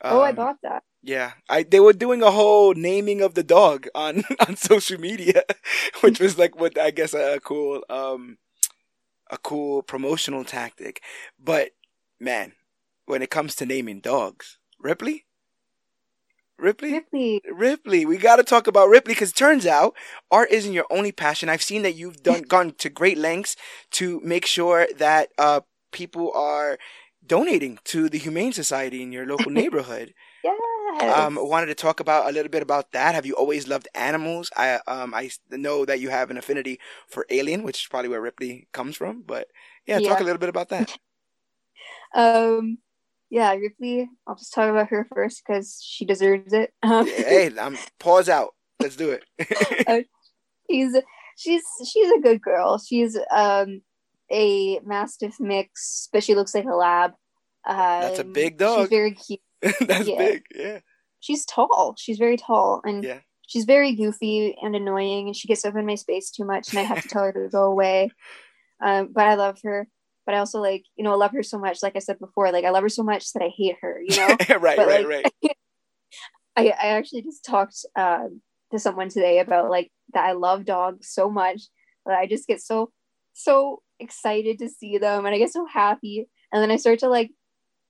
Um, 0.00 0.16
oh, 0.16 0.20
I 0.20 0.30
um, 0.30 0.36
bought 0.36 0.56
that. 0.62 0.84
Yeah, 1.02 1.32
I 1.48 1.64
they 1.64 1.80
were 1.80 1.92
doing 1.92 2.22
a 2.22 2.30
whole 2.30 2.74
naming 2.74 3.20
of 3.20 3.34
the 3.34 3.42
dog 3.42 3.88
on 3.94 4.22
on 4.46 4.56
social 4.56 5.00
media, 5.00 5.42
which 6.02 6.20
was 6.20 6.38
like 6.38 6.58
what 6.58 6.78
I 6.78 6.92
guess 6.92 7.14
a, 7.14 7.34
a 7.34 7.40
cool 7.40 7.82
um 7.90 8.38
a 9.28 9.38
cool 9.38 9.82
promotional 9.82 10.44
tactic. 10.44 11.02
But 11.42 11.70
man, 12.20 12.52
when 13.06 13.22
it 13.22 13.30
comes 13.30 13.56
to 13.56 13.66
naming 13.66 14.00
dogs, 14.00 14.58
Ripley, 14.78 15.24
Ripley? 16.58 16.92
Ripley. 16.92 17.42
Ripley. 17.50 18.06
We 18.06 18.16
got 18.18 18.36
to 18.36 18.44
talk 18.44 18.66
about 18.66 18.88
Ripley 18.88 19.14
because 19.14 19.30
it 19.30 19.36
turns 19.36 19.66
out 19.66 19.94
art 20.30 20.50
isn't 20.50 20.72
your 20.72 20.86
only 20.90 21.12
passion. 21.12 21.48
I've 21.48 21.62
seen 21.62 21.82
that 21.82 21.94
you've 21.94 22.22
done 22.22 22.42
gone 22.48 22.72
to 22.78 22.88
great 22.88 23.18
lengths 23.18 23.56
to 23.92 24.20
make 24.20 24.46
sure 24.46 24.86
that 24.96 25.30
uh, 25.38 25.60
people 25.90 26.32
are 26.34 26.78
donating 27.26 27.78
to 27.84 28.08
the 28.08 28.18
Humane 28.18 28.52
Society 28.52 29.02
in 29.02 29.12
your 29.12 29.26
local 29.26 29.50
neighborhood. 29.60 30.14
yes. 30.44 30.54
Um, 31.00 31.36
wanted 31.40 31.66
to 31.66 31.74
talk 31.74 32.00
about 32.00 32.28
a 32.28 32.32
little 32.32 32.50
bit 32.50 32.62
about 32.62 32.92
that. 32.92 33.14
Have 33.14 33.24
you 33.24 33.34
always 33.34 33.66
loved 33.66 33.88
animals? 33.94 34.50
I 34.56 34.78
um 34.86 35.14
I 35.14 35.30
know 35.50 35.86
that 35.86 36.00
you 36.00 36.10
have 36.10 36.30
an 36.30 36.36
affinity 36.36 36.78
for 37.08 37.24
Alien, 37.30 37.62
which 37.62 37.82
is 37.82 37.88
probably 37.88 38.10
where 38.10 38.20
Ripley 38.20 38.68
comes 38.72 38.96
from. 38.96 39.22
But 39.22 39.48
yeah, 39.86 39.98
yeah. 39.98 40.10
talk 40.10 40.20
a 40.20 40.24
little 40.24 40.38
bit 40.38 40.50
about 40.50 40.68
that. 40.68 40.98
um 42.14 42.78
yeah, 43.32 43.54
Ripley. 43.54 44.10
I'll 44.26 44.34
just 44.34 44.52
talk 44.52 44.68
about 44.68 44.90
her 44.90 45.06
first 45.14 45.42
because 45.44 45.82
she 45.82 46.04
deserves 46.04 46.52
it. 46.52 46.70
Um, 46.82 47.06
hey, 47.06 47.50
I'm 47.58 47.78
pause 47.98 48.28
out. 48.28 48.50
Let's 48.78 48.94
do 48.94 49.10
it. 49.10 49.24
uh, 49.88 50.00
she's 50.70 50.94
she's 51.38 51.62
she's 51.90 52.12
a 52.12 52.20
good 52.20 52.42
girl. 52.42 52.76
She's 52.76 53.18
um 53.34 53.80
a 54.30 54.80
mastiff 54.84 55.40
mix, 55.40 56.10
but 56.12 56.22
she 56.22 56.34
looks 56.34 56.54
like 56.54 56.66
a 56.66 56.76
lab. 56.76 57.12
Um, 57.66 57.76
That's 57.76 58.18
a 58.18 58.24
big 58.24 58.58
dog. 58.58 58.80
She's 58.80 58.88
very 58.90 59.12
cute. 59.12 59.40
That's 59.62 60.08
yeah. 60.08 60.18
big. 60.18 60.42
Yeah. 60.54 60.78
She's 61.20 61.46
tall. 61.46 61.94
She's 61.98 62.18
very 62.18 62.36
tall, 62.36 62.82
and 62.84 63.02
yeah. 63.02 63.20
she's 63.46 63.64
very 63.64 63.94
goofy 63.94 64.58
and 64.60 64.76
annoying, 64.76 65.28
and 65.28 65.36
she 65.36 65.48
gets 65.48 65.64
up 65.64 65.74
in 65.74 65.86
my 65.86 65.94
space 65.94 66.30
too 66.30 66.44
much, 66.44 66.68
and 66.68 66.80
I 66.80 66.82
have 66.82 67.00
to 67.00 67.08
tell 67.08 67.22
her 67.22 67.32
to 67.32 67.48
go 67.50 67.64
away. 67.64 68.10
Um, 68.84 69.08
but 69.10 69.24
I 69.24 69.36
love 69.36 69.58
her. 69.64 69.88
But 70.26 70.34
I 70.34 70.38
also 70.38 70.60
like, 70.60 70.84
you 70.96 71.04
know, 71.04 71.12
I 71.12 71.16
love 71.16 71.32
her 71.32 71.42
so 71.42 71.58
much. 71.58 71.82
Like 71.82 71.96
I 71.96 72.00
said 72.00 72.18
before, 72.18 72.52
like 72.52 72.64
I 72.64 72.70
love 72.70 72.82
her 72.82 72.88
so 72.88 73.02
much 73.02 73.32
that 73.32 73.42
I 73.42 73.48
hate 73.56 73.76
her. 73.80 74.00
You 74.06 74.16
know, 74.16 74.28
right, 74.58 74.76
But, 74.76 74.86
right, 74.86 75.06
like, 75.06 75.06
right. 75.42 75.56
I, 76.56 76.68
I 76.68 76.86
actually 76.88 77.22
just 77.22 77.44
talked 77.44 77.76
uh, 77.96 78.26
to 78.72 78.78
someone 78.78 79.08
today 79.08 79.38
about 79.38 79.70
like 79.70 79.90
that 80.14 80.24
I 80.24 80.32
love 80.32 80.64
dogs 80.64 81.08
so 81.10 81.30
much 81.30 81.62
that 82.06 82.18
I 82.18 82.26
just 82.26 82.46
get 82.46 82.60
so 82.60 82.90
so 83.32 83.80
excited 83.98 84.58
to 84.58 84.68
see 84.68 84.98
them 84.98 85.24
and 85.24 85.34
I 85.34 85.38
get 85.38 85.52
so 85.52 85.64
happy 85.66 86.28
and 86.52 86.62
then 86.62 86.70
I 86.70 86.76
start 86.76 86.98
to 87.00 87.08
like 87.08 87.30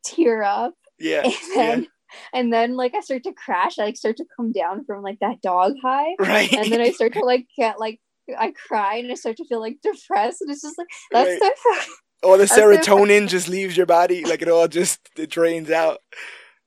tear 0.05 0.43
up 0.43 0.75
Yeah, 0.99 1.23
and 1.25 1.33
yeah. 1.33 1.55
then 1.57 1.87
and 2.33 2.53
then 2.53 2.77
like 2.77 2.95
I 2.95 3.01
start 3.01 3.25
to 3.25 3.33
crash 3.33 3.79
I 3.79 3.85
like 3.87 3.97
start 3.97 4.19
to 4.19 4.27
come 4.37 4.53
down 4.53 4.85
from 4.85 5.03
like 5.03 5.19
that 5.21 5.41
dog 5.43 5.73
high 5.83 6.15
Right. 6.21 6.53
and 6.53 6.71
then 6.71 6.81
I 6.81 6.91
start 6.93 7.15
to 7.15 7.25
like 7.25 7.47
get 7.57 7.81
like 7.81 8.01
I 8.39 8.53
cry 8.53 8.97
and 8.97 9.11
I 9.11 9.15
start 9.15 9.37
to 9.39 9.45
feel 9.47 9.61
like 9.61 9.79
depressed 9.83 10.43
and 10.43 10.51
it's 10.51 10.63
just 10.63 10.79
like 10.79 10.89
that's 11.11 11.41
Right. 11.41 11.41
the 11.41 11.87
all 12.23 12.39
the 12.39 12.45
serotonin 12.45 13.29
just 13.29 13.49
leaves 13.49 13.77
your 13.77 13.87
body, 13.87 14.25
like 14.25 14.43
it 14.43 14.49
all 14.49 14.69
just 14.69 15.01
it 15.17 15.31
drains 15.31 15.71
out. 15.71 15.99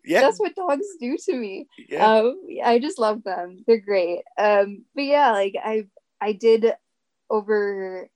Yeah, 0.03 0.21
that's 0.21 0.39
what 0.39 0.55
dogs 0.55 0.85
do 0.99 1.17
to 1.17 1.35
me. 1.35 1.67
Yeah, 1.89 2.05
um 2.05 2.39
i 2.63 2.79
just 2.79 2.99
love 2.99 3.23
them. 3.23 3.63
They're 3.65 3.79
great. 3.79 4.21
Um 4.37 4.85
but 4.93 5.03
yeah 5.03 5.31
like 5.31 5.55
i 5.63 5.87
i 6.21 6.31
did 6.31 6.73
over 7.29 8.09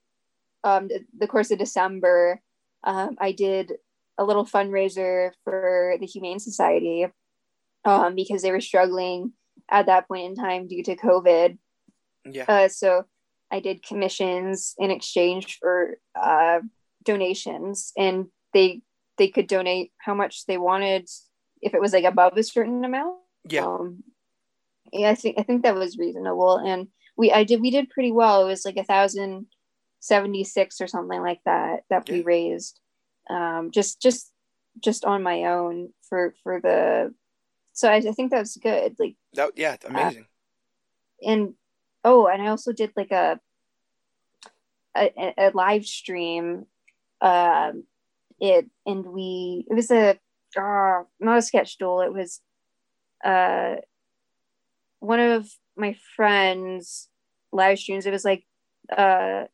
um 0.63 0.87
the, 0.87 1.05
the 1.17 1.27
course 1.27 1.51
of 1.51 1.57
december 1.57 2.41
um 2.83 3.15
i 3.19 3.31
did 3.31 3.73
a 4.17 4.23
little 4.23 4.45
fundraiser 4.45 5.31
for 5.43 5.95
the 5.99 6.05
humane 6.05 6.39
society 6.39 7.07
um 7.85 8.13
because 8.15 8.41
they 8.41 8.51
were 8.51 8.61
struggling 8.61 9.31
at 9.71 9.87
that 9.87 10.07
point 10.07 10.25
in 10.25 10.35
time 10.35 10.67
due 10.67 10.83
to 10.83 10.95
covid. 10.95 11.57
Yeah. 12.25 12.45
uh 12.47 12.67
so 12.67 13.05
i 13.49 13.59
did 13.59 13.81
commissions 13.83 14.75
in 14.77 14.91
exchange 14.91 15.57
for 15.59 15.97
uh 16.15 16.59
donations 17.03 17.91
and 17.97 18.27
they 18.53 18.81
they 19.17 19.27
could 19.27 19.47
donate 19.47 19.91
how 19.97 20.13
much 20.13 20.45
they 20.45 20.57
wanted 20.57 21.07
if 21.61 21.73
it 21.73 21.81
was 21.81 21.93
like 21.93 22.03
above 22.05 22.35
a 22.37 22.43
certain 22.43 22.83
amount 22.85 23.17
Yeah. 23.49 23.65
um 23.65 24.03
yeah 24.91 25.09
i 25.09 25.15
think 25.15 25.37
i 25.39 25.43
think 25.43 25.63
that 25.63 25.75
was 25.75 25.97
reasonable 25.97 26.57
and 26.57 26.87
we 27.17 27.31
i 27.31 27.43
did 27.43 27.61
we 27.61 27.71
did 27.71 27.89
pretty 27.89 28.11
well 28.11 28.43
it 28.43 28.47
was 28.49 28.65
like 28.65 28.77
a 28.77 28.83
thousand 28.83 29.45
76 30.01 30.79
or 30.81 30.87
something 30.87 31.21
like 31.21 31.41
that 31.45 31.83
that 31.89 32.07
we 32.09 32.21
raised 32.21 32.79
um 33.29 33.71
just 33.71 34.01
just 34.01 34.31
just 34.79 35.03
on 35.05 35.21
my 35.23 35.45
own 35.45 35.89
for 36.07 36.33
for 36.43 36.59
the 36.61 37.13
so 37.73 37.89
i, 37.89 37.95
I 37.95 38.11
think 38.11 38.31
that 38.31 38.39
was 38.39 38.55
good 38.57 38.95
like 38.99 39.15
That, 39.33 39.51
yeah, 39.55 39.75
amazing. 39.85 40.25
and 41.25 41.53
oh 42.03 42.27
and 42.27 42.41
i 42.41 42.47
also 42.47 42.71
did 42.71 42.91
like 42.95 43.11
a 43.11 43.39
a, 44.95 45.33
a 45.37 45.51
live 45.53 45.85
stream 45.85 46.65
um 47.21 47.83
it 48.39 48.65
and 48.85 49.05
we 49.05 49.65
it 49.69 49.73
was 49.73 49.91
a 49.91 50.17
uh 50.57 51.03
not 51.19 51.37
a 51.37 51.41
sketch 51.41 51.77
duel. 51.77 52.01
It 52.01 52.13
was 52.13 52.41
uh 53.23 53.75
one 54.99 55.19
of 55.19 55.49
my 55.77 55.95
friends 56.15 57.09
live 57.51 57.79
streams. 57.79 58.05
It 58.05 58.11
was 58.11 58.25
like 58.25 58.45
uh 58.95 59.45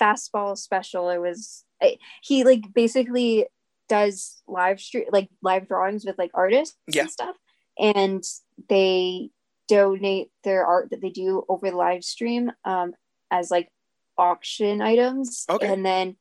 fastball 0.00 0.56
special. 0.56 1.08
It 1.10 1.18
was 1.18 1.64
I, 1.82 1.96
he 2.22 2.44
like 2.44 2.62
basically 2.74 3.46
does 3.88 4.42
live 4.48 4.80
stream 4.80 5.04
like 5.12 5.28
live 5.42 5.68
drawings 5.68 6.04
with 6.04 6.18
like 6.18 6.30
artists 6.34 6.76
Yeah. 6.88 7.02
and 7.02 7.10
stuff. 7.10 7.36
And 7.78 8.22
they 8.68 9.30
donate 9.68 10.28
their 10.44 10.66
art 10.66 10.90
that 10.90 11.00
they 11.00 11.10
do 11.10 11.44
over 11.48 11.70
the 11.70 11.76
live 11.76 12.04
stream 12.04 12.52
um 12.64 12.92
as 13.30 13.50
like 13.50 13.68
auction 14.18 14.80
items. 14.80 15.44
Okay. 15.48 15.66
and 15.72 15.84
then 15.84 16.16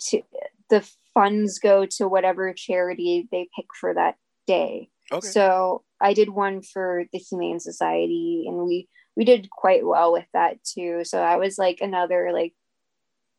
to 0.00 0.22
the 0.70 0.88
funds 1.14 1.58
go 1.58 1.86
to 1.86 2.08
whatever 2.08 2.52
charity 2.52 3.28
they 3.30 3.48
pick 3.56 3.66
for 3.80 3.94
that 3.94 4.16
day 4.46 4.88
Okay. 5.10 5.28
so 5.28 5.84
I 6.00 6.12
did 6.12 6.28
one 6.28 6.62
for 6.62 7.04
the 7.12 7.18
Humane 7.18 7.60
Society, 7.60 8.44
and 8.46 8.66
we 8.66 8.88
we 9.16 9.24
did 9.24 9.48
quite 9.50 9.84
well 9.84 10.12
with 10.12 10.26
that 10.32 10.62
too. 10.62 11.00
So 11.04 11.20
I 11.20 11.36
was 11.36 11.58
like 11.58 11.78
another 11.80 12.30
like 12.32 12.54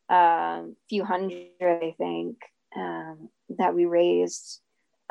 um 0.08 0.76
few 0.88 1.04
hundred, 1.04 1.48
I 1.60 1.94
think, 1.96 2.38
um, 2.76 3.28
that 3.58 3.74
we 3.74 3.84
raised, 3.86 4.60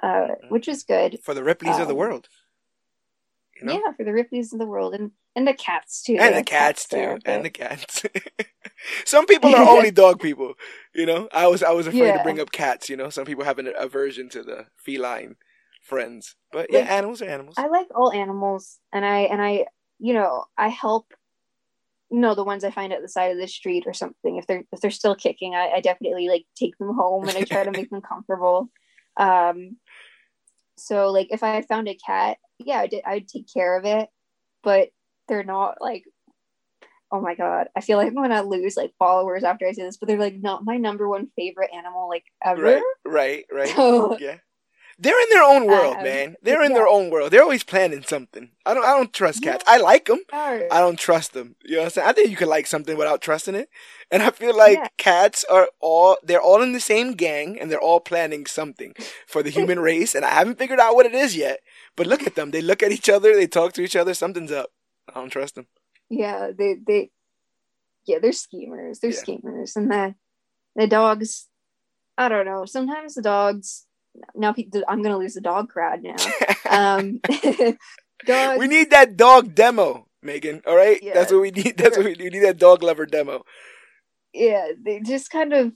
uh, 0.03 0.27
which 0.49 0.67
was 0.67 0.83
good. 0.83 1.19
For 1.23 1.33
the 1.33 1.43
Ripleys 1.43 1.79
of 1.79 1.87
the 1.87 1.93
um, 1.93 1.99
world. 1.99 2.27
You 3.59 3.67
know? 3.67 3.73
Yeah, 3.73 3.91
for 3.95 4.03
the 4.03 4.11
Ripleys 4.11 4.53
of 4.53 4.59
the 4.59 4.65
world 4.65 4.93
and 4.93 5.11
and 5.35 5.47
the 5.47 5.53
cats 5.53 6.01
too. 6.01 6.17
and 6.19 6.35
the 6.35 6.39
are 6.39 6.43
cats 6.43 6.87
too, 6.87 6.95
there, 6.95 7.19
and 7.25 7.43
the 7.43 7.49
cats. 7.49 8.03
Some 9.05 9.25
people 9.25 9.53
are 9.53 9.67
only 9.77 9.91
dog 9.91 10.21
people, 10.21 10.53
you 10.93 11.05
know. 11.05 11.27
I 11.33 11.47
was 11.47 11.61
I 11.61 11.71
was 11.71 11.87
afraid 11.87 12.13
to 12.13 12.23
bring 12.23 12.39
up 12.39 12.51
cats, 12.51 12.89
you 12.89 12.95
know. 12.95 13.09
Some 13.09 13.25
people 13.25 13.43
have 13.43 13.59
an 13.59 13.71
aversion 13.77 14.29
to 14.29 14.43
the 14.43 14.67
feline 14.77 15.35
friends, 15.83 16.35
but 16.51 16.67
yeah, 16.71 16.79
Like, 16.79 16.91
animals 16.91 17.21
are 17.21 17.25
animals. 17.25 17.55
I 17.57 17.67
like 17.67 17.87
all 17.93 18.11
animals, 18.11 18.79
and 18.93 19.03
I 19.03 19.21
and 19.21 19.41
I, 19.41 19.65
you 19.99 20.13
know, 20.13 20.45
I 20.57 20.69
help. 20.69 21.13
You 22.11 22.19
know, 22.19 22.33
the 22.33 22.43
ones 22.43 22.63
I 22.63 22.71
find 22.71 22.91
at 22.91 23.03
the 23.03 23.07
side 23.07 23.31
of 23.31 23.37
the 23.37 23.47
street 23.47 23.83
or 23.85 23.93
something. 23.93 24.37
If 24.37 24.47
they're 24.47 24.63
if 24.71 24.81
they're 24.81 24.89
still 24.89 25.15
kicking, 25.15 25.53
I, 25.53 25.73
I 25.75 25.81
definitely 25.81 26.27
like 26.27 26.45
take 26.55 26.75
them 26.77 26.95
home 26.95 27.27
and 27.27 27.37
I 27.37 27.43
try 27.43 27.63
to 27.63 27.71
make 27.79 27.89
them 27.91 28.01
comfortable. 28.01 28.69
Um, 29.17 29.77
so 30.79 31.11
like 31.11 31.27
if 31.31 31.43
I 31.43 31.61
found 31.61 31.87
a 31.87 31.95
cat, 31.95 32.37
yeah, 32.57 32.79
I 32.79 32.87
did, 32.87 33.03
I'd 33.05 33.27
take 33.27 33.47
care 33.51 33.77
of 33.77 33.85
it, 33.85 34.09
but 34.63 34.89
they're 35.27 35.43
not 35.43 35.75
like. 35.81 36.03
Oh 37.11 37.19
my 37.19 37.33
god! 37.33 37.69
I 37.75 37.81
feel 37.81 37.97
like 37.97 38.07
I'm 38.09 38.13
gonna 38.13 38.43
lose 38.43 38.77
like 38.77 38.93
followers 38.99 39.43
after 39.43 39.67
I 39.67 39.71
say 39.71 39.81
this, 39.81 39.97
but 39.97 40.07
they're 40.07 40.19
like 40.19 40.39
not 40.39 40.63
my 40.63 40.77
number 40.77 41.09
one 41.09 41.27
favorite 41.35 41.71
animal 41.75 42.07
like 42.07 42.25
ever. 42.45 42.61
right, 42.61 42.83
right, 43.03 43.45
right. 43.51 43.69
So 43.75 44.15
yeah, 44.19 44.37
they're 45.01 45.21
in 45.21 45.29
their 45.29 45.43
own 45.43 45.65
world, 45.65 45.97
Um, 45.97 46.03
man. 46.03 46.35
They're 46.43 46.61
in 46.63 46.73
their 46.73 46.87
own 46.87 47.09
world. 47.09 47.31
They're 47.31 47.41
always 47.41 47.63
planning 47.63 48.03
something. 48.03 48.51
I 48.65 48.73
don't 48.73 48.83
I 48.85 48.97
don't 48.97 49.13
trust 49.13 49.41
cats. 49.41 49.63
I 49.67 49.77
like 49.77 50.05
them. 50.05 50.19
I 50.31 50.79
don't 50.81 50.99
trust 50.99 51.33
them. 51.33 51.55
You 51.63 51.75
know 51.75 51.81
what 51.81 51.85
I'm 51.85 51.91
saying? 51.91 52.07
I 52.09 52.13
think 52.13 52.29
you 52.29 52.35
can 52.37 52.49
like 52.49 52.67
something 52.67 52.97
without 52.97 53.21
trusting 53.21 53.55
it. 53.55 53.69
And 54.11 54.21
I 54.21 54.29
feel 54.31 54.55
like 54.55 54.77
Yeah. 54.77 54.87
cats 54.97 55.45
are 55.49 55.69
all 55.79 56.17
they're 56.23 56.41
all 56.41 56.61
in 56.61 56.73
the 56.73 56.79
same 56.79 57.13
gang 57.13 57.57
and 57.59 57.71
they're 57.71 57.79
all 57.89 57.99
planning 58.01 58.45
something 58.45 58.93
for 59.27 59.41
the 59.41 59.49
human 59.49 59.79
race 59.89 60.15
and 60.15 60.25
I 60.25 60.29
haven't 60.31 60.57
figured 60.59 60.79
out 60.79 60.95
what 60.95 61.05
it 61.05 61.15
is 61.15 61.35
yet. 61.35 61.59
But 61.95 62.07
look 62.07 62.27
at 62.27 62.35
them. 62.35 62.51
They 62.51 62.61
look 62.61 62.83
at 62.83 62.91
each 62.91 63.09
other, 63.09 63.33
they 63.35 63.47
talk 63.47 63.73
to 63.73 63.81
each 63.81 63.95
other, 63.95 64.13
something's 64.13 64.51
up. 64.51 64.69
I 65.07 65.13
don't 65.19 65.29
trust 65.31 65.55
them. 65.55 65.67
yeah 66.09 66.51
they 66.57 66.75
they 66.87 67.11
yeah 68.05 68.19
they're 68.21 68.31
schemers 68.31 68.99
they're 68.99 69.11
Yeah. 69.11 69.17
schemers 69.25 69.75
and 69.75 69.89
the 69.91 70.15
the 70.75 70.87
dogs 70.87 71.47
i 72.17 72.29
don't 72.29 72.45
know 72.45 72.65
sometimes 72.65 73.13
the 73.15 73.21
dogs 73.21 73.85
now 74.35 74.51
pe- 74.53 74.67
i'm 74.87 75.01
gonna 75.01 75.17
lose 75.17 75.33
the 75.35 75.41
dog 75.41 75.69
crowd 75.69 76.01
now 76.03 76.15
um 76.69 77.19
dogs 78.25 78.59
we 78.59 78.67
need 78.67 78.89
that 78.91 79.15
dog 79.15 79.55
demo, 79.55 80.07
Megan. 80.21 80.61
All 80.67 80.75
right? 80.75 80.99
Yeah. 81.01 81.13
That's 81.13 81.31
what 81.31 81.41
we 81.41 81.51
need. 81.51 81.77
That's 81.77 81.95
what 81.95 82.05
we 82.05 82.11
need. 82.11 82.21
We 82.21 82.29
need 82.39 82.43
that 82.45 82.57
dog 82.57 82.83
lover 82.83 83.05
demo. 83.05 83.43
yeah 84.33 84.67
they 84.83 84.99
just 84.99 85.29
kind 85.31 85.53
of 85.53 85.71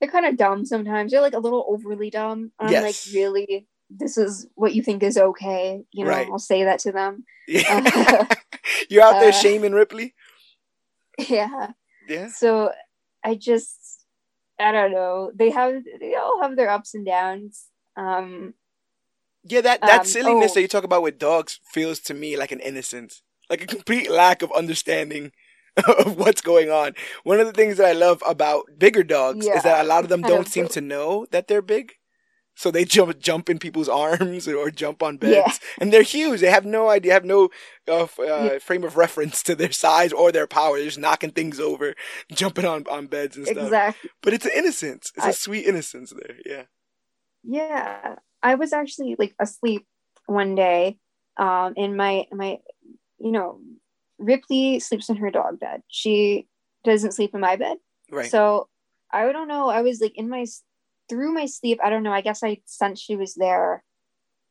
they're 0.00 0.10
kind 0.10 0.26
of 0.26 0.36
dumb 0.36 0.64
sometimes 0.66 1.12
they're 1.12 1.22
like 1.22 1.34
a 1.34 1.38
little 1.38 1.64
overly 1.68 2.10
dumb 2.10 2.52
i'm 2.58 2.70
Yes. 2.70 2.82
like 2.82 3.14
really 3.14 3.66
this 3.88 4.18
is 4.18 4.46
what 4.56 4.74
you 4.74 4.82
think 4.82 5.02
is 5.02 5.16
okay 5.16 5.82
you 5.92 6.04
know 6.04 6.10
Right. 6.10 6.28
i'll 6.30 6.38
say 6.38 6.64
that 6.64 6.80
to 6.80 6.92
them 6.92 7.24
Yeah. 7.48 8.26
You're 8.90 9.04
out 9.04 9.20
there 9.20 9.30
Uh, 9.30 9.40
shaming 9.44 9.72
Ripley? 9.72 10.14
yeah 11.18 11.68
Yeah. 12.08 12.28
so 12.28 12.72
i 13.24 13.34
just 13.36 13.95
i 14.58 14.72
don't 14.72 14.92
know 14.92 15.30
they 15.34 15.50
have 15.50 15.82
they 16.00 16.14
all 16.14 16.40
have 16.42 16.56
their 16.56 16.70
ups 16.70 16.94
and 16.94 17.06
downs 17.06 17.66
um 17.96 18.54
Yeah, 19.44 19.60
that 19.62 19.80
that 19.82 20.00
Um, 20.00 20.06
silliness 20.06 20.52
oh. 20.52 20.54
that 20.54 20.62
you 20.62 20.68
talk 20.68 20.84
about 20.84 21.02
with 21.02 21.18
dogs 21.18 21.60
feels 21.64 22.00
to 22.00 22.14
me 22.14 22.36
like 22.36 22.52
an 22.52 22.60
innocence, 22.60 23.22
like 23.48 23.62
a 23.62 23.66
complete 23.66 24.10
lack 24.10 24.42
of 24.42 24.52
understanding 24.52 25.32
of 25.98 26.16
what's 26.16 26.40
going 26.40 26.70
on. 26.70 26.94
One 27.24 27.40
of 27.40 27.46
the 27.46 27.52
things 27.52 27.76
that 27.78 27.86
I 27.86 27.92
love 27.92 28.22
about 28.26 28.78
bigger 28.78 29.04
dogs 29.04 29.48
is 29.48 29.62
that 29.62 29.80
a 29.84 29.88
lot 29.88 30.04
of 30.04 30.08
them 30.10 30.24
don't 30.24 30.48
seem 30.48 30.68
to 30.68 30.80
know 30.80 31.26
that 31.30 31.48
they're 31.48 31.62
big, 31.62 31.95
so 32.56 32.70
they 32.72 32.84
jump 32.84 33.18
jump 33.20 33.48
in 33.48 33.58
people's 33.60 33.88
arms 34.04 34.48
or 34.48 34.70
jump 34.72 35.02
on 35.02 35.18
beds, 35.18 35.34
Yeah. 35.36 35.52
and 35.78 35.92
they're 35.92 36.02
huge. 36.02 36.40
They 36.40 36.50
have 36.50 36.64
no 36.64 36.88
idea, 36.88 37.12
have 37.12 37.24
no 37.24 37.50
uh, 37.86 38.02
f- 38.02 38.18
uh, 38.18 38.58
frame 38.58 38.82
of 38.82 38.96
reference 38.96 39.42
to 39.44 39.54
their 39.54 39.70
size 39.70 40.12
or 40.12 40.32
their 40.32 40.48
power. 40.48 40.76
They're 40.76 40.86
just 40.86 40.98
knocking 40.98 41.30
things 41.30 41.60
over, 41.60 41.94
jumping 42.32 42.64
on 42.64 42.84
on 42.90 43.06
beds 43.06 43.36
and 43.36 43.46
stuff. 43.46 43.64
exactly 43.66 44.10
But 44.22 44.32
it's 44.34 44.46
an 44.46 44.52
innocence. 44.56 45.12
It's 45.16 45.24
a 45.26 45.28
I- 45.28 45.32
sweet 45.32 45.66
innocence 45.66 46.10
there. 46.18 46.36
Yeah. 46.44 46.62
yeah 47.44 48.16
i 48.42 48.54
was 48.54 48.72
actually 48.72 49.16
like 49.18 49.34
asleep 49.40 49.86
one 50.26 50.54
day 50.54 50.98
um 51.38 51.74
and 51.76 51.96
my 51.96 52.26
my 52.32 52.58
you 53.18 53.30
know 53.32 53.60
ripley 54.18 54.80
sleeps 54.80 55.08
in 55.08 55.16
her 55.16 55.30
dog 55.30 55.58
bed 55.60 55.82
she 55.88 56.46
doesn't 56.84 57.12
sleep 57.12 57.34
in 57.34 57.40
my 57.40 57.56
bed 57.56 57.76
Right. 58.10 58.30
so 58.30 58.68
i 59.12 59.30
don't 59.32 59.48
know 59.48 59.68
i 59.68 59.82
was 59.82 60.00
like 60.00 60.16
in 60.16 60.28
my 60.28 60.44
through 61.08 61.32
my 61.32 61.46
sleep 61.46 61.78
i 61.82 61.90
don't 61.90 62.02
know 62.02 62.12
i 62.12 62.20
guess 62.20 62.42
i 62.42 62.60
sensed 62.64 63.04
she 63.04 63.16
was 63.16 63.34
there 63.34 63.82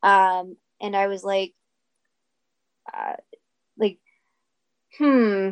um 0.04 0.56
and 0.82 0.96
i 0.96 1.08
was 1.08 1.24
like 1.24 1.54
uh, 2.94 3.14
like, 3.78 4.00
hmm, 4.98 5.52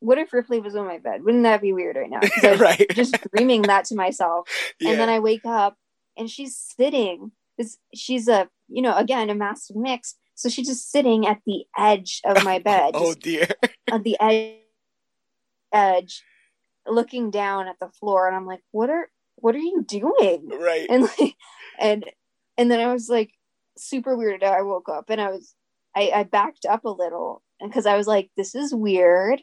what 0.00 0.18
if 0.18 0.32
Ripley 0.32 0.60
was 0.60 0.76
on 0.76 0.86
my 0.86 0.98
bed? 0.98 1.22
Wouldn't 1.24 1.44
that 1.44 1.60
be 1.60 1.72
weird 1.72 1.96
right 1.96 2.10
now? 2.10 2.20
Right. 2.58 2.86
just 2.94 3.16
dreaming 3.34 3.62
that 3.62 3.84
to 3.86 3.94
myself. 3.94 4.48
yeah. 4.80 4.90
And 4.90 5.00
then 5.00 5.08
I 5.08 5.18
wake 5.18 5.44
up 5.44 5.76
and 6.16 6.30
she's 6.30 6.56
sitting. 6.56 7.32
This 7.58 7.76
she's 7.94 8.28
a 8.28 8.48
you 8.68 8.80
know 8.82 8.96
again 8.96 9.30
a 9.30 9.34
mastiff 9.34 9.76
mix. 9.76 10.14
So 10.34 10.48
she's 10.48 10.68
just 10.68 10.90
sitting 10.90 11.26
at 11.26 11.40
the 11.44 11.64
edge 11.76 12.22
of 12.24 12.42
my 12.44 12.58
bed, 12.70 12.92
oh 12.94 13.12
dear. 13.12 13.46
at 13.92 14.04
the 14.04 14.16
edge, 14.18 14.56
edge, 15.70 16.22
looking 16.86 17.30
down 17.30 17.68
at 17.68 17.76
the 17.78 17.90
floor, 17.90 18.26
and 18.26 18.34
I'm 18.34 18.46
like, 18.46 18.62
"What 18.70 18.88
are 18.88 19.10
what 19.40 19.54
are 19.54 19.58
you 19.58 19.84
doing?" 19.86 20.48
right. 20.60 20.86
And 20.88 21.02
like, 21.02 21.34
and 21.78 22.04
and 22.58 22.70
then 22.70 22.80
I 22.80 22.92
was 22.92 23.08
like 23.08 23.30
super 23.78 24.16
weirded 24.16 24.42
out. 24.42 24.58
I 24.58 24.62
woke 24.62 24.88
up 24.88 25.06
and 25.10 25.20
I 25.20 25.30
was 25.30 25.54
I, 25.96 26.10
I 26.14 26.22
backed 26.24 26.66
up 26.68 26.84
a 26.84 26.90
little 26.90 27.42
because 27.62 27.86
I 27.86 27.96
was 27.96 28.06
like, 28.06 28.30
"This 28.36 28.54
is 28.54 28.74
weird." 28.74 29.42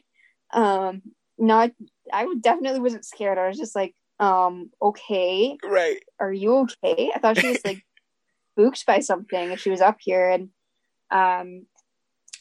Um, 0.52 1.02
not 1.38 1.70
I 2.12 2.26
would- 2.26 2.42
definitely 2.42 2.80
wasn't 2.80 3.04
scared. 3.04 3.38
I 3.38 3.48
was 3.48 3.58
just 3.58 3.76
like, 3.76 3.94
um, 4.18 4.70
okay, 4.82 5.56
right. 5.64 6.00
are 6.18 6.32
you 6.32 6.66
okay? 6.84 7.12
I 7.14 7.18
thought 7.18 7.38
she 7.38 7.48
was 7.48 7.64
like 7.64 7.82
spooked 8.52 8.86
by 8.86 9.00
something 9.00 9.52
if 9.52 9.60
she 9.60 9.70
was 9.70 9.80
up 9.80 9.98
here. 10.00 10.30
And 10.30 10.48
um 11.10 11.66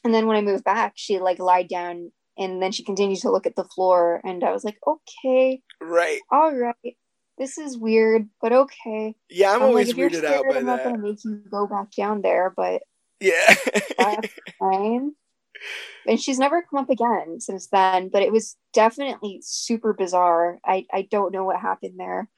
and 0.04 0.14
then 0.14 0.26
when 0.28 0.38
I 0.38 0.42
moved 0.42 0.64
back, 0.64 0.94
she 0.96 1.20
like 1.20 1.40
lied 1.40 1.68
down 1.68 2.12
and 2.38 2.62
then 2.62 2.72
she 2.72 2.84
continued 2.84 3.20
to 3.22 3.32
look 3.32 3.46
at 3.46 3.56
the 3.56 3.64
floor 3.66 4.22
and 4.24 4.44
I 4.44 4.52
was 4.52 4.64
like, 4.64 4.78
okay, 4.88 5.62
Right. 5.82 6.20
all 6.32 6.54
right. 6.56 6.96
This 7.38 7.58
is 7.58 7.78
weird, 7.78 8.30
but 8.42 8.52
okay. 8.52 9.16
Yeah, 9.30 9.52
I'm, 9.52 9.62
I'm 9.62 9.68
always 9.70 9.90
like, 9.90 9.98
weirded 10.12 10.18
scared, 10.18 10.40
out 10.40 10.50
by 10.50 10.58
I'm 10.58 10.66
not 10.66 10.84
gonna 10.84 10.98
make 10.98 11.24
you 11.24 11.42
go 11.52 11.68
back 11.68 11.92
down 11.96 12.22
there, 12.22 12.54
but 12.56 12.82
Yeah. 13.20 13.56
that's 13.98 14.34
fine. 14.60 15.14
And 16.08 16.20
she's 16.22 16.40
never 16.40 16.64
come 16.64 16.80
up 16.80 16.90
again 16.90 17.40
since 17.40 17.68
then, 17.68 18.10
but 18.10 18.22
it 18.24 18.32
was 18.32 18.56
definitely 18.74 19.40
super 19.44 19.94
bizarre. 19.94 20.60
I, 20.66 20.86
I 20.94 21.02
don't 21.04 21.34
know 21.34 21.44
what 21.44 21.60
happened 21.60 22.00
there. 22.00 22.30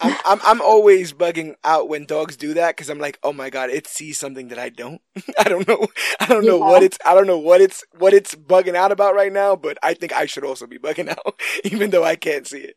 I'm, 0.00 0.16
I'm 0.24 0.38
I'm 0.44 0.60
always 0.60 1.12
bugging 1.12 1.54
out 1.64 1.88
when 1.88 2.06
dogs 2.06 2.36
do 2.36 2.54
that 2.54 2.76
because 2.76 2.88
I'm 2.88 3.00
like, 3.00 3.18
oh 3.24 3.32
my 3.32 3.50
god, 3.50 3.70
it 3.70 3.88
sees 3.88 4.16
something 4.16 4.46
that 4.48 4.58
I 4.58 4.68
don't. 4.68 5.00
I 5.38 5.44
don't 5.48 5.66
know. 5.66 5.88
I 6.20 6.26
don't 6.26 6.46
know 6.46 6.58
Yeah. 6.58 6.68
what 6.68 6.84
it's. 6.84 6.98
I 7.04 7.14
don't 7.14 7.26
know 7.26 7.38
what 7.38 7.60
it's 7.60 7.84
what 7.98 8.14
it's 8.14 8.34
bugging 8.34 8.76
out 8.76 8.92
about 8.92 9.16
right 9.16 9.32
now. 9.32 9.56
But 9.56 9.76
I 9.82 9.94
think 9.94 10.12
I 10.12 10.26
should 10.26 10.44
also 10.44 10.68
be 10.68 10.78
bugging 10.78 11.08
out, 11.10 11.40
even 11.64 11.90
though 11.90 12.04
I 12.04 12.14
can't 12.14 12.46
see 12.46 12.60
it. 12.60 12.76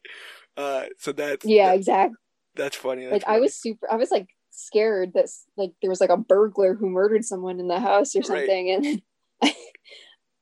Uh, 0.58 0.86
so 0.98 1.12
that's 1.12 1.46
Yeah, 1.46 1.68
that- 1.70 1.76
exactly. 1.76 2.18
that's 2.56 2.76
funny. 2.76 3.06
That's 3.06 3.26
like 3.26 3.36
I 3.38 3.40
was 3.40 3.56
super 3.56 3.92
I 3.92 3.96
was 3.96 4.12
like 4.12 4.28
scared 4.52 5.14
that 5.14 5.28
like 5.58 5.72
there 5.82 5.90
was 5.90 6.02
like 6.02 6.10
a 6.10 6.18
burglar 6.18 6.74
who 6.76 6.90
murdered 6.90 7.24
someone 7.24 7.60
in 7.60 7.68
the 7.68 7.80
house 7.80 8.16
or 8.16 8.20
Right. 8.20 8.28
something 8.28 8.70
and 8.72 9.02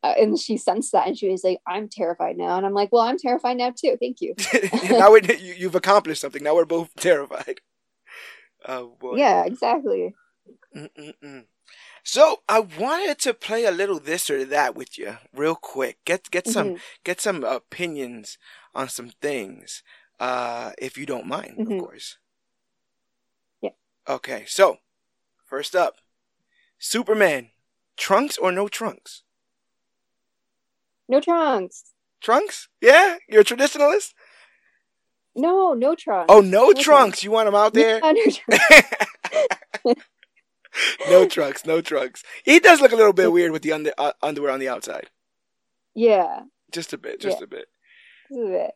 uh, 0.03 0.13
and 0.19 0.39
she 0.39 0.57
sensed 0.57 0.91
that 0.93 1.07
and 1.07 1.17
she 1.17 1.29
was 1.29 1.43
like 1.43 1.59
I'm 1.67 1.87
terrified 1.87 2.35
now 2.37 2.57
and 2.57 2.65
I'm 2.65 2.73
like 2.73 2.91
well 2.91 3.03
I'm 3.03 3.17
terrified 3.19 3.57
now 3.57 3.71
too 3.71 3.97
thank 3.99 4.17
you 4.21 4.33
now 4.89 5.13
you, 5.15 5.53
you've 5.53 5.75
accomplished 5.75 6.21
something. 6.21 6.43
Now 6.43 6.55
we're 6.55 6.65
both 6.65 6.93
terrified. 6.95 7.61
Oh 8.67 8.97
yeah 9.15 9.45
exactly 9.45 10.13
Mm-mm-mm. 10.75 11.45
So 12.03 12.37
I 12.47 12.59
wanted 12.59 13.19
to 13.19 13.33
play 13.33 13.65
a 13.65 13.71
little 13.71 13.99
this 13.99 14.29
or 14.29 14.45
that 14.45 14.75
with 14.75 14.97
you, 14.97 15.17
real 15.33 15.55
quick. 15.55 15.97
Get 16.05 16.29
get 16.31 16.47
some 16.47 16.71
Mhm. 16.71 16.79
get 17.03 17.21
some 17.21 17.43
opinions 17.43 18.37
on 18.75 18.89
some 18.89 19.09
things, 19.21 19.83
uh, 20.19 20.71
if 20.77 20.97
you 20.97 21.05
don't 21.05 21.25
mind, 21.27 21.57
Mhm. 21.57 21.77
of 21.79 21.83
course. 21.83 22.17
Yeah. 23.61 23.71
Okay, 24.07 24.45
so 24.47 24.79
first 25.45 25.75
up, 25.75 25.97
Superman, 26.77 27.51
trunks 27.97 28.37
or 28.37 28.51
no 28.51 28.67
trunks? 28.67 29.23
no 31.07 31.19
trunks 31.19 31.93
Trunks? 32.21 32.67
Yeah, 32.81 33.17
you're 33.27 33.41
a 33.41 33.45
traditionalist. 33.45 34.13
no 35.35 35.73
no 35.73 35.95
trunks 35.95 36.25
Oh, 36.29 36.41
no, 36.41 36.49
No 36.67 36.73
trunks. 36.73 36.83
trunks. 36.83 37.23
You 37.23 37.31
want 37.31 37.47
them 37.47 37.55
out 37.55 37.73
there? 37.73 37.99
Yeah, 38.03 38.11
no 38.11 38.23
trunks. 39.85 40.03
no 41.09 41.27
trunks, 41.27 41.65
no 41.65 41.81
trunks. 41.81 42.23
He 42.43 42.59
does 42.59 42.81
look 42.81 42.91
a 42.91 42.95
little 42.95 43.13
bit 43.13 43.31
weird 43.31 43.51
with 43.51 43.61
the 43.63 43.71
under, 43.73 43.91
uh, 43.97 44.11
underwear 44.21 44.51
on 44.51 44.59
the 44.59 44.69
outside. 44.69 45.09
yeah 45.95 46.41
Just 46.71 46.93
a 46.93 46.97
bit, 46.97 47.19
just 47.19 47.39
Yeah. 47.39 47.43
a 47.45 47.47
bit. 47.47 47.65
this 48.29 48.39
is 48.39 48.49
it. 48.51 48.71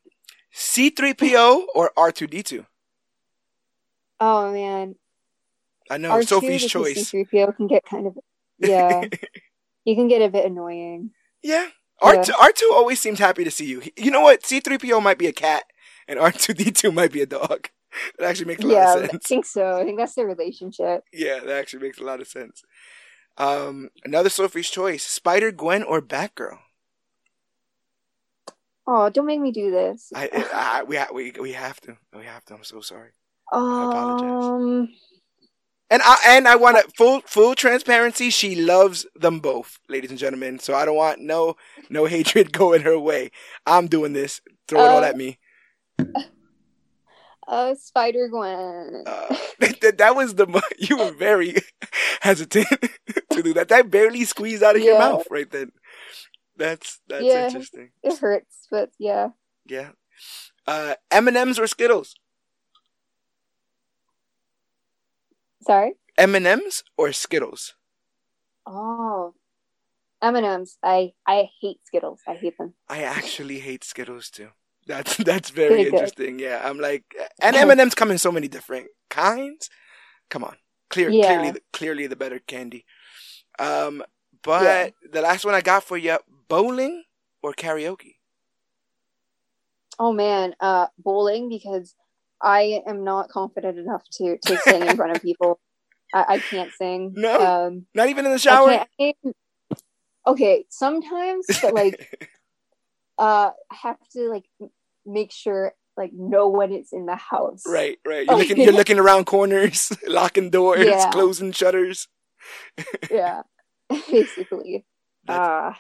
C3PO 0.54 1.66
or 1.76 1.92
R2D2? 1.98 2.66
oh 4.20 4.52
man 4.52 4.96
I 5.90 5.98
know, 5.98 6.18
R2 6.18 6.28
Sophie's 6.28 6.66
choice. 6.66 6.96
C3PO 7.12 7.56
can 7.56 7.68
get 7.68 7.84
kind 7.86 8.08
of 8.08 8.18
yeah 8.60 9.06
you 9.86 9.96
can 9.96 10.08
get 10.08 10.22
a 10.22 10.30
bit 10.30 10.46
annoying 10.46 11.12
Yeah. 11.42 11.70
R2, 12.02 12.32
R2 12.32 12.72
always 12.74 13.00
seems 13.00 13.20
happy 13.20 13.44
to 13.46 13.52
see 13.52 13.66
you. 13.66 13.82
You 13.96 14.12
know 14.12 14.22
what? 14.22 14.44
C3PO 14.44 15.02
might 15.02 15.18
be 15.18 15.28
a 15.28 15.32
cat 15.34 15.64
and 16.08 16.20
R2D2 16.20 16.94
might 17.00 17.12
be 17.12 17.22
a 17.22 17.26
dog. 17.26 17.70
That 18.18 18.28
actually 18.30 18.48
makes 18.48 18.64
a 18.64 18.68
lot 18.68 18.74
yeah 18.74 18.96
of 18.96 19.04
I 19.04 19.18
think 19.20 19.46
so 19.46 19.78
I 19.80 19.84
think 19.84 20.00
that's 20.00 20.16
their 20.16 20.26
relationship 20.26 21.04
Yeah, 21.14 21.40
that 21.42 21.58
actually 21.60 21.84
makes 21.84 22.00
a 22.00 22.04
lot 22.04 22.22
of 22.22 22.28
sense. 22.28 22.64
Um, 23.38 23.90
another 24.04 24.30
Sophie's 24.30 24.70
choice: 24.70 25.04
Spider 25.04 25.52
Gwen 25.52 25.84
or 25.84 26.02
Batgirl. 26.02 26.58
Oh 28.88 29.10
don't 29.10 29.26
make 29.26 29.40
me 29.40 29.52
do 29.52 29.72
this 29.72 30.12
I, 30.16 30.30
I 30.54 30.84
we, 30.84 31.00
we 31.14 31.32
we 31.40 31.52
have 31.54 31.80
to. 31.82 31.98
We 32.16 32.26
have 32.26 32.44
to. 32.46 32.56
I'm 32.56 32.64
so 32.64 32.82
sorry. 32.82 33.12
i 33.52 33.58
apologize. 33.58 34.46
Um, 34.46 34.90
And 35.90 36.02
I 36.04 36.18
and 36.28 36.48
I 36.48 36.56
want 36.56 36.78
to 36.78 36.92
full 36.98 37.22
full 37.26 37.56
transparency. 37.56 38.30
She 38.30 38.56
loves 38.56 39.06
them 39.16 39.40
both, 39.40 39.78
ladies 39.90 40.10
and 40.10 40.20
gentlemen. 40.20 40.60
So 40.60 40.74
I 40.74 40.86
don't 40.86 40.96
want 40.96 41.20
no 41.22 41.56
no 41.90 42.06
hatred 42.16 42.52
going 42.52 42.82
her 42.82 42.98
way. 43.00 43.32
I'm 43.66 43.88
doing 43.88 44.14
this. 44.14 44.42
Throw 44.68 44.82
it 44.86 44.90
all 44.90 45.04
Uh, 45.04 45.08
at 45.08 45.18
me. 45.18 45.38
uh, 47.48 47.76
Spider 47.76 48.28
Gwen. 48.30 49.04
Uh, 49.06 49.36
that, 49.82 49.98
that 49.98 50.16
was 50.16 50.36
the 50.36 50.48
you 50.78 50.98
were 50.98 51.12
very 51.12 51.56
hesitant 52.22 52.68
to 53.32 53.44
do 53.44 53.54
that. 53.54 53.68
That 53.70 53.92
barely 53.92 54.26
squeezed 54.26 54.64
out 54.64 54.76
of 54.76 54.82
your 54.82 54.98
mouth 54.98 55.28
right 55.30 55.50
then. 55.50 55.72
That's 56.56 57.00
that's 57.08 57.24
Yeah. 57.24 57.46
interesting. 57.46 57.92
it 58.04 58.18
hurts, 58.20 58.68
but 58.70 58.92
yeah. 59.00 59.30
Yeah. 59.66 59.92
Uh, 60.68 60.96
M 61.12 61.28
and 61.28 61.38
M's 61.38 61.60
or 61.60 61.68
Skittles? 61.68 62.16
Sorry. 65.62 65.94
M 66.18 66.36
and 66.36 66.46
M's 66.46 66.84
or 66.98 67.12
Skittles? 67.12 67.74
Oh, 68.66 69.34
M 70.22 70.36
and 70.36 70.46
M's. 70.46 70.78
I 70.84 71.14
I 71.26 71.50
hate 71.62 71.80
Skittles. 71.86 72.22
I 72.28 72.36
hate 72.36 72.58
them. 72.58 72.74
I 72.88 73.04
actually 73.04 73.60
hate 73.60 73.84
Skittles 73.84 74.30
too. 74.30 74.50
That's 74.86 75.18
that's 75.18 75.50
very 75.50 75.84
interesting. 75.88 76.40
Yeah, 76.40 76.62
I'm 76.64 76.78
like, 76.80 77.04
and 77.42 77.56
M 77.56 77.72
and 77.72 77.80
M's 77.80 77.96
come 77.96 78.12
in 78.12 78.18
so 78.18 78.32
many 78.32 78.48
different 78.48 78.88
kinds. 79.10 79.70
Come 80.30 80.44
on, 80.44 80.56
clear, 80.90 81.10
Yeah. 81.10 81.28
clearly, 81.28 81.52
the, 81.52 81.62
clearly 81.72 82.08
the 82.08 82.16
better 82.16 82.40
candy. 82.40 82.86
Um, 83.60 84.04
but 84.44 84.94
the 85.12 85.22
last 85.22 85.46
one 85.46 85.54
I 85.56 85.62
got 85.62 85.84
for 85.84 85.98
you: 85.98 86.18
bowling 86.48 87.04
or 87.42 87.54
karaoke. 87.54 88.16
Oh 90.00 90.12
man, 90.14 90.56
uh, 90.60 90.88
bowling 90.98 91.50
because 91.50 91.96
I 92.42 92.82
am 92.88 93.04
not 93.04 93.30
confident 93.30 93.78
enough 93.78 94.04
to 94.14 94.38
to 94.44 94.58
sing 94.58 94.82
in 94.86 94.96
front 94.96 95.16
of 95.16 95.22
people. 95.22 95.60
I, 96.14 96.26
I 96.36 96.38
can't 96.40 96.72
sing. 96.74 97.14
No? 97.16 97.40
Um, 97.68 97.86
Not 97.96 98.10
even 98.10 98.26
in 98.26 98.32
the 98.32 98.36
I 98.36 98.38
shower. 98.38 98.70
I 98.70 98.88
can't- 99.00 99.36
okay, 100.28 100.66
sometimes, 100.70 101.46
but 101.62 101.74
like, 101.74 102.30
uh, 103.18 103.52
I 103.72 103.76
have 103.82 103.98
to 104.14 104.30
like 104.30 104.46
make 105.06 105.32
sure 105.32 105.74
like 105.98 106.12
no 106.14 106.48
one 106.48 106.72
is 106.72 106.92
in 106.92 107.06
the 107.06 107.16
house. 107.16 107.64
right, 107.68 108.00
right. 108.06 108.26
You're 108.26 108.38
looking, 108.38 108.58
you're 108.58 108.74
looking 108.74 109.00
around 109.00 109.26
corners, 109.26 109.92
locking 110.08 110.50
doors, 110.50 110.86
Yeah. 110.86 111.12
closing 111.12 111.52
shutters. 111.52 112.08
Yeah. 113.12 113.44
Basically. 114.12 114.86
That's- 115.26 115.48
Uh 115.48 115.74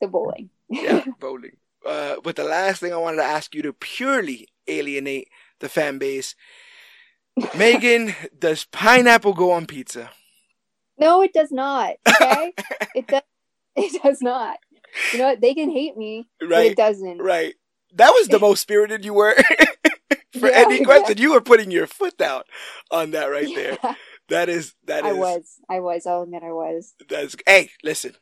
the 0.00 0.08
bowling. 0.08 0.48
yeah, 0.70 1.04
bowling. 1.20 1.56
Uh, 1.84 2.16
but 2.24 2.34
the 2.36 2.44
last 2.44 2.80
thing 2.80 2.92
I 2.92 2.96
wanted 2.96 3.18
to 3.18 3.24
ask 3.24 3.54
you 3.54 3.60
to 3.62 3.72
purely 3.74 4.48
alienate 4.66 5.28
the 5.60 5.68
fan 5.68 5.98
base, 5.98 6.34
Megan, 7.56 8.14
does 8.38 8.64
pineapple 8.64 9.34
go 9.34 9.50
on 9.52 9.66
pizza? 9.66 10.10
No, 10.98 11.22
it 11.22 11.32
does 11.34 11.50
not. 11.52 11.96
Okay? 12.08 12.52
it 12.94 13.06
does 13.08 13.22
it 13.76 14.02
does 14.02 14.20
not. 14.22 14.58
You 15.12 15.18
know 15.18 15.26
what? 15.28 15.40
They 15.40 15.54
can 15.54 15.70
hate 15.70 15.96
me, 15.96 16.26
but 16.40 16.48
Right, 16.48 16.70
it 16.72 16.76
doesn't. 16.76 17.18
right. 17.18 17.54
That 17.94 18.10
was 18.10 18.28
the 18.28 18.38
most 18.38 18.60
spirited 18.60 19.04
you 19.04 19.14
were 19.14 19.34
for 20.38 20.48
Yeah, 20.48 20.64
any 20.64 20.78
yeah. 20.78 20.84
question. 20.84 21.18
You 21.18 21.32
were 21.32 21.40
putting 21.40 21.70
your 21.70 21.86
foot 21.86 22.16
down 22.16 22.42
on 22.90 23.10
that 23.12 23.26
right 23.26 23.48
there. 23.54 23.78
That 24.30 24.48
is 24.48 24.74
that 24.86 25.04
is 25.04 25.10
I 25.10 25.12
was. 25.12 25.58
I 25.68 25.80
was. 25.80 26.06
I'll 26.06 26.22
admit 26.22 26.42
I 26.42 26.52
was. 26.52 26.94
that's 27.08 27.36
hey, 27.46 27.70
listen. 27.82 28.16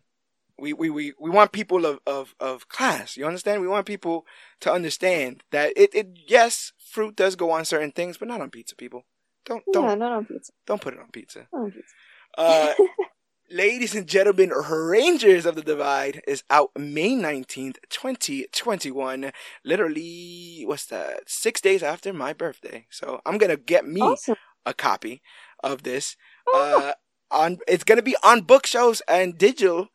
We, 0.60 0.72
we, 0.72 0.90
we, 0.90 1.12
we 1.20 1.30
want 1.30 1.52
people 1.52 1.86
of, 1.86 2.00
of, 2.04 2.34
of 2.40 2.68
class. 2.68 3.16
You 3.16 3.26
understand? 3.26 3.60
We 3.60 3.68
want 3.68 3.86
people 3.86 4.26
to 4.58 4.72
understand 4.72 5.44
that 5.52 5.72
it, 5.76 5.94
it 5.94 6.18
yes, 6.26 6.72
fruit 6.84 7.14
does 7.14 7.36
go 7.36 7.52
on 7.52 7.64
certain 7.64 7.92
things, 7.92 8.16
but 8.16 8.26
not 8.26 8.40
on 8.40 8.50
pizza, 8.50 8.74
people. 8.74 9.04
Don't 9.44 9.62
don't 9.72 9.84
Yeah, 9.84 9.94
not 9.94 10.10
on 10.10 10.24
pizza. 10.24 10.52
don't 10.66 10.80
put 10.80 10.94
it 10.94 11.00
on 11.00 11.10
pizza. 11.12 11.46
On 11.52 11.70
pizza. 11.70 11.94
Uh, 12.36 12.72
Ladies 13.50 13.94
and 13.94 14.06
gentlemen, 14.06 14.50
Rangers 14.50 15.46
of 15.46 15.54
the 15.54 15.62
Divide 15.62 16.20
is 16.28 16.42
out 16.50 16.70
May 16.78 17.12
19th, 17.12 17.76
2021. 17.88 19.32
Literally, 19.64 20.64
what's 20.66 20.84
that? 20.86 21.30
Six 21.30 21.62
days 21.62 21.82
after 21.82 22.12
my 22.12 22.34
birthday. 22.34 22.86
So 22.90 23.22
I'm 23.24 23.38
going 23.38 23.48
to 23.48 23.56
get 23.56 23.86
me 23.86 24.02
awesome. 24.02 24.36
a 24.66 24.74
copy 24.74 25.22
of 25.62 25.82
this. 25.82 26.16
Oh. 26.46 26.88
Uh, 26.88 26.92
on 27.30 27.58
It's 27.66 27.84
to 27.84 28.02
be 28.02 28.16
on 28.22 28.42
bookshelves 28.42 29.02
and 29.06 29.36
digital 29.36 29.88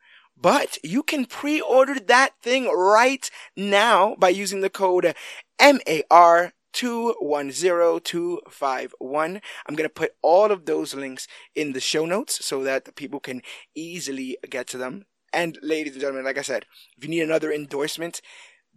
but 0.44 0.78
you 0.84 1.02
can 1.04 1.26
pre-order 1.26 2.00
that 2.00 2.32
thing 2.42 2.68
right 2.68 3.32
now 3.56 4.16
by 4.20 4.28
using 4.30 4.62
the 4.62 4.70
code 4.70 5.16
MAR 5.60 6.54
210251. 6.74 9.42
I'm 9.66 9.76
going 9.76 9.88
to 9.88 9.94
put 9.94 10.16
all 10.22 10.52
of 10.52 10.66
those 10.66 10.94
links 10.94 11.28
in 11.56 11.72
the 11.72 11.80
show 11.80 12.06
notes 12.06 12.46
so 12.46 12.62
that 12.64 12.94
people 12.96 13.22
can 13.22 13.42
easily 13.74 14.38
get 14.50 14.68
to 14.68 14.78
them. 14.78 15.06
And 15.32 15.58
ladies 15.62 15.94
and 15.94 16.02
gentlemen, 16.02 16.26
like 16.26 16.38
I 16.38 16.42
said, 16.42 16.66
if 16.98 17.06
you 17.06 17.10
need 17.10 17.22
another 17.22 17.50
endorsement, 17.52 18.22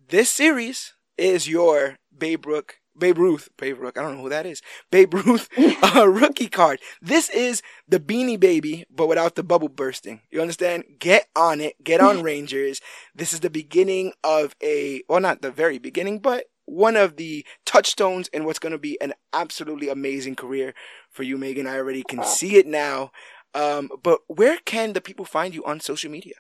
this 0.09 0.31
series 0.31 0.95
is 1.19 1.49
your 1.49 1.99
Ruth, 2.17 2.75
Babe 2.99 3.19
Ruth, 3.19 3.49
Babe 3.57 3.79
Ruth, 3.79 3.97
I 3.97 4.03
don't 4.03 4.17
know 4.17 4.23
who 4.23 4.29
that 4.29 4.47
is, 4.47 4.63
Babe 4.91 5.15
Ruth 5.15 5.49
uh, 5.97 6.09
rookie 6.09 6.49
card. 6.49 6.81
This 7.01 7.29
is 7.31 7.63
the 7.89 8.01
Beanie 8.01 8.39
Baby, 8.39 8.85
but 8.91 9.09
without 9.09 9.35
the 9.35 9.43
bubble 9.43 9.69
bursting. 9.69 10.23
You 10.31 10.41
understand? 10.41 10.85
Get 10.99 11.29
on 11.37 11.61
it. 11.61 11.83
Get 11.83 12.01
on 12.01 12.23
Rangers. 12.25 12.81
This 13.15 13.33
is 13.33 13.41
the 13.41 13.51
beginning 13.51 14.13
of 14.25 14.55
a, 14.63 15.03
well, 15.09 15.21
not 15.21 15.43
the 15.43 15.51
very 15.51 15.79
beginning, 15.79 16.19
but 16.19 16.47
one 16.67 16.97
of 16.97 17.17
the 17.17 17.47
touchstones 17.65 18.29
in 18.29 18.45
what's 18.45 18.59
going 18.59 18.73
to 18.73 18.79
be 18.79 19.01
an 19.01 19.15
absolutely 19.33 19.89
amazing 19.89 20.35
career 20.35 20.75
for 21.09 21.23
you, 21.23 21.39
Megan. 21.39 21.67
I 21.67 21.77
already 21.77 22.03
can 22.03 22.25
see 22.25 22.57
it 22.57 22.67
now. 22.67 23.13
Um, 23.55 23.89
but 24.03 24.21
where 24.27 24.59
can 24.65 24.93
the 24.93 25.01
people 25.01 25.25
find 25.25 25.55
you 25.55 25.65
on 25.65 25.81
social 25.81 26.11
media? 26.11 26.35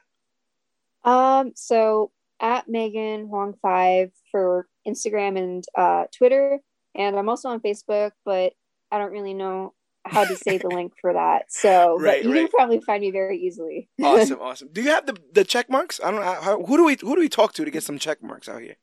Um, 1.04 1.52
so 1.54 2.10
at 2.40 2.68
Megan 2.68 3.26
Huang 3.26 3.54
Five 3.62 4.10
for 4.30 4.66
Instagram 4.86 5.38
and 5.38 5.64
uh, 5.76 6.04
Twitter, 6.16 6.60
and 6.94 7.16
I'm 7.16 7.28
also 7.28 7.48
on 7.48 7.60
Facebook, 7.60 8.12
but 8.24 8.52
I 8.90 8.98
don't 8.98 9.12
really 9.12 9.34
know 9.34 9.74
how 10.04 10.24
to 10.24 10.36
say 10.36 10.58
the 10.58 10.68
link 10.74 10.92
for 11.00 11.12
that. 11.12 11.46
So 11.48 11.98
right, 11.98 12.22
you 12.22 12.32
right. 12.32 12.40
can 12.40 12.48
probably 12.48 12.80
find 12.80 13.00
me 13.00 13.10
very 13.10 13.38
easily. 13.38 13.88
awesome, 14.02 14.40
awesome. 14.40 14.68
Do 14.72 14.82
you 14.82 14.90
have 14.90 15.06
the 15.06 15.16
the 15.32 15.44
check 15.44 15.70
marks? 15.70 16.00
I 16.02 16.10
don't 16.10 16.20
know 16.20 16.40
how, 16.40 16.62
who 16.62 16.76
do 16.76 16.84
we 16.84 16.96
who 17.00 17.14
do 17.14 17.20
we 17.20 17.28
talk 17.28 17.52
to 17.54 17.64
to 17.64 17.70
get 17.70 17.82
some 17.82 17.98
check 17.98 18.22
marks 18.22 18.48
out 18.48 18.62
here? 18.62 18.76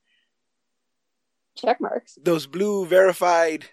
check 1.55 1.79
marks. 1.79 2.17
Those 2.21 2.47
blue 2.47 2.85
verified 2.85 3.65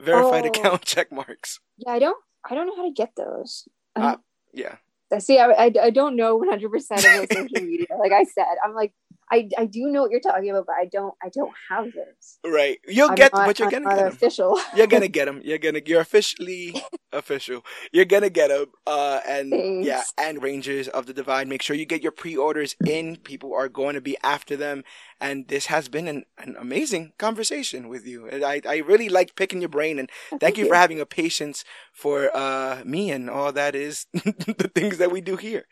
verified 0.00 0.44
oh. 0.44 0.48
account 0.48 0.82
check 0.84 1.12
marks. 1.12 1.60
Yeah, 1.78 1.92
I 1.92 1.98
don't 1.98 2.16
I 2.48 2.54
don't 2.54 2.66
know 2.66 2.76
how 2.76 2.88
to 2.88 2.92
get 2.92 3.12
those. 3.16 3.68
Uh, 3.96 4.16
yeah. 4.52 4.76
See, 5.18 5.38
I, 5.38 5.50
I, 5.50 5.72
I 5.82 5.90
don't 5.90 6.16
know 6.16 6.40
100% 6.40 7.22
of 7.22 7.28
social 7.32 7.66
media. 7.66 7.86
Like 7.98 8.12
I 8.12 8.24
said, 8.24 8.56
I'm 8.64 8.74
like, 8.74 8.92
I, 9.30 9.48
I 9.58 9.66
do 9.66 9.86
know 9.88 10.02
what 10.02 10.10
you're 10.10 10.20
talking 10.20 10.50
about, 10.50 10.66
but 10.66 10.76
I 10.80 10.86
don't 10.86 11.14
I 11.22 11.28
don't 11.34 11.52
have 11.70 11.84
those. 11.86 12.38
Right, 12.46 12.78
you'll 12.86 13.08
I'm 13.08 13.16
get, 13.16 13.32
not, 13.32 13.44
but 13.44 13.58
you're 13.58 13.66
I'm 13.66 13.70
gonna 13.70 13.86
get 13.88 14.04
them. 14.04 14.18
official. 14.18 14.58
you're 14.70 14.86
gonna 14.86 15.08
get 15.08 15.26
them. 15.26 15.40
You're 15.44 15.58
gonna 15.58 15.80
you're 15.84 16.00
officially 16.00 16.84
official. 17.12 17.64
You're 17.92 18.04
gonna 18.04 18.30
get 18.30 18.48
them. 18.48 18.66
Uh, 18.86 19.20
and 19.26 19.50
Thanks. 19.50 19.86
yeah, 19.86 20.04
and 20.18 20.42
Rangers 20.42 20.88
of 20.88 21.06
the 21.06 21.14
Divide. 21.14 21.48
Make 21.48 21.62
sure 21.62 21.76
you 21.76 21.86
get 21.86 22.02
your 22.02 22.12
pre-orders 22.12 22.76
in. 22.84 23.16
People 23.16 23.54
are 23.54 23.68
going 23.68 23.94
to 23.94 24.00
be 24.00 24.16
after 24.22 24.56
them, 24.56 24.84
and 25.20 25.48
this 25.48 25.66
has 25.66 25.88
been 25.88 26.06
an, 26.08 26.24
an 26.38 26.56
amazing 26.58 27.12
conversation 27.18 27.88
with 27.88 28.06
you. 28.06 28.28
And 28.28 28.44
I 28.44 28.60
I 28.68 28.78
really 28.78 29.08
like 29.08 29.36
picking 29.36 29.60
your 29.60 29.68
brain, 29.70 29.98
and 29.98 30.10
thank, 30.30 30.40
thank 30.40 30.58
you, 30.58 30.64
you 30.64 30.68
for 30.68 30.74
having 30.76 31.00
a 31.00 31.06
patience 31.06 31.64
for 31.92 32.30
uh 32.36 32.82
me 32.84 33.10
and 33.10 33.30
all 33.30 33.52
that 33.52 33.74
is 33.74 34.06
the 34.12 34.70
things 34.74 34.98
that 34.98 35.10
we 35.12 35.20
do 35.20 35.36
here. 35.36 35.66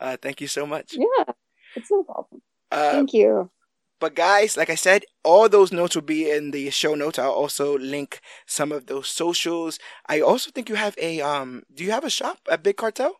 uh, 0.00 0.16
thank 0.20 0.40
you 0.40 0.48
so 0.48 0.66
much. 0.66 0.98
Yeah. 0.98 1.32
It's 1.76 1.90
no 1.90 2.02
problem. 2.02 2.42
Uh, 2.70 2.92
Thank 2.92 3.12
you. 3.12 3.50
But 4.00 4.14
guys, 4.14 4.56
like 4.56 4.70
I 4.70 4.74
said, 4.74 5.04
all 5.22 5.48
those 5.48 5.72
notes 5.72 5.94
will 5.94 6.02
be 6.02 6.30
in 6.30 6.50
the 6.50 6.68
show 6.70 6.94
notes. 6.94 7.18
I'll 7.18 7.30
also 7.30 7.78
link 7.78 8.20
some 8.46 8.72
of 8.72 8.86
those 8.86 9.08
socials. 9.08 9.78
I 10.06 10.20
also 10.20 10.50
think 10.50 10.68
you 10.68 10.74
have 10.74 10.94
a 10.98 11.20
um. 11.20 11.62
Do 11.72 11.84
you 11.84 11.90
have 11.92 12.04
a 12.04 12.10
shop 12.10 12.40
at 12.50 12.62
Big 12.62 12.76
Cartel? 12.76 13.16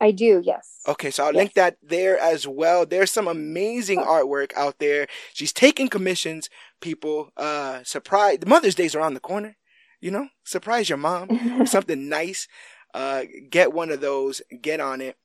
I 0.00 0.12
do, 0.12 0.40
yes. 0.42 0.78
Okay, 0.88 1.10
so 1.10 1.24
I'll 1.24 1.34
yes. 1.34 1.38
link 1.38 1.54
that 1.54 1.76
there 1.82 2.18
as 2.18 2.46
well. 2.46 2.86
There's 2.86 3.10
some 3.10 3.28
amazing 3.28 3.98
artwork 3.98 4.52
out 4.56 4.78
there. 4.78 5.06
She's 5.34 5.52
taking 5.52 5.88
commissions. 5.88 6.48
People, 6.80 7.32
uh, 7.36 7.84
surprise. 7.84 8.38
The 8.38 8.46
Mother's 8.46 8.74
Day's 8.74 8.94
around 8.94 9.14
the 9.14 9.20
corner. 9.20 9.56
You 10.00 10.10
know, 10.10 10.28
surprise 10.44 10.88
your 10.88 10.98
mom. 10.98 11.66
something 11.66 12.08
nice. 12.08 12.48
Uh, 12.94 13.24
get 13.50 13.74
one 13.74 13.90
of 13.90 14.00
those. 14.00 14.40
Get 14.62 14.80
on 14.80 15.02
it. 15.02 15.16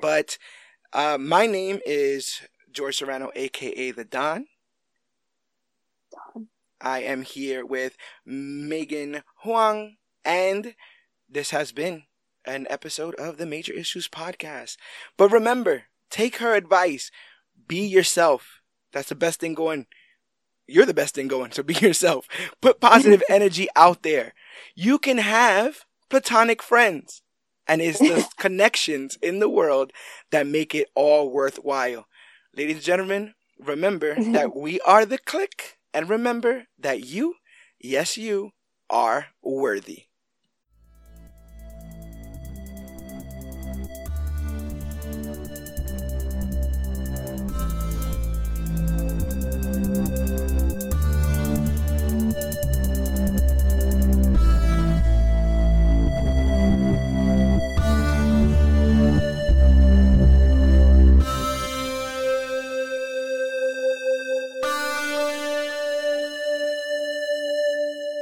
But 0.00 0.38
uh, 0.92 1.18
my 1.18 1.46
name 1.46 1.80
is 1.84 2.40
George 2.72 2.96
Serrano, 2.96 3.30
aka 3.34 3.90
the 3.90 4.04
Don. 4.04 4.46
Don. 6.12 6.48
I 6.80 7.02
am 7.02 7.22
here 7.22 7.66
with 7.66 7.96
Megan 8.24 9.22
Huang, 9.42 9.96
and 10.24 10.74
this 11.28 11.50
has 11.50 11.72
been 11.72 12.04
an 12.44 12.66
episode 12.70 13.14
of 13.16 13.36
the 13.36 13.46
Major 13.46 13.72
Issues 13.72 14.08
Podcast. 14.08 14.76
But 15.16 15.32
remember, 15.32 15.84
take 16.10 16.36
her 16.36 16.54
advice. 16.54 17.10
Be 17.66 17.86
yourself. 17.86 18.62
That's 18.92 19.10
the 19.10 19.14
best 19.14 19.40
thing 19.40 19.54
going. 19.54 19.86
You're 20.66 20.86
the 20.86 20.94
best 20.94 21.14
thing 21.14 21.28
going, 21.28 21.52
so 21.52 21.62
be 21.62 21.74
yourself. 21.80 22.26
Put 22.60 22.80
positive 22.80 23.22
energy 23.28 23.68
out 23.76 24.02
there. 24.02 24.32
You 24.74 24.98
can 24.98 25.18
have 25.18 25.80
platonic 26.08 26.62
friends 26.62 27.22
and 27.68 27.80
it's 27.80 27.98
the 27.98 28.26
connections 28.38 29.18
in 29.22 29.38
the 29.38 29.48
world 29.48 29.92
that 30.30 30.46
make 30.46 30.74
it 30.74 30.88
all 30.94 31.30
worthwhile. 31.30 32.06
Ladies 32.56 32.76
and 32.76 32.84
gentlemen, 32.84 33.34
remember 33.58 34.14
that 34.32 34.56
we 34.56 34.80
are 34.80 35.04
the 35.06 35.18
click, 35.18 35.78
and 35.94 36.08
remember 36.08 36.64
that 36.78 37.04
you, 37.04 37.34
yes, 37.78 38.16
you, 38.16 38.50
are 38.90 39.26
worthy. 39.42 40.07